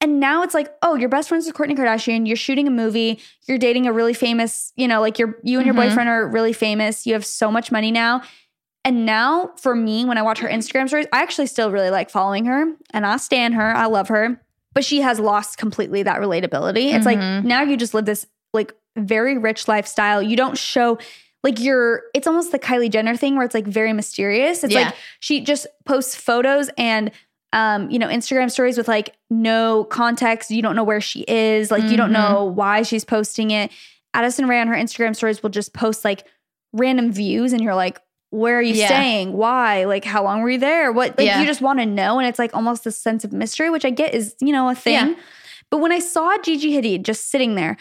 And 0.00 0.20
now 0.20 0.44
it's 0.44 0.54
like, 0.54 0.68
oh, 0.82 0.94
you're 0.94 1.08
best 1.08 1.28
friends 1.28 1.44
with 1.46 1.56
Kourtney 1.56 1.76
Kardashian. 1.76 2.24
You're 2.28 2.36
shooting 2.36 2.68
a 2.68 2.70
movie. 2.70 3.18
You're 3.48 3.58
dating 3.58 3.88
a 3.88 3.92
really 3.92 4.14
famous, 4.14 4.72
you 4.76 4.86
know, 4.86 5.00
like 5.00 5.18
you're 5.18 5.34
you 5.42 5.58
and 5.58 5.66
your 5.66 5.74
Mhm. 5.74 5.88
boyfriend 5.88 6.08
are 6.08 6.28
really 6.28 6.52
famous. 6.52 7.04
You 7.06 7.14
have 7.14 7.24
so 7.26 7.50
much 7.50 7.72
money 7.72 7.90
now. 7.90 8.22
And 8.88 9.04
now 9.04 9.50
for 9.58 9.74
me, 9.74 10.06
when 10.06 10.16
I 10.16 10.22
watch 10.22 10.38
her 10.38 10.48
Instagram 10.48 10.88
stories, 10.88 11.06
I 11.12 11.20
actually 11.20 11.46
still 11.46 11.70
really 11.70 11.90
like 11.90 12.08
following 12.08 12.46
her 12.46 12.72
and 12.94 13.04
I 13.04 13.18
stand 13.18 13.52
her. 13.52 13.76
I 13.76 13.84
love 13.84 14.08
her. 14.08 14.40
But 14.72 14.82
she 14.82 15.02
has 15.02 15.20
lost 15.20 15.58
completely 15.58 16.02
that 16.04 16.20
relatability. 16.22 16.94
It's 16.94 17.04
like 17.04 17.18
Mhm. 17.18 17.44
now 17.44 17.60
you 17.62 17.76
just 17.76 17.92
live 17.92 18.06
this 18.06 18.26
like 18.54 18.72
very 18.96 19.36
rich 19.36 19.68
lifestyle. 19.68 20.22
You 20.22 20.36
don't 20.38 20.56
show 20.56 20.96
like 21.44 21.60
you're 21.60 22.04
it's 22.14 22.26
almost 22.26 22.50
the 22.50 22.58
Kylie 22.58 22.88
Jenner 22.90 23.14
thing 23.14 23.36
where 23.36 23.44
it's 23.44 23.54
like 23.54 23.66
very 23.66 23.92
mysterious. 23.92 24.64
It's 24.64 24.72
Yeah. 24.72 24.86
like 24.86 24.94
she 25.20 25.42
just 25.42 25.66
posts 25.84 26.14
photos 26.14 26.70
and 26.78 27.10
um, 27.52 27.90
you 27.90 27.98
know, 27.98 28.08
Instagram 28.08 28.50
stories 28.50 28.78
with 28.78 28.88
like 28.88 29.14
no 29.28 29.84
context. 29.84 30.50
You 30.50 30.62
don't 30.62 30.76
know 30.76 30.84
where 30.84 31.00
she 31.02 31.26
is. 31.28 31.70
Like 31.70 31.84
you 31.84 31.96
don't 31.98 32.10
Mhm. 32.10 32.12
know 32.30 32.44
why 32.44 32.82
she's 32.82 33.04
posting 33.04 33.50
it. 33.50 33.70
Addison 34.14 34.48
Rae 34.48 34.60
on 34.60 34.68
her 34.68 34.74
Instagram 34.74 35.14
stories 35.14 35.42
will 35.42 35.50
just 35.50 35.74
post 35.74 36.06
like 36.06 36.24
random 36.72 37.12
views 37.12 37.52
and 37.52 37.62
you're 37.62 37.74
like, 37.74 38.00
where 38.30 38.58
are 38.58 38.62
you 38.62 38.74
Yeah. 38.74 38.86
staying? 38.86 39.32
Why? 39.32 39.84
Like 39.84 40.04
how 40.04 40.22
long 40.22 40.42
were 40.42 40.50
you 40.50 40.58
there? 40.58 40.92
What 40.92 41.16
like 41.18 41.26
Yeah. 41.26 41.40
you 41.40 41.46
just 41.46 41.60
want 41.62 41.78
to 41.80 41.86
know. 41.86 42.18
And 42.18 42.28
it's 42.28 42.38
like 42.38 42.54
almost 42.54 42.84
this 42.84 42.96
sense 42.98 43.24
of 43.24 43.32
mystery, 43.32 43.70
which 43.70 43.84
I 43.84 43.90
get 43.90 44.14
is, 44.14 44.34
you 44.40 44.52
know, 44.52 44.68
a 44.68 44.74
thing. 44.74 44.92
Yeah. 45.10 45.14
But 45.70 45.78
when 45.78 45.92
I 45.92 45.98
saw 45.98 46.36
Gigi 46.42 46.72
Hadid 46.72 47.02
just 47.04 47.30
sitting 47.30 47.54
there 47.54 47.76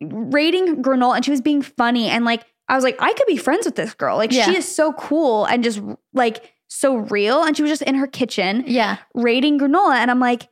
rating 0.00 0.82
granola 0.82 1.16
and 1.16 1.24
she 1.24 1.30
was 1.30 1.40
being 1.40 1.62
funny 1.62 2.08
and 2.08 2.24
like 2.24 2.44
I 2.68 2.74
was 2.74 2.84
like, 2.84 2.96
I 3.00 3.12
could 3.12 3.26
be 3.26 3.36
friends 3.36 3.66
with 3.66 3.76
this 3.76 3.94
girl. 3.94 4.16
Like 4.16 4.32
she 4.32 4.56
is 4.56 4.66
so 4.66 4.92
cool 4.94 5.44
and 5.44 5.62
just 5.62 5.80
like 6.12 6.52
so 6.66 6.96
real. 6.96 7.42
And 7.42 7.56
she 7.56 7.62
was 7.62 7.70
just 7.70 7.82
in 7.82 7.94
her 7.96 8.06
kitchen 8.06 8.64
Yeah. 8.66 8.96
rating 9.14 9.58
granola. 9.58 9.96
And 9.96 10.10
I'm 10.10 10.18
like, 10.20 10.48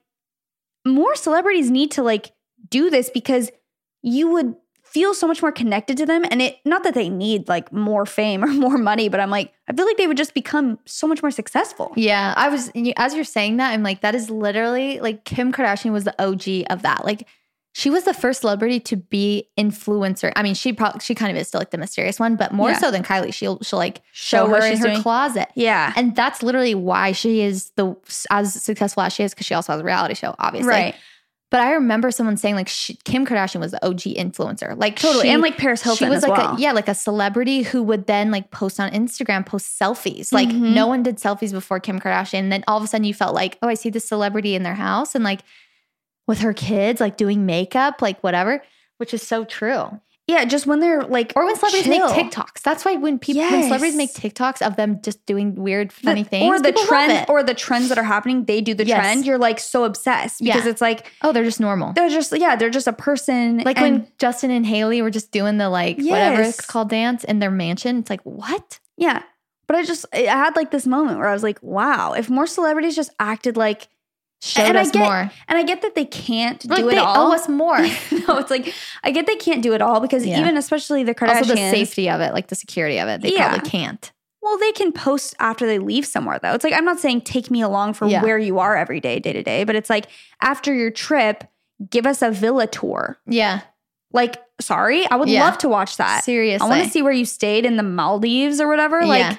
more 0.86 1.14
celebrities 1.16 1.70
need 1.70 1.90
to 1.92 2.02
like 2.02 2.32
do 2.68 2.90
this 2.90 3.08
because 3.10 3.50
you 4.02 4.28
would 4.30 4.54
feel 4.92 5.14
so 5.14 5.26
much 5.26 5.40
more 5.42 5.52
connected 5.52 5.96
to 5.96 6.06
them. 6.06 6.24
And 6.30 6.42
it 6.42 6.58
not 6.64 6.82
that 6.84 6.94
they 6.94 7.08
need 7.08 7.48
like 7.48 7.72
more 7.72 8.04
fame 8.06 8.44
or 8.44 8.46
more 8.66 8.78
money, 8.78 9.08
but 9.08 9.20
I'm 9.20 9.30
like, 9.30 9.52
I 9.68 9.72
feel 9.72 9.86
like 9.86 9.96
they 9.96 10.06
would 10.06 10.16
just 10.16 10.34
become 10.34 10.78
so 10.84 11.06
much 11.06 11.22
more 11.22 11.30
successful. 11.30 11.92
Yeah, 11.96 12.34
I 12.36 12.48
was 12.48 12.70
as 12.96 13.14
you're 13.14 13.24
saying 13.24 13.56
that, 13.58 13.70
I'm 13.72 13.82
like, 13.82 14.00
that 14.02 14.14
is 14.14 14.30
literally 14.30 15.00
like 15.00 15.24
Kim 15.24 15.52
Kardashian 15.52 15.92
was 15.92 16.04
the 16.04 16.14
OG 16.22 16.66
of 16.70 16.82
that. 16.82 17.04
Like, 17.04 17.26
she 17.74 17.88
was 17.88 18.04
the 18.04 18.12
first 18.12 18.42
celebrity 18.42 18.80
to 18.80 18.96
be 18.96 19.48
influencer. 19.58 20.30
I 20.36 20.42
mean, 20.42 20.52
she 20.54 20.74
probably 20.74 21.00
she 21.00 21.14
kind 21.14 21.34
of 21.34 21.40
is 21.40 21.48
still 21.48 21.58
like 21.60 21.70
the 21.70 21.78
mysterious 21.78 22.20
one, 22.20 22.36
but 22.36 22.52
more 22.52 22.68
Yeah. 22.70 22.78
so 22.78 22.90
than 22.90 23.02
Kylie. 23.02 23.32
She'll 23.32 23.58
she'll 23.62 23.78
like 23.78 24.02
Show 24.12 24.44
show, 24.44 24.50
what 24.50 24.60
her 24.60 24.66
in 24.66 24.72
she's 24.74 24.80
her 24.84 24.90
doing. 24.90 25.02
closet, 25.02 25.48
Yeah. 25.54 25.92
and 25.96 26.14
that's 26.14 26.42
literally 26.42 26.74
why 26.74 27.12
she 27.12 27.40
is 27.40 27.70
the 27.76 27.96
as 28.30 28.52
successful 28.62 29.02
as 29.02 29.14
she 29.14 29.22
is 29.22 29.32
because 29.32 29.46
she 29.46 29.54
also 29.54 29.72
has 29.72 29.80
a 29.80 29.84
reality 29.84 30.14
show, 30.14 30.34
obviously. 30.38 30.68
Right. 30.68 30.94
But 31.52 31.60
I 31.60 31.72
remember 31.74 32.10
someone 32.10 32.36
saying 32.38 32.54
like 32.56 32.66
she, 32.66 32.94
Kim 33.04 33.24
Kardashian 33.26 33.60
was 33.60 33.70
the 33.72 33.86
OG 33.86 34.00
influencer, 34.16 34.76
like 34.76 34.96
Totally. 34.98 35.24
she- 35.24 35.28
and 35.30 35.40
like 35.42 35.56
Paris 35.58 35.82
Hilton 35.82 36.06
she 36.06 36.10
was 36.10 36.24
as 36.24 36.28
like 36.28 36.38
well. 36.38 36.56
a 36.56 36.58
yeah 36.58 36.72
like 36.72 36.88
a 36.88 36.94
celebrity 36.94 37.62
who 37.62 37.82
would 37.84 38.06
then 38.06 38.30
like 38.30 38.50
post 38.50 38.80
on 38.80 38.90
instagram 38.90 39.44
post 39.46 39.78
selfies 39.78 40.32
like 40.32 40.48
Mhm. 40.48 40.72
no 40.74 40.86
one 40.88 41.02
did 41.04 41.16
selfies 41.18 41.52
before 41.52 41.78
kim 41.78 42.00
kardashian 42.00 42.38
and 42.40 42.50
then 42.52 42.64
all 42.66 42.78
of 42.78 42.82
a 42.82 42.86
sudden 42.88 43.04
you 43.04 43.12
felt 43.14 43.34
like 43.34 43.58
oh 43.62 43.68
i 43.68 43.74
see 43.74 43.90
this 43.90 44.04
celebrity 44.06 44.54
in 44.54 44.62
their 44.62 44.74
house 44.74 45.14
and 45.14 45.22
like 45.24 45.40
with 46.26 46.38
her 46.40 46.52
kids 46.54 47.00
like 47.00 47.16
doing 47.18 47.44
makeup 47.46 48.00
like 48.00 48.18
whatever 48.22 48.62
which 48.96 49.12
is 49.12 49.22
so 49.22 49.44
true 49.44 50.00
yeah. 50.32 50.44
Just 50.44 50.66
when 50.66 50.80
they're 50.80 51.02
like, 51.02 51.32
or 51.36 51.44
when 51.46 51.54
celebrities 51.56 51.84
chill. 51.86 52.06
make 52.14 52.30
tiktoks 52.32 52.60
that's 52.62 52.84
why 52.84 52.96
when 52.96 53.18
people 53.18 53.42
when 53.42 53.62
celebrities 53.64 53.96
make 53.96 54.12
tiktoks 54.12 54.60
of 54.66 54.76
them 54.76 55.00
just 55.02 55.24
doing 55.26 55.54
weird 55.54 55.90
The- 55.90 55.94
funny 55.94 56.24
things 56.24 56.48
or 56.50 56.60
the 56.60 56.72
trend 56.72 57.26
or 57.28 57.42
the 57.42 57.54
trends 57.54 57.88
that 57.90 57.98
are 57.98 58.02
happening 58.04 58.44
they 58.44 58.60
do 58.60 58.74
the 58.74 58.84
Yes. 58.86 58.98
trend 59.00 59.26
you're 59.26 59.38
like 59.38 59.58
so 59.60 59.84
obsessed 59.84 60.40
because 60.42 60.64
Yeah. 60.64 60.70
it's 60.70 60.80
like 60.80 61.10
oh 61.22 61.32
they're 61.32 61.44
just 61.44 61.60
normal 61.60 61.92
they're 61.92 62.08
just 62.08 62.36
yeah 62.36 62.56
they're 62.56 62.70
just 62.70 62.86
a 62.88 62.92
person 62.92 63.58
like 63.58 63.78
and- 63.78 63.98
when 64.00 64.08
justin 64.18 64.50
and 64.50 64.66
hailey 64.66 65.02
were 65.02 65.10
just 65.10 65.30
doing 65.30 65.58
the 65.58 65.68
like 65.68 65.96
whatever 65.98 66.42
it's 66.42 66.60
called 66.64 66.88
dance 66.90 67.24
in 67.24 67.38
their 67.38 67.50
mansion 67.50 67.98
it's 67.98 68.10
like 68.10 68.22
what 68.22 68.78
yeah 68.96 69.22
but 69.66 69.76
i 69.76 69.82
just 69.84 70.04
i 70.12 70.18
had 70.20 70.56
like 70.56 70.70
this 70.70 70.86
moment 70.86 71.18
where 71.18 71.28
i 71.28 71.32
was 71.32 71.42
like 71.42 71.58
wow 71.62 72.12
if 72.12 72.28
more 72.30 72.46
celebrities 72.46 72.96
just 72.96 73.10
acted 73.20 73.56
like 73.56 73.88
showed 74.44 74.64
and 74.64 74.76
us 74.76 74.88
I 74.88 74.92
get, 74.92 74.98
more 74.98 75.30
and 75.48 75.56
i 75.58 75.62
get 75.62 75.82
that 75.82 75.94
they 75.94 76.04
can't 76.04 76.64
like 76.68 76.80
do 76.80 76.86
they 76.90 76.96
it 76.96 76.98
all 76.98 77.28
They 77.30 77.32
owe 77.32 77.34
us 77.36 77.48
more 77.48 77.78
no 78.28 78.38
it's 78.38 78.50
like 78.50 78.74
i 79.04 79.10
get 79.12 79.26
they 79.26 79.36
can't 79.36 79.62
do 79.62 79.72
it 79.72 79.80
all 79.80 80.00
because 80.00 80.26
Yeah. 80.26 80.40
even 80.40 80.56
especially 80.56 81.04
the 81.04 81.14
kardashians 81.14 81.36
also 81.42 81.54
the 81.54 81.70
safety 81.70 82.10
of 82.10 82.20
it, 82.20 82.32
like 82.34 82.48
the 82.48 82.56
security 82.56 82.98
of 82.98 83.08
it, 83.08 83.20
they 83.22 83.32
Yeah. 83.32 83.50
probably 83.50 83.70
can't. 83.70 84.10
well 84.40 84.58
they 84.58 84.72
can 84.72 84.90
post 84.90 85.36
after 85.38 85.64
they 85.64 85.78
leave 85.78 86.04
somewhere 86.06 86.40
though 86.42 86.52
it's 86.54 86.64
like 86.64 86.74
i'm 86.74 86.84
not 86.84 86.98
saying 86.98 87.20
take 87.20 87.50
me 87.52 87.62
along 87.62 87.94
for 87.94 88.08
Yeah. 88.08 88.22
where 88.22 88.36
you 88.38 88.58
are 88.58 88.76
every 88.76 88.98
day 88.98 89.20
day 89.20 89.32
to 89.32 89.42
day 89.44 89.62
but 89.64 89.76
it's 89.76 89.88
like 89.88 90.06
after 90.40 90.74
your 90.74 90.90
trip 90.90 91.44
give 91.88 92.04
us 92.06 92.20
a 92.20 92.30
villa 92.32 92.66
tour 92.66 93.18
Yeah, 93.26 93.60
Like, 94.12 94.36
sorry, 94.60 95.08
I 95.10 95.16
would 95.16 95.28
love 95.28 95.56
to 95.58 95.68
watch 95.68 95.96
that. 95.98 96.22
seriously. 96.24 96.64
I 96.64 96.68
want 96.68 96.84
to 96.84 96.90
see 96.90 97.00
where 97.02 97.12
you 97.12 97.24
stayed 97.24 97.64
in 97.64 97.76
the 97.76 97.82
Maldives 97.82 98.60
or 98.60 98.68
whatever. 98.68 99.04
Like, 99.06 99.38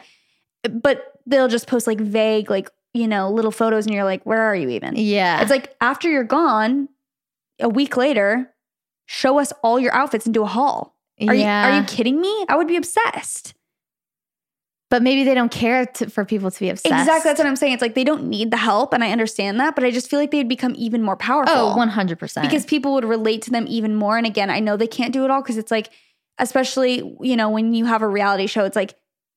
but 0.70 1.14
they'll 1.26 1.48
just 1.48 1.68
post 1.68 1.88
like 1.88 2.00
vague, 2.02 2.50
like, 2.50 2.70
you 2.94 3.08
know, 3.08 3.30
little 3.30 3.52
photos 3.52 3.86
and 3.86 3.94
you're 3.96 4.04
like, 4.04 4.24
where 4.24 4.42
are 4.42 4.56
you 4.56 4.70
even? 4.70 4.94
Yeah, 4.96 5.42
It's 5.42 5.50
like 5.50 5.76
after 5.82 6.10
you're 6.10 6.24
gone, 6.24 6.90
a 7.60 7.70
week 7.70 7.98
later, 7.98 8.54
show 9.06 9.40
us 9.40 9.52
all 9.64 9.80
your 9.80 9.94
outfits 9.94 10.26
and 10.26 10.34
do 10.34 10.44
a 10.44 10.48
haul. 10.48 10.96
Are 11.28 11.34
yeah. 11.34 11.68
you 11.68 11.74
are 11.74 11.80
you 11.80 11.86
kidding 11.86 12.20
me? 12.20 12.46
I 12.50 12.56
would 12.56 12.68
be 12.68 12.76
obsessed. 12.76 13.54
But 14.90 15.02
maybe 15.02 15.24
they 15.24 15.34
don't 15.34 15.52
care 15.52 15.88
to, 15.88 16.10
for 16.10 16.24
people 16.24 16.52
to 16.52 16.60
be 16.60 16.70
obsessed. 16.70 16.94
Exactly. 16.94 17.28
That's 17.30 17.40
what 17.40 17.48
I'm 17.48 17.56
saying. 17.56 17.74
It's 17.74 17.82
like 17.82 17.96
they 17.96 18.04
don't 18.04 18.26
need 18.26 18.52
the 18.52 18.58
help, 18.58 18.94
and 18.94 19.04
I 19.04 19.12
understand 19.12 19.60
that, 19.60 19.74
but 19.74 19.84
I 19.84 19.90
just 19.90 20.08
feel 20.08 20.20
like 20.20 20.30
they'd 20.30 20.48
become 20.48 20.76
even 20.78 21.02
more 21.02 21.16
powerful. 21.18 21.54
Oh, 21.56 21.72
Oh, 21.74 21.78
one 21.78 21.90
hundred 21.90 22.20
percent. 22.20 22.48
because 22.48 22.64
people 22.66 22.94
would 22.94 23.06
relate 23.06 23.42
to 23.44 23.50
them 23.52 23.66
even 23.68 23.96
more. 23.96 24.18
And 24.18 24.28
again, 24.28 24.52
I 24.52 24.60
know 24.60 24.78
they 24.78 24.86
can't 24.88 25.12
do 25.12 25.24
it 25.26 25.32
all 25.32 25.42
because 25.42 25.58
it's 25.58 25.72
like, 25.72 25.90
especially, 26.38 27.02
you 27.22 27.36
know, 27.36 27.50
when 27.50 27.74
you 27.74 27.86
have 27.86 28.04
a 28.04 28.08
reality 28.08 28.46
show, 28.46 28.66
it's 28.66 28.76
like 28.76 28.94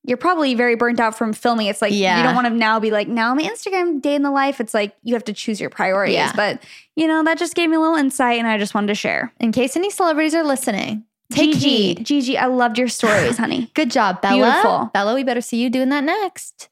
you're 0.06 0.16
probably 0.16 0.54
very 0.54 0.76
burnt 0.76 1.00
out 1.00 1.18
from 1.18 1.32
filming. 1.32 1.66
It's 1.66 1.82
like 1.82 1.92
yeah. 1.92 2.18
you 2.18 2.22
don't 2.22 2.34
want 2.36 2.46
to 2.46 2.54
now 2.54 2.78
be 2.78 2.92
like, 2.92 3.08
now 3.08 3.34
my 3.34 3.42
Instagram 3.42 4.00
day 4.00 4.14
in 4.14 4.22
the 4.22 4.30
life. 4.30 4.60
It's 4.60 4.72
like 4.72 4.94
you 5.02 5.14
have 5.14 5.24
to 5.24 5.32
choose 5.32 5.60
your 5.60 5.68
priorities. 5.68 6.14
Yeah. 6.14 6.32
But, 6.34 6.62
you 6.94 7.08
know, 7.08 7.24
that 7.24 7.38
just 7.38 7.56
gave 7.56 7.68
me 7.68 7.76
a 7.76 7.80
little 7.80 7.96
insight 7.96 8.38
and 8.38 8.46
I 8.46 8.56
just 8.56 8.72
wanted 8.72 8.86
to 8.88 8.94
share. 8.94 9.32
in 9.40 9.50
case 9.50 9.76
any 9.76 9.90
celebrities 9.90 10.34
are 10.34 10.44
listening, 10.44 11.04
take 11.32 11.54
Gigi, 11.54 11.68
heed. 11.68 12.06
Gigi, 12.06 12.38
I 12.38 12.46
loved 12.46 12.78
your 12.78 12.88
stories, 12.88 13.36
honey. 13.36 13.68
Good 13.74 13.90
job, 13.90 14.22
Bella. 14.22 14.36
Beautiful. 14.36 14.90
Bella, 14.94 15.14
we 15.14 15.24
better 15.24 15.40
see 15.40 15.60
you 15.60 15.70
doing 15.70 15.88
that 15.88 16.04
next. 16.04 16.68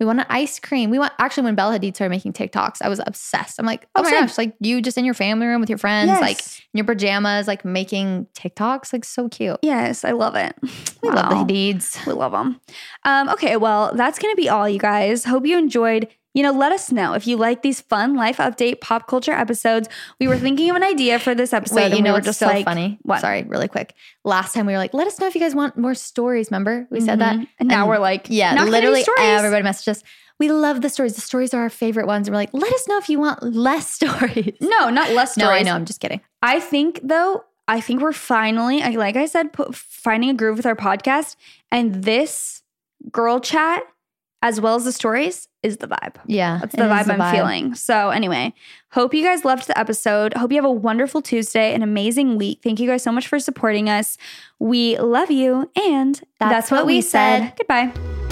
We 0.00 0.06
want 0.06 0.20
an 0.20 0.26
ice 0.28 0.60
cream. 0.60 0.90
We 0.90 0.98
want 0.98 1.12
actually 1.18 1.42
when 1.44 1.54
Bella 1.56 1.78
Hadid 1.78 1.94
started 1.96 2.10
making 2.10 2.32
TikToks, 2.34 2.78
I 2.82 2.88
was 2.88 3.00
obsessed. 3.04 3.58
I'm 3.58 3.66
like, 3.66 3.88
oh, 3.96 4.00
Oh, 4.00 4.02
my 4.04 4.10
same. 4.10 4.20
gosh, 4.20 4.38
like 4.38 4.54
you 4.60 4.80
just 4.80 4.96
in 4.96 5.04
your 5.04 5.14
family 5.14 5.46
room 5.46 5.60
with 5.60 5.68
your 5.68 5.78
friends, 5.78 6.08
Yes. 6.08 6.20
like 6.20 6.38
in 6.72 6.78
your 6.78 6.84
pajamas, 6.84 7.48
like 7.48 7.64
making 7.64 8.26
TikToks, 8.34 8.92
like 8.92 9.04
so 9.04 9.28
cute. 9.28 9.58
Yes, 9.62 10.04
I 10.04 10.12
love 10.12 10.34
it. 10.36 10.54
We 11.02 11.08
love 11.10 11.30
the 11.30 11.36
Hadids. 11.36 12.06
We 12.06 12.12
love 12.12 12.32
them. 12.32 12.60
Um, 13.04 13.28
okay, 13.30 13.56
well, 13.56 13.92
that's 13.94 14.18
going 14.18 14.32
to 14.32 14.36
be 14.40 14.48
all, 14.48 14.68
you 14.68 14.78
guys. 14.78 15.24
Hope 15.24 15.44
you 15.46 15.58
enjoyed. 15.58 16.08
You 16.38 16.44
know, 16.44 16.52
let 16.52 16.70
us 16.70 16.92
know 16.92 17.14
if 17.14 17.26
you 17.26 17.36
like 17.36 17.62
these 17.62 17.80
fun 17.80 18.14
life 18.14 18.36
update 18.36 18.80
pop 18.80 19.08
culture 19.08 19.32
episodes. 19.32 19.88
We 20.20 20.28
were 20.28 20.38
thinking 20.38 20.70
of 20.70 20.76
an 20.76 20.84
idea 20.84 21.18
for 21.18 21.34
this 21.34 21.52
episode. 21.52 21.74
Wait, 21.74 21.96
you 21.96 22.00
know 22.00 22.10
were 22.12 22.18
what's 22.18 22.26
just 22.26 22.38
so 22.38 22.46
like, 22.46 22.64
funny? 22.64 22.96
What? 23.02 23.22
Sorry, 23.22 23.42
really 23.42 23.66
quick. 23.66 23.92
Last 24.22 24.54
time 24.54 24.64
we 24.64 24.72
were 24.72 24.78
like, 24.78 24.94
let 24.94 25.08
us 25.08 25.18
know 25.18 25.26
if 25.26 25.34
you 25.34 25.40
guys 25.40 25.52
want 25.52 25.76
more 25.76 25.96
stories. 25.96 26.52
Remember 26.52 26.86
we 26.90 27.00
said 27.00 27.18
that. 27.18 27.34
Mm-hmm. 27.34 27.44
And 27.58 27.68
now 27.68 27.80
And- 27.80 27.88
we're 27.88 27.98
like, 27.98 28.28
yeah, 28.30 28.54
literally 28.62 29.04
everybody 29.18 29.64
messaged 29.66 29.88
us. 29.88 30.04
We 30.38 30.48
love 30.48 30.80
the 30.80 30.88
stories. 30.88 31.16
The 31.16 31.22
stories 31.22 31.52
are 31.54 31.62
our 31.62 31.70
favorite 31.70 32.06
ones. 32.06 32.28
And 32.28 32.34
we're 32.34 32.38
like, 32.38 32.54
let 32.54 32.72
us 32.72 32.86
know 32.86 32.98
if 32.98 33.08
you 33.08 33.18
want 33.18 33.42
less 33.42 33.90
stories. 33.92 34.54
No, 34.60 34.90
not 34.90 35.10
less 35.10 35.36
no, 35.36 35.46
stories. 35.46 35.62
I 35.62 35.64
know. 35.64 35.74
I'm 35.74 35.86
just 35.86 35.98
kidding. 35.98 36.20
I 36.40 36.60
think 36.60 37.00
though, 37.02 37.46
I 37.66 37.80
think 37.80 38.00
we're 38.00 38.12
finally, 38.12 38.80
I- 38.80 38.90
like 38.90 39.16
I 39.16 39.26
said, 39.26 39.52
put, 39.52 39.74
finding 39.74 40.30
a 40.30 40.34
groove 40.34 40.56
with 40.56 40.66
our 40.66 40.76
podcast, 40.76 41.34
and 41.72 42.04
this 42.04 42.62
girl 43.10 43.40
chat, 43.40 43.82
as 44.40 44.60
well 44.60 44.76
as 44.76 44.84
the 44.84 44.92
stories, 44.92 45.47
is 45.62 45.78
the 45.78 45.88
vibe. 45.88 46.16
Yeah, 46.26 46.58
That's 46.60 46.74
the 46.74 46.82
vibe 46.82 47.20
I'm 47.20 47.34
feeling. 47.34 47.74
So, 47.74 48.10
anyway, 48.10 48.54
hope 48.90 49.12
you 49.12 49.24
guys 49.24 49.44
loved 49.44 49.66
the 49.66 49.78
episode. 49.78 50.34
Hope 50.34 50.52
you 50.52 50.56
have 50.56 50.64
a 50.64 50.70
wonderful 50.72 51.20
Tuesday, 51.22 51.74
an 51.74 51.82
amazing 51.82 52.36
week. 52.36 52.60
Thank 52.62 52.80
you 52.80 52.86
guys 52.86 53.02
so 53.02 53.12
much 53.12 53.26
for 53.26 53.40
supporting 53.40 53.88
us. 53.88 54.16
We 54.58 54.98
love 54.98 55.30
you. 55.30 55.70
And 55.76 56.20
that's, 56.38 56.70
what, 56.70 56.86
we 56.86 57.00
said. 57.00 57.54
Goodbye. 57.56 58.27